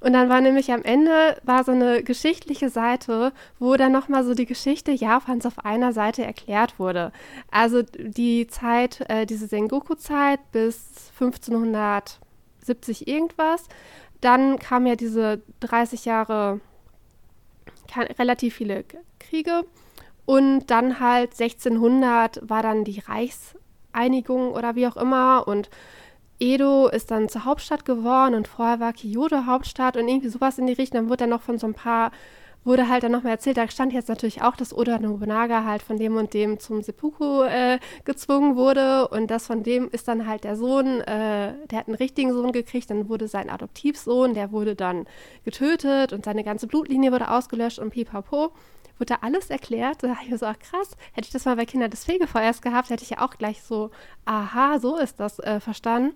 Und 0.00 0.12
dann 0.12 0.28
war 0.28 0.42
nämlich 0.42 0.70
am 0.72 0.82
Ende 0.82 1.40
war 1.42 1.64
so 1.64 1.72
eine 1.72 2.02
geschichtliche 2.02 2.68
Seite, 2.68 3.32
wo 3.58 3.76
dann 3.76 3.92
nochmal 3.92 4.24
so 4.24 4.34
die 4.34 4.44
Geschichte 4.44 4.92
Japans 4.92 5.46
auf 5.46 5.64
einer 5.64 5.94
Seite 5.94 6.22
erklärt 6.22 6.78
wurde. 6.78 7.12
Also 7.50 7.82
die 7.82 8.46
Zeit, 8.46 9.08
äh, 9.08 9.24
diese 9.24 9.46
Sengoku-Zeit 9.46 10.40
bis 10.52 11.10
1570 11.18 13.08
irgendwas. 13.08 13.64
Dann 14.20 14.58
kamen 14.58 14.86
ja 14.86 14.96
diese 14.96 15.40
30 15.60 16.04
Jahre 16.04 16.60
relativ 18.18 18.56
viele 18.56 18.84
Kriege. 19.28 19.64
Und 20.26 20.66
dann 20.66 20.98
halt 21.00 21.32
1600 21.40 22.40
war 22.48 22.62
dann 22.62 22.84
die 22.84 23.00
Reichs, 23.00 23.54
Einigung 23.92 24.52
oder 24.52 24.74
wie 24.74 24.86
auch 24.86 24.96
immer. 24.96 25.46
Und 25.46 25.70
Edo 26.38 26.88
ist 26.88 27.10
dann 27.10 27.28
zur 27.28 27.44
Hauptstadt 27.44 27.84
geworden 27.84 28.34
und 28.34 28.48
vorher 28.48 28.80
war 28.80 28.92
Kyoto 28.92 29.46
Hauptstadt 29.46 29.96
und 29.96 30.06
irgendwie 30.08 30.28
sowas 30.28 30.58
in 30.58 30.66
die 30.66 30.74
Richtung. 30.74 31.00
Dann 31.00 31.08
wurde 31.08 31.18
dann 31.18 31.30
noch 31.30 31.42
von 31.42 31.58
so 31.58 31.66
ein 31.66 31.72
paar, 31.74 32.10
wurde 32.64 32.88
halt 32.88 33.04
dann 33.04 33.12
nochmal 33.12 33.32
erzählt, 33.32 33.56
da 33.56 33.68
stand 33.68 33.92
jetzt 33.92 34.08
natürlich 34.08 34.42
auch, 34.42 34.56
dass 34.56 34.76
Oda 34.76 34.98
Nobunaga 34.98 35.64
halt 35.64 35.80
von 35.80 35.96
dem 35.96 36.16
und 36.16 36.34
dem 36.34 36.58
zum 36.58 36.82
Seppuku 36.82 37.44
äh, 37.44 37.78
gezwungen 38.04 38.56
wurde. 38.56 39.08
Und 39.08 39.30
das 39.30 39.46
von 39.46 39.62
dem 39.62 39.88
ist 39.90 40.08
dann 40.08 40.26
halt 40.26 40.44
der 40.44 40.56
Sohn, 40.56 41.00
äh, 41.02 41.54
der 41.70 41.78
hat 41.78 41.86
einen 41.86 41.96
richtigen 41.96 42.34
Sohn 42.34 42.52
gekriegt, 42.52 42.90
dann 42.90 43.08
wurde 43.08 43.28
sein 43.28 43.48
Adoptivsohn, 43.48 44.34
der 44.34 44.52
wurde 44.52 44.74
dann 44.74 45.06
getötet 45.44 46.12
und 46.12 46.24
seine 46.24 46.44
ganze 46.44 46.66
Blutlinie 46.66 47.12
wurde 47.12 47.30
ausgelöscht 47.30 47.78
und 47.78 47.90
pipapo 47.90 48.52
wurde 48.98 49.14
da 49.14 49.18
alles 49.22 49.50
erklärt. 49.50 50.02
Da 50.02 50.08
dachte 50.08 50.24
ich 50.24 50.30
mir 50.30 50.38
so, 50.38 50.46
ach 50.46 50.58
krass, 50.58 50.96
hätte 51.12 51.26
ich 51.26 51.32
das 51.32 51.44
mal 51.44 51.56
bei 51.56 51.66
Kindern 51.66 51.90
des 51.90 52.04
Fegefeuers 52.04 52.62
gehabt, 52.62 52.90
hätte 52.90 53.04
ich 53.04 53.10
ja 53.10 53.20
auch 53.20 53.36
gleich 53.36 53.62
so, 53.62 53.90
aha, 54.24 54.78
so 54.78 54.96
ist 54.96 55.20
das 55.20 55.38
äh, 55.38 55.60
verstanden. 55.60 56.14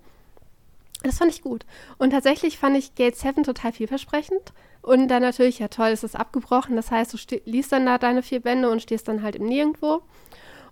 Das 1.02 1.18
fand 1.18 1.32
ich 1.32 1.42
gut. 1.42 1.64
Und 1.98 2.10
tatsächlich 2.10 2.58
fand 2.58 2.76
ich 2.76 2.94
Gate 2.94 3.16
7 3.16 3.42
total 3.44 3.72
vielversprechend. 3.72 4.52
Und 4.82 5.08
dann 5.08 5.22
natürlich, 5.22 5.58
ja 5.58 5.68
toll, 5.68 5.88
es 5.88 6.04
ist 6.04 6.16
abgebrochen. 6.16 6.76
Das 6.76 6.90
heißt, 6.90 7.12
du 7.12 7.40
liest 7.44 7.72
dann 7.72 7.86
da 7.86 7.98
deine 7.98 8.22
vier 8.22 8.40
Bände 8.40 8.70
und 8.70 8.82
stehst 8.82 9.08
dann 9.08 9.22
halt 9.22 9.36
im 9.36 9.46
Nirgendwo. 9.46 10.02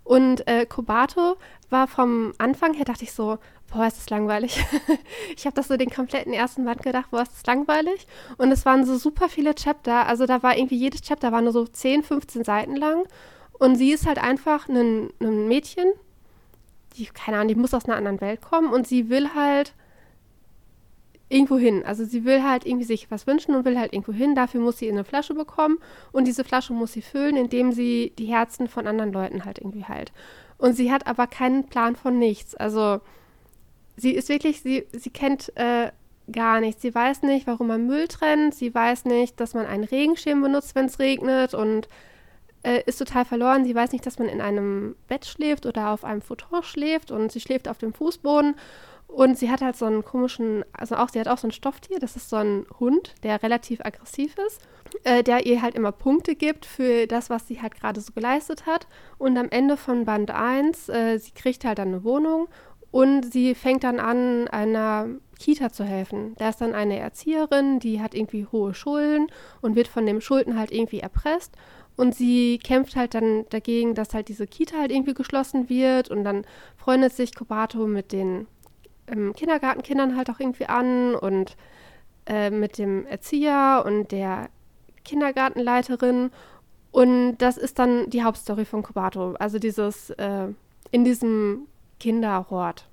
Und 0.05 0.47
äh, 0.49 0.65
Kobato 0.65 1.37
war 1.69 1.87
vom 1.87 2.33
Anfang 2.39 2.73
her, 2.75 2.87
dachte 2.87 3.05
ich 3.05 3.13
so, 3.13 3.39
boah, 3.73 3.87
ist 3.87 3.99
das 3.99 4.11
langweilig. 4.11 4.65
ich 5.37 5.47
habe 5.47 5.55
das 5.55 5.69
so 5.69 5.77
den 5.77 5.91
kompletten 5.91 6.33
ersten 6.33 6.65
Band 6.65 6.83
gedacht, 6.83 7.11
boah, 7.11 7.23
ist 7.23 7.33
das 7.33 7.47
langweilig. 7.47 8.07
Und 8.37 8.51
es 8.51 8.65
waren 8.67 8.85
so 8.85 8.97
super 8.97 9.29
viele 9.29 9.55
Chapter. 9.55 10.07
Also 10.07 10.27
da 10.27 10.43
war 10.43 10.57
irgendwie 10.57 10.77
jedes 10.77 11.03
Chapter 11.03 11.33
war 11.33 11.43
nur 11.43 11.53
so 11.53 11.67
10, 11.67 12.03
15 12.03 12.45
Seiten 12.45 12.77
lang. 12.77 13.05
Und 13.59 13.77
sie 13.77 13.93
ist 13.93 14.07
halt 14.07 14.19
einfach 14.19 14.69
ein, 14.69 15.11
ein 15.21 15.49
Mädchen, 15.49 15.93
die, 16.97 17.07
keine 17.07 17.39
Ahnung, 17.39 17.49
die 17.49 17.55
muss 17.55 17.75
aus 17.75 17.85
einer 17.87 17.97
anderen 17.97 18.21
Welt 18.21 18.41
kommen 18.41 18.73
und 18.73 18.87
sie 18.87 19.09
will 19.09 19.35
halt 19.35 19.75
irgendwo 21.29 21.59
hin. 21.59 21.85
Also 21.85 22.05
sie 22.05 22.25
will 22.25 22.43
halt 22.43 22.65
irgendwie 22.67 22.87
sich 22.87 23.11
was 23.11 23.27
wünschen 23.27 23.55
und 23.55 23.65
will 23.65 23.79
halt 23.79 23.93
irgendwo 23.93 24.13
hin. 24.13 24.35
Dafür 24.35 24.61
muss 24.61 24.79
sie 24.79 24.91
eine 24.91 25.05
Flasche 25.05 25.35
bekommen 25.35 25.79
und 26.13 26.27
diese 26.27 26.45
Flasche 26.45 26.73
muss 26.73 26.93
sie 26.93 27.03
füllen, 27.03 27.37
indem 27.37 27.73
sie 27.73 28.13
die 28.19 28.27
Herzen 28.27 28.69
von 28.69 28.87
anderen 28.87 29.13
Leuten 29.13 29.45
halt 29.45 29.59
irgendwie 29.59 29.85
heilt. 29.85 30.13
Und 30.57 30.75
sie 30.75 30.91
hat 30.91 31.07
aber 31.07 31.27
keinen 31.27 31.67
Plan 31.67 31.97
von 31.97 32.19
nichts. 32.19 32.55
Also 32.55 33.01
sie 33.99 34.13
ist 34.13 34.29
wirklich, 34.29 34.63
sie, 34.63 34.87
sie 34.93 35.11
kennt 35.11 35.53
äh, 35.57 35.91
gar 36.31 36.61
nichts. 36.61 36.83
Sie 36.83 36.95
weiß 36.95 37.23
nicht, 37.23 37.47
warum 37.47 37.69
man 37.69 37.87
Müll 37.87 38.09
trennt. 38.09 38.55
Sie 38.55 38.75
weiß 38.75 39.05
nicht, 39.05 39.39
dass 39.41 39.55
man 39.55 39.67
einen 39.67 39.85
Regenschirm 39.85 40.41
benutzt, 40.41 40.75
wenn 40.75 40.87
es 40.87 40.99
regnet 40.99 41.55
und 41.55 41.89
äh, 42.63 42.83
ist 42.87 42.99
total 42.99 43.25
verloren. 43.25 43.65
Sie 43.65 43.75
weiß 43.75 43.93
nicht, 43.93 44.07
dass 44.07 44.19
man 44.19 44.29
in 44.29 44.41
einem 44.41 44.97
Bett 45.09 45.27
schläft 45.27 45.67
oder 45.67 45.91
auf 45.91 46.05
einem 46.05 46.23
Futon 46.23 46.63
schläft 46.63 47.11
und 47.11 47.33
sie 47.33 47.41
schläft 47.41 47.69
auf 47.69 47.79
dem 47.79 47.93
Fußboden. 47.93 48.55
Und 49.07 49.39
sie 49.39 49.51
hat 49.51 49.63
halt 49.63 49.75
so 49.75 49.87
einen 49.87 50.05
komischen, 50.05 50.67
also 50.73 50.97
auch, 50.97 51.09
sie 51.09 51.19
hat 51.19 51.29
auch 51.29 51.39
so 51.39 51.49
ein 51.49 51.53
Stofftier, 51.53 51.99
das 51.99 52.15
ist 52.15 52.29
so 52.29 52.37
ein 52.37 52.67
Hund, 52.79 53.15
der 53.23 53.43
relativ 53.43 53.81
aggressiv 53.81 54.37
ist, 54.47 54.61
äh, 55.05 55.23
der 55.23 55.47
ihr 55.47 55.63
halt 55.63 55.75
immer 55.77 55.93
Punkte 55.93 56.35
gibt 56.35 56.67
für 56.67 57.07
das, 57.07 57.31
was 57.31 57.49
sie 57.49 57.63
halt 57.63 57.75
gerade 57.75 58.03
so 58.03 58.13
geleistet 58.13 58.67
hat. 58.67 58.87
Und 59.17 59.39
am 59.39 59.49
Ende 59.49 59.79
von 59.79 60.05
Band 60.05 60.31
1, 60.31 60.91
äh, 60.91 61.19
sie 61.19 61.31
kriegt 61.31 61.65
halt 61.65 61.79
dann 61.79 61.89
eine 61.89 62.05
Wohnung 62.05 62.49
und 62.91 63.33
sie 63.33 63.55
fängt 63.55 63.85
dann 63.85 64.01
an, 64.01 64.49
einer 64.49 65.09
Kita 65.39 65.71
zu 65.71 65.85
helfen. 65.85 66.35
Da 66.39 66.49
ist 66.49 66.61
dann 66.61 66.75
eine 66.75 66.99
Erzieherin, 66.99 67.79
die 67.81 68.01
hat 68.01 68.15
irgendwie 68.15 68.47
hohe 68.51 68.75
Schulden 68.75 69.29
und 69.61 69.77
wird 69.77 69.89
von 69.89 70.07
dem 70.07 70.21
Schulden 70.21 70.59
halt 70.59 70.73
irgendwie 70.73 71.01
erpresst. 71.01 71.55
Und 71.97 72.15
sie 72.15 72.59
kämpft 72.59 72.97
halt 72.97 73.15
dann 73.15 73.45
dagegen, 73.51 73.95
dass 73.95 74.15
halt 74.15 74.29
diese 74.29 74.47
Kita 74.47 74.79
halt 74.79 74.93
irgendwie 74.93 75.15
geschlossen 75.15 75.69
wird. 75.69 76.11
Und 76.11 76.25
dann 76.25 76.45
freundet 76.77 77.13
sich 77.13 77.35
Kobato 77.35 77.87
mit 77.87 78.13
den 78.13 78.47
ähm, 79.09 79.33
Kindergartenkindern 79.35 80.17
halt 80.17 80.31
auch 80.31 80.41
irgendwie 80.41 80.67
an 80.67 81.15
und 81.15 81.57
äh, 82.27 82.51
mit 82.51 82.79
dem 82.79 83.05
Erzieher 83.07 83.83
und 83.85 84.13
der 84.13 84.49
Kindergartenleiterin. 85.05 86.31
Und 86.91 87.39
das 87.39 87.59
ist 87.59 87.79
dann 87.79 88.09
die 88.11 88.23
Hauptstory 88.23 88.65
von 88.65 88.83
Kobato. 88.83 89.35
Also 89.39 89.59
dieses 89.59 90.11
äh, 90.11 90.49
in 90.91 91.05
diesem 91.05 91.67
Kinderhort. 91.99 92.89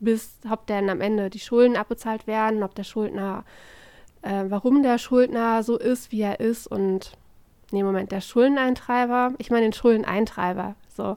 Bis 0.00 0.38
ob 0.50 0.66
dann 0.66 0.90
am 0.90 1.00
Ende 1.00 1.30
die 1.30 1.40
Schulden 1.40 1.76
abbezahlt 1.76 2.26
werden, 2.26 2.62
ob 2.62 2.74
der 2.74 2.84
Schuldner, 2.84 3.44
äh, 4.22 4.44
warum 4.48 4.82
der 4.82 4.98
Schuldner 4.98 5.62
so 5.62 5.76
ist, 5.76 6.12
wie 6.12 6.20
er 6.20 6.40
ist 6.40 6.66
und 6.66 7.12
nee, 7.72 7.82
Moment, 7.82 8.12
der 8.12 8.20
Schuldeneintreiber, 8.20 9.34
ich 9.38 9.50
meine 9.50 9.66
den 9.66 9.72
Schuldeneintreiber, 9.72 10.76
so. 10.88 11.16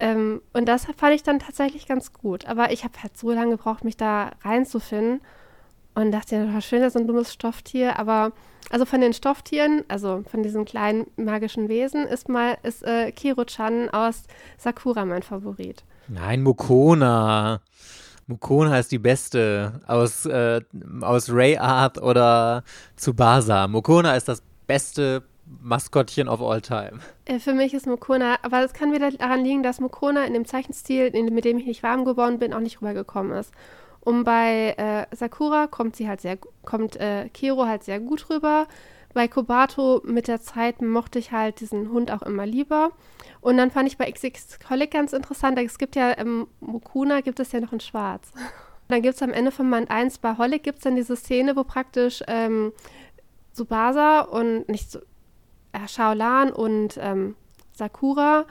Ähm, 0.00 0.42
und 0.52 0.66
das 0.66 0.86
fand 0.96 1.14
ich 1.14 1.22
dann 1.22 1.38
tatsächlich 1.38 1.86
ganz 1.86 2.12
gut. 2.12 2.46
Aber 2.46 2.72
ich 2.72 2.82
habe 2.82 3.00
halt 3.02 3.16
so 3.16 3.30
lange 3.30 3.56
gebraucht, 3.56 3.84
mich 3.84 3.96
da 3.96 4.32
reinzufinden 4.42 5.20
und 5.94 6.10
dachte, 6.10 6.36
ja, 6.36 6.60
schön, 6.60 6.80
das 6.80 6.94
ist 6.94 7.00
ein 7.00 7.06
dummes 7.06 7.32
Stofftier, 7.32 7.98
aber 7.98 8.32
also 8.70 8.84
von 8.84 9.00
den 9.00 9.12
Stofftieren, 9.12 9.84
also 9.88 10.24
von 10.28 10.42
diesen 10.42 10.64
kleinen 10.64 11.06
magischen 11.16 11.68
Wesen, 11.68 12.06
ist 12.06 12.28
mal 12.28 12.56
ist 12.62 12.82
äh, 12.82 13.12
Kiro-chan 13.12 13.90
aus 13.90 14.24
Sakura 14.58 15.04
mein 15.04 15.22
Favorit. 15.22 15.84
Nein, 16.08 16.42
Mukona. 16.42 17.60
Mukona 18.26 18.78
ist 18.78 18.92
die 18.92 18.98
beste 18.98 19.80
aus, 19.86 20.26
äh, 20.26 20.60
aus 21.00 21.30
Ray 21.30 21.58
Art 21.58 22.00
oder 22.00 22.64
Tsubasa. 22.96 23.68
Mukona 23.68 24.14
ist 24.16 24.28
das 24.28 24.42
beste 24.66 25.22
Maskottchen 25.60 26.28
of 26.28 26.40
all 26.40 26.60
time. 26.60 27.00
Äh, 27.24 27.38
für 27.38 27.52
mich 27.52 27.74
ist 27.74 27.86
Mukona, 27.86 28.36
aber 28.42 28.64
es 28.64 28.72
kann 28.72 28.92
wieder 28.92 29.10
daran 29.10 29.44
liegen, 29.44 29.62
dass 29.62 29.80
Mukona 29.80 30.24
in 30.24 30.32
dem 30.32 30.46
Zeichenstil, 30.46 31.06
in, 31.06 31.34
mit 31.34 31.44
dem 31.44 31.58
ich 31.58 31.66
nicht 31.66 31.82
warm 31.82 32.04
geworden 32.04 32.38
bin, 32.38 32.54
auch 32.54 32.60
nicht 32.60 32.80
rübergekommen 32.80 33.32
ist. 33.36 33.52
Und 34.00 34.24
bei 34.24 34.74
äh, 34.76 35.14
Sakura 35.14 35.68
kommt 35.68 35.94
sie 35.96 36.08
halt 36.08 36.20
sehr, 36.20 36.36
kommt 36.64 36.96
äh, 36.96 37.28
Kiro 37.28 37.66
halt 37.66 37.84
sehr 37.84 38.00
gut 38.00 38.28
rüber. 38.30 38.66
Bei 39.14 39.28
Kobato 39.28 40.00
mit 40.04 40.28
der 40.28 40.40
Zeit 40.40 40.80
mochte 40.80 41.18
ich 41.18 41.32
halt 41.32 41.60
diesen 41.60 41.90
Hund 41.90 42.10
auch 42.10 42.22
immer 42.22 42.46
lieber. 42.46 42.92
Und 43.40 43.56
dann 43.56 43.70
fand 43.70 43.88
ich 43.88 43.98
bei 43.98 44.10
XX 44.10 44.58
Colic 44.60 44.90
ganz 44.90 45.12
interessant, 45.12 45.58
es 45.58 45.78
gibt 45.78 45.96
ja 45.96 46.12
im 46.12 46.46
Mukuna 46.60 47.20
gibt 47.20 47.40
es 47.40 47.52
ja 47.52 47.60
noch 47.60 47.72
in 47.72 47.80
Schwarz. 47.80 48.30
dann 48.88 49.02
gibt 49.02 49.14
es 49.14 49.22
am 49.22 49.32
Ende 49.32 49.50
von 49.50 49.70
Band 49.70 49.90
1 49.90 50.18
bei 50.18 50.36
Holic 50.36 50.62
gibt 50.62 50.78
es 50.78 50.84
dann 50.84 50.96
diese 50.96 51.16
Szene, 51.16 51.56
wo 51.56 51.64
praktisch 51.64 52.22
ähm, 52.28 52.72
Subasa 53.52 54.20
und 54.20 54.68
nicht 54.68 54.96
äh, 55.72 55.88
Shaolan 55.88 56.52
und 56.52 56.98
ähm, 57.00 57.34
Sakura 57.72 58.46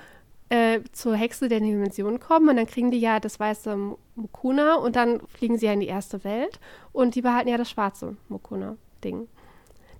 äh, 0.50 0.82
zur 0.92 1.16
Hexe 1.16 1.48
der 1.48 1.60
Dimension 1.60 2.20
kommen 2.20 2.50
und 2.50 2.58
dann 2.58 2.68
kriegen 2.68 2.92
die 2.92 3.00
ja 3.00 3.20
das 3.20 3.40
weiße 3.40 3.78
Mukuna 4.16 4.76
und 4.76 4.96
dann 4.96 5.22
fliegen 5.28 5.58
sie 5.58 5.68
ja 5.68 5.74
in 5.74 5.80
die 5.80 5.88
erste 5.88 6.24
Welt 6.24 6.60
und 6.92 7.16
die 7.16 7.22
behalten 7.22 7.50
ja 7.50 7.58
das 7.58 7.70
schwarze 7.70 8.18
Mukuna-Ding. 8.28 9.28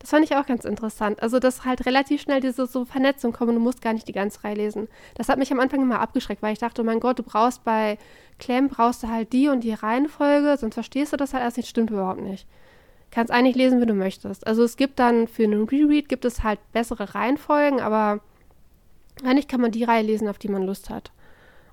Das 0.02 0.10
fand 0.10 0.26
ich 0.26 0.36
auch 0.36 0.48
ganz 0.48 0.66
interessant. 0.66 1.22
Also, 1.22 1.38
dass 1.38 1.64
halt 1.64 1.86
relativ 1.86 2.22
schnell 2.22 2.42
diese 2.42 2.66
so 2.66 2.86
Vernetzung 2.86 3.34
kommt 3.34 3.50
und 3.50 3.56
du 3.56 3.62
musst 3.62 3.84
gar 3.84 3.94
nicht 3.94 4.08
die 4.08 4.14
ganze 4.14 4.44
Reihe 4.44 4.56
lesen. 4.56 4.88
Das 5.14 5.30
hat 5.30 5.38
mich 5.38 5.52
am 5.52 5.60
Anfang 5.60 5.80
immer 5.80 6.00
abgeschreckt, 6.00 6.42
weil 6.42 6.54
ich 6.54 6.60
dachte, 6.60 6.82
oh 6.82 6.86
mein 6.86 7.00
Gott, 7.00 7.20
du 7.20 7.24
brauchst 7.24 7.64
bei 7.64 8.00
Clem 8.40 8.68
brauchst 8.68 9.04
du 9.04 9.10
halt 9.10 9.32
die 9.32 9.48
und 9.50 9.64
die 9.64 9.74
Reihenfolge, 9.74 10.58
sonst 10.58 10.74
verstehst 10.74 11.14
du 11.14 11.18
das 11.18 11.34
halt 11.34 11.44
erst 11.44 11.58
nicht. 11.58 11.70
Stimmt 11.70 11.92
überhaupt 11.92 12.22
nicht. 12.22 12.48
Kannst 13.12 13.32
eigentlich 13.32 13.56
lesen, 13.56 13.80
wie 13.80 13.86
du 13.86 13.94
möchtest. 13.94 14.48
Also, 14.48 14.64
es 14.64 14.76
gibt 14.76 14.98
dann 14.98 15.28
für 15.28 15.44
einen 15.44 15.66
Reread 15.66 16.10
gibt 16.10 16.26
es 16.26 16.42
halt 16.44 16.60
bessere 16.72 17.14
Reihenfolgen, 17.14 17.80
aber 17.80 18.22
eigentlich 19.24 19.48
kann 19.48 19.62
man 19.62 19.72
die 19.72 19.84
Reihe 19.84 20.04
lesen, 20.04 20.28
auf 20.28 20.40
die 20.40 20.50
man 20.50 20.64
Lust 20.64 20.90
hat. 20.90 21.12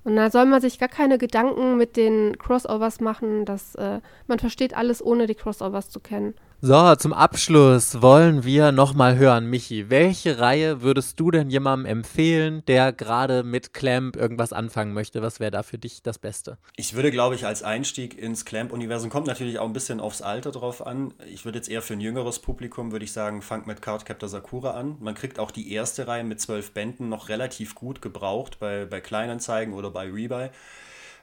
Und 0.05 0.17
da 0.17 0.31
soll 0.31 0.45
man 0.45 0.61
sich 0.61 0.79
gar 0.79 0.89
keine 0.89 1.17
Gedanken 1.17 1.79
mit 1.79 1.97
den 1.97 2.37
Crossovers 2.39 3.01
machen, 3.01 3.47
dass 3.47 3.75
äh, 3.77 4.01
man 4.27 4.39
versteht 4.39 4.77
alles, 4.77 5.05
ohne 5.05 5.27
die 5.27 5.35
Crossovers 5.35 5.89
zu 5.89 6.01
kennen. 6.01 6.35
So, 6.61 6.97
zum 6.97 7.13
Abschluss 7.13 8.03
wollen 8.03 8.43
wir 8.43 8.73
nochmal 8.73 9.17
hören, 9.17 9.49
Michi. 9.49 9.91
Welche 9.91 10.41
Reihe 10.41 10.83
würdest 10.83 11.21
du 11.21 11.31
denn 11.31 11.51
jemandem 11.51 11.87
empfehlen, 11.87 12.65
der 12.67 12.93
gerade 12.93 13.45
mit 13.45 13.73
Clamp 13.73 14.17
irgendwas 14.17 14.53
anfangen 14.53 14.93
möchte? 14.93 15.23
Was 15.23 15.39
wäre 15.39 15.53
da 15.53 15.63
für 15.63 15.79
dich 15.79 16.03
das 16.03 16.19
Beste? 16.19 16.59
Ich 16.75 16.95
würde, 16.95 17.13
glaube 17.13 17.37
ich, 17.37 17.47
als 17.47 17.63
Einstieg 17.63 18.19
ins 18.19 18.45
Clamp-Universum, 18.45 19.09
kommt 19.09 19.29
natürlich 19.29 19.61
auch 19.61 19.69
ein 19.69 19.73
bisschen 19.73 20.01
aufs 20.01 20.21
Alter 20.21 20.51
drauf 20.51 20.85
an. 20.85 21.15
Ich 21.33 21.45
würde 21.45 21.59
jetzt 21.59 21.69
eher 21.69 21.81
für 21.81 21.93
ein 21.93 22.01
jüngeres 22.01 22.41
Publikum, 22.41 22.91
würde 22.91 23.05
ich 23.05 23.13
sagen, 23.13 23.41
fangt 23.41 23.69
mit 23.69 23.81
Cardcaptor 23.81 24.29
Sakura 24.29 24.73
an. 24.73 24.97
Man 24.99 25.15
kriegt 25.15 25.39
auch 25.39 25.53
die 25.53 25.73
erste 25.73 26.09
Reihe 26.09 26.25
mit 26.25 26.41
zwölf 26.41 26.73
Bänden 26.73 27.09
noch 27.09 27.29
relativ 27.29 27.77
gut 27.77 28.03
gebraucht 28.03 28.59
bei, 28.59 28.85
bei 28.85 29.01
Kleinanzeigen 29.01 29.75
oder 29.75 29.93
bei 29.93 30.11
Rebuy. 30.11 30.51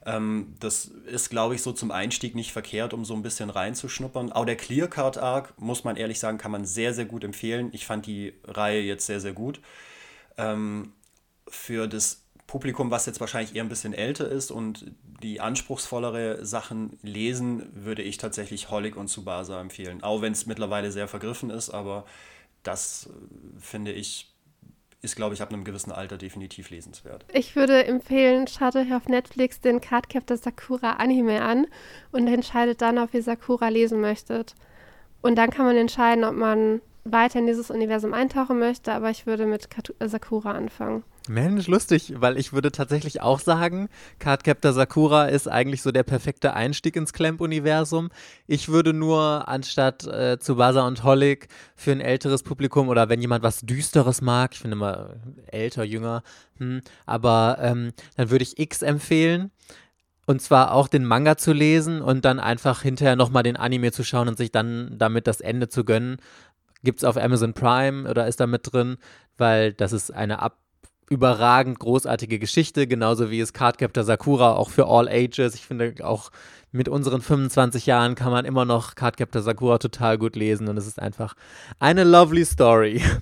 Ähm, 0.06 0.56
das 0.60 0.86
ist, 0.86 1.30
glaube 1.30 1.56
ich, 1.56 1.62
so 1.62 1.72
zum 1.72 1.92
Einstieg 1.92 2.36
nicht 2.36 2.52
verkehrt, 2.52 2.94
um 2.94 3.06
so 3.06 3.16
ein 3.16 3.24
bisschen 3.24 3.50
reinzuschnuppern. 3.50 4.32
Auch 4.32 4.46
der 4.46 4.56
Clear 4.56 4.88
Card 4.88 5.18
Arc, 5.18 5.60
muss 5.60 5.84
man 5.84 5.98
ehrlich 5.98 6.20
sagen, 6.20 6.38
kann 6.38 6.52
man 6.52 6.66
sehr, 6.66 6.94
sehr 6.94 7.06
gut 7.06 7.24
empfehlen. 7.24 7.70
Ich 7.74 7.86
fand 7.86 8.06
die 8.06 8.34
Reihe 8.44 8.82
jetzt 8.82 9.06
sehr, 9.06 9.20
sehr 9.20 9.34
gut. 9.34 9.60
Ähm, 10.38 10.94
für 11.48 11.88
das 11.88 12.22
Publikum, 12.48 12.92
was 12.92 13.08
jetzt 13.08 13.20
wahrscheinlich 13.20 13.56
eher 13.56 13.64
ein 13.64 13.70
bisschen 13.70 13.94
älter 13.94 14.30
ist 14.30 14.52
und 14.52 14.92
die 15.24 15.42
anspruchsvollere 15.42 16.46
Sachen 16.46 17.00
lesen, 17.02 17.64
würde 17.74 18.04
ich 18.04 18.18
tatsächlich 18.18 18.70
Holic 18.70 18.96
und 18.96 19.08
Tsubasa 19.08 19.60
empfehlen. 19.60 20.04
Auch 20.04 20.22
wenn 20.22 20.34
es 20.34 20.46
mittlerweile 20.46 20.92
sehr 20.92 21.08
vergriffen 21.08 21.50
ist, 21.50 21.72
aber 21.72 22.06
das 22.62 23.10
äh, 23.10 23.60
finde 23.60 23.92
ich 23.94 24.35
ist, 25.06 25.16
glaube 25.16 25.34
ich, 25.34 25.42
ab 25.42 25.54
einem 25.54 25.64
gewissen 25.64 25.92
Alter 25.92 26.18
definitiv 26.18 26.70
lesenswert. 26.70 27.26
Ich 27.32 27.56
würde 27.56 27.86
empfehlen, 27.86 28.48
schaut 28.48 28.76
euch 28.76 28.94
auf 28.94 29.08
Netflix 29.08 29.62
den 29.62 29.80
Cardcaptor 29.80 30.38
Sakura 30.38 30.94
Anime 30.94 31.42
an 31.42 31.68
und 32.12 32.28
entscheidet 32.28 32.82
dann, 32.82 32.98
ob 32.98 33.14
ihr 33.14 33.24
Sakura 33.24 33.70
lesen 33.70 34.02
möchtet. 34.02 34.56
Und 35.22 35.38
dann 35.38 35.50
kann 35.50 35.66
man 35.66 35.78
entscheiden, 35.78 36.24
ob 36.24 36.36
man 36.36 36.82
weiter 37.06 37.40
in 37.40 37.48
dieses 37.48 37.70
Universum 37.70 38.14
eintauchen 38.14 38.60
möchte, 38.60 38.92
aber 38.92 39.12
ich 39.12 39.26
würde 39.26 39.46
mit 39.46 39.70
Sakura 40.04 40.52
anfangen. 40.52 41.04
Mensch, 41.28 41.68
lustig, 41.68 42.14
weil 42.18 42.38
ich 42.38 42.54
würde 42.54 42.72
tatsächlich 42.72 43.22
auch 43.22 43.40
sagen, 43.40 43.90
Cardcaptor 44.20 44.74
Sakura 44.74 45.26
ist 45.26 45.48
eigentlich 45.48 45.82
so 45.82 45.92
der 45.92 46.04
perfekte 46.04 46.54
Einstieg 46.54 46.96
ins 46.96 47.14
Clamp-Universum. 47.14 48.10
Ich 48.48 48.70
würde 48.70 48.94
nur 48.94 49.48
anstatt 49.48 50.06
äh, 50.06 50.38
Tsubasa 50.38 50.86
und 50.86 51.04
Holic 51.04 51.48
für 51.76 51.92
ein 51.92 52.02
älteres 52.02 52.44
Publikum 52.44 52.90
oder 52.90 53.10
wenn 53.10 53.22
jemand 53.22 53.44
was 53.44 53.62
Düsteres 53.62 54.22
mag, 54.22 54.52
ich 54.54 54.60
finde 54.60 54.76
immer 54.76 55.16
älter, 55.48 55.84
jünger, 55.84 56.22
hm, 56.58 56.82
aber 57.06 57.58
ähm, 57.60 57.94
dann 58.18 58.30
würde 58.30 58.44
ich 58.44 58.60
X 58.60 58.82
empfehlen. 58.82 59.52
Und 60.28 60.42
zwar 60.42 60.74
auch 60.74 60.88
den 60.88 61.06
Manga 61.06 61.38
zu 61.38 61.54
lesen 61.54 62.02
und 62.02 62.26
dann 62.26 62.40
einfach 62.40 62.82
hinterher 62.82 63.16
nochmal 63.16 63.44
den 63.44 63.58
Anime 63.58 63.92
zu 63.92 64.04
schauen 64.04 64.28
und 64.28 64.38
sich 64.38 64.52
dann 64.52 64.96
damit 64.98 65.28
das 65.28 65.40
Ende 65.40 65.70
zu 65.70 65.86
gönnen. 65.86 66.18
Gibt 66.86 67.00
es 67.00 67.04
auf 67.04 67.18
Amazon 67.18 67.54
Prime 67.54 68.10
oder 68.10 68.28
ist 68.28 68.40
da 68.40 68.48
mit 68.48 68.72
drin, 68.72 68.96
weil 69.38 69.74
das 69.74 69.92
ist 69.92 70.14
eine 70.14 70.42
ab 70.42 70.58
überragend 71.10 71.80
großartige 71.80 72.40
Geschichte, 72.40 72.88
genauso 72.88 73.30
wie 73.30 73.40
es 73.40 73.54
Cardcaptor 73.54 74.04
Sakura 74.04 74.54
auch 74.54 74.70
für 74.70 74.88
All 74.88 75.08
Ages. 75.08 75.54
Ich 75.54 75.66
finde 75.66 75.94
auch 76.04 76.32
mit 76.72 76.90
unseren 76.90 77.22
25 77.22 77.86
Jahren 77.86 78.16
kann 78.16 78.32
man 78.32 78.46
immer 78.46 78.66
noch 78.66 78.96
Cardcaptor 78.96 79.42
Sakura 79.42 79.78
total 79.78 80.18
gut 80.18 80.36
lesen 80.36 80.68
und 80.68 80.78
es 80.78 80.88
ist 80.88 81.00
einfach 81.00 81.36
eine 81.80 82.04
lovely 82.04 82.46
Story. 82.46 83.02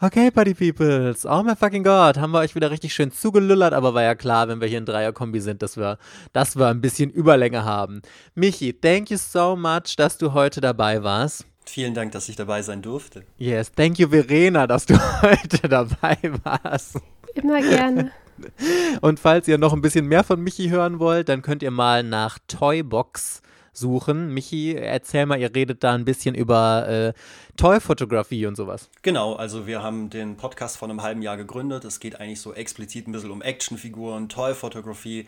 Okay, 0.00 0.30
Party 0.30 0.54
Peoples, 0.54 1.26
oh 1.26 1.42
my 1.42 1.56
fucking 1.56 1.82
God, 1.82 2.18
haben 2.18 2.30
wir 2.30 2.38
euch 2.38 2.54
wieder 2.54 2.70
richtig 2.70 2.94
schön 2.94 3.10
zugelüllert, 3.10 3.74
aber 3.74 3.94
war 3.94 4.04
ja 4.04 4.14
klar, 4.14 4.46
wenn 4.46 4.60
wir 4.60 4.68
hier 4.68 4.80
ein 4.80 4.86
Dreierkombi 4.86 5.40
sind, 5.40 5.60
dass 5.60 5.76
wir, 5.76 5.98
dass 6.32 6.54
wir 6.54 6.68
ein 6.68 6.80
bisschen 6.80 7.10
Überlänge 7.10 7.64
haben. 7.64 8.02
Michi, 8.36 8.72
thank 8.72 9.10
you 9.10 9.16
so 9.16 9.56
much, 9.56 9.96
dass 9.96 10.16
du 10.16 10.34
heute 10.34 10.60
dabei 10.60 11.02
warst. 11.02 11.46
Vielen 11.68 11.92
Dank, 11.92 12.12
dass 12.12 12.28
ich 12.30 12.36
dabei 12.36 12.62
sein 12.62 12.80
durfte. 12.80 13.24
Yes, 13.36 13.70
thank 13.70 13.98
you, 13.98 14.08
Verena, 14.08 14.66
dass 14.66 14.86
du 14.86 14.94
heute 15.22 15.68
dabei 15.68 16.16
warst. 16.42 16.96
Immer 17.34 17.60
gerne. 17.60 18.10
Und 19.02 19.20
falls 19.20 19.46
ihr 19.48 19.58
noch 19.58 19.74
ein 19.74 19.82
bisschen 19.82 20.06
mehr 20.06 20.24
von 20.24 20.40
Michi 20.40 20.70
hören 20.70 20.98
wollt, 20.98 21.28
dann 21.28 21.42
könnt 21.42 21.62
ihr 21.62 21.70
mal 21.70 22.02
nach 22.02 22.38
Toybox 22.48 23.42
suchen. 23.74 24.32
Michi, 24.32 24.76
erzähl 24.76 25.26
mal, 25.26 25.38
ihr 25.38 25.54
redet 25.54 25.84
da 25.84 25.92
ein 25.92 26.06
bisschen 26.06 26.34
über 26.34 26.88
äh, 26.88 27.12
Toy-Fotografie 27.58 28.46
und 28.46 28.56
sowas. 28.56 28.88
Genau, 29.02 29.34
also 29.34 29.66
wir 29.66 29.82
haben 29.82 30.08
den 30.08 30.38
Podcast 30.38 30.78
vor 30.78 30.88
einem 30.88 31.02
halben 31.02 31.20
Jahr 31.20 31.36
gegründet. 31.36 31.84
Es 31.84 32.00
geht 32.00 32.18
eigentlich 32.18 32.40
so 32.40 32.54
explizit 32.54 33.06
ein 33.06 33.12
bisschen 33.12 33.30
um 33.30 33.42
Actionfiguren, 33.42 34.30
Toy-Fotografie 34.30 35.26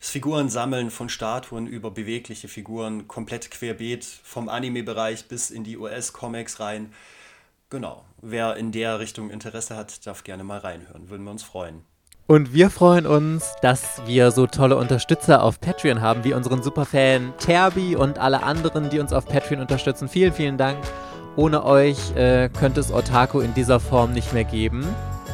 das 0.00 0.08
Figurensammeln 0.08 0.90
von 0.90 1.10
Statuen 1.10 1.66
über 1.66 1.90
bewegliche 1.90 2.48
Figuren 2.48 3.06
komplett 3.06 3.50
querbeet 3.50 4.04
vom 4.04 4.48
Anime-Bereich 4.48 5.28
bis 5.28 5.50
in 5.50 5.62
die 5.62 5.76
US-Comics 5.76 6.58
rein. 6.58 6.92
Genau, 7.68 8.04
wer 8.22 8.56
in 8.56 8.72
der 8.72 8.98
Richtung 8.98 9.30
Interesse 9.30 9.76
hat, 9.76 10.06
darf 10.06 10.24
gerne 10.24 10.42
mal 10.42 10.58
reinhören, 10.58 11.10
würden 11.10 11.24
wir 11.24 11.30
uns 11.30 11.42
freuen. 11.42 11.82
Und 12.26 12.54
wir 12.54 12.70
freuen 12.70 13.06
uns, 13.06 13.54
dass 13.60 14.00
wir 14.06 14.30
so 14.30 14.46
tolle 14.46 14.76
Unterstützer 14.76 15.42
auf 15.42 15.60
Patreon 15.60 16.00
haben, 16.00 16.24
wie 16.24 16.32
unseren 16.32 16.62
Superfan 16.62 17.34
Terbi 17.38 17.94
und 17.94 18.18
alle 18.18 18.42
anderen, 18.42 18.88
die 18.88 19.00
uns 19.00 19.12
auf 19.12 19.26
Patreon 19.26 19.60
unterstützen. 19.60 20.08
Vielen, 20.08 20.32
vielen 20.32 20.56
Dank. 20.56 20.78
Ohne 21.36 21.64
euch 21.64 22.14
äh, 22.16 22.48
könnte 22.48 22.80
es 22.80 22.92
Otaku 22.92 23.40
in 23.40 23.52
dieser 23.54 23.80
Form 23.80 24.12
nicht 24.12 24.32
mehr 24.32 24.44
geben. 24.44 24.86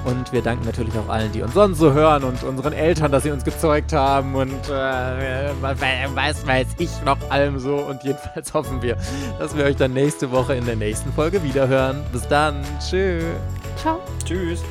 Und 0.06 0.32
wir 0.32 0.40
danken 0.40 0.64
natürlich 0.64 0.96
auch 0.96 1.08
allen, 1.08 1.32
die 1.32 1.42
uns 1.42 1.52
sonst 1.52 1.78
so 1.78 1.92
hören 1.92 2.22
und 2.22 2.40
unseren 2.44 2.72
Eltern, 2.72 3.10
dass 3.10 3.24
sie 3.24 3.32
uns 3.32 3.42
gezeugt 3.42 3.92
haben 3.92 4.36
und 4.36 4.68
äh, 4.68 5.50
weiß, 5.60 6.46
weiß 6.46 6.66
ich 6.78 6.90
noch 7.04 7.18
allem 7.28 7.58
so. 7.58 7.74
Und 7.74 8.04
jedenfalls 8.04 8.54
hoffen 8.54 8.82
wir, 8.82 8.96
dass 9.40 9.56
wir 9.56 9.64
euch 9.64 9.74
dann 9.74 9.94
nächste 9.94 10.30
Woche 10.30 10.54
in 10.54 10.64
der 10.64 10.76
nächsten 10.76 11.12
Folge 11.12 11.42
wiederhören. 11.42 12.04
Bis 12.12 12.26
dann. 12.28 12.62
Tschüss. 12.78 13.24
Ciao. 13.76 13.98
Tschüss. 14.24 14.62